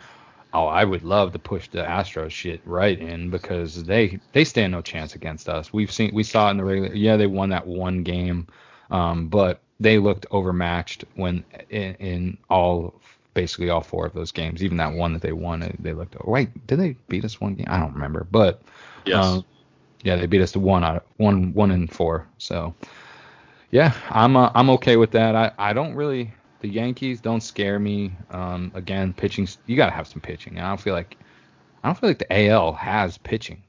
Oh, 0.54 0.66
I 0.66 0.84
would 0.84 1.04
love 1.04 1.32
to 1.32 1.40
push 1.40 1.70
the 1.70 1.82
Astros 1.82 2.32
shit 2.32 2.60
right 2.66 3.00
in 3.00 3.30
because 3.30 3.86
they 3.86 4.20
they 4.34 4.44
stand 4.44 4.74
no 4.74 4.82
chance 4.82 5.16
against 5.16 5.48
us. 5.48 5.72
We've 5.72 5.90
seen 5.90 6.14
we 6.14 6.24
saw 6.24 6.50
it 6.50 6.52
in 6.52 6.58
the 6.58 6.66
regular. 6.66 6.94
Yeah, 6.94 7.16
they 7.16 7.26
won 7.26 7.52
that 7.52 7.66
one 7.66 8.04
game, 8.04 8.48
um, 8.92 9.28
but 9.30 9.62
they 9.80 10.00
looked 10.00 10.28
overmatched 10.32 11.06
when 11.16 11.46
in, 11.70 11.96
in 11.96 12.38
all 12.50 12.96
basically 13.34 13.70
all 13.70 13.82
four 13.82 14.06
of 14.08 14.14
those 14.14 14.32
games. 14.32 14.64
Even 14.64 14.78
that 14.78 14.94
one 14.94 15.14
that 15.14 15.22
they 15.24 15.34
won, 15.34 15.62
they- 15.62 15.76
they 15.80 15.94
looked. 15.94 16.16
Wait, 16.26 16.68
did 16.68 16.80
they 16.80 16.96
beat 17.10 17.26
us 17.26 17.42
one 17.42 17.56
game? 17.56 17.68
I 17.70 17.80
don't 17.80 17.94
remember, 17.94 18.28
but 18.32 18.62
Yes. 19.06 19.40
um, 19.40 19.46
yeah, 20.04 20.16
they 20.18 20.28
beat 20.28 20.42
us 20.42 20.52
to 20.54 20.60
one 20.60 20.84
out 20.84 20.98
of 20.98 21.04
one 21.18 21.54
one 21.54 21.72
and 21.72 21.92
four. 21.92 22.28
So 22.38 22.76
yeah, 23.72 23.94
I'm 24.10 24.36
uh, 24.38 24.52
I'm 24.56 24.70
okay 24.72 24.98
with 24.98 25.12
that. 25.12 25.36
I 25.36 25.52
I 25.58 25.74
don't 25.74 25.96
really 25.96 26.32
the 26.60 26.70
Yankees 26.70 27.22
don't 27.22 27.42
scare 27.42 27.80
me. 27.80 28.14
Um, 28.32 28.72
again, 28.76 29.14
pitching 29.14 29.48
you 29.68 29.76
gotta 29.78 29.92
have 29.92 30.08
some 30.08 30.22
pitching. 30.22 30.60
I 30.60 30.68
don't 30.70 30.80
feel 30.82 30.94
like 30.94 31.18
I 31.84 31.88
don't 31.90 31.98
feel 31.98 32.10
like 32.10 32.20
the 32.20 32.32
AL 32.34 32.74
has 32.74 33.18
pitching, 33.18 33.64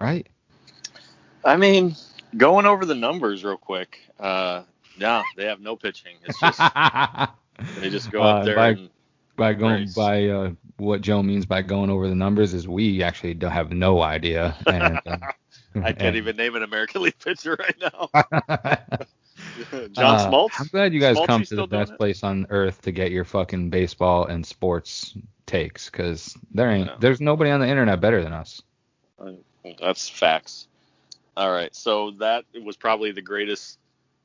right? 0.00 0.26
I 1.44 1.56
mean, 1.56 1.94
going 2.36 2.66
over 2.66 2.84
the 2.84 2.94
numbers 2.94 3.44
real 3.44 3.56
quick. 3.56 3.98
Uh, 4.18 4.62
no, 4.98 5.22
they 5.36 5.46
have 5.46 5.60
no 5.60 5.76
pitching. 5.76 6.16
It's 6.24 6.38
just 6.40 6.58
they 7.80 7.90
just 7.90 8.10
go 8.10 8.22
Uh, 8.22 8.26
up 8.26 8.44
there 8.44 8.56
by- 8.56 8.68
and 8.70 8.90
by 9.36 9.52
going 9.52 9.88
by 9.96 10.28
uh, 10.28 10.50
what 10.76 11.00
Joe 11.00 11.20
means 11.22 11.44
by 11.46 11.62
going 11.62 11.90
over 11.90 12.08
the 12.08 12.14
numbers 12.14 12.54
is 12.54 12.68
we 12.68 13.02
actually 13.02 13.34
don't 13.34 13.50
have 13.50 13.72
no 13.72 14.00
idea. 14.00 14.56
And, 14.66 15.00
uh, 15.06 15.16
I 15.76 15.80
can't 15.92 16.00
and- 16.02 16.16
even 16.16 16.36
name 16.36 16.54
an 16.54 16.62
American 16.62 17.02
League 17.02 17.18
pitcher 17.18 17.56
right 17.58 17.76
now. 17.80 18.08
John 19.92 20.14
Uh, 20.16 20.30
Smoltz. 20.30 20.50
I'm 20.60 20.66
glad 20.68 20.94
you 20.94 21.00
guys 21.00 21.16
Smoltz, 21.16 21.26
come 21.26 21.42
to 21.44 21.56
the 21.56 21.66
best 21.66 21.92
it? 21.92 21.98
place 21.98 22.22
on 22.22 22.46
earth 22.50 22.82
to 22.82 22.92
get 22.92 23.10
your 23.10 23.24
fucking 23.24 23.70
baseball 23.70 24.26
and 24.26 24.46
sports 24.46 25.16
takes, 25.46 25.90
because 25.90 26.36
there 26.52 26.70
ain't, 26.70 27.00
there's 27.00 27.20
nobody 27.20 27.50
on 27.50 27.58
the 27.60 27.66
internet 27.68 28.00
better 28.00 28.22
than 28.22 28.32
us. 28.32 28.62
That's 29.80 30.08
facts. 30.08 30.68
All 31.36 31.50
right, 31.50 31.74
so 31.74 32.12
that 32.12 32.44
was 32.62 32.76
probably 32.76 33.10
the 33.12 33.22
greatest 33.22 33.78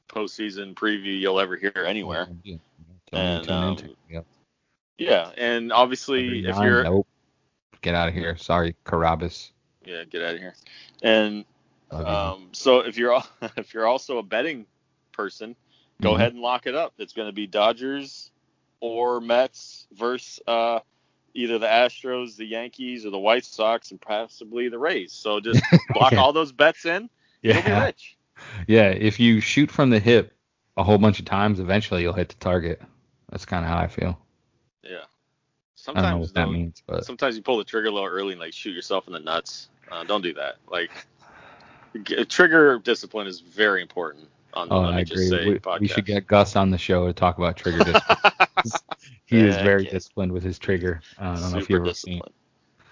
postseason 0.08 0.74
preview 0.74 1.20
you'll 1.20 1.40
ever 1.40 1.56
hear 1.56 1.72
anywhere. 1.86 2.28
Yeah. 2.44 2.58
And, 3.14 3.50
um. 3.50 3.78
Yep. 4.10 4.26
Yeah, 4.98 5.32
and 5.38 5.72
obviously 5.72 6.46
if 6.46 6.58
you're 6.58 6.84
nope. 6.84 7.08
get 7.82 7.96
out 7.96 8.10
of 8.10 8.14
here. 8.14 8.36
Sorry, 8.38 8.76
Carabas. 8.86 9.52
yeah, 9.86 10.04
get 10.04 10.24
out 10.24 10.36
of 10.36 10.40
here. 10.40 10.56
And 11.02 11.46
um, 11.92 12.50
so 12.52 12.82
if 12.82 12.98
you're 12.98 13.22
if 13.58 13.74
you're 13.74 13.88
also 13.88 14.18
a 14.18 14.24
betting 14.24 14.66
person, 15.12 15.56
go 16.02 16.12
Mhm. 16.12 16.16
ahead 16.16 16.34
and 16.34 16.42
lock 16.42 16.68
it 16.68 16.76
up. 16.76 16.94
It's 16.98 17.14
going 17.14 17.28
to 17.30 17.34
be 17.34 17.48
Dodgers 17.48 18.32
or 18.82 19.20
Mets 19.22 19.88
versus 19.94 20.40
uh, 20.48 20.80
either 21.34 21.58
the 21.60 21.68
Astros, 21.68 22.36
the 22.36 22.46
Yankees, 22.46 23.06
or 23.06 23.10
the 23.10 23.20
White 23.20 23.46
Sox, 23.46 23.92
and 23.92 24.00
possibly 24.02 24.70
the 24.70 24.80
Rays. 24.80 25.12
So 25.14 25.40
just 25.40 25.64
block 25.94 26.12
Yeah. 26.12 26.20
all 26.20 26.34
those 26.34 26.52
bets 26.52 26.86
in. 26.86 27.10
You'll 27.42 27.62
be 27.62 27.70
yeah, 27.70 27.86
rich. 27.86 28.18
yeah. 28.68 28.90
If 28.90 29.20
you 29.20 29.40
shoot 29.42 29.72
from 29.72 29.90
the 29.90 30.00
hip 30.00 30.34
a 30.78 30.84
whole 30.84 30.98
bunch 30.98 31.20
of 31.20 31.26
times, 31.26 31.60
eventually 31.60 32.02
you'll 32.02 32.14
hit 32.14 32.30
the 32.30 32.36
target. 32.36 32.82
That's 33.30 33.46
kind 33.46 33.64
of 33.64 33.72
how 33.72 33.78
I 33.78 33.88
feel. 33.88 34.20
Yeah. 34.84 34.90
I 35.88 35.94
don't 35.94 35.96
know 35.96 36.02
Sometimes 36.02 36.22
what 36.28 36.34
that 36.36 36.50
means, 36.52 36.84
but 36.86 37.06
sometimes 37.06 37.38
you 37.38 37.42
pull 37.42 37.58
the 37.58 37.64
trigger 37.64 37.88
a 37.88 37.92
little 37.92 38.08
early 38.10 38.34
and 38.34 38.40
like 38.42 38.54
shoot 38.54 38.72
yourself 38.72 39.08
in 39.08 39.14
the 39.14 39.20
nuts. 39.20 39.70
Uh, 39.90 40.04
don't 40.04 40.22
do 40.22 40.34
that. 40.34 40.58
Like 40.70 40.92
trigger 42.28 42.80
discipline 42.80 43.28
is 43.28 43.40
very 43.40 43.82
important 43.82 44.28
on 44.54 44.68
the 44.70 44.76
oh, 44.76 44.82
I 44.84 45.00
agree. 45.02 45.04
Just 45.06 45.30
Say 45.30 45.46
We, 45.50 45.60
we 45.80 45.88
should 45.88 46.06
get 46.06 46.28
Gus 46.28 46.56
on 46.56 46.70
the 46.70 46.78
show 46.78 47.08
to 47.08 47.14
talk 47.14 47.38
about 47.38 47.56
trigger 47.56 47.84
discipline. 47.84 48.18
he 49.30 49.40
is 49.40 49.56
very 49.58 49.86
disciplined 49.86 50.32
with 50.32 50.44
his 50.44 50.58
trigger. 50.58 51.02
I 51.18 51.34
don't 51.36 51.52
know 51.52 51.58
if 51.60 51.64
Super 51.64 51.74
you've 51.74 51.82
ever 51.82 51.94
seen. 51.94 52.14
disciplined. 52.14 52.34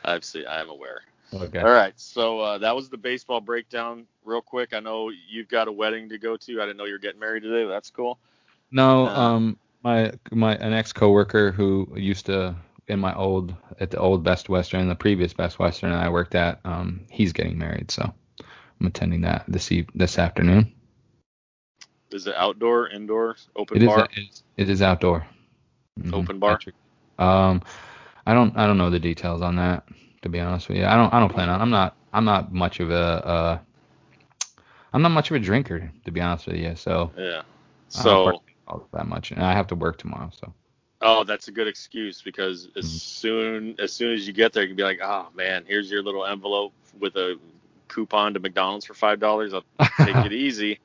I've 0.06 0.24
seen. 0.24 0.46
I 0.48 0.62
am 0.62 0.70
aware. 0.70 1.02
Okay. 1.34 1.60
All 1.60 1.66
right, 1.70 1.94
so 2.00 2.40
uh, 2.40 2.58
that 2.60 2.74
was 2.76 2.90
the 2.90 2.98
baseball 2.98 3.42
breakdown. 3.42 4.06
Real 4.24 4.42
quick, 4.42 4.74
I 4.74 4.80
know 4.80 5.12
you've 5.30 5.50
got 5.50 5.68
a 5.68 5.72
wedding 5.72 6.08
to 6.10 6.18
go 6.18 6.38
to. 6.38 6.62
I 6.62 6.66
didn't 6.66 6.78
know 6.78 6.86
you 6.86 6.94
were 6.94 7.00
getting 7.00 7.20
married 7.20 7.44
today. 7.44 7.64
but 7.66 7.72
That's 7.72 7.90
cool. 7.90 8.18
No, 8.72 9.08
Uh, 9.08 9.20
um, 9.20 9.58
my 9.84 10.14
my 10.32 10.56
an 10.56 10.74
ex 10.74 10.94
coworker 10.94 11.52
who 11.52 11.88
used 11.96 12.28
to 12.28 12.56
in 12.88 13.00
my 13.00 13.14
old 13.16 13.54
at 13.80 13.92
the 13.92 13.98
old 13.98 14.24
Best 14.24 14.48
Western, 14.48 14.88
the 14.88 14.96
previous 14.96 15.34
Best 15.34 15.60
Western 15.60 15.92
I 15.92 16.10
worked 16.10 16.36
at, 16.36 16.62
um, 16.64 17.02
he's 17.10 17.34
getting 17.34 17.58
married, 17.58 17.92
so 17.92 18.14
I'm 18.80 18.88
attending 18.88 19.22
that 19.22 19.44
this 19.48 19.72
eve 19.72 19.88
this 19.96 20.18
afternoon. 20.18 20.74
Is 22.12 22.26
it 22.28 22.36
outdoor, 22.36 22.88
indoor, 22.88 23.36
open 23.58 23.82
It 23.82 23.86
bar? 23.86 24.08
it 24.16 24.18
is, 24.30 24.44
it 24.56 24.70
is 24.70 24.82
outdoor. 24.82 25.28
Mhm, 25.98 26.14
Open 26.14 26.39
bar? 26.39 26.60
Um, 27.20 27.62
I 28.26 28.34
don't 28.34 28.56
I 28.58 28.68
don't 28.68 28.78
know 28.78 28.89
the 28.89 29.00
details 29.00 29.41
on 29.41 29.56
that 29.56 29.88
to 30.22 30.30
be 30.30 30.39
honest 30.39 30.70
with 30.70 30.78
you. 30.78 30.86
I 30.86 30.95
don't 30.95 31.14
I 31.14 31.20
don't 31.20 31.32
plan 31.32 31.50
on. 31.50 31.62
I'm 31.62 31.70
not 31.70 31.95
I'm 32.14 32.26
not 32.26 32.54
much 32.54 32.80
of 32.80 32.91
a 32.91 32.95
uh, 32.95 33.60
I'm 34.93 35.02
not 35.02 35.10
much 35.10 35.30
of 35.32 35.36
a 35.36 35.39
drinker 35.39 35.91
to 36.06 36.12
be 36.12 36.22
honest 36.22 36.48
with 36.48 36.58
you. 36.58 36.76
So 36.76 37.12
Yeah. 37.18 37.41
So, 37.89 38.41
that 38.93 39.08
much, 39.08 39.32
and 39.32 39.41
I 39.41 39.54
have 39.54 39.68
to 39.68 39.76
work 39.76 39.98
tomorrow. 39.98 40.30
So 40.34 40.54
oh, 41.02 41.24
that's 41.24 41.48
a 41.48 41.52
good 41.52 41.68
excuse 41.68 42.22
because 42.22 42.70
as 42.76 42.86
Mhm. 42.86 43.00
soon 43.00 43.76
as 43.80 43.93
soon 43.93 44.14
as 44.14 44.28
you 44.28 44.34
get 44.34 44.54
there, 44.54 44.64
you 44.64 44.70
can 44.70 44.76
be 44.76 44.84
like, 44.84 45.00
oh 45.02 45.28
man, 45.36 45.64
here's 45.68 45.89
your 45.89 46.04
little 46.04 46.26
envelope 46.26 46.74
with 47.00 47.16
a 47.16 47.39
coupon 47.88 48.34
to 48.34 48.39
McDonald's 48.39 48.86
for 48.86 48.93
five 48.93 49.20
dollars. 49.20 49.54
I'll 49.54 49.64
take 50.02 50.24
it 50.26 50.34
easy. 50.34 50.80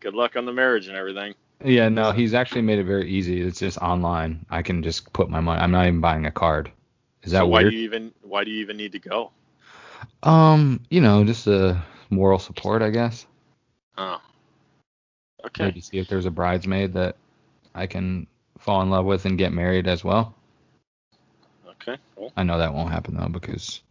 Good 0.00 0.14
luck 0.14 0.36
on 0.36 0.44
the 0.44 0.52
marriage 0.52 0.88
and 0.88 0.96
everything. 0.96 1.34
Yeah, 1.62 1.88
no, 1.88 2.12
he's 2.12 2.34
actually 2.34 2.62
made 2.62 2.78
it 2.78 2.84
very 2.84 3.08
easy. 3.10 3.40
It's 3.40 3.60
just 3.60 3.78
online. 3.78 4.44
I 4.50 4.62
can 4.62 4.82
just 4.82 5.12
put 5.12 5.30
my 5.30 5.40
money. 5.40 5.60
I'm 5.60 5.70
not 5.70 5.86
even 5.86 6.00
buying 6.00 6.26
a 6.26 6.30
card. 6.30 6.70
Is 7.22 7.32
that 7.32 7.40
so 7.40 7.46
why 7.46 7.62
weird? 7.62 7.72
do 7.72 7.76
you 7.78 7.84
even 7.84 8.12
why 8.22 8.44
do 8.44 8.50
you 8.50 8.60
even 8.60 8.76
need 8.76 8.92
to 8.92 8.98
go? 8.98 9.30
Um, 10.22 10.80
you 10.90 11.00
know, 11.00 11.24
just 11.24 11.46
a 11.46 11.82
moral 12.10 12.38
support, 12.38 12.82
I 12.82 12.90
guess. 12.90 13.26
Oh. 13.96 14.20
Okay. 15.46 15.64
Maybe 15.64 15.80
see 15.80 15.98
if 15.98 16.08
there's 16.08 16.26
a 16.26 16.30
bridesmaid 16.30 16.94
that 16.94 17.16
I 17.74 17.86
can 17.86 18.26
fall 18.58 18.82
in 18.82 18.90
love 18.90 19.04
with 19.04 19.24
and 19.24 19.38
get 19.38 19.52
married 19.52 19.86
as 19.86 20.02
well. 20.04 20.34
Okay. 21.68 21.96
I 22.36 22.42
know 22.42 22.58
that 22.58 22.74
won't 22.74 22.92
happen 22.92 23.16
though 23.16 23.28
because 23.28 23.82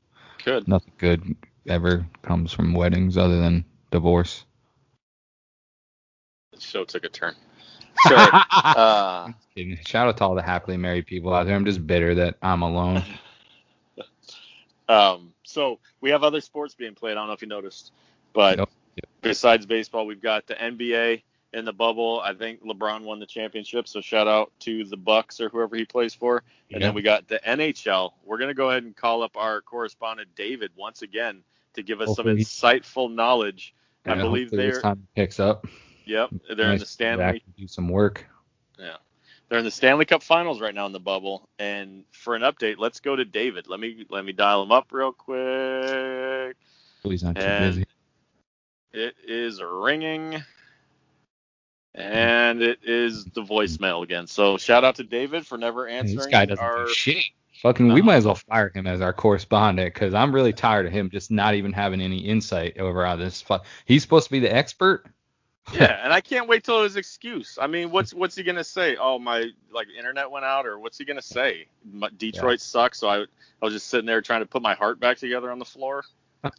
good. 0.43 0.67
nothing 0.67 0.93
good 0.97 1.35
ever 1.67 2.05
comes 2.21 2.51
from 2.51 2.73
weddings 2.73 3.17
other 3.17 3.39
than 3.39 3.65
divorce. 3.91 4.45
The 6.51 6.59
show 6.59 6.85
took 6.85 7.03
a 7.03 7.09
turn. 7.09 7.35
Sure. 8.07 8.17
uh, 8.63 9.31
Shout 9.85 10.07
out 10.07 10.17
to 10.17 10.23
all 10.23 10.35
the 10.35 10.41
happily 10.41 10.77
married 10.77 11.05
people 11.05 11.33
out 11.33 11.45
there. 11.45 11.55
I'm 11.55 11.65
just 11.65 11.85
bitter 11.85 12.15
that 12.15 12.35
I'm 12.41 12.61
alone. 12.61 13.03
um, 14.89 15.33
so 15.43 15.79
we 16.01 16.09
have 16.09 16.23
other 16.23 16.41
sports 16.41 16.75
being 16.75 16.95
played. 16.95 17.11
I 17.11 17.15
don't 17.15 17.27
know 17.27 17.33
if 17.33 17.41
you 17.41 17.47
noticed, 17.47 17.91
but 18.33 18.57
Yep. 18.59 18.69
besides 19.21 19.65
baseball, 19.65 20.05
we've 20.05 20.21
got 20.21 20.47
the 20.47 20.55
NBA 20.55 21.23
in 21.53 21.65
the 21.65 21.73
bubble. 21.73 22.19
I 22.23 22.33
think 22.33 22.63
LeBron 22.63 23.03
won 23.03 23.19
the 23.19 23.25
championship, 23.25 23.87
so 23.87 24.01
shout 24.01 24.27
out 24.27 24.51
to 24.61 24.83
the 24.85 24.97
Bucks 24.97 25.39
or 25.39 25.49
whoever 25.49 25.75
he 25.75 25.85
plays 25.85 26.13
for. 26.13 26.43
And 26.71 26.81
Yeah. 26.81 26.87
then 26.87 26.95
we 26.95 27.01
got 27.03 27.27
the 27.27 27.39
NHL. 27.47 28.13
We're 28.25 28.39
gonna 28.39 28.53
go 28.55 28.71
ahead 28.71 28.83
and 28.83 28.95
call 28.95 29.21
up 29.23 29.37
our 29.37 29.61
correspondent 29.61 30.29
David 30.35 30.71
once 30.75 31.03
again 31.03 31.43
to 31.75 31.83
give 31.83 32.01
us 32.01 32.07
Hopefully. 32.07 32.43
some 32.43 32.69
insightful 32.71 33.13
knowledge. 33.13 33.73
I 34.05 34.15
Yeah, 34.15 34.21
believe 34.21 34.47
hopefully 34.51 34.65
this 34.67 34.75
they're 34.75 34.81
time 34.81 35.07
picks 35.15 35.39
up. 35.39 35.65
Yep 36.05 36.29
they're 36.55 36.71
in 36.71 36.79
the 36.79 36.85
Stanley 36.85 37.43
do 37.57 37.67
some 37.67 37.89
work. 37.89 38.25
Yeah. 38.79 38.97
They're 39.49 39.59
in 39.59 39.65
the 39.65 39.71
Stanley 39.71 40.05
Cup 40.05 40.23
Finals 40.23 40.61
right 40.61 40.73
now 40.73 40.87
in 40.87 40.93
the 40.93 40.99
bubble. 40.99 41.47
And 41.59 42.05
for 42.11 42.35
an 42.35 42.41
update, 42.41 42.77
let's 42.79 42.99
go 42.99 43.15
to 43.15 43.23
David. 43.23 43.67
Let 43.67 43.79
me 43.79 44.05
let 44.09 44.25
me 44.25 44.31
dial 44.33 44.63
him 44.63 44.71
up 44.71 44.87
real 44.91 45.11
quick. 45.11 46.57
Please 47.03 47.23
not 47.23 47.35
too 47.35 47.41
busy. 47.59 47.85
It 48.93 49.15
is 49.27 49.61
ringing. 49.61 50.41
And 51.95 52.63
it 52.63 52.79
is 52.83 53.25
the 53.25 53.43
voicemail 53.43 54.03
again. 54.03 54.25
So 54.25 54.57
shout 54.57 54.83
out 54.83 54.95
to 54.95 55.03
David 55.03 55.45
for 55.45 55.57
never 55.57 55.87
answering 55.87 56.17
this 56.17 56.25
guy 56.27 56.45
doesn't 56.45 56.63
our 56.63 56.85
do 56.85 56.93
shit. 56.93 57.23
Fucking, 57.61 57.93
we 57.93 58.01
might 58.01 58.15
as 58.15 58.25
well 58.25 58.35
fire 58.35 58.71
him 58.73 58.87
as 58.87 58.99
our 58.99 59.13
correspondent 59.13 59.93
because 59.93 60.13
I'm 60.13 60.33
really 60.33 60.53
tired 60.53 60.87
of 60.87 60.91
him 60.91 61.11
just 61.11 61.29
not 61.29 61.53
even 61.53 61.71
having 61.71 62.01
any 62.01 62.17
insight 62.17 62.79
over 62.79 63.05
how 63.05 63.15
this. 63.15 63.41
Fu- 63.41 63.59
He's 63.85 64.01
supposed 64.01 64.25
to 64.25 64.31
be 64.31 64.39
the 64.39 64.53
expert. 64.53 65.05
Yeah, 65.71 65.99
and 66.03 66.11
I 66.11 66.19
can't 66.19 66.47
wait 66.47 66.63
till 66.63 66.83
his 66.83 66.97
excuse. 66.97 67.57
I 67.61 67.67
mean, 67.67 67.89
what's 67.89 68.13
what's 68.13 68.35
he 68.35 68.43
gonna 68.43 68.63
say? 68.63 68.97
Oh, 68.99 69.17
my 69.17 69.49
like 69.71 69.87
internet 69.97 70.29
went 70.29 70.45
out, 70.45 70.65
or 70.65 70.77
what's 70.77 70.97
he 70.97 71.05
gonna 71.05 71.21
say? 71.21 71.67
My, 71.89 72.09
Detroit 72.17 72.59
sucks, 72.59 72.99
so 72.99 73.07
I 73.07 73.21
I 73.21 73.25
was 73.61 73.73
just 73.73 73.87
sitting 73.87 74.05
there 74.05 74.21
trying 74.21 74.41
to 74.41 74.45
put 74.45 74.61
my 74.61 74.73
heart 74.73 74.99
back 74.99 75.17
together 75.17 75.51
on 75.51 75.59
the 75.59 75.65
floor. 75.65 76.03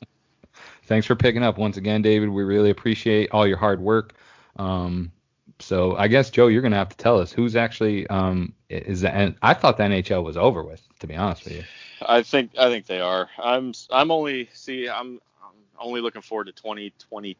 Thanks 0.84 1.06
for 1.06 1.14
picking 1.16 1.42
up 1.42 1.58
once 1.58 1.76
again, 1.76 2.00
David. 2.00 2.30
We 2.30 2.44
really 2.44 2.70
appreciate 2.70 3.30
all 3.32 3.46
your 3.46 3.56
hard 3.58 3.80
work. 3.80 4.14
Um, 4.56 5.12
so 5.58 5.96
I 5.96 6.08
guess 6.08 6.30
Joe, 6.30 6.46
you're 6.46 6.62
gonna 6.62 6.76
have 6.76 6.88
to 6.88 6.96
tell 6.96 7.20
us 7.20 7.30
who's 7.32 7.56
actually 7.56 8.06
um 8.08 8.54
is 8.68 9.02
the 9.02 9.14
and 9.14 9.36
I 9.42 9.54
thought 9.54 9.76
the 9.76 9.84
NHL 9.84 10.24
was 10.24 10.36
over 10.36 10.62
with, 10.62 10.82
to 11.00 11.06
be 11.06 11.14
honest 11.14 11.44
with 11.44 11.54
you. 11.54 11.64
I 12.06 12.22
think 12.22 12.52
I 12.58 12.68
think 12.68 12.86
they 12.86 13.00
are. 13.00 13.28
I'm 13.38 13.72
I'm 13.90 14.10
only 14.10 14.48
see 14.52 14.88
I'm, 14.88 15.20
I'm 15.42 15.54
only 15.78 16.00
looking 16.00 16.22
forward 16.22 16.46
to 16.46 16.52
2020. 16.52 17.36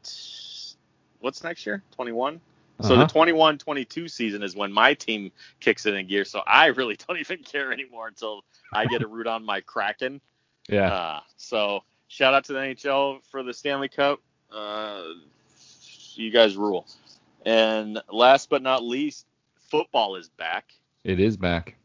What's 1.24 1.42
next 1.42 1.64
year? 1.64 1.82
21. 1.92 2.38
So 2.82 2.94
Uh-huh. 2.94 3.06
the 3.06 3.12
21-22 3.12 4.10
season 4.10 4.42
is 4.42 4.54
when 4.54 4.70
my 4.70 4.92
team 4.92 5.32
kicks 5.58 5.86
it 5.86 5.94
in 5.94 6.06
gear. 6.06 6.24
So 6.26 6.42
I 6.46 6.66
really 6.66 6.96
don't 7.08 7.16
even 7.18 7.38
care 7.38 7.72
anymore 7.72 8.08
until 8.08 8.44
I 8.74 8.84
get 8.84 9.02
a 9.02 9.06
root 9.06 9.26
on 9.26 9.42
my 9.42 9.60
Kraken. 9.62 10.20
Yeah. 10.68 10.92
Uh, 10.92 11.20
so 11.38 11.82
shout 12.08 12.34
out 12.34 12.44
to 12.44 12.52
the 12.52 12.58
NHL 12.58 13.24
for 13.30 13.42
the 13.42 13.54
Stanley 13.54 13.88
Cup. 13.88 14.20
Uh, 14.52 15.02
you 16.14 16.30
guys 16.30 16.56
rule. 16.58 16.86
And 17.46 18.00
last 18.12 18.50
but 18.50 18.60
not 18.62 18.82
least, 18.84 19.26
football 19.70 20.16
is 20.16 20.28
back 20.28 20.74
It 21.04 21.20
is 21.20 21.36
back. 21.38 21.76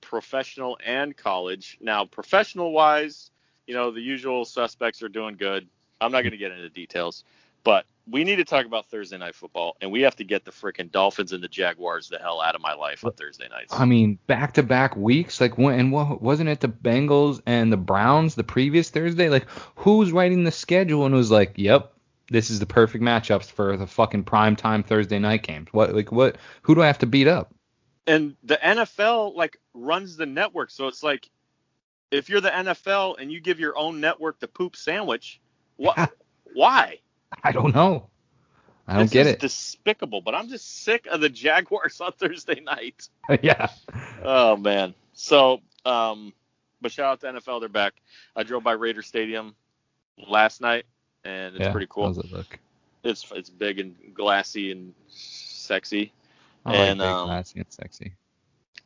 professional 0.00 0.78
and 0.84 1.14
college. 1.16 1.76
Now, 1.80 2.04
professional 2.06 2.72
wise, 2.72 3.30
you 3.66 3.74
know, 3.74 3.90
the 3.90 4.00
usual 4.00 4.44
suspects 4.46 5.02
are 5.02 5.08
doing 5.10 5.36
good. 5.36 5.68
I'm 6.00 6.12
not 6.12 6.22
going 6.22 6.32
to 6.32 6.38
get 6.38 6.52
into 6.52 6.68
details, 6.68 7.24
but 7.66 7.84
we 8.08 8.22
need 8.22 8.36
to 8.36 8.44
talk 8.44 8.64
about 8.64 8.88
Thursday 8.88 9.18
night 9.18 9.34
football, 9.34 9.76
and 9.80 9.90
we 9.90 10.02
have 10.02 10.14
to 10.16 10.24
get 10.24 10.44
the 10.44 10.52
freaking 10.52 10.88
Dolphins 10.92 11.32
and 11.32 11.42
the 11.42 11.48
Jaguars 11.48 12.08
the 12.08 12.18
hell 12.18 12.40
out 12.40 12.54
of 12.54 12.60
my 12.60 12.74
life 12.74 13.04
on 13.04 13.10
Thursday 13.10 13.48
nights. 13.48 13.74
I 13.74 13.84
mean, 13.84 14.20
back 14.28 14.54
to 14.54 14.62
back 14.62 14.96
weeks. 14.96 15.40
Like 15.40 15.58
when 15.58 15.78
and 15.78 15.90
what 15.90 16.22
wasn't 16.22 16.48
it 16.48 16.60
the 16.60 16.68
Bengals 16.68 17.42
and 17.44 17.72
the 17.72 17.76
Browns 17.76 18.36
the 18.36 18.44
previous 18.44 18.90
Thursday? 18.90 19.28
Like 19.28 19.48
who's 19.74 20.12
writing 20.12 20.44
the 20.44 20.52
schedule 20.52 21.04
and 21.06 21.14
was 21.14 21.32
like, 21.32 21.54
Yep, 21.56 21.92
this 22.30 22.50
is 22.50 22.60
the 22.60 22.66
perfect 22.66 23.02
matchups 23.02 23.50
for 23.50 23.76
the 23.76 23.88
fucking 23.88 24.22
prime 24.22 24.54
time 24.54 24.84
Thursday 24.84 25.18
night 25.18 25.42
games. 25.42 25.66
What 25.72 25.92
like 25.92 26.12
what 26.12 26.38
who 26.62 26.76
do 26.76 26.82
I 26.82 26.86
have 26.86 27.00
to 27.00 27.06
beat 27.06 27.26
up? 27.26 27.52
and 28.06 28.36
the 28.44 28.56
NFL 28.56 29.34
like 29.34 29.58
runs 29.74 30.16
the 30.16 30.26
network, 30.26 30.70
so 30.70 30.86
it's 30.86 31.02
like 31.02 31.28
if 32.10 32.28
you're 32.28 32.40
the 32.40 32.50
NFL 32.50 33.16
and 33.18 33.32
you 33.32 33.40
give 33.40 33.58
your 33.58 33.76
own 33.76 34.00
network 34.00 34.38
the 34.38 34.48
poop 34.48 34.76
sandwich, 34.76 35.40
what? 35.76 36.12
why? 36.54 37.00
I 37.42 37.52
don't 37.52 37.74
know. 37.74 38.08
I 38.88 38.94
don't 38.94 39.02
this 39.04 39.10
get 39.10 39.26
it. 39.26 39.40
despicable. 39.40 40.20
But 40.20 40.34
I'm 40.34 40.48
just 40.48 40.84
sick 40.84 41.06
of 41.06 41.20
the 41.20 41.28
Jaguars 41.28 42.00
on 42.00 42.12
Thursday 42.12 42.60
night. 42.60 43.08
yeah. 43.42 43.68
Oh 44.22 44.56
man. 44.56 44.94
So, 45.12 45.60
um, 45.84 46.32
but 46.80 46.92
shout 46.92 47.12
out 47.12 47.20
to 47.20 47.40
NFL, 47.40 47.60
they're 47.60 47.68
back. 47.68 47.94
I 48.34 48.42
drove 48.42 48.62
by 48.62 48.72
Raider 48.72 49.02
Stadium 49.02 49.54
last 50.28 50.60
night, 50.60 50.84
and 51.24 51.56
it's 51.56 51.64
yeah. 51.64 51.72
pretty 51.72 51.86
cool. 51.88 52.06
How's 52.06 52.18
it 52.18 52.30
look? 52.30 52.58
It's 53.02 53.30
it's 53.32 53.50
big 53.50 53.78
and 53.78 53.94
glassy 54.14 54.72
and 54.72 54.94
sexy. 55.08 56.12
I 56.64 56.76
And, 56.76 56.98
like 56.98 57.08
big, 57.08 57.14
um, 57.14 57.26
classy, 57.26 57.60
and 57.60 57.72
sexy. 57.72 58.12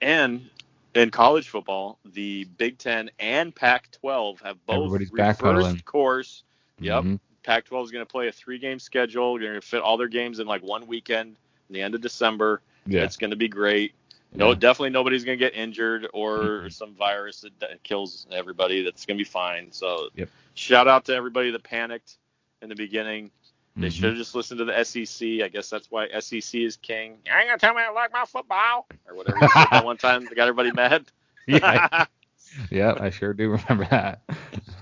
And 0.00 0.48
in 0.94 1.10
college 1.10 1.48
football, 1.48 1.98
the 2.04 2.44
Big 2.44 2.78
Ten 2.78 3.10
and 3.18 3.54
Pac-12 3.54 4.42
have 4.42 4.64
both 4.66 4.86
Everybody's 4.86 5.12
reversed 5.12 5.84
course. 5.84 6.42
Yep. 6.78 7.04
Mhm. 7.04 7.20
Pac-12 7.42 7.84
is 7.84 7.90
going 7.90 8.04
to 8.04 8.10
play 8.10 8.28
a 8.28 8.32
three-game 8.32 8.78
schedule. 8.78 9.38
They're 9.38 9.48
going 9.50 9.60
to 9.60 9.66
fit 9.66 9.82
all 9.82 9.96
their 9.96 10.08
games 10.08 10.38
in 10.40 10.46
like 10.46 10.62
one 10.62 10.86
weekend 10.86 11.36
in 11.68 11.72
the 11.74 11.82
end 11.82 11.94
of 11.94 12.00
December. 12.00 12.60
Yeah. 12.86 13.02
It's 13.02 13.16
going 13.16 13.30
to 13.30 13.36
be 13.36 13.48
great. 13.48 13.94
No, 14.34 14.48
Yeah. 14.50 14.54
definitely 14.54 14.90
nobody's 14.90 15.24
going 15.24 15.38
to 15.38 15.44
get 15.44 15.54
injured 15.54 16.08
or 16.12 16.62
Mhm. 16.66 16.72
some 16.72 16.94
virus 16.94 17.44
that, 17.60 17.82
kills 17.82 18.26
everybody. 18.30 18.82
That's 18.82 19.04
going 19.06 19.16
to 19.18 19.24
be 19.24 19.28
fine. 19.28 19.72
So, 19.72 20.08
Yep. 20.14 20.28
shout 20.54 20.86
out 20.88 21.04
to 21.06 21.14
everybody 21.14 21.50
that 21.50 21.62
panicked 21.64 22.16
in 22.62 22.68
the 22.68 22.74
beginning. 22.76 23.30
They 23.76 23.88
Mhm. 23.88 23.92
should 23.92 24.04
have 24.10 24.16
just 24.16 24.34
listened 24.34 24.58
to 24.58 24.64
the 24.64 24.76
SEC. 24.78 25.42
I 25.42 25.48
guess 25.48 25.70
that's 25.70 25.90
why 25.90 26.08
SEC 26.08 26.64
is 26.64 26.76
king. 26.76 27.18
You 27.24 27.32
ain't 27.32 27.46
gonna 27.46 27.58
tell 27.58 27.72
me 27.74 27.80
I 27.82 27.90
like 27.90 28.12
my 28.12 28.24
football 28.24 28.86
or 29.08 29.14
whatever. 29.14 29.38
That 29.70 29.84
one 29.84 29.96
time 29.96 30.26
that 30.26 30.34
got 30.34 30.42
everybody 30.48 30.70
mad. 30.72 31.06
yeah. 31.46 32.04
yeah, 32.70 32.94
I 32.98 33.10
sure 33.10 33.32
do 33.32 33.50
remember 33.50 33.86
that. 33.86 34.22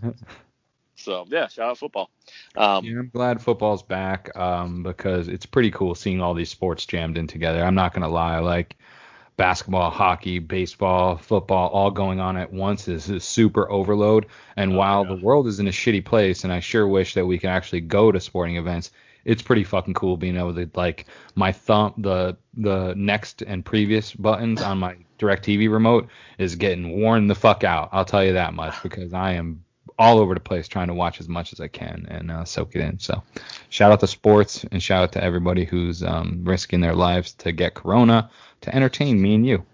so 0.98 1.24
yeah, 1.28 1.48
shout 1.48 1.70
out 1.70 1.78
football. 1.78 2.10
Um, 2.56 2.84
Yeah, 2.84 2.98
I'm 2.98 3.10
glad 3.12 3.40
football's 3.40 3.82
back 3.82 4.36
um, 4.36 4.82
because 4.82 5.28
it's 5.28 5.46
pretty 5.46 5.70
cool 5.70 5.94
seeing 5.94 6.20
all 6.20 6.34
these 6.34 6.50
sports 6.50 6.86
jammed 6.86 7.16
in 7.18 7.26
together. 7.26 7.64
I'm 7.64 7.74
not 7.74 7.94
gonna 7.94 8.08
lie, 8.08 8.38
like 8.40 8.76
basketball, 9.36 9.90
hockey, 9.90 10.40
baseball, 10.40 11.16
football, 11.16 11.68
all 11.68 11.90
going 11.92 12.18
on 12.20 12.36
at 12.36 12.52
once 12.52 12.88
is 12.88 13.08
a 13.08 13.20
super 13.20 13.70
overload. 13.70 14.26
And 14.56 14.72
Oh, 14.72 14.76
while 14.76 15.02
yeah. 15.04 15.14
the 15.14 15.22
world 15.22 15.46
is 15.46 15.60
in 15.60 15.68
a 15.68 15.72
shitty 15.72 16.04
place, 16.04 16.44
and 16.44 16.52
I 16.52 16.60
sure 16.60 16.86
wish 16.86 17.14
that 17.14 17.26
we 17.26 17.38
could 17.38 17.50
actually 17.50 17.82
go 17.82 18.10
to 18.10 18.20
sporting 18.20 18.56
events, 18.56 18.90
it's 19.24 19.42
pretty 19.42 19.64
fucking 19.64 19.94
cool 19.94 20.16
being 20.16 20.36
able 20.36 20.54
to 20.54 20.68
like 20.74 21.06
my 21.36 21.52
thumb, 21.52 21.94
the 21.98 22.36
the 22.54 22.94
next 22.96 23.42
and 23.42 23.64
previous 23.64 24.12
buttons 24.14 24.60
on 24.62 24.78
my 24.78 24.96
DirecTV 25.18 25.70
remote 25.70 26.08
is 26.38 26.54
getting 26.56 27.00
worn 27.00 27.26
the 27.28 27.34
fuck 27.34 27.62
out. 27.64 27.90
I'll 27.92 28.04
tell 28.04 28.24
you 28.24 28.32
that 28.34 28.54
much 28.54 28.82
because 28.82 29.12
I 29.12 29.32
am 29.32 29.64
all 29.98 30.18
over 30.18 30.34
the 30.34 30.40
place 30.40 30.68
trying 30.68 30.88
to 30.88 30.94
watch 30.94 31.20
as 31.20 31.28
much 31.28 31.52
as 31.52 31.60
I 31.60 31.68
can 31.68 32.06
and 32.08 32.30
uh, 32.30 32.44
soak 32.44 32.76
it 32.76 32.80
in. 32.82 32.98
So, 32.98 33.22
shout 33.68 33.90
out 33.92 34.00
to 34.00 34.06
sports 34.06 34.64
and 34.70 34.82
shout 34.82 35.02
out 35.02 35.12
to 35.12 35.22
everybody 35.24 35.64
who's 35.64 36.02
um, 36.02 36.42
risking 36.44 36.80
their 36.80 36.94
lives 36.94 37.32
to 37.34 37.52
get 37.52 37.74
Corona 37.74 38.30
to 38.62 38.74
entertain 38.74 39.20
me 39.20 39.34
and 39.34 39.46
you. 39.46 39.64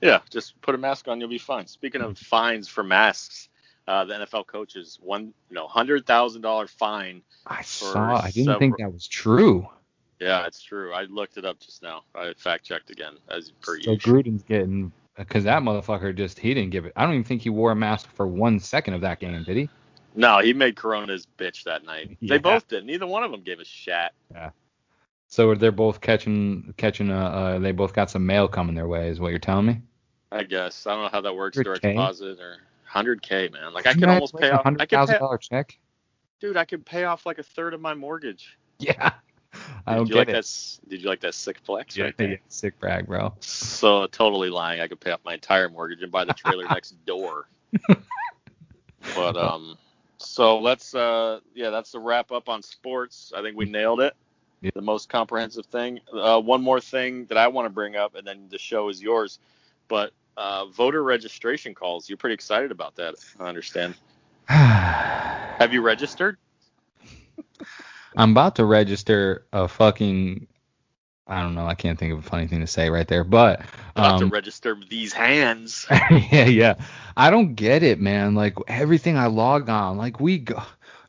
Yeah, 0.00 0.20
just 0.30 0.60
put 0.60 0.74
a 0.74 0.78
mask 0.78 1.08
on, 1.08 1.20
you'll 1.20 1.28
be 1.28 1.38
fine. 1.38 1.66
Speaking 1.66 2.02
of 2.02 2.18
fines 2.18 2.68
for 2.68 2.84
masks, 2.84 3.48
uh, 3.88 4.04
the 4.04 4.14
NFL 4.14 4.46
coaches 4.46 4.98
one, 5.02 5.32
you 5.48 5.54
know, 5.54 5.66
hundred 5.66 6.06
thousand 6.06 6.42
dollar 6.42 6.66
fine. 6.66 7.22
I 7.46 7.62
saw. 7.62 8.16
I 8.16 8.30
didn't 8.30 8.44
several- 8.44 8.58
think 8.58 8.78
that 8.78 8.92
was 8.92 9.06
true. 9.08 9.68
Yeah, 10.20 10.46
it's 10.46 10.62
true. 10.62 10.92
I 10.94 11.02
looked 11.02 11.36
it 11.36 11.44
up 11.44 11.60
just 11.60 11.82
now. 11.82 12.02
I 12.14 12.32
fact 12.38 12.64
checked 12.64 12.90
again 12.90 13.14
as 13.28 13.50
per 13.50 13.80
So 13.80 13.92
usual. 13.92 14.22
Gruden's 14.22 14.42
getting 14.44 14.90
because 15.16 15.44
that 15.44 15.62
motherfucker 15.62 16.14
just 16.14 16.38
he 16.38 16.54
didn't 16.54 16.70
give 16.70 16.84
it. 16.84 16.92
I 16.96 17.04
don't 17.04 17.14
even 17.14 17.24
think 17.24 17.42
he 17.42 17.50
wore 17.50 17.72
a 17.72 17.76
mask 17.76 18.08
for 18.14 18.26
one 18.26 18.58
second 18.60 18.94
of 18.94 19.00
that 19.02 19.20
game, 19.20 19.42
did 19.44 19.56
he? 19.56 19.68
No, 20.14 20.38
he 20.38 20.52
made 20.52 20.76
Corona's 20.76 21.26
bitch 21.38 21.64
that 21.64 21.84
night. 21.84 22.16
Yeah. 22.20 22.34
They 22.34 22.38
both 22.38 22.68
did. 22.68 22.86
Neither 22.86 23.06
one 23.06 23.22
of 23.22 23.30
them 23.30 23.42
gave 23.42 23.60
a 23.60 23.64
shat. 23.64 24.14
Yeah. 24.32 24.50
So 25.28 25.54
they're 25.54 25.72
both 25.72 26.00
catching 26.00 26.72
catching 26.76 27.10
uh, 27.10 27.28
uh 27.28 27.58
they 27.58 27.72
both 27.72 27.92
got 27.92 28.10
some 28.10 28.24
mail 28.24 28.48
coming 28.48 28.74
their 28.74 28.88
way 28.88 29.08
is 29.08 29.20
what 29.20 29.30
you're 29.30 29.38
telling 29.38 29.66
me? 29.66 29.82
I 30.32 30.44
guess 30.44 30.86
I 30.86 30.94
don't 30.94 31.04
know 31.04 31.08
how 31.10 31.20
that 31.20 31.34
works. 31.34 31.58
100K? 31.58 31.64
Direct 31.64 31.82
deposit 31.82 32.38
or 32.40 32.58
100k, 32.92 33.52
man. 33.52 33.74
Like 33.74 33.86
I 33.86 33.94
could 33.94 34.04
almost 34.04 34.36
pay 34.36 34.50
off. 34.50 34.60
I 34.60 34.62
hundred 34.62 34.88
thousand 34.88 35.18
dollar 35.18 35.38
check. 35.38 35.78
dude. 36.40 36.56
I 36.56 36.64
could 36.64 36.86
pay 36.86 37.04
off 37.04 37.26
like 37.26 37.38
a 37.38 37.42
third 37.42 37.74
of 37.74 37.80
my 37.80 37.94
mortgage. 37.94 38.56
Yeah. 38.78 39.12
I 39.86 39.94
Did 39.94 39.96
don't 39.96 40.08
you 40.08 40.14
get 40.14 40.16
like 40.16 40.30
it. 40.30 40.32
that? 40.32 40.44
Did 40.88 41.02
you 41.02 41.08
like 41.08 41.20
that 41.20 41.34
sick 41.34 41.58
flex 41.58 41.96
Yeah, 41.96 42.04
right 42.04 42.16
there? 42.16 42.40
sick 42.48 42.78
brag, 42.78 43.06
bro. 43.06 43.34
So 43.40 44.06
totally 44.06 44.50
lying. 44.50 44.80
I 44.80 44.88
could 44.88 45.00
pay 45.00 45.10
off 45.12 45.20
my 45.24 45.34
entire 45.34 45.68
mortgage 45.68 46.02
and 46.02 46.10
buy 46.12 46.24
the 46.24 46.32
trailer 46.32 46.68
next 46.68 46.90
door. 47.06 47.48
But 49.14 49.36
um, 49.36 49.76
so 50.18 50.58
let's 50.58 50.94
uh, 50.94 51.40
yeah, 51.54 51.70
that's 51.70 51.92
the 51.92 52.00
wrap 52.00 52.32
up 52.32 52.48
on 52.48 52.62
sports. 52.62 53.32
I 53.36 53.42
think 53.42 53.56
we 53.56 53.66
nailed 53.66 54.00
it. 54.00 54.14
Yeah. 54.60 54.70
The 54.74 54.82
most 54.82 55.08
comprehensive 55.08 55.66
thing. 55.66 56.00
Uh, 56.12 56.40
one 56.40 56.62
more 56.62 56.80
thing 56.80 57.26
that 57.26 57.38
I 57.38 57.48
want 57.48 57.66
to 57.66 57.70
bring 57.70 57.96
up, 57.96 58.14
and 58.14 58.26
then 58.26 58.48
the 58.50 58.58
show 58.58 58.88
is 58.88 59.02
yours. 59.02 59.38
But 59.88 60.12
uh, 60.36 60.66
voter 60.66 61.02
registration 61.02 61.74
calls. 61.74 62.08
You're 62.08 62.18
pretty 62.18 62.34
excited 62.34 62.70
about 62.70 62.96
that. 62.96 63.14
I 63.38 63.46
understand. 63.48 63.94
Have 64.48 65.72
you 65.72 65.82
registered? 65.82 66.36
I'm 68.16 68.30
about 68.30 68.56
to 68.56 68.64
register 68.64 69.46
a 69.52 69.68
fucking 69.68 70.46
I 71.28 71.42
don't 71.42 71.56
know, 71.56 71.66
I 71.66 71.74
can't 71.74 71.98
think 71.98 72.12
of 72.12 72.20
a 72.20 72.22
funny 72.22 72.46
thing 72.46 72.60
to 72.60 72.68
say 72.68 72.88
right 72.88 73.06
there, 73.06 73.24
but 73.24 73.62
About 73.96 74.18
to 74.18 74.26
um, 74.26 74.30
register 74.30 74.78
these 74.88 75.12
hands. 75.12 75.84
yeah, 75.90 76.44
yeah. 76.44 76.74
I 77.16 77.30
don't 77.30 77.54
get 77.54 77.82
it, 77.82 78.00
man. 78.00 78.36
Like 78.36 78.54
everything 78.68 79.16
I 79.16 79.26
log 79.26 79.68
on, 79.68 79.96
like 79.96 80.20
we 80.20 80.38
go. 80.38 80.62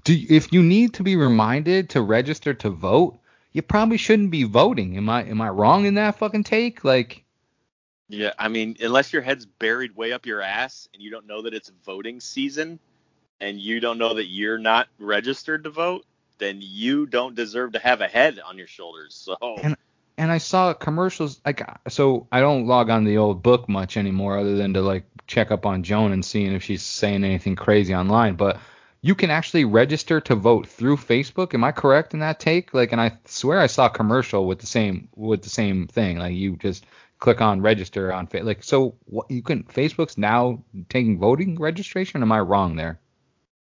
Do 0.04 0.18
if 0.30 0.52
you 0.52 0.64
need 0.64 0.96
to 0.96 1.04
be 1.04 1.16
reminded 1.18 1.92
to 1.92 2.02
register 2.02 2.54
to 2.56 2.70
vote, 2.70 3.20
you 3.52 3.62
probably 3.62 3.98
shouldn't 3.98 4.32
be 4.32 4.44
voting. 4.44 4.98
Am 4.98 5.08
I 5.10 5.24
am 5.26 5.42
I 5.42 5.50
wrong 5.50 5.86
in 5.86 5.96
that 5.96 6.18
fucking 6.18 6.46
take? 6.46 6.84
Like, 6.84 7.24
Yeah, 8.10 8.32
I 8.40 8.48
mean, 8.48 8.78
unless 8.80 9.14
your 9.14 9.22
head's 9.22 9.46
buried 9.46 9.96
way 9.96 10.14
up 10.14 10.26
your 10.26 10.42
ass 10.42 10.90
and 10.94 11.04
you 11.04 11.12
don't 11.12 11.28
know 11.28 11.44
that 11.44 11.54
it's 11.54 11.72
voting 11.86 12.22
season 12.22 12.80
and 13.40 13.60
you 13.60 13.80
don't 13.80 14.00
know 14.00 14.16
that 14.16 14.26
you're 14.26 14.58
not 14.58 14.88
registered 14.98 15.66
to 15.66 15.70
vote, 15.70 16.06
then 16.40 16.60
you 16.62 17.06
don't 17.06 17.36
deserve 17.36 17.74
to 17.74 17.80
have 17.80 18.02
a 18.02 18.08
head 18.08 18.40
on 18.40 18.58
your 18.58 18.68
shoulders. 18.68 19.16
So, 19.16 19.38
And- 19.62 19.78
and 20.18 20.32
I 20.32 20.40
saw 20.40 20.74
commercials 20.74 21.40
like 21.46 21.62
so 21.90 22.28
I 22.32 22.42
don't 22.42 22.66
log 22.66 22.90
on 22.90 23.04
the 23.04 23.18
old 23.18 23.44
book 23.44 23.70
much 23.70 23.98
anymore 23.98 24.38
other 24.38 24.56
than 24.56 24.74
to 24.74 24.82
like 24.82 25.06
check 25.28 25.52
up 25.52 25.66
on 25.66 25.84
Joan 25.84 26.12
and 26.12 26.26
seeing 26.26 26.54
if 26.54 26.64
she's 26.64 26.82
saying 26.82 27.24
anything 27.24 27.56
crazy 27.56 27.94
online, 27.94 28.36
but 28.36 28.60
you 29.02 29.14
can 29.14 29.30
actually 29.30 29.66
register 29.66 30.20
to 30.22 30.36
vote 30.36 30.68
through 30.68 30.98
Facebook. 30.98 31.54
Am 31.54 31.64
I 31.64 31.72
correct 31.72 32.14
in 32.14 32.22
that 32.22 32.40
take? 32.40 32.74
Like 32.74 32.92
and 32.92 33.02
I 33.02 33.18
swear 33.26 33.60
I 33.60 33.68
saw 33.68 33.86
a 33.86 33.92
commercial 33.92 34.48
with 34.48 34.60
the 34.60 34.66
same 34.66 35.10
with 35.16 35.44
the 35.44 35.50
same 35.50 35.88
thing. 35.88 36.18
Like 36.18 36.34
you 36.34 36.56
just 36.56 36.86
click 37.20 37.42
on 37.42 37.62
register 37.62 38.12
on 38.12 38.28
like 38.42 38.64
so 38.64 38.96
what 39.06 39.30
you 39.30 39.42
can 39.42 39.64
Facebook's 39.64 40.18
now 40.18 40.64
taking 40.90 41.20
voting 41.20 41.58
registration 41.60 42.22
am 42.22 42.32
I 42.32 42.40
wrong 42.40 42.76
there? 42.76 43.00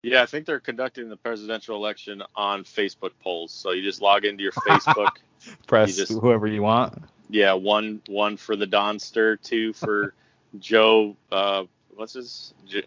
Yeah, 0.04 0.22
I 0.22 0.26
think 0.26 0.46
they're 0.46 0.60
conducting 0.60 1.08
the 1.08 1.16
presidential 1.16 1.76
election 1.76 2.22
on 2.36 2.64
Facebook 2.64 3.12
polls. 3.22 3.52
So 3.52 3.72
you 3.72 3.82
just 3.82 4.00
log 4.02 4.24
into 4.24 4.42
your 4.42 4.52
Facebook. 4.52 5.10
Press 5.66 5.96
just- 5.96 6.12
whoever 6.12 6.46
you 6.46 6.62
want. 6.62 7.02
yeah, 7.28 7.52
one 7.54 8.00
one 8.08 8.36
for 8.36 8.56
the 8.56 8.66
Donster, 8.66 9.36
two 9.36 9.72
for 9.72 10.14
Joe. 10.58 11.16
Uh, 11.32 11.64
what's 11.94 12.12
his 12.14 12.54
J- 12.66 12.84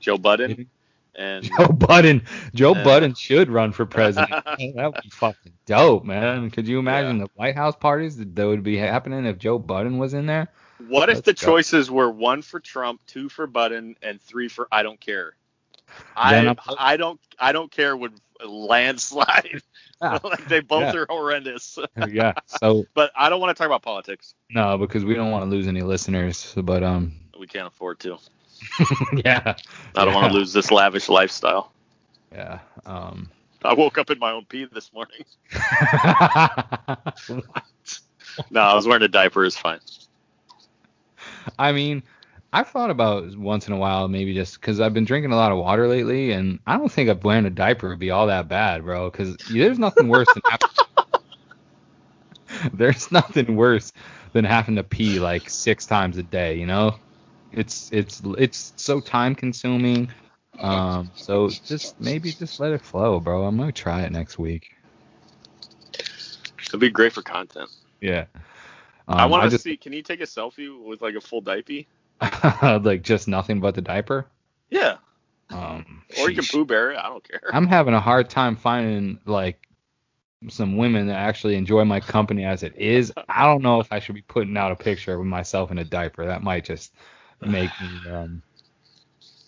Joe 0.00 0.18
Budden, 0.18 0.66
and 1.14 1.44
Joe 1.44 1.68
Budden. 1.68 2.22
Joe 2.54 2.74
Yeah. 2.74 2.84
Budden 2.84 3.14
should 3.14 3.50
run 3.50 3.72
for 3.72 3.86
president. 3.86 4.30
that 4.44 4.92
would 4.92 5.02
be 5.02 5.08
fucking 5.10 5.52
dope, 5.66 6.04
man. 6.04 6.50
Could 6.50 6.66
you 6.68 6.78
imagine 6.78 7.18
the 7.18 7.28
White 7.34 7.54
House 7.56 7.76
parties 7.76 8.16
that, 8.18 8.34
that 8.34 8.46
would 8.46 8.62
be 8.62 8.76
happening 8.76 9.24
if 9.26 9.38
Joe 9.38 9.58
Budden 9.58 9.98
was 9.98 10.12
in 10.14 10.26
there? 10.26 10.48
What 10.88 11.08
if 11.08 11.16
Let's 11.18 11.26
the 11.26 11.32
go. 11.46 11.52
choices 11.52 11.90
were 11.90 12.10
one 12.10 12.42
for 12.42 12.58
Trump, 12.60 13.00
two 13.06 13.28
for 13.28 13.46
Budden, 13.46 13.96
and 14.02 14.20
three 14.20 14.48
for 14.48 14.66
I 14.72 14.82
don't 14.82 15.00
care? 15.00 15.34
I 16.16 16.36
I'm- 16.36 16.96
don't 16.98 17.20
I 17.38 17.52
don't 17.52 17.70
care 17.70 17.96
would 17.96 18.12
landslide. 18.44 19.62
Yeah. 20.02 20.18
like 20.24 20.46
they 20.48 20.60
both 20.60 20.94
Yeah. 20.94 21.00
are 21.00 21.06
horrendous. 21.08 21.78
yeah. 22.08 22.34
So 22.46 22.84
but 22.94 23.10
I 23.16 23.28
don't 23.28 23.40
want 23.40 23.56
to 23.56 23.58
talk 23.60 23.66
about 23.66 23.82
politics. 23.82 24.34
no, 24.50 24.76
because 24.78 25.04
we 25.04 25.14
don't 25.14 25.30
want 25.30 25.44
to 25.44 25.50
lose 25.50 25.66
any 25.68 25.82
listeners. 25.82 26.52
But 26.56 26.82
um, 26.82 27.12
We 27.38 27.46
can't 27.46 27.66
afford 27.68 28.00
to. 28.00 28.18
yeah. 29.24 29.54
I 29.94 30.04
don't 30.04 30.14
want 30.14 30.32
to 30.32 30.38
lose 30.38 30.52
this 30.52 30.70
lavish 30.70 31.08
lifestyle. 31.08 31.72
Yeah. 32.32 32.58
Um. 32.84 33.30
I 33.64 33.72
woke 33.72 33.96
up 33.96 34.10
in 34.10 34.18
my 34.18 34.32
own 34.32 34.44
pee 34.44 34.66
this 34.66 34.92
morning. 34.92 35.24
No, 38.50 38.60
I 38.60 38.74
was 38.74 38.86
wearing 38.86 39.02
a 39.04 39.08
diaper. 39.08 39.44
It's 39.44 39.56
fine. 39.56 39.78
I 41.58 41.72
mean, 41.72 42.02
I've 42.54 42.68
thought 42.68 42.90
about 42.90 43.36
once 43.36 43.66
in 43.66 43.72
a 43.72 43.76
while 43.76 44.06
maybe 44.06 44.32
just 44.32 44.60
because 44.60 44.78
I've 44.78 44.94
been 44.94 45.04
drinking 45.04 45.32
a 45.32 45.36
lot 45.36 45.50
of 45.50 45.58
water 45.58 45.88
lately, 45.88 46.30
and 46.30 46.60
I 46.68 46.78
don't 46.78 46.90
think 46.90 47.08
a 47.08 47.14
wearing 47.14 47.46
a 47.46 47.50
diaper 47.50 47.88
would 47.88 47.98
be 47.98 48.12
all 48.12 48.28
that 48.28 48.46
bad, 48.46 48.84
bro. 48.84 49.10
Because 49.10 49.36
there's 49.50 49.80
nothing 49.80 50.06
worse 50.06 50.28
than 50.32 50.42
having, 50.48 50.68
there's 52.74 53.10
nothing 53.10 53.56
worse 53.56 53.92
than 54.34 54.44
having 54.44 54.76
to 54.76 54.84
pee 54.84 55.18
like 55.18 55.50
six 55.50 55.84
times 55.84 56.16
a 56.16 56.22
day. 56.22 56.56
You 56.56 56.66
know, 56.66 56.94
it's 57.50 57.90
it's 57.92 58.22
it's 58.38 58.72
so 58.76 59.00
time 59.00 59.34
consuming. 59.34 60.10
Um, 60.60 61.10
so 61.16 61.48
just 61.48 62.00
maybe 62.00 62.30
just 62.30 62.60
let 62.60 62.72
it 62.72 62.82
flow, 62.82 63.18
bro. 63.18 63.46
I'm 63.46 63.56
gonna 63.56 63.72
try 63.72 64.02
it 64.02 64.12
next 64.12 64.38
week. 64.38 64.68
It'd 66.68 66.78
be 66.78 66.88
great 66.88 67.12
for 67.12 67.22
content. 67.22 67.68
Yeah. 68.00 68.26
I 69.08 69.24
Um, 69.24 69.30
want 69.30 69.50
to 69.50 69.58
see. 69.58 69.76
Can 69.76 69.92
you 69.92 70.02
take 70.02 70.20
a 70.20 70.24
selfie 70.24 70.70
with 70.86 71.02
like 71.02 71.16
a 71.16 71.20
full 71.20 71.40
diaper? 71.40 71.84
like 72.82 73.02
just 73.02 73.28
nothing 73.28 73.60
but 73.60 73.74
the 73.74 73.82
diaper. 73.82 74.26
Yeah. 74.70 74.96
Um, 75.50 76.02
Or 76.18 76.30
you 76.30 76.36
can 76.36 76.44
poo 76.44 76.64
bear 76.64 76.92
it. 76.92 76.98
I 76.98 77.08
don't 77.08 77.26
care. 77.28 77.50
I'm 77.52 77.66
having 77.66 77.94
a 77.94 78.00
hard 78.00 78.30
time 78.30 78.56
finding 78.56 79.18
like 79.26 79.68
some 80.48 80.76
women 80.76 81.06
that 81.08 81.16
actually 81.16 81.56
enjoy 81.56 81.84
my 81.84 82.00
company 82.00 82.44
as 82.44 82.62
it 82.62 82.76
is. 82.76 83.12
I 83.28 83.44
don't 83.44 83.62
know 83.62 83.80
if 83.80 83.92
I 83.92 84.00
should 84.00 84.14
be 84.14 84.22
putting 84.22 84.56
out 84.56 84.72
a 84.72 84.76
picture 84.76 85.14
of 85.18 85.24
myself 85.24 85.70
in 85.70 85.78
a 85.78 85.84
diaper. 85.84 86.26
That 86.26 86.42
might 86.42 86.64
just 86.64 86.92
make 87.40 87.70
me 87.80 88.10
um 88.10 88.42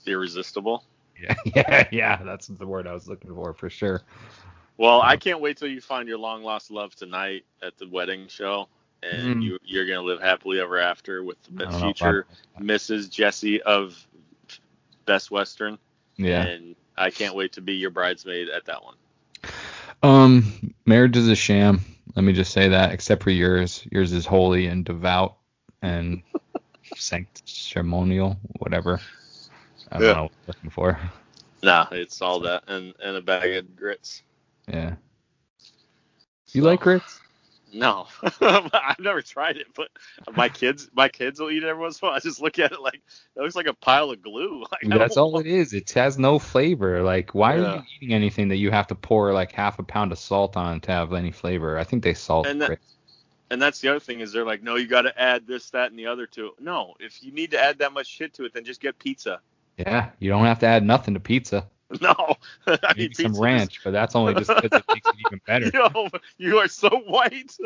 Irresistible. 0.06 0.84
yeah 1.20 1.34
yeah 1.54 1.88
yeah 1.90 2.22
that's 2.22 2.46
the 2.46 2.66
word 2.66 2.86
I 2.86 2.92
was 2.92 3.08
looking 3.08 3.34
for 3.34 3.52
for 3.54 3.70
sure. 3.70 4.02
Well, 4.78 5.00
I 5.00 5.16
can't 5.16 5.40
wait 5.40 5.56
till 5.56 5.68
you 5.68 5.80
find 5.80 6.06
your 6.06 6.18
long 6.18 6.42
lost 6.42 6.70
love 6.70 6.94
tonight 6.94 7.46
at 7.62 7.78
the 7.78 7.88
wedding 7.88 8.28
show, 8.28 8.68
and 9.02 9.36
Mm. 9.36 9.42
you 9.42 9.58
you're 9.64 9.86
gonna 9.86 10.02
live 10.02 10.20
happily 10.20 10.60
ever 10.60 10.78
after 10.78 11.22
with 11.22 11.40
the 11.44 11.50
don't 11.50 11.70
know 11.72 11.76
about 11.78 11.82
future. 11.98 12.26
Mrs. 12.60 13.10
Jesse 13.10 13.62
of 13.62 13.96
Best 15.04 15.30
Western, 15.30 15.78
Yeah. 16.16 16.42
and 16.46 16.76
I 16.96 17.10
can't 17.10 17.34
wait 17.34 17.52
to 17.52 17.60
be 17.60 17.74
your 17.74 17.90
bridesmaid 17.90 18.48
at 18.48 18.64
that 18.66 18.82
one. 18.82 18.96
Um, 20.02 20.74
marriage 20.84 21.16
is 21.16 21.28
a 21.28 21.36
sham. 21.36 21.80
Let 22.14 22.22
me 22.24 22.32
just 22.32 22.52
say 22.52 22.68
that. 22.68 22.92
Except 22.92 23.22
for 23.22 23.30
yours, 23.30 23.86
yours 23.90 24.12
is 24.12 24.24
holy 24.26 24.66
and 24.66 24.84
devout 24.84 25.36
and 25.82 26.22
sanctimonial, 26.96 28.38
whatever. 28.58 29.00
I 29.92 29.98
don't 29.98 30.06
Yeah. 30.08 30.12
know 30.14 30.22
what 30.24 30.32
I'm 30.32 30.44
looking 30.48 30.70
for. 30.70 30.98
Nah, 31.62 31.86
it's 31.92 32.20
all 32.22 32.40
that 32.40 32.64
and 32.68 32.94
and 33.02 33.16
a 33.16 33.20
bag 33.22 33.54
of 33.56 33.76
grits. 33.76 34.22
Yeah. 34.68 34.96
You 36.52 36.62
So- 36.62 36.68
like 36.68 36.80
grits? 36.80 37.20
No, 37.72 38.06
I've 38.40 38.98
never 39.00 39.22
tried 39.22 39.56
it, 39.56 39.66
but 39.74 39.88
my 40.36 40.48
kids, 40.48 40.88
my 40.94 41.08
kids 41.08 41.40
will 41.40 41.50
eat 41.50 41.64
it 41.64 41.66
every 41.66 41.82
once 41.82 42.00
in 42.00 42.06
a 42.06 42.10
while. 42.10 42.16
I 42.16 42.20
just 42.20 42.40
look 42.40 42.58
at 42.58 42.70
it 42.72 42.80
like 42.80 43.02
it 43.34 43.40
looks 43.40 43.56
like 43.56 43.66
a 43.66 43.74
pile 43.74 44.10
of 44.10 44.22
glue. 44.22 44.64
Like, 44.72 44.98
That's 44.98 45.16
all 45.16 45.38
it 45.40 45.46
is. 45.46 45.72
It 45.72 45.90
has 45.90 46.18
no 46.18 46.38
flavor. 46.38 47.02
Like, 47.02 47.34
why 47.34 47.54
are 47.56 47.76
you 47.76 47.82
eating 48.00 48.14
anything 48.14 48.48
that 48.48 48.56
you 48.56 48.70
have 48.70 48.86
to 48.88 48.94
pour 48.94 49.32
like 49.32 49.52
half 49.52 49.78
a 49.78 49.82
pound 49.82 50.12
of 50.12 50.18
salt 50.18 50.56
on 50.56 50.80
to 50.82 50.92
have 50.92 51.12
any 51.12 51.32
flavor? 51.32 51.76
I 51.78 51.84
think 51.84 52.02
they 52.04 52.14
salt 52.14 52.46
And 52.46 52.60
that- 52.62 52.66
grits. 52.68 52.92
And 53.48 53.62
that's 53.62 53.78
the 53.80 53.88
other 53.88 54.00
thing 54.00 54.20
is 54.20 54.32
they're 54.32 54.44
like, 54.44 54.62
no, 54.64 54.74
you 54.74 54.88
got 54.88 55.02
to 55.02 55.20
add 55.20 55.46
this, 55.46 55.70
that, 55.70 55.90
and 55.90 55.98
the 55.98 56.06
other 56.06 56.26
to 56.26 56.46
it. 56.46 56.52
No, 56.60 56.94
if 56.98 57.22
you 57.22 57.30
need 57.30 57.52
to 57.52 57.60
add 57.62 57.78
that 57.78 57.92
much 57.92 58.08
shit 58.08 58.34
to 58.34 58.44
it, 58.44 58.52
then 58.52 58.64
just 58.64 58.80
get 58.80 58.98
pizza. 58.98 59.40
Yeah, 59.76 60.10
you 60.18 60.30
don't 60.30 60.44
have 60.46 60.58
to 60.60 60.66
add 60.66 60.84
nothing 60.84 61.14
to 61.14 61.20
pizza. 61.20 61.68
No, 62.00 62.34
I 62.66 62.70
mean 62.70 62.78
Maybe 62.96 63.08
pizza 63.08 63.22
some 63.22 63.32
is- 63.32 63.38
ranch, 63.38 63.80
but 63.84 63.92
that's 63.92 64.16
only 64.16 64.34
just 64.34 64.48
because 64.48 64.80
it 64.80 64.84
makes 64.88 65.08
it 65.08 65.14
even 65.26 65.40
better. 65.46 65.70
Yo, 65.74 66.08
you 66.36 66.58
are 66.58 66.68
so 66.68 66.88
white. 67.06 67.56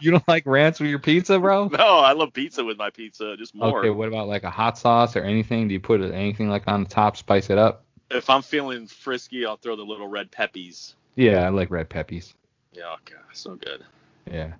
you 0.00 0.12
don't 0.12 0.26
like 0.28 0.46
ranch 0.46 0.78
with 0.80 0.90
your 0.90 1.00
pizza, 1.00 1.38
bro? 1.38 1.68
No, 1.68 1.98
I 1.98 2.12
love 2.12 2.32
pizza 2.32 2.64
with 2.64 2.78
my 2.78 2.90
pizza, 2.90 3.36
just 3.36 3.54
more. 3.54 3.80
Okay, 3.80 3.90
what 3.90 4.08
about 4.08 4.28
like 4.28 4.44
a 4.44 4.50
hot 4.50 4.78
sauce 4.78 5.16
or 5.16 5.22
anything? 5.22 5.66
Do 5.68 5.74
you 5.74 5.80
put 5.80 6.00
anything 6.02 6.48
like 6.48 6.68
on 6.68 6.84
the 6.84 6.88
top, 6.88 7.16
spice 7.16 7.50
it 7.50 7.58
up? 7.58 7.84
If 8.10 8.30
I'm 8.30 8.42
feeling 8.42 8.86
frisky, 8.86 9.44
I'll 9.44 9.56
throw 9.56 9.76
the 9.76 9.82
little 9.82 10.06
red 10.06 10.30
peppies. 10.30 10.94
Yeah, 11.16 11.44
I 11.44 11.48
like 11.48 11.70
red 11.70 11.88
peppies. 11.88 12.34
Yeah, 12.72 12.84
oh, 12.92 12.96
God, 13.04 13.22
so 13.32 13.56
good. 13.56 13.84
Yeah. 14.30 14.52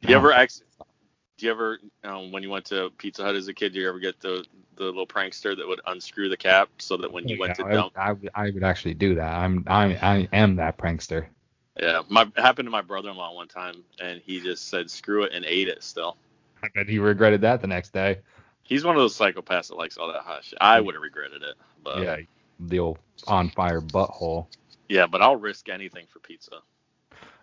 You 0.00 0.14
ever 0.14 0.32
um, 0.32 0.40
ex- 0.40 0.62
Do 1.38 1.46
you 1.46 1.52
ever, 1.52 1.78
um, 2.02 2.32
when 2.32 2.42
you 2.42 2.50
went 2.50 2.64
to 2.66 2.90
Pizza 2.98 3.22
Hut 3.22 3.36
as 3.36 3.46
a 3.46 3.54
kid, 3.54 3.72
do 3.72 3.80
you 3.80 3.88
ever 3.88 4.00
get 4.00 4.20
the 4.20 4.44
the 4.76 4.84
little 4.84 5.06
prankster 5.06 5.56
that 5.56 5.66
would 5.66 5.80
unscrew 5.86 6.28
the 6.28 6.36
cap 6.36 6.68
so 6.78 6.96
that 6.98 7.12
when 7.12 7.26
you 7.28 7.38
went 7.38 7.54
to 7.56 7.64
Yeah, 7.64 7.72
dump, 7.74 7.96
I, 7.96 8.10
I, 8.34 8.50
would- 8.50 8.62
actually 8.62 8.94
do 8.94 9.14
that. 9.16 9.32
I'm 9.34 9.64
I 9.66 9.94
I 9.96 10.28
am 10.32 10.56
that 10.56 10.78
prankster. 10.78 11.26
Yeah, 11.80 12.02
my 12.08 12.22
it 12.22 12.40
happened 12.40 12.66
to 12.66 12.70
my 12.70 12.82
brother-in-law 12.82 13.34
one 13.34 13.48
time, 13.48 13.84
and 14.00 14.20
he 14.20 14.40
just 14.40 14.68
said 14.68 14.90
screw 14.90 15.22
it 15.24 15.32
and 15.32 15.44
ate 15.44 15.68
it. 15.68 15.82
Still, 15.84 16.16
I 16.62 16.68
bet 16.74 16.88
he 16.88 16.98
regretted 16.98 17.40
that 17.42 17.60
the 17.60 17.68
next 17.68 17.92
day. 17.92 18.18
he's 18.64 18.84
one 18.84 18.96
of 18.96 19.00
those 19.00 19.16
psychopaths 19.16 19.68
that 19.68 19.76
likes 19.76 19.96
all 19.96 20.12
that 20.12 20.22
hot 20.22 20.44
shit. 20.44 20.58
I 20.60 20.80
would 20.80 20.94
have 20.94 21.02
regretted 21.02 21.42
it, 21.42 21.54
but 21.84 22.00
yeah, 22.00 22.16
the 22.58 22.80
old 22.80 22.98
on 23.28 23.50
fire 23.50 23.80
butthole. 23.80 24.46
yeah, 24.88 25.06
but 25.06 25.22
I'll 25.22 25.36
risk 25.36 25.68
anything 25.68 26.06
for 26.12 26.18
pizza. 26.18 26.62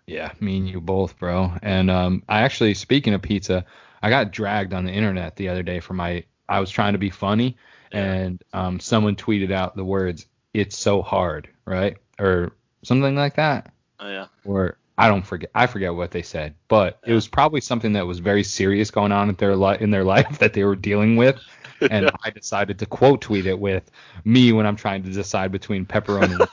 Yeah, 0.08 0.32
me 0.40 0.58
and 0.58 0.70
you 0.70 0.82
both, 0.82 1.18
bro. 1.18 1.52
And 1.64 1.90
um, 1.90 2.24
I 2.30 2.42
actually, 2.42 2.76
speaking 2.76 3.14
of 3.14 3.22
pizza, 3.22 3.66
I 4.02 4.10
got 4.10 4.32
dragged 4.32 4.74
on 4.74 4.86
the 4.86 4.92
internet 4.92 5.36
the 5.36 5.50
other 5.50 5.64
day 5.64 5.80
for 5.80 5.94
my. 5.94 6.24
I 6.48 6.60
was 6.60 6.70
trying 6.70 6.94
to 6.94 7.00
be 7.00 7.10
funny, 7.10 7.58
and 7.92 8.42
um, 8.54 8.80
someone 8.80 9.16
tweeted 9.16 9.52
out 9.52 9.76
the 9.76 9.86
words 9.86 10.26
"It's 10.54 10.78
so 10.78 11.02
hard," 11.02 11.50
right, 11.66 11.98
or 12.20 12.54
something 12.84 13.16
like 13.16 13.36
that, 13.36 13.74
Oh, 14.00 14.08
yeah, 14.10 14.28
or 14.44 14.78
I 14.98 15.08
don't 15.10 15.26
forget. 15.26 15.50
I 15.56 15.68
forget 15.68 15.94
what 15.94 16.12
they 16.12 16.22
said, 16.22 16.56
but 16.68 17.00
it 17.06 17.14
was 17.14 17.28
probably 17.28 17.62
something 17.62 17.94
that 17.94 18.06
was 18.06 18.20
very 18.20 18.44
serious 18.44 18.92
going 18.92 19.12
on 19.12 19.30
in 19.30 19.36
their 19.36 19.56
li- 19.56 19.78
in 19.80 19.92
their 19.92 20.04
life 20.16 20.40
that 20.40 20.54
they 20.54 20.64
were 20.64 20.76
dealing 20.76 21.16
with. 21.16 21.40
And 21.92 22.10
I 22.24 22.30
decided 22.30 22.80
to 22.80 22.86
quote 22.86 23.20
tweet 23.20 23.46
it 23.46 23.60
with 23.60 23.92
me 24.24 24.54
when 24.54 24.66
I'm 24.66 24.78
trying 24.78 25.04
to 25.04 25.10
decide 25.10 25.52
between 25.52 25.86
pepperoni. 25.86 26.48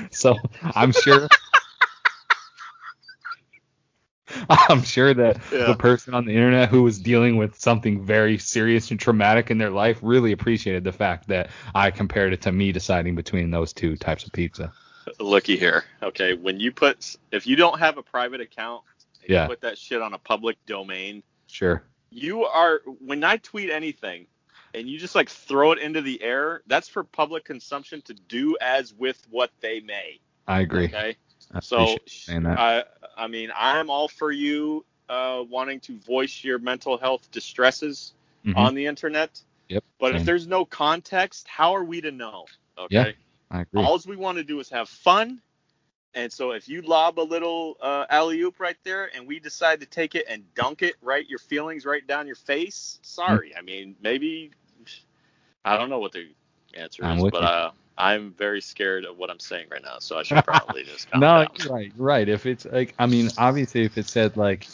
so 0.10 0.36
I'm 0.62 0.90
sure. 0.90 1.28
I'm 4.68 4.82
sure 4.82 5.14
that 5.14 5.38
Yeah. 5.52 5.66
the 5.66 5.74
person 5.74 6.14
on 6.14 6.24
the 6.26 6.32
internet 6.34 6.68
who 6.68 6.82
was 6.82 6.98
dealing 6.98 7.36
with 7.36 7.58
something 7.58 8.04
very 8.04 8.38
serious 8.38 8.90
and 8.90 9.00
traumatic 9.00 9.50
in 9.50 9.58
their 9.58 9.70
life 9.70 9.98
really 10.02 10.32
appreciated 10.32 10.84
the 10.84 10.92
fact 10.92 11.28
that 11.28 11.50
I 11.74 11.90
compared 11.90 12.32
it 12.32 12.42
to 12.42 12.52
me 12.52 12.72
deciding 12.72 13.14
between 13.14 13.50
those 13.50 13.72
two 13.72 13.96
types 13.96 14.24
of 14.24 14.32
pizza. 14.32 14.72
looky 15.18 15.56
here. 15.56 15.84
Okay, 16.02 16.34
when 16.34 16.60
you 16.60 16.70
put 16.72 17.16
if 17.32 17.46
you 17.46 17.56
don't 17.56 17.78
have 17.78 17.98
a 17.98 18.02
private 18.02 18.40
account, 18.40 18.82
Yeah. 19.28 19.42
you 19.42 19.48
put 19.48 19.60
that 19.62 19.78
shit 19.78 20.00
on 20.02 20.12
a 20.14 20.18
public 20.18 20.56
domain. 20.66 21.22
Sure. 21.46 21.82
You 22.10 22.44
are 22.44 22.80
when 23.00 23.24
I 23.24 23.38
tweet 23.38 23.70
anything, 23.70 24.26
and 24.74 24.88
you 24.88 24.98
just 24.98 25.14
like 25.14 25.28
throw 25.28 25.72
it 25.72 25.78
into 25.78 26.02
the 26.02 26.22
air. 26.22 26.62
That's 26.66 26.88
for 26.88 27.02
public 27.04 27.44
consumption 27.44 28.02
to 28.02 28.14
do 28.14 28.56
as 28.60 28.92
with 28.94 29.20
what 29.30 29.50
they 29.60 29.80
may. 29.80 30.20
I 30.46 30.60
agree. 30.60 30.84
Okay. 30.86 31.16
I 31.54 31.60
So. 31.60 31.96
I 32.56 32.84
I 33.16 33.26
mean 33.26 33.50
I'm 33.56 33.90
all 33.90 34.08
for 34.08 34.30
you 34.30 34.84
uh, 35.08 35.44
wanting 35.48 35.80
to 35.80 35.98
voice 35.98 36.42
your 36.42 36.58
mental 36.58 36.96
health 36.96 37.30
distresses 37.30 38.14
Mhm. 38.44 38.56
on 38.56 38.74
the 38.74 38.86
internet. 38.86 39.40
Yep. 39.68 39.84
But 39.98 40.16
if 40.16 40.24
there's 40.24 40.46
no 40.46 40.64
context, 40.64 41.46
how 41.48 41.74
are 41.74 41.84
we 41.84 42.00
to 42.00 42.10
know? 42.10 42.46
Okay. 42.78 42.88
Yeah. 42.90 43.12
I 43.50 43.60
agree. 43.62 43.82
All 43.82 44.00
we 44.06 44.16
want 44.16 44.38
to 44.38 44.44
do 44.44 44.58
is 44.60 44.68
have 44.70 44.88
fun. 44.88 45.40
And 46.14 46.32
so 46.32 46.50
if 46.52 46.68
you 46.68 46.82
lob 46.82 47.18
a 47.18 47.22
little 47.22 47.76
uh, 47.80 48.04
alley 48.10 48.40
oop 48.40 48.60
right 48.60 48.76
there, 48.84 49.14
and 49.14 49.26
we 49.26 49.38
decide 49.38 49.80
to 49.80 49.86
take 49.86 50.14
it 50.14 50.26
and 50.28 50.44
dunk 50.54 50.82
it 50.82 50.96
right, 51.00 51.26
your 51.28 51.38
feelings 51.38 51.86
right 51.86 52.06
down 52.06 52.26
your 52.26 52.36
face. 52.36 52.98
Sorry, 53.02 53.54
I 53.56 53.62
mean 53.62 53.96
maybe 54.00 54.50
I 55.64 55.76
don't 55.76 55.88
know 55.88 56.00
what 56.00 56.12
the 56.12 56.34
answer 56.74 57.04
I'm 57.04 57.28
but 57.28 57.42
uh, 57.42 57.70
I'm 57.98 58.32
very 58.32 58.60
scared 58.60 59.04
of 59.04 59.18
what 59.18 59.30
I'm 59.30 59.38
saying 59.38 59.66
right 59.70 59.82
now, 59.82 59.98
so 59.98 60.18
I 60.18 60.22
should 60.22 60.38
probably 60.44 60.84
just 60.84 61.08
no, 61.14 61.20
down. 61.20 61.48
right, 61.68 61.92
right. 61.96 62.28
If 62.28 62.46
it's 62.46 62.64
like, 62.64 62.94
I 62.98 63.06
mean, 63.06 63.30
obviously, 63.38 63.84
if 63.84 63.98
it 63.98 64.06
said 64.06 64.36
like, 64.36 64.66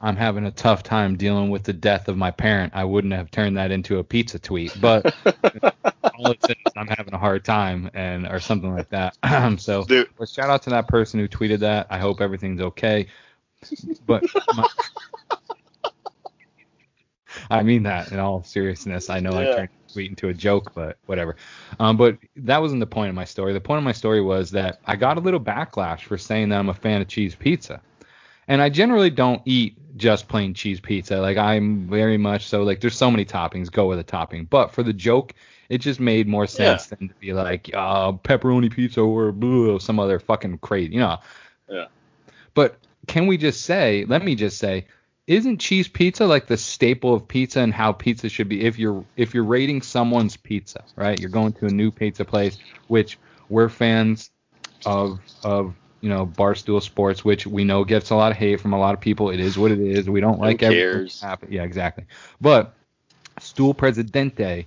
I'm 0.00 0.16
having 0.16 0.46
a 0.46 0.50
tough 0.50 0.82
time 0.82 1.16
dealing 1.16 1.50
with 1.50 1.64
the 1.64 1.72
death 1.72 2.08
of 2.08 2.16
my 2.16 2.30
parent, 2.30 2.72
I 2.74 2.84
wouldn't 2.84 3.12
have 3.12 3.30
turned 3.30 3.56
that 3.56 3.70
into 3.70 3.98
a 3.98 4.04
pizza 4.04 4.38
tweet. 4.38 4.72
But 4.80 5.14
all 6.14 6.30
it 6.30 6.42
says 6.42 6.56
is 6.66 6.72
I'm 6.76 6.88
having 6.88 7.14
a 7.14 7.18
hard 7.18 7.44
time 7.44 7.90
and 7.94 8.26
or 8.26 8.40
something 8.40 8.74
like 8.74 8.88
that. 8.90 9.16
so, 9.60 9.84
Dude. 9.84 10.08
well, 10.18 10.26
shout 10.26 10.50
out 10.50 10.62
to 10.62 10.70
that 10.70 10.88
person 10.88 11.20
who 11.20 11.28
tweeted 11.28 11.60
that. 11.60 11.86
I 11.90 11.98
hope 11.98 12.20
everything's 12.20 12.60
okay. 12.60 13.06
But 14.06 14.24
my, 14.56 14.66
I 17.50 17.62
mean 17.62 17.84
that 17.84 18.12
in 18.12 18.18
all 18.18 18.42
seriousness. 18.42 19.10
I 19.10 19.20
know 19.20 19.36
I 19.36 19.44
Yeah. 19.44 19.56
turned 19.56 19.68
the 19.92 20.00
tweet 20.00 20.10
into 20.10 20.28
a 20.28 20.34
joke, 20.34 20.72
but 20.74 20.96
whatever. 21.06 21.36
Um, 21.78 21.96
but 21.96 22.18
that 22.36 22.60
wasn't 22.60 22.80
the 22.80 22.86
point 22.86 23.10
of 23.10 23.14
my 23.14 23.24
story. 23.24 23.52
The 23.52 23.60
point 23.60 23.78
of 23.78 23.84
my 23.84 23.92
story 23.92 24.20
was 24.20 24.50
that 24.52 24.80
I 24.86 24.96
got 24.96 25.16
a 25.16 25.20
little 25.20 25.40
backlash 25.40 26.00
for 26.00 26.18
saying 26.18 26.48
that 26.50 26.58
I'm 26.58 26.68
a 26.68 26.74
fan 26.74 27.00
of 27.00 27.08
cheese 27.08 27.34
pizza. 27.34 27.80
And 28.48 28.60
I 28.60 28.68
generally 28.68 29.10
don't 29.10 29.42
eat 29.44 29.76
just 29.96 30.28
plain 30.28 30.54
cheese 30.54 30.80
pizza. 30.80 31.20
Like 31.20 31.36
I'm 31.36 31.86
very 31.88 32.18
much 32.18 32.46
so 32.46 32.62
like 32.62 32.80
there's 32.80 32.96
so 32.96 33.10
many 33.10 33.24
toppings, 33.24 33.70
go 33.70 33.86
with 33.86 33.98
a 33.98 34.04
topping. 34.04 34.46
But 34.46 34.72
for 34.72 34.82
the 34.82 34.92
joke, 34.92 35.34
it 35.68 35.78
just 35.78 36.00
made 36.00 36.26
more 36.26 36.46
sense 36.46 36.86
than 36.86 37.08
to 37.08 37.14
be 37.14 37.32
like 37.32 37.70
uh, 37.72 38.12
pepperoni 38.12 38.70
pizza 38.70 39.00
or 39.00 39.32
blah, 39.32 39.78
some 39.78 39.98
other 39.98 40.18
fucking 40.18 40.58
crazy, 40.58 40.92
you 40.92 41.00
know. 41.00 41.18
Yeah. 41.68 41.86
But 42.54 42.76
can 43.06 43.26
we 43.26 43.36
just 43.38 43.62
say, 43.62 44.04
let 44.06 44.24
me 44.24 44.34
just 44.34 44.58
say, 44.58 44.86
isn't 45.26 45.58
cheese 45.58 45.88
pizza 45.88 46.26
like 46.26 46.46
the 46.46 46.56
staple 46.56 47.14
of 47.14 47.28
pizza 47.28 47.60
and 47.60 47.72
how 47.72 47.92
pizza 47.92 48.28
should 48.28 48.48
be? 48.48 48.64
If 48.64 48.78
you're 48.78 49.04
if 49.16 49.34
you're 49.34 49.44
rating 49.44 49.82
someone's 49.82 50.36
pizza, 50.36 50.84
right? 50.96 51.18
You're 51.18 51.30
going 51.30 51.52
to 51.54 51.66
a 51.66 51.70
new 51.70 51.90
pizza 51.90 52.24
place, 52.24 52.58
which 52.88 53.18
we're 53.48 53.68
fans 53.68 54.30
of 54.84 55.20
of 55.44 55.74
you 56.00 56.08
know 56.08 56.26
Barstool 56.26 56.82
Sports, 56.82 57.24
which 57.24 57.46
we 57.46 57.64
know 57.64 57.84
gets 57.84 58.10
a 58.10 58.16
lot 58.16 58.32
of 58.32 58.38
hate 58.38 58.60
from 58.60 58.72
a 58.72 58.78
lot 58.78 58.94
of 58.94 59.00
people. 59.00 59.30
It 59.30 59.40
is 59.40 59.56
what 59.56 59.70
it 59.70 59.80
is. 59.80 60.08
We 60.08 60.20
don't 60.20 60.40
like 60.40 60.62
everything 60.62 60.92
cares? 60.92 61.20
that 61.20 61.40
Yeah, 61.48 61.62
exactly. 61.62 62.06
But 62.40 62.74
Stool 63.38 63.74
Presidente, 63.74 64.66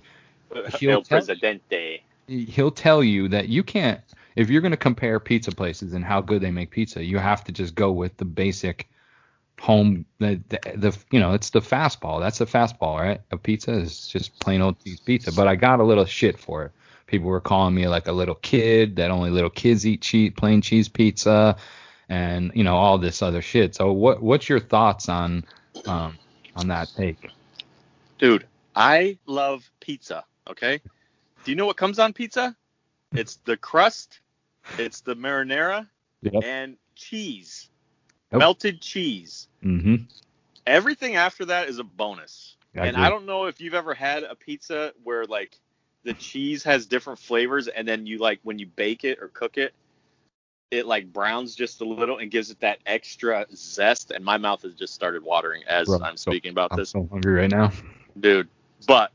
He'll 0.78 1.02
tell- 1.02 1.18
Presidente. 1.18 2.02
he'll 2.26 2.70
tell 2.70 3.04
you 3.04 3.28
that 3.28 3.48
you 3.48 3.62
can't 3.62 4.00
if 4.36 4.50
you're 4.50 4.60
going 4.60 4.72
to 4.72 4.76
compare 4.76 5.18
pizza 5.18 5.50
places 5.50 5.94
and 5.94 6.04
how 6.04 6.20
good 6.20 6.42
they 6.42 6.50
make 6.50 6.70
pizza, 6.70 7.02
you 7.02 7.18
have 7.18 7.42
to 7.44 7.52
just 7.52 7.74
go 7.74 7.90
with 7.90 8.16
the 8.18 8.24
basic 8.24 8.88
home 9.60 10.04
the, 10.18 10.40
the, 10.48 10.58
the 10.76 10.98
you 11.10 11.18
know 11.18 11.32
it's 11.32 11.50
the 11.50 11.60
fastball 11.60 12.20
that's 12.20 12.38
the 12.38 12.44
fastball 12.44 13.00
right 13.00 13.22
a 13.30 13.36
pizza 13.38 13.72
is 13.72 14.06
just 14.06 14.38
plain 14.38 14.60
old 14.60 14.78
cheese 14.84 15.00
pizza 15.00 15.32
but 15.32 15.48
i 15.48 15.56
got 15.56 15.80
a 15.80 15.84
little 15.84 16.04
shit 16.04 16.38
for 16.38 16.64
it 16.64 16.72
people 17.06 17.28
were 17.28 17.40
calling 17.40 17.74
me 17.74 17.88
like 17.88 18.06
a 18.06 18.12
little 18.12 18.34
kid 18.34 18.96
that 18.96 19.10
only 19.10 19.30
little 19.30 19.50
kids 19.50 19.86
eat 19.86 20.02
cheese 20.02 20.32
plain 20.36 20.60
cheese 20.60 20.88
pizza 20.88 21.56
and 22.08 22.52
you 22.54 22.64
know 22.64 22.76
all 22.76 22.98
this 22.98 23.22
other 23.22 23.40
shit 23.40 23.74
so 23.74 23.92
what 23.92 24.22
what's 24.22 24.48
your 24.48 24.60
thoughts 24.60 25.08
on 25.08 25.42
um 25.86 26.18
on 26.54 26.68
that 26.68 26.88
take 26.94 27.30
Dude, 28.18 28.46
I 28.74 29.18
love 29.26 29.70
pizza. 29.80 30.24
Okay. 30.48 30.80
Do 31.44 31.50
you 31.50 31.56
know 31.56 31.66
what 31.66 31.76
comes 31.76 31.98
on 31.98 32.12
pizza? 32.12 32.56
It's 33.12 33.36
the 33.44 33.56
crust, 33.56 34.20
it's 34.78 35.00
the 35.00 35.14
marinara, 35.14 35.86
yep 36.22 36.42
and 36.42 36.76
cheese. 36.94 37.68
Yep. 38.32 38.40
Melted 38.40 38.80
cheese. 38.80 39.48
mm-hmm 39.64 39.96
Everything 40.66 41.14
after 41.14 41.44
that 41.44 41.68
is 41.68 41.78
a 41.78 41.84
bonus. 41.84 42.56
I 42.74 42.86
and 42.86 42.88
agree. 42.96 43.04
I 43.04 43.08
don't 43.08 43.24
know 43.24 43.44
if 43.44 43.60
you've 43.60 43.74
ever 43.74 43.94
had 43.94 44.24
a 44.24 44.34
pizza 44.34 44.92
where 45.04 45.24
like 45.24 45.56
the 46.02 46.12
cheese 46.14 46.64
has 46.64 46.86
different 46.86 47.20
flavors 47.20 47.68
and 47.68 47.86
then 47.86 48.04
you 48.06 48.18
like 48.18 48.40
when 48.42 48.58
you 48.58 48.66
bake 48.66 49.04
it 49.04 49.18
or 49.20 49.28
cook 49.28 49.58
it, 49.58 49.74
it 50.72 50.86
like 50.86 51.12
browns 51.12 51.54
just 51.54 51.80
a 51.80 51.84
little 51.84 52.18
and 52.18 52.30
gives 52.32 52.50
it 52.50 52.58
that 52.60 52.78
extra 52.84 53.46
zest 53.54 54.10
and 54.10 54.24
my 54.24 54.36
mouth 54.38 54.62
has 54.62 54.74
just 54.74 54.92
started 54.92 55.22
watering 55.22 55.62
as 55.68 55.86
Bro, 55.86 56.00
I'm 56.02 56.16
so- 56.16 56.32
speaking 56.32 56.50
about 56.50 56.70
this. 56.74 56.94
i'm 56.94 57.02
so 57.04 57.08
hungry 57.12 57.34
right 57.34 57.50
now 57.50 57.70
dude. 58.18 58.48
But 58.86 59.12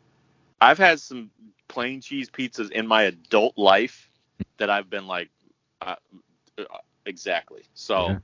I've 0.59 0.77
had 0.77 0.99
some 0.99 1.29
plain 1.67 2.01
cheese 2.01 2.29
pizzas 2.29 2.71
in 2.71 2.87
my 2.87 3.03
adult 3.03 3.57
life 3.57 4.09
that 4.57 4.69
I've 4.69 4.89
been 4.89 5.07
like, 5.07 5.29
uh, 5.81 5.95
uh, 6.57 6.63
exactly. 7.05 7.63
So, 7.73 8.07
Yeah. 8.07 8.19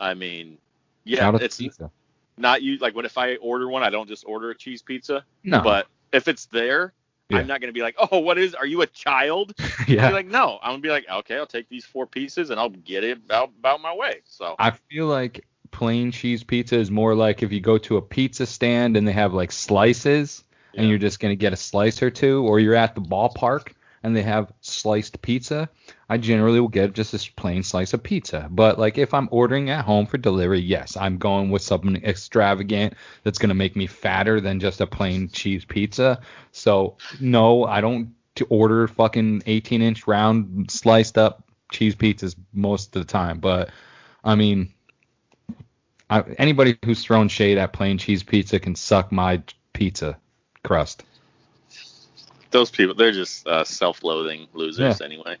I 0.00 0.14
mean, 0.14 0.58
yeah, 1.04 1.36
it's 1.40 1.56
pizza 1.56 1.90
not 2.38 2.62
you. 2.62 2.78
Like, 2.78 2.94
when 2.94 3.04
if 3.04 3.18
I 3.18 3.36
order 3.36 3.68
one, 3.68 3.82
I 3.82 3.90
don't 3.90 4.08
just 4.08 4.24
order 4.26 4.50
a 4.50 4.54
cheese 4.54 4.82
pizza. 4.82 5.24
no 5.42 5.60
But 5.60 5.86
if 6.12 6.28
it's 6.28 6.46
there, 6.46 6.92
Yeah. 7.28 7.38
I'm 7.38 7.46
not 7.46 7.60
gonna 7.60 7.72
be 7.72 7.82
like, 7.82 7.96
oh, 7.98 8.20
what 8.20 8.38
is? 8.38 8.54
Are 8.54 8.66
you 8.66 8.82
a 8.82 8.86
child? 8.86 9.52
yeah 9.88 10.10
like, 10.10 10.26
no. 10.26 10.58
I'm 10.62 10.72
gonna 10.72 10.82
be 10.82 10.88
like, 10.88 11.06
okay, 11.10 11.36
I'll 11.36 11.46
take 11.46 11.68
these 11.68 11.84
four 11.84 12.06
pieces 12.06 12.50
and 12.50 12.58
I'll 12.58 12.70
get 12.70 13.04
it 13.04 13.18
about, 13.18 13.50
about 13.58 13.80
my 13.80 13.94
way. 13.94 14.20
So, 14.24 14.54
I 14.58 14.70
feel 14.70 15.06
like 15.06 15.44
plain 15.70 16.10
cheese 16.10 16.42
pizza 16.42 16.76
is 16.76 16.90
more 16.90 17.14
like 17.14 17.42
if 17.42 17.52
you 17.52 17.60
go 17.60 17.76
to 17.78 17.98
a 17.98 18.02
pizza 18.02 18.46
stand 18.46 18.96
and 18.96 19.06
they 19.06 19.12
have 19.12 19.34
like 19.34 19.52
slices 19.52 20.44
and 20.74 20.88
you're 20.88 20.98
just 20.98 21.18
going 21.18 21.32
to 21.32 21.36
get 21.36 21.52
a 21.52 21.56
slice 21.56 22.02
or 22.02 22.10
two, 22.10 22.46
or 22.46 22.60
you're 22.60 22.74
at 22.74 22.94
the 22.94 23.00
ballpark 23.00 23.72
and 24.02 24.14
they 24.14 24.22
have 24.22 24.52
sliced 24.60 25.20
pizza. 25.22 25.68
I 26.10 26.16
generally 26.16 26.58
will 26.58 26.68
get 26.68 26.94
just 26.94 27.12
a 27.12 27.32
plain 27.34 27.62
slice 27.62 27.92
of 27.92 28.02
pizza. 28.02 28.48
But 28.50 28.78
like 28.78 28.96
if 28.96 29.12
I'm 29.12 29.28
ordering 29.30 29.68
at 29.70 29.84
home 29.84 30.06
for 30.06 30.16
delivery, 30.16 30.60
yes, 30.60 30.96
I'm 30.96 31.18
going 31.18 31.50
with 31.50 31.62
something 31.62 31.96
extravagant 31.96 32.94
that's 33.24 33.38
going 33.38 33.50
to 33.50 33.54
make 33.54 33.76
me 33.76 33.86
fatter 33.86 34.40
than 34.40 34.58
just 34.58 34.80
a 34.80 34.86
plain 34.86 35.28
cheese 35.28 35.64
pizza. 35.64 36.20
So 36.52 36.96
no, 37.20 37.64
I 37.64 37.80
don't 37.80 38.14
to 38.36 38.46
order 38.46 38.88
fucking 38.88 39.42
18 39.46 39.82
inch 39.82 40.06
round 40.06 40.70
sliced 40.70 41.18
up 41.18 41.44
cheese 41.70 41.94
pizzas 41.94 42.36
most 42.52 42.96
of 42.96 43.02
the 43.02 43.12
time. 43.12 43.40
But 43.40 43.70
I 44.24 44.34
mean, 44.34 44.72
I, 46.08 46.22
anybody 46.38 46.78
who's 46.84 47.04
thrown 47.04 47.28
shade 47.28 47.58
at 47.58 47.72
plain 47.74 47.98
cheese 47.98 48.22
pizza 48.22 48.58
can 48.58 48.74
suck 48.74 49.12
my 49.12 49.42
pizza 49.74 50.16
crust. 50.62 51.04
those 52.50 52.70
people, 52.70 52.94
they're 52.94 53.12
just 53.12 53.46
uh, 53.46 53.64
self-loathing 53.64 54.48
losers 54.54 55.02
anyway. 55.02 55.36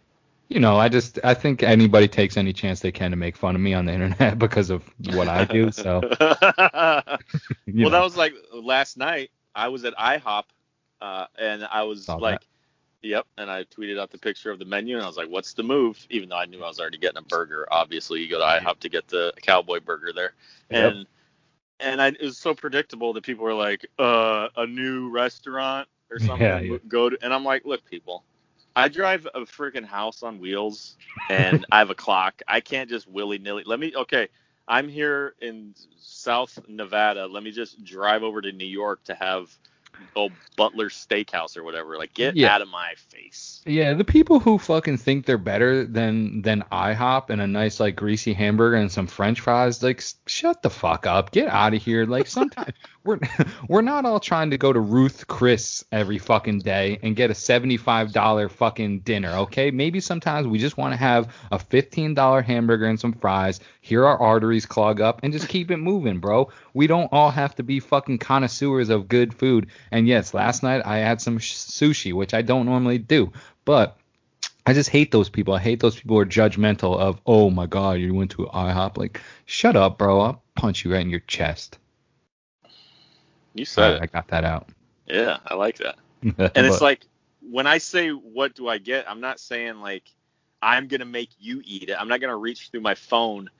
You 0.48 0.60
know, 0.60 0.76
I 0.76 0.88
just 0.88 1.18
I 1.24 1.34
think 1.34 1.62
anybody 1.62 2.08
takes 2.08 2.36
any 2.36 2.52
chance 2.52 2.80
they 2.80 2.92
can 2.92 3.10
to 3.10 3.16
make 3.16 3.36
fun 3.36 3.54
of 3.54 3.60
me 3.60 3.74
on 3.74 3.84
the 3.84 3.92
internet 3.94 4.38
because 4.38 4.70
of 4.70 4.82
what 5.12 5.28
I 5.28 5.44
do. 5.44 5.70
So 5.70 6.00
well, 6.20 7.18
know. 7.66 7.90
that 7.90 8.02
was 8.02 8.16
like 8.16 8.34
last 8.52 8.96
night. 8.96 9.30
I 9.54 9.68
was 9.68 9.84
at 9.84 9.94
IHOP, 9.96 10.44
uh, 11.00 11.26
and 11.38 11.64
I 11.64 11.82
was 11.82 12.04
Saw 12.04 12.16
like, 12.16 12.46
"Yep," 13.02 13.26
and 13.38 13.50
I 13.50 13.64
tweeted 13.64 13.98
out 13.98 14.10
the 14.10 14.18
picture 14.18 14.50
of 14.50 14.58
the 14.58 14.64
menu, 14.64 14.96
and 14.96 15.04
I 15.04 15.06
was 15.06 15.16
like, 15.16 15.28
"What's 15.28 15.52
the 15.52 15.64
move?" 15.64 16.06
Even 16.10 16.28
though 16.28 16.36
I 16.38 16.46
knew 16.46 16.62
I 16.62 16.68
was 16.68 16.78
already 16.78 16.98
getting 16.98 17.18
a 17.18 17.22
burger. 17.22 17.66
Obviously, 17.70 18.20
you 18.20 18.30
go 18.30 18.38
to 18.38 18.44
IHOP 18.44 18.78
to 18.80 18.88
get 18.88 19.08
the 19.08 19.32
cowboy 19.42 19.80
burger 19.80 20.12
there, 20.14 20.34
Yep. 20.70 20.92
and 20.92 21.06
and 21.80 22.02
I, 22.02 22.08
it 22.08 22.22
was 22.22 22.38
so 22.38 22.54
predictable 22.54 23.12
that 23.14 23.24
people 23.24 23.44
were 23.44 23.54
like, 23.54 23.86
"Uh, 23.98 24.48
a 24.56 24.66
new 24.66 25.10
restaurant 25.10 25.88
or 26.10 26.18
something." 26.18 26.46
Yeah, 26.46 26.60
yeah. 26.60 26.78
Go 26.86 27.10
to, 27.10 27.18
and 27.22 27.34
I'm 27.34 27.44
like, 27.44 27.64
"Look, 27.64 27.84
people." 27.84 28.24
I 28.78 28.88
drive 28.88 29.26
a 29.34 29.40
freaking 29.40 29.84
house 29.84 30.22
on 30.22 30.38
wheels 30.38 30.96
and 31.28 31.66
I 31.72 31.78
have 31.80 31.90
a 31.90 31.94
clock. 31.94 32.42
I 32.46 32.60
can't 32.60 32.88
just 32.88 33.08
willy 33.08 33.38
nilly. 33.38 33.64
Let 33.66 33.80
me, 33.80 33.92
okay, 33.94 34.28
I'm 34.68 34.88
here 34.88 35.34
in 35.40 35.74
South 35.98 36.58
Nevada. 36.68 37.26
Let 37.26 37.42
me 37.42 37.50
just 37.50 37.82
drive 37.84 38.22
over 38.22 38.40
to 38.40 38.52
New 38.52 38.66
York 38.66 39.02
to 39.04 39.14
have 39.14 39.50
old 40.14 40.30
Butler 40.56 40.90
Steakhouse 40.90 41.56
or 41.56 41.64
whatever. 41.64 41.96
Like, 41.98 42.14
get 42.14 42.36
Yeah. 42.36 42.54
out 42.54 42.62
of 42.62 42.68
my 42.68 42.94
face. 43.08 43.62
Yeah, 43.66 43.94
the 43.94 44.04
people 44.04 44.38
who 44.38 44.56
fucking 44.58 44.98
think 44.98 45.26
they're 45.26 45.38
better 45.38 45.84
than 45.84 46.42
than 46.42 46.62
IHOP 46.70 47.30
and 47.30 47.40
a 47.40 47.46
nice 47.48 47.80
like 47.80 47.96
greasy 47.96 48.32
hamburger 48.32 48.76
and 48.76 48.92
some 48.92 49.08
French 49.08 49.40
fries, 49.40 49.82
like 49.82 50.02
shut 50.26 50.62
the 50.62 50.70
fuck 50.70 51.06
up, 51.06 51.32
get 51.32 51.48
out 51.48 51.74
of 51.74 51.82
here. 51.82 52.06
Like 52.06 52.28
sometimes 52.28 52.74
we're 53.04 53.18
we're 53.68 53.82
not 53.82 54.04
all 54.04 54.20
trying 54.20 54.50
to 54.50 54.58
go 54.58 54.72
to 54.72 54.80
Ruth 54.80 55.26
Chris 55.26 55.84
every 55.90 56.18
fucking 56.18 56.60
day 56.60 56.98
and 57.02 57.16
get 57.16 57.30
a 57.30 57.34
seventy 57.34 57.76
five 57.76 58.12
dollar 58.12 58.48
fucking 58.48 59.00
dinner, 59.00 59.30
okay? 59.30 59.70
Maybe 59.70 60.00
sometimes 60.00 60.46
we 60.46 60.58
just 60.58 60.76
want 60.76 60.92
to 60.92 60.96
have 60.96 61.32
a 61.50 61.58
fifteen 61.58 62.14
dollar 62.14 62.42
hamburger 62.42 62.86
and 62.86 62.98
some 62.98 63.12
fries, 63.12 63.60
hear 63.80 64.04
our 64.04 64.18
arteries 64.18 64.66
clog 64.66 65.00
up, 65.00 65.20
and 65.22 65.32
just 65.32 65.48
keep 65.48 65.70
it 65.70 65.78
moving, 65.78 66.18
bro. 66.18 66.50
We 66.74 66.86
don't 66.86 67.08
all 67.12 67.30
have 67.30 67.54
to 67.56 67.62
be 67.62 67.80
fucking 67.80 68.18
connoisseurs 68.18 68.90
of 68.90 69.08
good 69.08 69.34
food. 69.34 69.68
And 69.90 70.06
yes, 70.06 70.34
last 70.34 70.62
night 70.62 70.82
I 70.84 70.98
had 70.98 71.20
some 71.20 71.38
sh- 71.38 71.54
sushi, 71.54 72.12
which 72.12 72.34
I 72.34 72.42
don't 72.42 72.66
normally 72.66 72.98
do, 72.98 73.32
but 73.64 73.96
I 74.66 74.74
just 74.74 74.90
hate 74.90 75.10
those 75.10 75.30
people. 75.30 75.54
I 75.54 75.60
hate 75.60 75.80
those 75.80 75.96
people 75.96 76.16
who 76.16 76.20
are 76.20 76.26
judgmental 76.26 76.98
of, 76.98 77.22
oh 77.24 77.48
my 77.48 77.64
god, 77.64 78.00
you 78.00 78.12
went 78.12 78.32
to 78.32 78.44
IHOP. 78.46 78.98
Like, 78.98 79.22
shut 79.46 79.76
up, 79.76 79.96
bro. 79.96 80.20
I'll 80.20 80.42
punch 80.56 80.84
you 80.84 80.92
right 80.92 81.00
in 81.00 81.08
your 81.08 81.20
chest. 81.20 81.78
You 83.58 83.64
said 83.64 84.00
I 84.00 84.04
it. 84.04 84.12
got 84.12 84.28
that 84.28 84.44
out. 84.44 84.68
Yeah, 85.06 85.38
I 85.46 85.54
like 85.54 85.78
that. 85.78 85.96
And 86.54 86.66
it's 86.66 86.80
like, 86.80 87.00
when 87.40 87.66
I 87.66 87.78
say, 87.78 88.10
what 88.10 88.54
do 88.54 88.68
I 88.68 88.78
get? 88.78 89.08
I'm 89.10 89.20
not 89.20 89.38
saying, 89.40 89.80
like, 89.80 90.04
I'm 90.60 90.88
going 90.88 91.00
to 91.00 91.06
make 91.06 91.30
you 91.38 91.62
eat 91.64 91.88
it. 91.88 91.96
I'm 91.98 92.08
not 92.08 92.20
going 92.20 92.30
to 92.32 92.36
reach 92.36 92.70
through 92.70 92.80
my 92.80 92.94
phone 92.94 93.50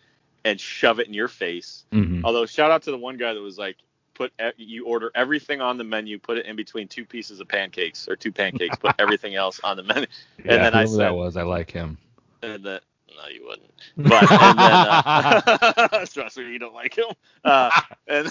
and 0.44 0.60
shove 0.60 0.98
it 0.98 1.06
in 1.06 1.14
your 1.14 1.28
face. 1.28 1.84
Mhm. 1.92 2.22
Although 2.24 2.46
shout 2.46 2.70
out 2.70 2.82
to 2.82 2.90
the 2.90 2.98
one 2.98 3.16
guy 3.16 3.32
that 3.34 3.40
was 3.40 3.58
like, 3.58 3.76
put 4.14 4.32
you 4.56 4.84
order 4.86 5.12
everything 5.14 5.60
on 5.60 5.78
the 5.78 5.84
menu, 5.84 6.18
put 6.18 6.38
it 6.38 6.46
in 6.46 6.56
between 6.56 6.88
two 6.88 7.04
pieces 7.04 7.38
of 7.38 7.46
pancakes 7.48 8.08
or 8.08 8.16
two 8.16 8.32
pancakes, 8.32 8.76
put 8.76 8.94
everything 8.98 9.36
else 9.36 9.60
on 9.62 9.76
the 9.76 9.84
menu, 9.84 10.06
yeah, 10.44 10.54
and 10.54 10.64
then 10.64 10.74
I 10.74 10.82
whoever 10.86 10.96
that 10.96 11.14
was, 11.14 11.36
I 11.36 11.42
like 11.42 11.70
him. 11.70 11.96
and 12.42 12.64
then 12.64 12.80
no, 13.16 13.28
you 13.32 13.46
wouldn't. 13.46 13.70
But 13.96 14.30
and 14.30 14.58
then 14.58 14.86
uh, 14.86 16.06
trust 16.06 16.36
me, 16.36 16.50
you 16.52 16.58
don't 16.58 16.74
like 16.74 16.96
him. 16.98 17.06
Uh, 17.44 17.70
and 18.08 18.30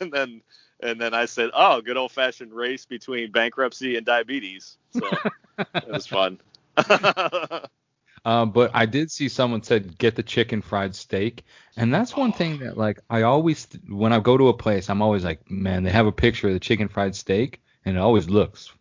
and 0.00 0.12
then 0.12 0.42
and 0.84 1.00
then 1.00 1.14
I 1.14 1.26
said, 1.26 1.50
oh, 1.54 1.80
good 1.82 1.96
old 1.96 2.12
fashioned 2.12 2.52
race 2.54 2.86
between 2.86 3.32
bankruptcy 3.32 3.96
and 3.96 4.06
diabetes. 4.06 4.78
So 4.92 5.22
it 5.86 5.92
was 5.92 6.06
fun. 6.06 6.40
Um, 8.24 8.52
but 8.52 8.70
I 8.74 8.86
did 8.86 9.10
see 9.10 9.28
someone 9.28 9.62
said 9.62 9.98
get 9.98 10.16
the 10.16 10.22
chicken 10.22 10.62
fried 10.62 10.94
steak, 10.94 11.44
and 11.76 11.92
that's 11.92 12.16
one 12.16 12.32
thing 12.32 12.58
that 12.60 12.76
like 12.78 13.00
I 13.10 13.22
always 13.22 13.66
when 13.88 14.12
I 14.12 14.20
go 14.20 14.38
to 14.38 14.48
a 14.48 14.54
place, 14.54 14.88
I'm 14.88 15.02
always 15.02 15.24
like, 15.24 15.50
man, 15.50 15.82
they 15.82 15.90
have 15.90 16.06
a 16.06 16.12
picture 16.12 16.48
of 16.48 16.54
the 16.54 16.60
chicken 16.60 16.88
fried 16.88 17.14
steak, 17.14 17.60
and 17.84 17.96
it 17.96 18.00
always 18.00 18.30
looks 18.30 18.72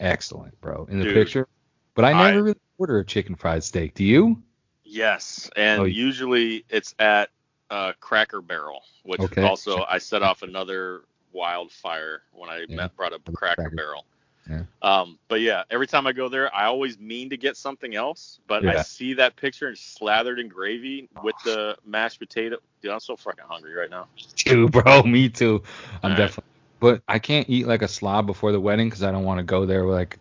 excellent, 0.00 0.60
bro, 0.60 0.86
in 0.90 0.98
the 0.98 1.06
Dude, 1.06 1.14
picture. 1.16 1.48
But 1.94 2.04
I 2.04 2.12
I- 2.12 2.32
never 2.32 2.42
really 2.42 2.60
order 2.78 2.98
a 2.98 3.04
chicken 3.04 3.36
fried 3.36 3.64
steak. 3.64 3.94
Do 3.94 4.04
you? 4.04 4.42
Yes, 4.84 5.50
and 5.56 5.80
Oh, 5.80 5.84
usually 5.84 6.64
it's 6.68 6.94
at 6.98 7.30
uh, 7.70 7.92
Cracker 8.00 8.42
Barrel, 8.42 8.82
which 9.04 9.22
Okay. 9.24 9.42
also 9.44 9.84
I 9.88 9.98
set 9.98 10.22
off 10.22 10.42
another 10.42 11.02
wildfire 11.32 12.22
when 12.32 12.50
I 12.50 12.66
Yeah. 12.68 12.76
met, 12.76 12.96
brought 12.96 13.12
up 13.12 13.22
Cracker 13.32 13.62
Cracker. 13.62 13.76
Barrel. 13.76 14.04
Yeah. 14.48 14.62
Um, 14.82 15.18
but 15.28 15.40
yeah, 15.40 15.62
every 15.70 15.86
time 15.86 16.06
I 16.06 16.12
go 16.12 16.28
there, 16.28 16.52
I 16.54 16.64
always 16.64 16.98
mean 16.98 17.30
to 17.30 17.36
get 17.36 17.56
something 17.56 17.94
else, 17.94 18.40
but 18.48 18.66
I 18.66 18.82
see 18.82 19.14
that 19.14 19.36
picture 19.36 19.68
and 19.68 19.78
slathered 19.78 20.40
in 20.40 20.48
gravy 20.48 21.08
with 21.22 21.36
the 21.44 21.76
mashed 21.84 22.18
potato. 22.18 22.56
Dude, 22.82 22.90
I'm 22.90 23.00
so 23.00 23.16
fucking 23.16 23.44
hungry 23.46 23.74
right 23.74 23.90
now. 23.90 24.06
too, 24.36 24.68
bro. 24.68 25.02
Me 25.04 25.28
too. 25.28 25.62
I'm 26.02 26.12
Alright. 26.12 26.16
definitely. 26.18 26.50
But 26.80 27.02
I 27.06 27.18
can't 27.18 27.48
eat 27.50 27.66
like 27.66 27.82
a 27.82 27.88
slob 27.88 28.26
before 28.26 28.52
the 28.52 28.60
wedding 28.60 28.88
because 28.88 29.02
I 29.02 29.12
don't 29.12 29.24
want 29.24 29.38
to 29.38 29.44
go 29.44 29.66
there 29.66 29.84
like 29.84 30.18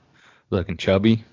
looking 0.49 0.76
chubby. 0.77 1.23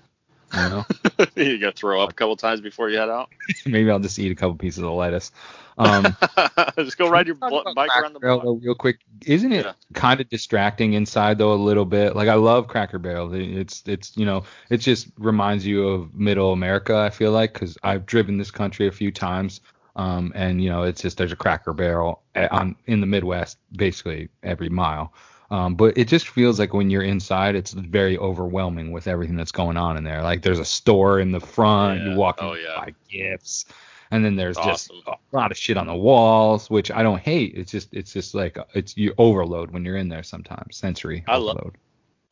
You 0.53 0.69
know. 0.69 0.85
you 1.35 1.57
gotta 1.59 1.73
throw 1.75 2.01
up 2.01 2.09
a 2.11 2.13
couple 2.13 2.35
times 2.37 2.61
before 2.61 2.89
you 2.89 2.97
head 2.97 3.09
out. 3.09 3.29
Maybe 3.65 3.89
I'll 3.91 3.99
just 3.99 4.17
eat 4.19 4.31
a 4.31 4.35
couple 4.35 4.55
pieces 4.55 4.83
of 4.83 4.91
lettuce. 4.91 5.31
Um, 5.79 6.15
Just 6.77 6.97
go 6.97 7.07
ride 7.07 7.27
your 7.27 7.35
bl- 7.35 7.59
bike 7.75 7.91
around 7.95 8.13
the 8.13 8.19
Barrel, 8.19 8.39
block. 8.39 8.57
real 8.63 8.73
quick. 8.73 8.97
Isn't 9.27 9.51
it 9.51 9.63
Yeah. 9.65 9.73
kind 9.93 10.19
of 10.19 10.27
distracting 10.27 10.93
inside 10.93 11.37
though 11.37 11.53
a 11.53 11.55
little 11.55 11.85
bit? 11.85 12.15
Like 12.15 12.29
I 12.29 12.33
love 12.33 12.67
Cracker 12.67 12.97
Barrel. 12.97 13.31
It's 13.33 13.83
it's 13.85 14.17
you 14.17 14.25
know 14.25 14.43
it 14.71 14.77
just 14.77 15.09
reminds 15.19 15.65
you 15.67 15.87
of 15.87 16.15
Middle 16.15 16.51
America. 16.51 16.95
I 16.97 17.11
feel 17.11 17.31
like 17.31 17.53
because 17.53 17.77
I've 17.83 18.05
driven 18.07 18.37
this 18.37 18.49
country 18.51 18.87
a 18.87 18.91
few 18.91 19.11
times. 19.11 19.61
Um, 19.95 20.31
and 20.35 20.63
you 20.63 20.69
know 20.69 20.83
it's 20.83 21.01
just 21.01 21.17
there's 21.17 21.31
a 21.31 21.35
Cracker 21.35 21.73
Barrel 21.73 22.21
on 22.35 22.75
in 22.87 22.99
the 23.01 23.07
Midwest 23.07 23.57
basically 23.71 24.29
every 24.43 24.69
mile. 24.69 25.13
Um, 25.49 25.75
but 25.75 25.97
it 25.97 26.09
just 26.09 26.27
feels 26.27 26.59
like 26.59 26.73
when 26.73 26.89
you're 26.89 27.03
inside, 27.03 27.55
it's 27.55 27.71
very 27.71 28.17
overwhelming 28.17 28.91
with 28.91 29.07
everything 29.07 29.37
that's 29.37 29.51
going 29.53 29.77
on 29.77 29.95
in 29.95 30.03
there. 30.03 30.21
Like 30.21 30.41
there's 30.41 30.59
a 30.59 30.65
store 30.65 31.19
in 31.19 31.31
the 31.31 31.39
front, 31.39 32.01
Yeah. 32.01 32.11
you 32.11 32.17
walk 32.17 32.41
in, 32.41 32.47
Oh, 32.47 32.53
yeah. 32.53 32.75
buy 32.77 32.93
gifts, 33.09 33.65
and 34.11 34.25
then 34.25 34.35
there's 34.35 34.57
just 34.57 34.91
a 35.07 35.15
lot 35.31 35.51
of 35.51 35.57
shit 35.57 35.77
on 35.77 35.87
the 35.87 35.95
walls, 35.95 36.69
which 36.69 36.91
I 36.91 37.01
don't 37.01 37.19
hate. 37.21 37.53
It's 37.55 37.71
just 37.71 37.93
it's 37.93 38.11
just 38.11 38.35
like 38.35 38.57
it's 38.73 38.97
you 38.97 39.13
overload 39.17 39.71
when 39.71 39.85
you're 39.85 39.95
in 39.97 40.09
there 40.09 40.23
sometimes. 40.23 40.75
Sensory 40.75 41.23
I 41.29 41.37
lo- 41.37 41.51
overload. 41.51 41.77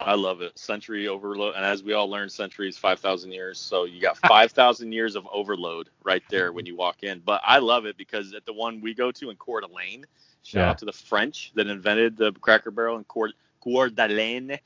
I 0.01 0.15
love 0.15 0.41
it. 0.41 0.59
Century 0.59 1.07
overload, 1.07 1.55
and 1.55 1.63
as 1.63 1.81
we 1.81 1.93
all 1.93 2.09
learned, 2.09 2.29
century 2.33 2.67
is 2.67 2.77
five 2.77 2.99
thousand 2.99 3.31
years. 3.31 3.57
So 3.57 3.85
you 3.85 4.01
got 4.01 4.17
five 4.17 4.51
thousand 4.51 4.91
years 4.91 5.15
of 5.15 5.25
overload 5.31 5.89
right 6.03 6.23
there 6.29 6.51
when 6.51 6.65
you 6.65 6.75
walk 6.75 7.03
in. 7.03 7.21
But 7.25 7.39
I 7.45 7.59
love 7.59 7.85
it 7.85 7.95
because 7.95 8.33
at 8.33 8.45
the 8.45 8.51
one 8.51 8.81
we 8.81 8.93
go 8.93 9.09
to 9.13 9.29
in 9.29 9.37
Coeur 9.37 9.61
d'Alene, 9.61 10.03
shout 10.45 10.67
Yeah. 10.67 10.69
out 10.69 10.79
to 10.79 10.85
the 10.85 10.93
French 10.93 11.51
that 11.55 11.67
invented 11.67 12.17
the 12.17 12.33
Cracker 12.33 12.71
Barrel 12.71 12.97
in 12.97 13.05
Coeur, 13.05 13.31
Coeur 13.61 13.89
d'Alene. 13.89 14.59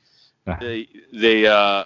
Ah. 0.46 0.60
They 0.60 0.88
they 1.12 1.46
uh 1.46 1.84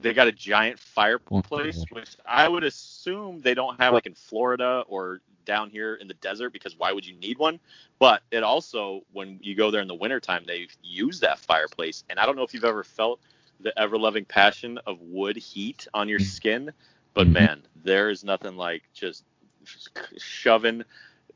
they 0.00 0.14
got 0.14 0.28
a 0.28 0.32
giant 0.32 0.78
fireplace, 0.80 1.86
which 1.90 2.16
I 2.26 2.48
would 2.48 2.64
assume 2.64 3.40
they 3.40 3.54
don't 3.54 3.80
have 3.80 3.94
like 3.94 4.06
in 4.06 4.14
Florida 4.14 4.84
or 4.88 5.20
down 5.44 5.70
here 5.70 5.94
in 5.94 6.08
the 6.08 6.14
desert 6.14 6.50
because 6.52 6.76
why 6.76 6.92
would 6.92 7.06
you 7.06 7.14
need 7.14 7.38
one? 7.38 7.60
But 7.98 8.22
it 8.30 8.42
also, 8.42 9.02
when 9.12 9.38
you 9.42 9.54
go 9.56 9.70
there 9.70 9.80
in 9.82 9.88
the 9.88 9.94
wintertime, 9.94 10.44
they 10.46 10.68
use 10.82 11.20
that 11.20 11.38
fireplace. 11.38 12.04
And 12.10 12.18
I 12.18 12.26
don't 12.26 12.36
know 12.36 12.42
if 12.42 12.54
you've 12.54 12.64
ever 12.64 12.84
felt 12.84 13.20
the 13.60 13.78
ever 13.78 13.98
loving 13.98 14.24
passion 14.24 14.78
of 14.86 15.00
wood 15.00 15.36
heat 15.36 15.86
on 15.94 16.08
your 16.08 16.18
Mhm. 16.18 16.20
skin, 16.20 16.72
but 17.14 17.28
Mhm. 17.28 17.32
man, 17.32 17.62
there 17.84 18.10
is 18.10 18.24
nothing 18.24 18.56
like 18.56 18.82
just 18.94 19.24
shoving 20.18 20.84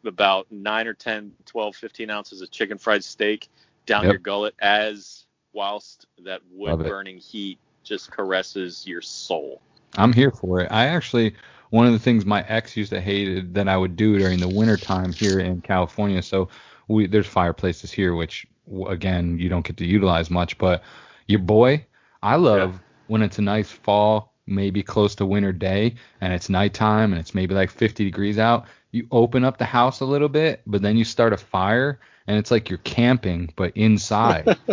about 0.07 0.51
9 0.51 0.87
or 0.87 0.95
10, 0.95 1.33
12, 1.47 1.77
15 1.77 2.11
ounces 2.11 2.41
of 2.43 2.51
chicken 2.51 2.79
fried 2.79 3.05
steak 3.05 3.49
down 3.87 4.05
Yep. 4.05 4.11
your 4.11 4.19
gullet 4.19 4.55
as 4.61 5.27
whilst 5.53 6.07
that 6.25 6.41
wood 6.51 6.83
burning 6.85 7.19
heat 7.19 7.59
just 7.83 8.11
caresses 8.11 8.87
your 8.87 9.01
soul. 9.01 9.61
I'm 9.97 10.13
here 10.13 10.31
for 10.31 10.61
it. 10.61 10.69
I 10.71 10.87
actually 10.87 11.35
one 11.71 11.87
of 11.87 11.93
the 11.93 11.99
things 11.99 12.25
my 12.25 12.43
ex 12.49 12.77
used 12.77 12.91
to 12.91 13.01
hate 13.01 13.55
that 13.55 13.69
I 13.69 13.77
would 13.77 13.97
do 13.97 14.19
during 14.19 14.41
the 14.41 14.49
winter 14.49 14.77
time 14.77 15.13
here 15.13 15.39
in 15.39 15.61
California. 15.61 16.23
So 16.23 16.49
we 16.89 17.07
there's 17.07 17.27
fireplaces 17.27 17.91
here, 17.93 18.15
which 18.15 18.47
again 18.89 19.39
you 19.39 19.49
don't 19.49 19.65
get 19.65 19.77
to 19.79 19.87
utilize 19.87 20.31
much. 20.31 20.59
But 20.59 20.83
your 21.27 21.41
boy, 21.41 21.87
I 22.23 22.37
love 22.37 22.75
Yeah. 22.75 22.79
when 23.07 23.23
it's 23.23 23.39
a 23.39 23.43
nice 23.43 23.71
fall, 23.71 24.35
maybe 24.47 24.83
close 24.83 25.15
to 25.17 25.27
winter 25.27 25.53
day, 25.53 25.95
and 26.21 26.33
it's 26.33 26.49
nighttime 26.49 27.13
and 27.13 27.21
it's 27.21 27.35
maybe 27.35 27.55
like 27.55 27.71
50 27.71 28.05
degrees 28.05 28.39
out. 28.39 28.67
You 28.95 29.09
open 29.11 29.45
up 29.45 29.59
the 29.59 29.65
house 29.65 30.01
a 30.01 30.05
little 30.05 30.29
bit, 30.29 30.63
but 30.67 30.81
then 30.81 30.97
you 30.97 31.05
start 31.05 31.33
a 31.33 31.37
fire, 31.37 31.99
and 32.29 32.39
it's 32.39 32.51
like 32.53 32.71
you're 32.71 32.79
camping 32.79 33.53
but 33.57 33.77
inside. 33.77 34.57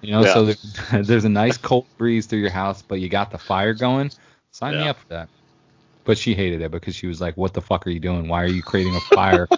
You 0.00 0.12
know, 0.12 0.24
so 0.24 0.44
Yeah. 0.44 0.54
there, 0.90 1.02
there's 1.02 1.24
a 1.24 1.28
nice 1.28 1.58
cold 1.58 1.86
breeze 1.98 2.26
through 2.26 2.38
your 2.40 2.50
house, 2.50 2.82
but 2.82 3.00
you 3.00 3.08
got 3.08 3.32
the 3.32 3.38
fire 3.38 3.74
going. 3.74 4.12
Sign 4.52 4.76
me 4.76 4.86
up 4.86 4.98
for 4.98 5.08
that. 5.08 5.28
But 6.04 6.18
she 6.18 6.34
hated 6.34 6.62
it 6.62 6.70
because 6.70 6.94
she 6.94 7.08
was 7.08 7.20
like, 7.20 7.36
"What 7.36 7.52
the 7.54 7.60
fuck 7.60 7.86
are 7.86 7.90
you 7.90 8.00
doing? 8.00 8.28
Why 8.28 8.44
are 8.44 8.48
you 8.48 8.62
creating 8.62 8.94
a 8.96 9.00
fire 9.00 9.48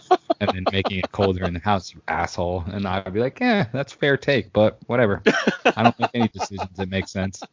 and 0.40 0.50
then 0.52 0.66
making 0.70 0.98
it 0.98 1.12
colder 1.12 1.46
in 1.46 1.54
the 1.54 1.60
house, 1.60 1.92
you 1.94 2.02
asshole?" 2.08 2.64
And 2.72 2.88
I'd 2.88 3.12
be 3.12 3.20
like, 3.20 3.38
"Yeah, 3.40 3.66
that's 3.72 3.92
fair 3.92 4.16
take, 4.16 4.52
but 4.52 4.78
whatever. 4.86 5.22
I 5.76 5.82
don't 5.82 5.98
make 5.98 6.10
any 6.14 6.28
decisions 6.28 6.78
that 6.78 6.88
make 6.90 7.08
sense." 7.08 7.46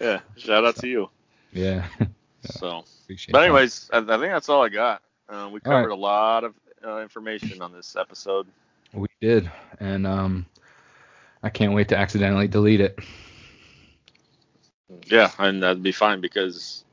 Yeah, 0.00 0.20
shout 0.36 0.64
out 0.64 0.76
to 0.76 0.88
you. 0.88 1.10
Yeah. 1.52 1.86
So, 2.42 2.84
but 3.30 3.42
anyways, 3.42 3.90
I, 3.92 3.98
I 3.98 4.00
think 4.02 4.32
that's 4.32 4.48
all 4.48 4.62
I 4.64 4.70
got. 4.70 5.02
Uh, 5.30 5.48
we 5.52 5.60
All 5.64 5.72
right. 5.72 5.82
covered 5.82 5.90
a 5.90 5.94
lot 5.94 6.44
of 6.44 6.54
uh, 6.84 6.98
information 7.00 7.62
on 7.62 7.72
this 7.72 7.94
episode. 7.96 8.46
we 8.92 9.06
did, 9.20 9.50
and 9.78 10.06
um, 10.06 10.46
I 11.42 11.50
can't 11.50 11.72
wait 11.72 11.88
to 11.90 11.96
accidentally 11.96 12.48
delete 12.48 12.80
it. 12.80 12.98
Yeah, 15.06 15.30
and 15.38 15.62
that'd 15.62 15.82
be 15.82 15.92
fine 15.92 16.20
because 16.20 16.84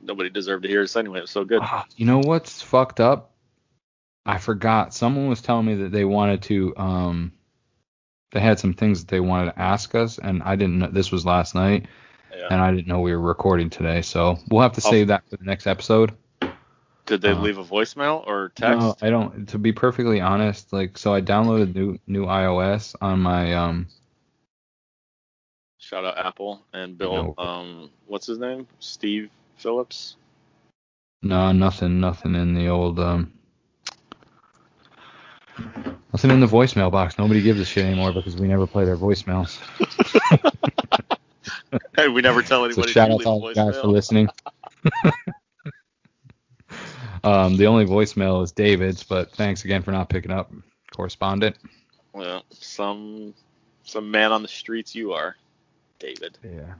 nobody 0.00 0.30
deserved 0.30 0.62
to 0.62 0.68
hear 0.68 0.82
us 0.82 0.94
anyway. 0.96 1.18
It 1.18 1.22
was 1.22 1.30
so 1.30 1.44
good. 1.44 1.60
Ah, 1.62 1.84
you 1.96 2.06
know 2.06 2.18
what's 2.20 2.62
fucked 2.62 3.00
up? 3.00 3.32
I 4.24 4.38
forgot. 4.38 4.94
Someone 4.94 5.28
was 5.28 5.42
telling 5.42 5.66
me 5.66 5.74
that 5.76 5.92
they 5.92 6.04
wanted 6.04 6.42
to 6.42 6.76
um 6.76 7.32
they 8.32 8.40
had 8.40 8.58
some 8.58 8.74
things 8.74 9.00
that 9.00 9.08
they 9.08 9.20
wanted 9.20 9.52
to 9.52 9.58
ask 9.58 9.94
us 9.94 10.18
and 10.18 10.42
I 10.42 10.56
didn't 10.56 10.78
know 10.80 10.88
this 10.90 11.10
was 11.12 11.24
last 11.24 11.54
night 11.54 11.86
Yeah. 12.36 12.48
and 12.50 12.60
I 12.60 12.70
didn't 12.72 12.88
know 12.88 13.00
we 13.00 13.12
were 13.12 13.20
recording 13.20 13.70
today. 13.70 14.02
So 14.02 14.38
we'll 14.50 14.62
have 14.62 14.72
to 14.72 14.82
I'll- 14.84 14.90
save 14.90 15.08
that 15.08 15.28
for 15.30 15.36
the 15.36 15.44
next 15.44 15.66
episode. 15.66 16.14
Did 17.06 17.22
they 17.22 17.30
uh, 17.30 17.40
leave 17.40 17.58
a 17.58 17.64
voicemail 17.64 18.26
or 18.26 18.50
text? 18.50 18.80
No, 18.80 18.96
I 19.00 19.10
don't 19.10 19.48
to 19.50 19.58
be 19.58 19.72
perfectly 19.72 20.20
honest, 20.20 20.72
like 20.72 20.98
so 20.98 21.14
I 21.14 21.20
downloaded 21.20 21.74
new 21.74 21.98
new 22.06 22.26
iOS 22.26 22.94
on 23.00 23.20
my 23.20 23.54
um 23.54 23.86
Shout 25.78 26.04
out 26.04 26.18
Apple 26.18 26.62
and 26.72 26.98
Bill. 26.98 27.34
No. 27.38 27.44
Um, 27.44 27.90
what's 28.06 28.26
his 28.26 28.38
name? 28.38 28.66
Steve 28.80 29.30
Phillips. 29.56 30.16
no 31.22 31.52
nothing 31.52 32.00
nothing 32.00 32.34
in 32.34 32.54
the 32.54 32.68
old 32.68 32.98
um 32.98 33.32
nothing 36.12 36.30
in 36.30 36.40
the 36.40 36.46
voicemail 36.46 36.90
box. 36.90 37.18
Nobody 37.18 37.40
gives 37.40 37.60
a 37.60 37.64
shit 37.64 37.84
anymore 37.84 38.12
because 38.12 38.36
we 38.36 38.48
never 38.48 38.66
play 38.66 38.84
their 38.84 38.96
voicemails. 38.96 39.58
Hey, 41.96 42.08
we 42.08 42.20
never 42.20 42.42
tell 42.42 42.64
anybody. 42.64 42.88
So 42.88 42.92
shout 42.92 43.10
out 43.10 43.20
to 43.20 43.28
all 43.28 43.48
you 43.48 43.54
guys 43.54 43.76
for 43.76 43.88
listening. 43.88 44.28
um, 47.26 47.56
the 47.56 47.66
only 47.66 47.84
voicemail 47.86 48.42
is 48.44 48.52
David's, 48.52 49.02
but 49.02 49.32
thanks 49.32 49.64
again 49.64 49.82
for 49.82 49.90
not 49.90 50.08
picking 50.08 50.30
up, 50.30 50.52
correspondent. 50.94 51.56
Well, 52.12 52.44
some 52.50 53.34
some 53.82 54.10
man 54.10 54.32
on 54.32 54.42
the 54.42 54.48
streets 54.48 54.94
you 54.94 55.12
are, 55.12 55.36
David. 55.98 56.38
Yeah. 56.44 56.74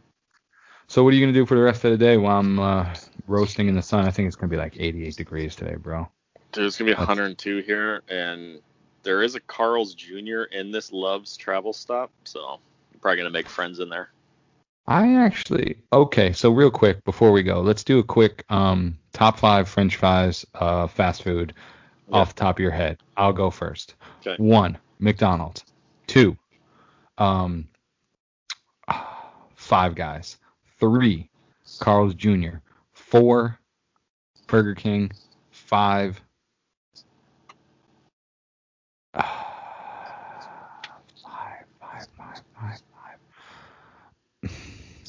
So 0.86 1.02
what 1.02 1.12
are 1.12 1.16
you 1.16 1.23
gonna 1.27 1.32
do 1.32 1.47
for 1.47 1.56
the 1.56 1.62
rest 1.62 1.85
of 1.85 1.90
the 1.90 1.98
day 1.98 2.16
while 2.16 2.39
I'm 2.39 2.60
uh, 2.60 2.94
roasting 3.27 3.66
in 3.66 3.74
the 3.74 3.82
sun? 3.82 4.06
I 4.06 4.10
think 4.12 4.28
it's 4.28 4.36
gonna 4.36 4.51
be 4.51 4.56
like 4.56 4.77
88 4.78 5.16
degrees 5.16 5.56
today, 5.56 5.74
bro. 5.74 6.09
It's 6.55 6.78
gonna 6.78 6.90
be 6.90 6.93
That's- 6.93 7.09
102 7.09 7.59
here, 7.59 8.02
and 8.09 8.60
there 9.02 9.23
is 9.23 9.35
a 9.35 9.40
Carl's 9.40 9.94
Jr. 9.94 10.43
in 10.52 10.70
this 10.70 10.93
Love's 10.93 11.36
travel 11.36 11.73
stop, 11.73 12.10
so 12.24 12.40
I'm 12.93 13.01
probably 13.01 13.18
gonna 13.18 13.31
make 13.31 13.48
friends 13.48 13.81
in 13.81 13.89
there. 13.89 14.10
I 14.88 15.16
actually 15.16 15.78
okay. 15.92 16.32
So 16.32 16.50
real 16.52 16.70
quick 16.70 17.02
before 17.04 17.32
we 17.32 17.42
go, 17.42 17.60
let's 17.60 17.82
do 17.84 17.98
a 17.98 18.04
quick 18.04 18.44
um, 18.48 18.98
top 19.12 19.38
five 19.38 19.68
French 19.68 19.96
fries, 19.96 20.46
uh, 20.54 20.86
fast 20.86 21.22
food, 21.22 21.54
Yeah. 22.08 22.16
off 22.18 22.34
the 22.34 22.40
top 22.40 22.56
of 22.56 22.60
your 22.60 22.70
head. 22.70 22.98
I'll 23.16 23.32
go 23.32 23.50
first. 23.50 23.96
Okay. 24.24 24.40
One, 24.42 24.78
McDonald's. 25.00 25.64
Two, 26.06 26.36
um, 27.18 27.66
Five 29.56 29.96
Guys. 29.96 30.38
Three, 30.78 31.28
Carl's 31.80 32.14
Jr. 32.14 32.58
Four, 32.92 33.58
Burger 34.46 34.74
King. 34.76 35.10
Five, 35.50 36.20
five, 39.12 39.24
five, 41.80 42.06
five, 42.16 42.40
five. 42.54 42.80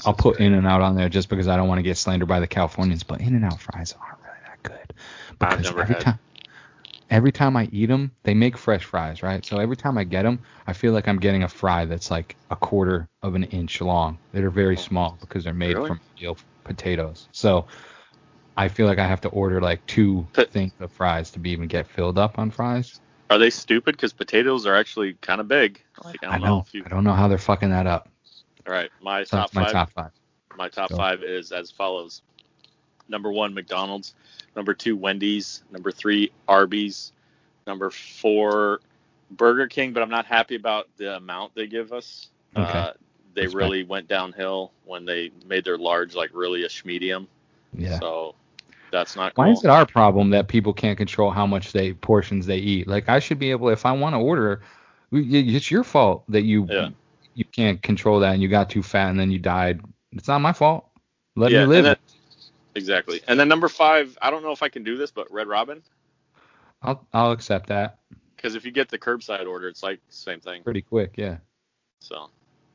I'll 0.06 0.14
put 0.14 0.40
In 0.40 0.54
and 0.54 0.68
Out 0.68 0.82
on 0.82 0.96
there 0.96 1.10
just 1.10 1.30
because 1.30 1.48
I 1.48 1.56
don't 1.58 1.68
want 1.68 1.80
to 1.80 1.84
get 1.84 1.98
slandered 1.98 2.28
by 2.28 2.40
the 2.40 2.48
Californians, 2.48 3.04
but 3.04 3.22
In 3.22 3.36
and 3.36 3.46
Out 3.46 3.60
fries 3.60 3.94
aren't 4.00 4.20
really 4.24 4.38
that 4.46 4.64
good. 4.64 4.94
I've 5.42 5.58
Because 5.58 5.64
never 5.66 5.82
every 5.82 5.96
had. 5.96 6.04
time 6.04 6.20
every 7.10 7.32
time 7.32 7.56
I 7.56 7.70
eat 7.72 7.86
them, 7.86 8.12
they 8.24 8.34
make 8.34 8.58
fresh 8.58 8.84
fries, 8.84 9.24
right? 9.24 9.46
So 9.46 9.60
every 9.60 9.78
time 9.78 9.98
I 9.98 10.04
get 10.04 10.24
them, 10.24 10.40
I 10.68 10.74
feel 10.74 10.92
like 10.94 11.08
I'm 11.08 11.20
getting 11.20 11.44
a 11.44 11.48
fry 11.48 11.86
that's 11.86 12.12
like 12.12 12.36
a 12.52 12.56
quarter 12.56 13.08
of 13.24 13.36
an 13.36 13.46
inch 13.46 13.80
long. 13.82 14.18
They're 14.34 14.50
very 14.50 14.76
oh, 14.76 14.82
small 14.82 15.18
because 15.22 15.44
they're 15.46 15.54
made 15.54 15.76
Really? 15.76 15.88
from 15.88 16.02
real 16.22 16.38
potatoes. 16.66 17.30
So 17.32 17.68
I 18.58 18.68
feel 18.68 18.88
like 18.88 19.00
I 19.00 19.08
have 19.08 19.22
to 19.22 19.30
order 19.30 19.62
like 19.62 19.86
two 19.88 20.28
But- 20.34 20.52
things 20.52 20.74
of 20.80 20.92
fries 20.92 21.32
to 21.32 21.40
be 21.40 21.52
even 21.52 21.68
get 21.68 21.88
filled 21.88 22.18
up 22.18 22.38
on 22.40 22.52
fries. 22.52 23.00
Are 23.30 23.38
they 23.38 23.50
stupid? 23.50 23.96
Because 23.96 24.14
potatoes 24.14 24.66
are 24.66 24.76
actually 24.76 25.14
kind 25.16 25.42
of 25.42 25.48
big. 25.48 25.82
Like 26.04 26.24
I 26.24 26.28
I 26.28 26.32
don't 26.40 26.48
know. 26.48 26.64
if 26.66 26.74
you. 26.74 26.84
I 26.86 26.90
don't 26.90 27.04
know 27.04 27.14
how 27.14 27.28
they're 27.28 27.38
fucking 27.38 27.70
that 27.72 27.86
up. 27.88 28.10
All 28.68 28.74
right, 28.74 28.90
my 29.02 29.24
So 29.24 29.38
top 29.38 29.54
my 29.54 29.64
five. 29.64 29.72
top 29.72 29.92
five. 29.92 30.12
My 30.58 30.70
top 30.70 30.90
Go. 30.90 30.98
five 30.98 31.24
is 31.24 31.52
as 31.52 31.72
follows: 31.72 32.22
number 33.08 33.32
one, 33.32 33.54
McDonald's; 33.54 34.16
number 34.56 34.74
two, 34.74 34.96
Wendy's; 34.98 35.64
number 35.72 35.92
three, 35.92 36.32
Arby's; 36.48 37.14
number 37.66 37.90
four, 37.90 38.82
Burger 39.32 39.68
King. 39.68 39.94
But 39.94 40.04
I'm 40.04 40.10
not 40.10 40.26
happy 40.26 40.56
about 40.56 40.90
the 40.98 41.16
amount 41.16 41.56
they 41.56 41.68
give 41.68 41.94
us. 41.94 42.30
Okay. 42.56 42.70
Uh, 42.70 42.94
they 43.34 43.44
That's 43.44 43.54
really 43.54 43.84
went 43.84 44.08
downhill 44.08 44.72
when 44.84 45.06
they 45.06 45.32
made 45.46 45.64
their 45.64 45.78
large 45.78 46.16
like 46.16 46.32
really 46.34 46.66
a 46.66 46.70
medium. 46.84 47.28
Yeah. 47.74 48.00
So 48.00 48.36
that's 48.92 49.16
not 49.16 49.36
cool. 49.36 49.46
Why 49.46 49.52
is 49.52 49.64
it 49.64 49.70
our 49.70 49.86
problem 49.86 50.32
that 50.32 50.48
people 50.48 50.74
can't 50.74 50.98
control 50.98 51.30
how 51.30 51.46
much 51.46 51.72
they 51.72 51.94
portions 51.94 52.46
they 52.46 52.58
eat? 52.58 52.88
Like 52.88 53.08
I 53.10 53.20
should 53.20 53.40
be 53.40 53.52
able, 53.52 53.70
if 53.70 53.86
I 53.86 53.92
want 53.92 54.16
to 54.16 54.20
order, 54.20 54.62
it's 55.12 55.70
your 55.70 55.84
fault 55.84 56.24
that 56.30 56.44
you 56.44 56.66
Yeah. 56.70 56.90
You 57.38 57.46
can't 57.46 57.82
control 57.84 58.22
that 58.22 58.34
and 58.34 58.42
you 58.42 58.48
got 58.48 58.68
too 58.68 58.82
fat 58.82 59.10
and 59.10 59.20
then 59.20 59.30
you 59.30 59.38
died. 59.38 59.82
It's 60.12 60.28
not 60.28 60.42
my 60.42 60.54
fault. 60.54 60.90
Let 61.36 61.52
yeah, 61.52 61.62
me 61.62 61.66
live. 61.68 61.78
and 61.78 61.86
then, 61.86 61.98
exactly. 62.74 63.22
And 63.28 63.40
then 63.40 63.48
number 63.48 63.68
five, 63.68 64.18
I 64.20 64.32
don't 64.32 64.42
know 64.42 64.52
if 64.52 64.64
I 64.64 64.70
can 64.70 64.84
do 64.84 64.98
this, 64.98 65.12
but 65.12 65.32
Red 65.32 65.48
Robin, 65.48 65.84
I'll 66.82 67.06
I'll 67.14 67.32
accept 67.32 67.68
that 67.68 68.00
because 68.36 68.56
if 68.56 68.66
you 68.66 68.72
get 68.72 68.90
the 68.90 68.98
curbside 68.98 69.48
order, 69.48 69.68
it's 69.68 69.84
like 69.84 70.00
same 70.10 70.40
thing. 70.40 70.64
pretty 70.64 70.82
quick. 70.82 71.14
Yeah. 71.16 71.38
So 72.02 72.32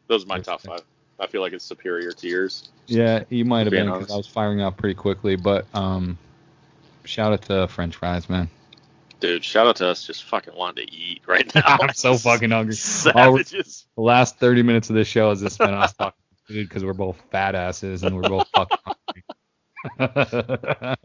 those 0.07 0.25
are 0.25 0.29
my 0.29 0.37
That's 0.37 0.47
top 0.47 0.61
five. 0.61 0.83
I 1.19 1.27
feel 1.27 1.41
like 1.41 1.53
it's 1.53 1.65
superior 1.65 2.13
to 2.13 2.29
yours. 2.29 2.71
Yeah, 2.87 3.25
you 3.31 3.45
might 3.45 3.67
have 3.67 3.73
been 3.73 3.91
because. 3.91 4.13
I 4.13 4.17
was 4.17 4.29
firing 4.29 4.61
up 4.61 4.77
pretty 4.77 4.95
quickly, 4.95 5.35
but 5.35 5.67
um, 5.75 6.17
shout 7.05 7.33
out 7.33 7.43
to 7.43 7.67
French 7.67 7.97
fries, 7.97 8.31
man. 8.31 8.49
Dude, 9.23 9.45
shout 9.45 9.69
out 9.69 9.77
to 9.77 9.87
us 9.87 10.05
just 10.05 10.25
fucking 10.25 10.53
wanting 10.57 10.85
to 10.85 10.93
eat 10.93 11.23
right 11.29 11.49
now. 11.55 11.63
I'm 11.81 11.95
so 11.95 12.15
fucking 12.19 12.51
hungry. 12.51 12.75
Savages. 12.75 13.87
The 13.95 14.03
last 14.03 14.37
30 14.41 14.65
minutes 14.65 14.91
of 14.91 14.97
this 14.97 15.07
show 15.07 15.29
has 15.31 15.41
just 15.41 15.61
been 15.61 15.73
us 15.73 15.93
talking 15.93 16.19
food 16.49 16.69
because 16.69 16.85
we're 16.85 16.93
both 16.93 17.23
fat 17.31 17.55
asses 17.55 18.03
and 18.03 18.17
we're 18.17 18.29
both 18.29 18.49
fucking 18.49 18.79
hungry. 18.85 19.23
Oh, 20.81 20.97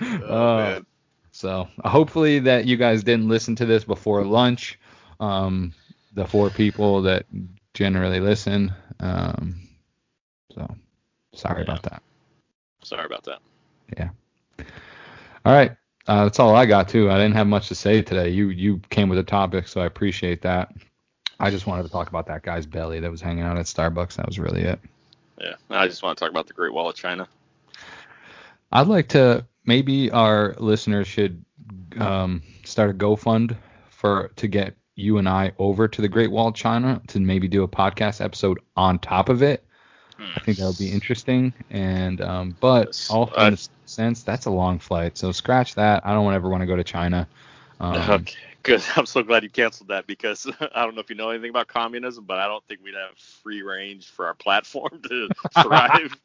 Uh, 0.00 0.56
man. 0.56 0.86
So 1.32 1.68
hopefully 1.84 2.38
that 2.38 2.64
you 2.64 2.78
guys 2.78 3.04
didn't 3.04 3.28
listen 3.28 3.56
to 3.56 3.66
this 3.66 3.84
before 3.84 4.24
lunch. 4.24 4.78
Um, 5.20 5.74
the 6.14 6.24
four 6.26 6.48
people 6.48 7.02
that 7.02 7.26
generally 7.74 8.20
listen. 8.20 8.72
Um, 9.00 9.68
so 10.54 10.74
sorry 11.34 11.58
Yeah. 11.58 11.72
about 11.72 11.82
that. 11.82 12.02
Sorry 12.82 13.04
about 13.04 13.24
that. 13.24 13.40
Yeah. 13.98 14.08
All 15.44 15.52
right. 15.52 15.76
Uh, 16.06 16.24
that's 16.24 16.38
all 16.38 16.54
I 16.54 16.66
got 16.66 16.88
too. 16.88 17.10
I 17.10 17.14
didn't 17.14 17.34
have 17.34 17.46
much 17.46 17.68
to 17.68 17.74
say 17.74 18.02
today. 18.02 18.28
You 18.28 18.48
you 18.48 18.80
came 18.90 19.08
with 19.08 19.18
a 19.18 19.22
topic, 19.22 19.68
so 19.68 19.80
I 19.80 19.86
appreciate 19.86 20.42
that. 20.42 20.72
I 21.40 21.50
just 21.50 21.66
wanted 21.66 21.84
to 21.84 21.88
talk 21.88 22.08
about 22.08 22.26
that 22.26 22.42
guy's 22.42 22.66
belly 22.66 23.00
that 23.00 23.10
was 23.10 23.20
hanging 23.20 23.44
out 23.44 23.58
at 23.58 23.66
Starbucks. 23.66 24.16
That 24.16 24.26
was 24.26 24.38
really 24.38 24.62
it. 24.62 24.80
Yeah. 25.40 25.54
I 25.70 25.88
just 25.88 26.02
want 26.02 26.16
to 26.16 26.24
talk 26.24 26.30
about 26.30 26.46
the 26.46 26.52
Great 26.52 26.72
Wall 26.72 26.88
of 26.88 26.94
China. 26.94 27.28
I'd 28.70 28.86
like 28.86 29.08
to 29.10 29.44
maybe 29.64 30.10
our 30.10 30.54
listeners 30.58 31.06
should 31.06 31.44
um, 31.98 32.42
start 32.64 32.90
a 32.90 32.94
GoFund 32.94 33.56
for 33.90 34.30
to 34.36 34.46
get 34.46 34.76
you 34.96 35.18
and 35.18 35.28
I 35.28 35.52
over 35.58 35.88
to 35.88 36.02
the 36.02 36.08
Great 36.08 36.30
Wall 36.30 36.48
of 36.48 36.54
China 36.54 37.00
to 37.08 37.20
maybe 37.20 37.48
do 37.48 37.62
a 37.62 37.68
podcast 37.68 38.20
episode 38.24 38.60
on 38.76 38.98
top 38.98 39.28
of 39.28 39.42
it. 39.42 39.63
I 40.18 40.40
think 40.40 40.58
that 40.58 40.66
would 40.66 40.78
be 40.78 40.90
interesting. 40.90 41.52
And 41.70 42.20
um, 42.20 42.56
but 42.60 43.06
also 43.10 43.34
in 43.34 43.54
a 43.54 43.58
sense, 43.86 44.22
that's 44.22 44.46
a 44.46 44.50
long 44.50 44.78
flight, 44.78 45.18
so 45.18 45.32
scratch 45.32 45.74
that. 45.74 46.06
I 46.06 46.12
don't 46.12 46.32
ever 46.32 46.48
want 46.48 46.62
to 46.62 46.66
go 46.66 46.76
to 46.76 46.84
China. 46.84 47.28
Um, 47.80 47.96
okay. 48.10 48.34
Good. 48.62 48.82
I'm 48.96 49.06
so 49.06 49.22
glad 49.22 49.42
you 49.42 49.50
canceled 49.50 49.88
that 49.88 50.06
because 50.06 50.50
I 50.74 50.84
don't 50.84 50.94
know 50.94 51.00
if 51.00 51.10
you 51.10 51.16
know 51.16 51.30
anything 51.30 51.50
about 51.50 51.68
communism, 51.68 52.24
but 52.24 52.38
I 52.38 52.46
don't 52.46 52.64
think 52.66 52.80
we'd 52.82 52.94
have 52.94 53.16
free 53.18 53.62
range 53.62 54.08
for 54.08 54.26
our 54.26 54.34
platform 54.34 55.02
to 55.08 55.28
thrive. 55.62 56.16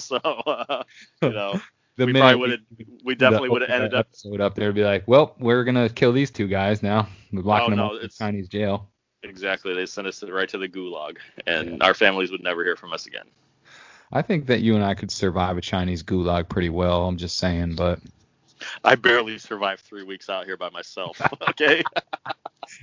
so, 0.00 0.16
uh, 0.16 0.82
you 1.22 1.30
know, 1.30 1.60
the 1.96 2.06
we 2.06 2.12
probably 2.12 2.36
would 2.36 2.50
have, 2.50 2.60
we 3.04 3.14
definitely 3.14 3.50
would 3.50 3.62
have 3.62 3.70
ended 3.70 3.94
up. 3.94 4.06
episode 4.08 4.40
up 4.40 4.54
there. 4.54 4.72
Be 4.72 4.84
like, 4.84 5.04
well, 5.06 5.34
we're 5.38 5.64
gonna 5.64 5.88
kill 5.88 6.12
these 6.12 6.30
two 6.30 6.48
guys 6.48 6.82
now. 6.82 7.08
We're 7.32 7.42
locking 7.42 7.66
Oh, 7.66 7.70
them 7.70 7.78
no, 7.78 7.96
up 7.96 8.02
in 8.02 8.08
Chinese 8.10 8.48
jail. 8.48 8.90
Exactly. 9.28 9.74
They 9.74 9.86
sent 9.86 10.06
us 10.06 10.22
right 10.22 10.48
to 10.48 10.58
the 10.58 10.68
gulag, 10.68 11.18
and 11.46 11.82
our 11.82 11.94
families 11.94 12.30
would 12.30 12.42
never 12.42 12.64
hear 12.64 12.76
from 12.76 12.92
us 12.92 13.06
again. 13.06 13.26
I 14.12 14.22
think 14.22 14.46
that 14.46 14.60
you 14.60 14.74
and 14.76 14.84
I 14.84 14.94
could 14.94 15.10
survive 15.10 15.58
a 15.58 15.60
Chinese 15.60 16.02
gulag 16.02 16.48
pretty 16.48 16.68
well. 16.68 17.06
I'm 17.06 17.16
just 17.16 17.38
saying, 17.38 17.74
but 17.74 17.98
I 18.84 18.94
barely 18.94 19.38
survived 19.38 19.80
three 19.82 20.04
weeks 20.04 20.30
out 20.30 20.44
here 20.44 20.56
by 20.56 20.70
myself. 20.70 21.20
Okay. 21.48 21.82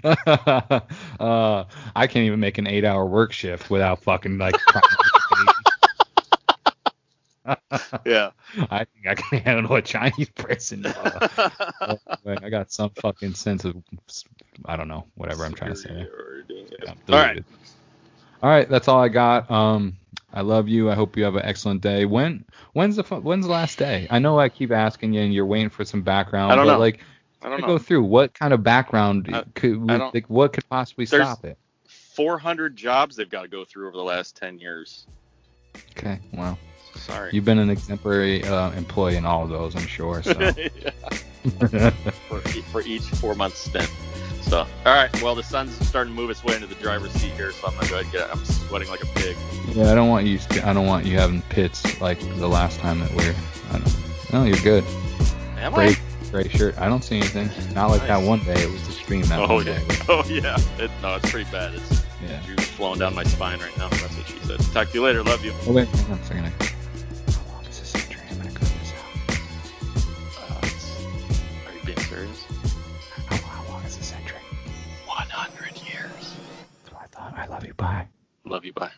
uh, 0.04 1.66
I 1.96 2.08
can't 2.08 2.26
even 2.26 2.40
make 2.40 2.58
an 2.58 2.68
eight-hour 2.68 3.06
work 3.06 3.34
shift 3.34 3.70
without 3.70 4.02
fucking 4.02 4.38
like. 4.38 4.56
yeah. 8.06 8.32
I 8.72 8.86
think 8.86 9.08
I 9.08 9.16
can 9.16 9.40
handle 9.40 9.76
a 9.76 9.82
Chinese 9.82 10.30
person. 10.30 10.86
Uh, 11.84 11.98
I 12.42 12.50
got 12.50 12.72
some 12.72 12.90
fucking 12.92 13.34
sense 13.34 13.66
of, 13.66 13.76
I 14.66 14.78
don't 14.78 14.88
know, 14.88 15.06
whatever 15.16 15.44
I'm 15.44 15.54
trying 15.54 15.72
to 15.72 15.76
say. 15.76 16.08
Yeah, 16.82 16.94
all 17.10 17.16
right. 17.16 17.44
All 18.42 18.50
right, 18.50 18.70
that's 18.70 18.88
all 18.88 19.02
I 19.02 19.10
got. 19.10 19.52
Um, 19.52 19.98
I 20.34 20.42
love 20.42 20.70
you. 20.70 20.90
I 20.90 20.96
hope 20.96 21.18
you 21.18 21.26
have 21.26 21.36
an 21.36 21.44
excellent 21.44 21.82
day. 21.82 22.06
When 22.06 22.46
when's 22.74 22.96
the 22.96 23.04
when's 23.04 23.46
the 23.46 23.52
last 23.52 23.78
day? 23.78 24.08
I 24.10 24.20
know 24.20 24.40
I 24.40 24.48
keep 24.50 24.72
asking 24.72 25.14
you, 25.14 25.22
and 25.22 25.34
you're 25.34 25.46
waiting 25.46 25.70
for 25.70 25.84
some 25.84 26.02
background. 26.02 26.52
I 26.52 26.56
don't 26.56 26.66
but 26.66 26.74
know. 26.74 26.80
Like, 26.80 27.00
I 27.42 27.50
don't 27.50 27.62
know. 27.62 27.68
go 27.68 27.78
through 27.78 28.04
what 28.04 28.34
kind 28.34 28.54
of 28.54 28.64
background 28.64 29.30
I- 29.34 29.44
could 29.56 29.86
don't- 29.86 30.14
like, 30.14 30.30
what 30.30 30.54
could 30.54 30.68
possibly 30.70 31.06
stop 31.06 31.44
it? 31.44 31.58
400 31.88 32.76
jobs 32.76 33.16
they've 33.16 33.30
got 33.30 33.42
to 33.42 33.48
go 33.48 33.66
through 33.66 33.88
over 33.88 33.98
the 33.98 34.04
last 34.04 34.38
10 34.38 34.60
years. 34.60 35.08
Okay, 35.98 36.20
well, 36.34 36.58
Sorry. 36.96 37.30
you've 37.34 37.46
been 37.46 37.60
an 37.60 37.70
exemplary 37.70 38.44
uh, 38.44 38.72
employee 38.72 39.16
in 39.18 39.26
all 39.26 39.44
of 39.44 39.50
those, 39.50 39.76
I'm 39.76 39.88
sure. 39.88 40.22
So. 40.24 40.34
For, 42.30 42.40
for 42.40 42.82
each 42.84 43.02
four 43.04 43.36
month 43.36 43.56
stint. 43.58 43.90
So, 44.44 44.60
all 44.60 44.68
right. 44.86 45.10
Well, 45.22 45.36
the 45.36 45.44
sun's 45.44 45.74
starting 45.88 46.14
to 46.16 46.22
move 46.22 46.30
its 46.30 46.42
way 46.44 46.56
into 46.56 46.68
the 46.68 46.76
driver's 46.76 47.12
seat 47.12 47.32
here, 47.34 47.52
so 47.52 47.68
I'm 47.68 47.74
gonna 47.76 47.88
go 47.90 47.96
ahead 48.00 48.06
and 48.06 48.14
get. 48.14 48.32
I'm 48.32 48.46
sweating 48.46 48.88
like 48.90 49.04
a 49.04 49.08
pig. 49.08 49.36
yeah, 49.74 49.92
I 49.92 49.96
don't 49.96 50.08
want 50.10 50.26
you. 50.26 50.40
I 50.64 50.72
don't 50.74 50.86
want 50.88 51.06
you 51.06 51.18
having 51.20 51.42
pits 51.44 52.00
like 52.00 52.20
the 52.38 52.48
last 52.48 52.80
time 52.80 53.00
that 53.02 53.12
we're. 53.14 53.36
I 53.72 53.80
don't. 53.80 54.32
No, 54.34 54.44
you're 54.46 54.58
good. 54.64 54.84
Am 55.58 55.74
Great, 55.74 56.00
great 56.32 56.50
shirt. 56.52 56.78
I 56.80 56.88
don't 56.88 57.04
see 57.04 57.18
anything. 57.18 57.50
Not 57.74 57.90
like 57.90 58.08
that 58.08 58.26
one 58.26 58.40
day. 58.46 58.62
It 58.64 58.72
was 58.72 58.86
extreme 58.88 59.24
that 59.24 59.40
Oh 59.40 59.56
one 59.56 59.66
yeah. 59.66 59.80
day. 59.80 59.96
Oh 60.10 60.24
yeah. 60.30 60.58
It, 60.80 60.92
no, 61.02 61.16
it's 61.16 61.30
pretty 61.32 61.50
bad. 61.52 61.74
It's 61.74 62.04
Yeah. 62.26 62.42
juice 62.46 62.68
flowing 62.70 63.00
down 63.00 63.16
my 63.16 63.24
spine 63.24 63.60
right 63.60 63.78
now. 63.78 63.90
That's 63.90 64.16
what 64.18 64.28
she 64.28 64.38
said. 64.40 64.60
Talk 64.74 64.90
to 64.90 64.94
you 64.94 65.04
later. 65.04 65.24
Love 65.24 65.44
you. 65.44 65.54
Oh 65.68 65.74
wait, 65.74 65.88
hang 65.90 66.12
on 66.14 66.20
a 66.20 66.24
second. 66.26 66.73
Bye. 77.84 78.08
Love 78.46 78.64
you. 78.64 78.72
Bye. 78.72 78.92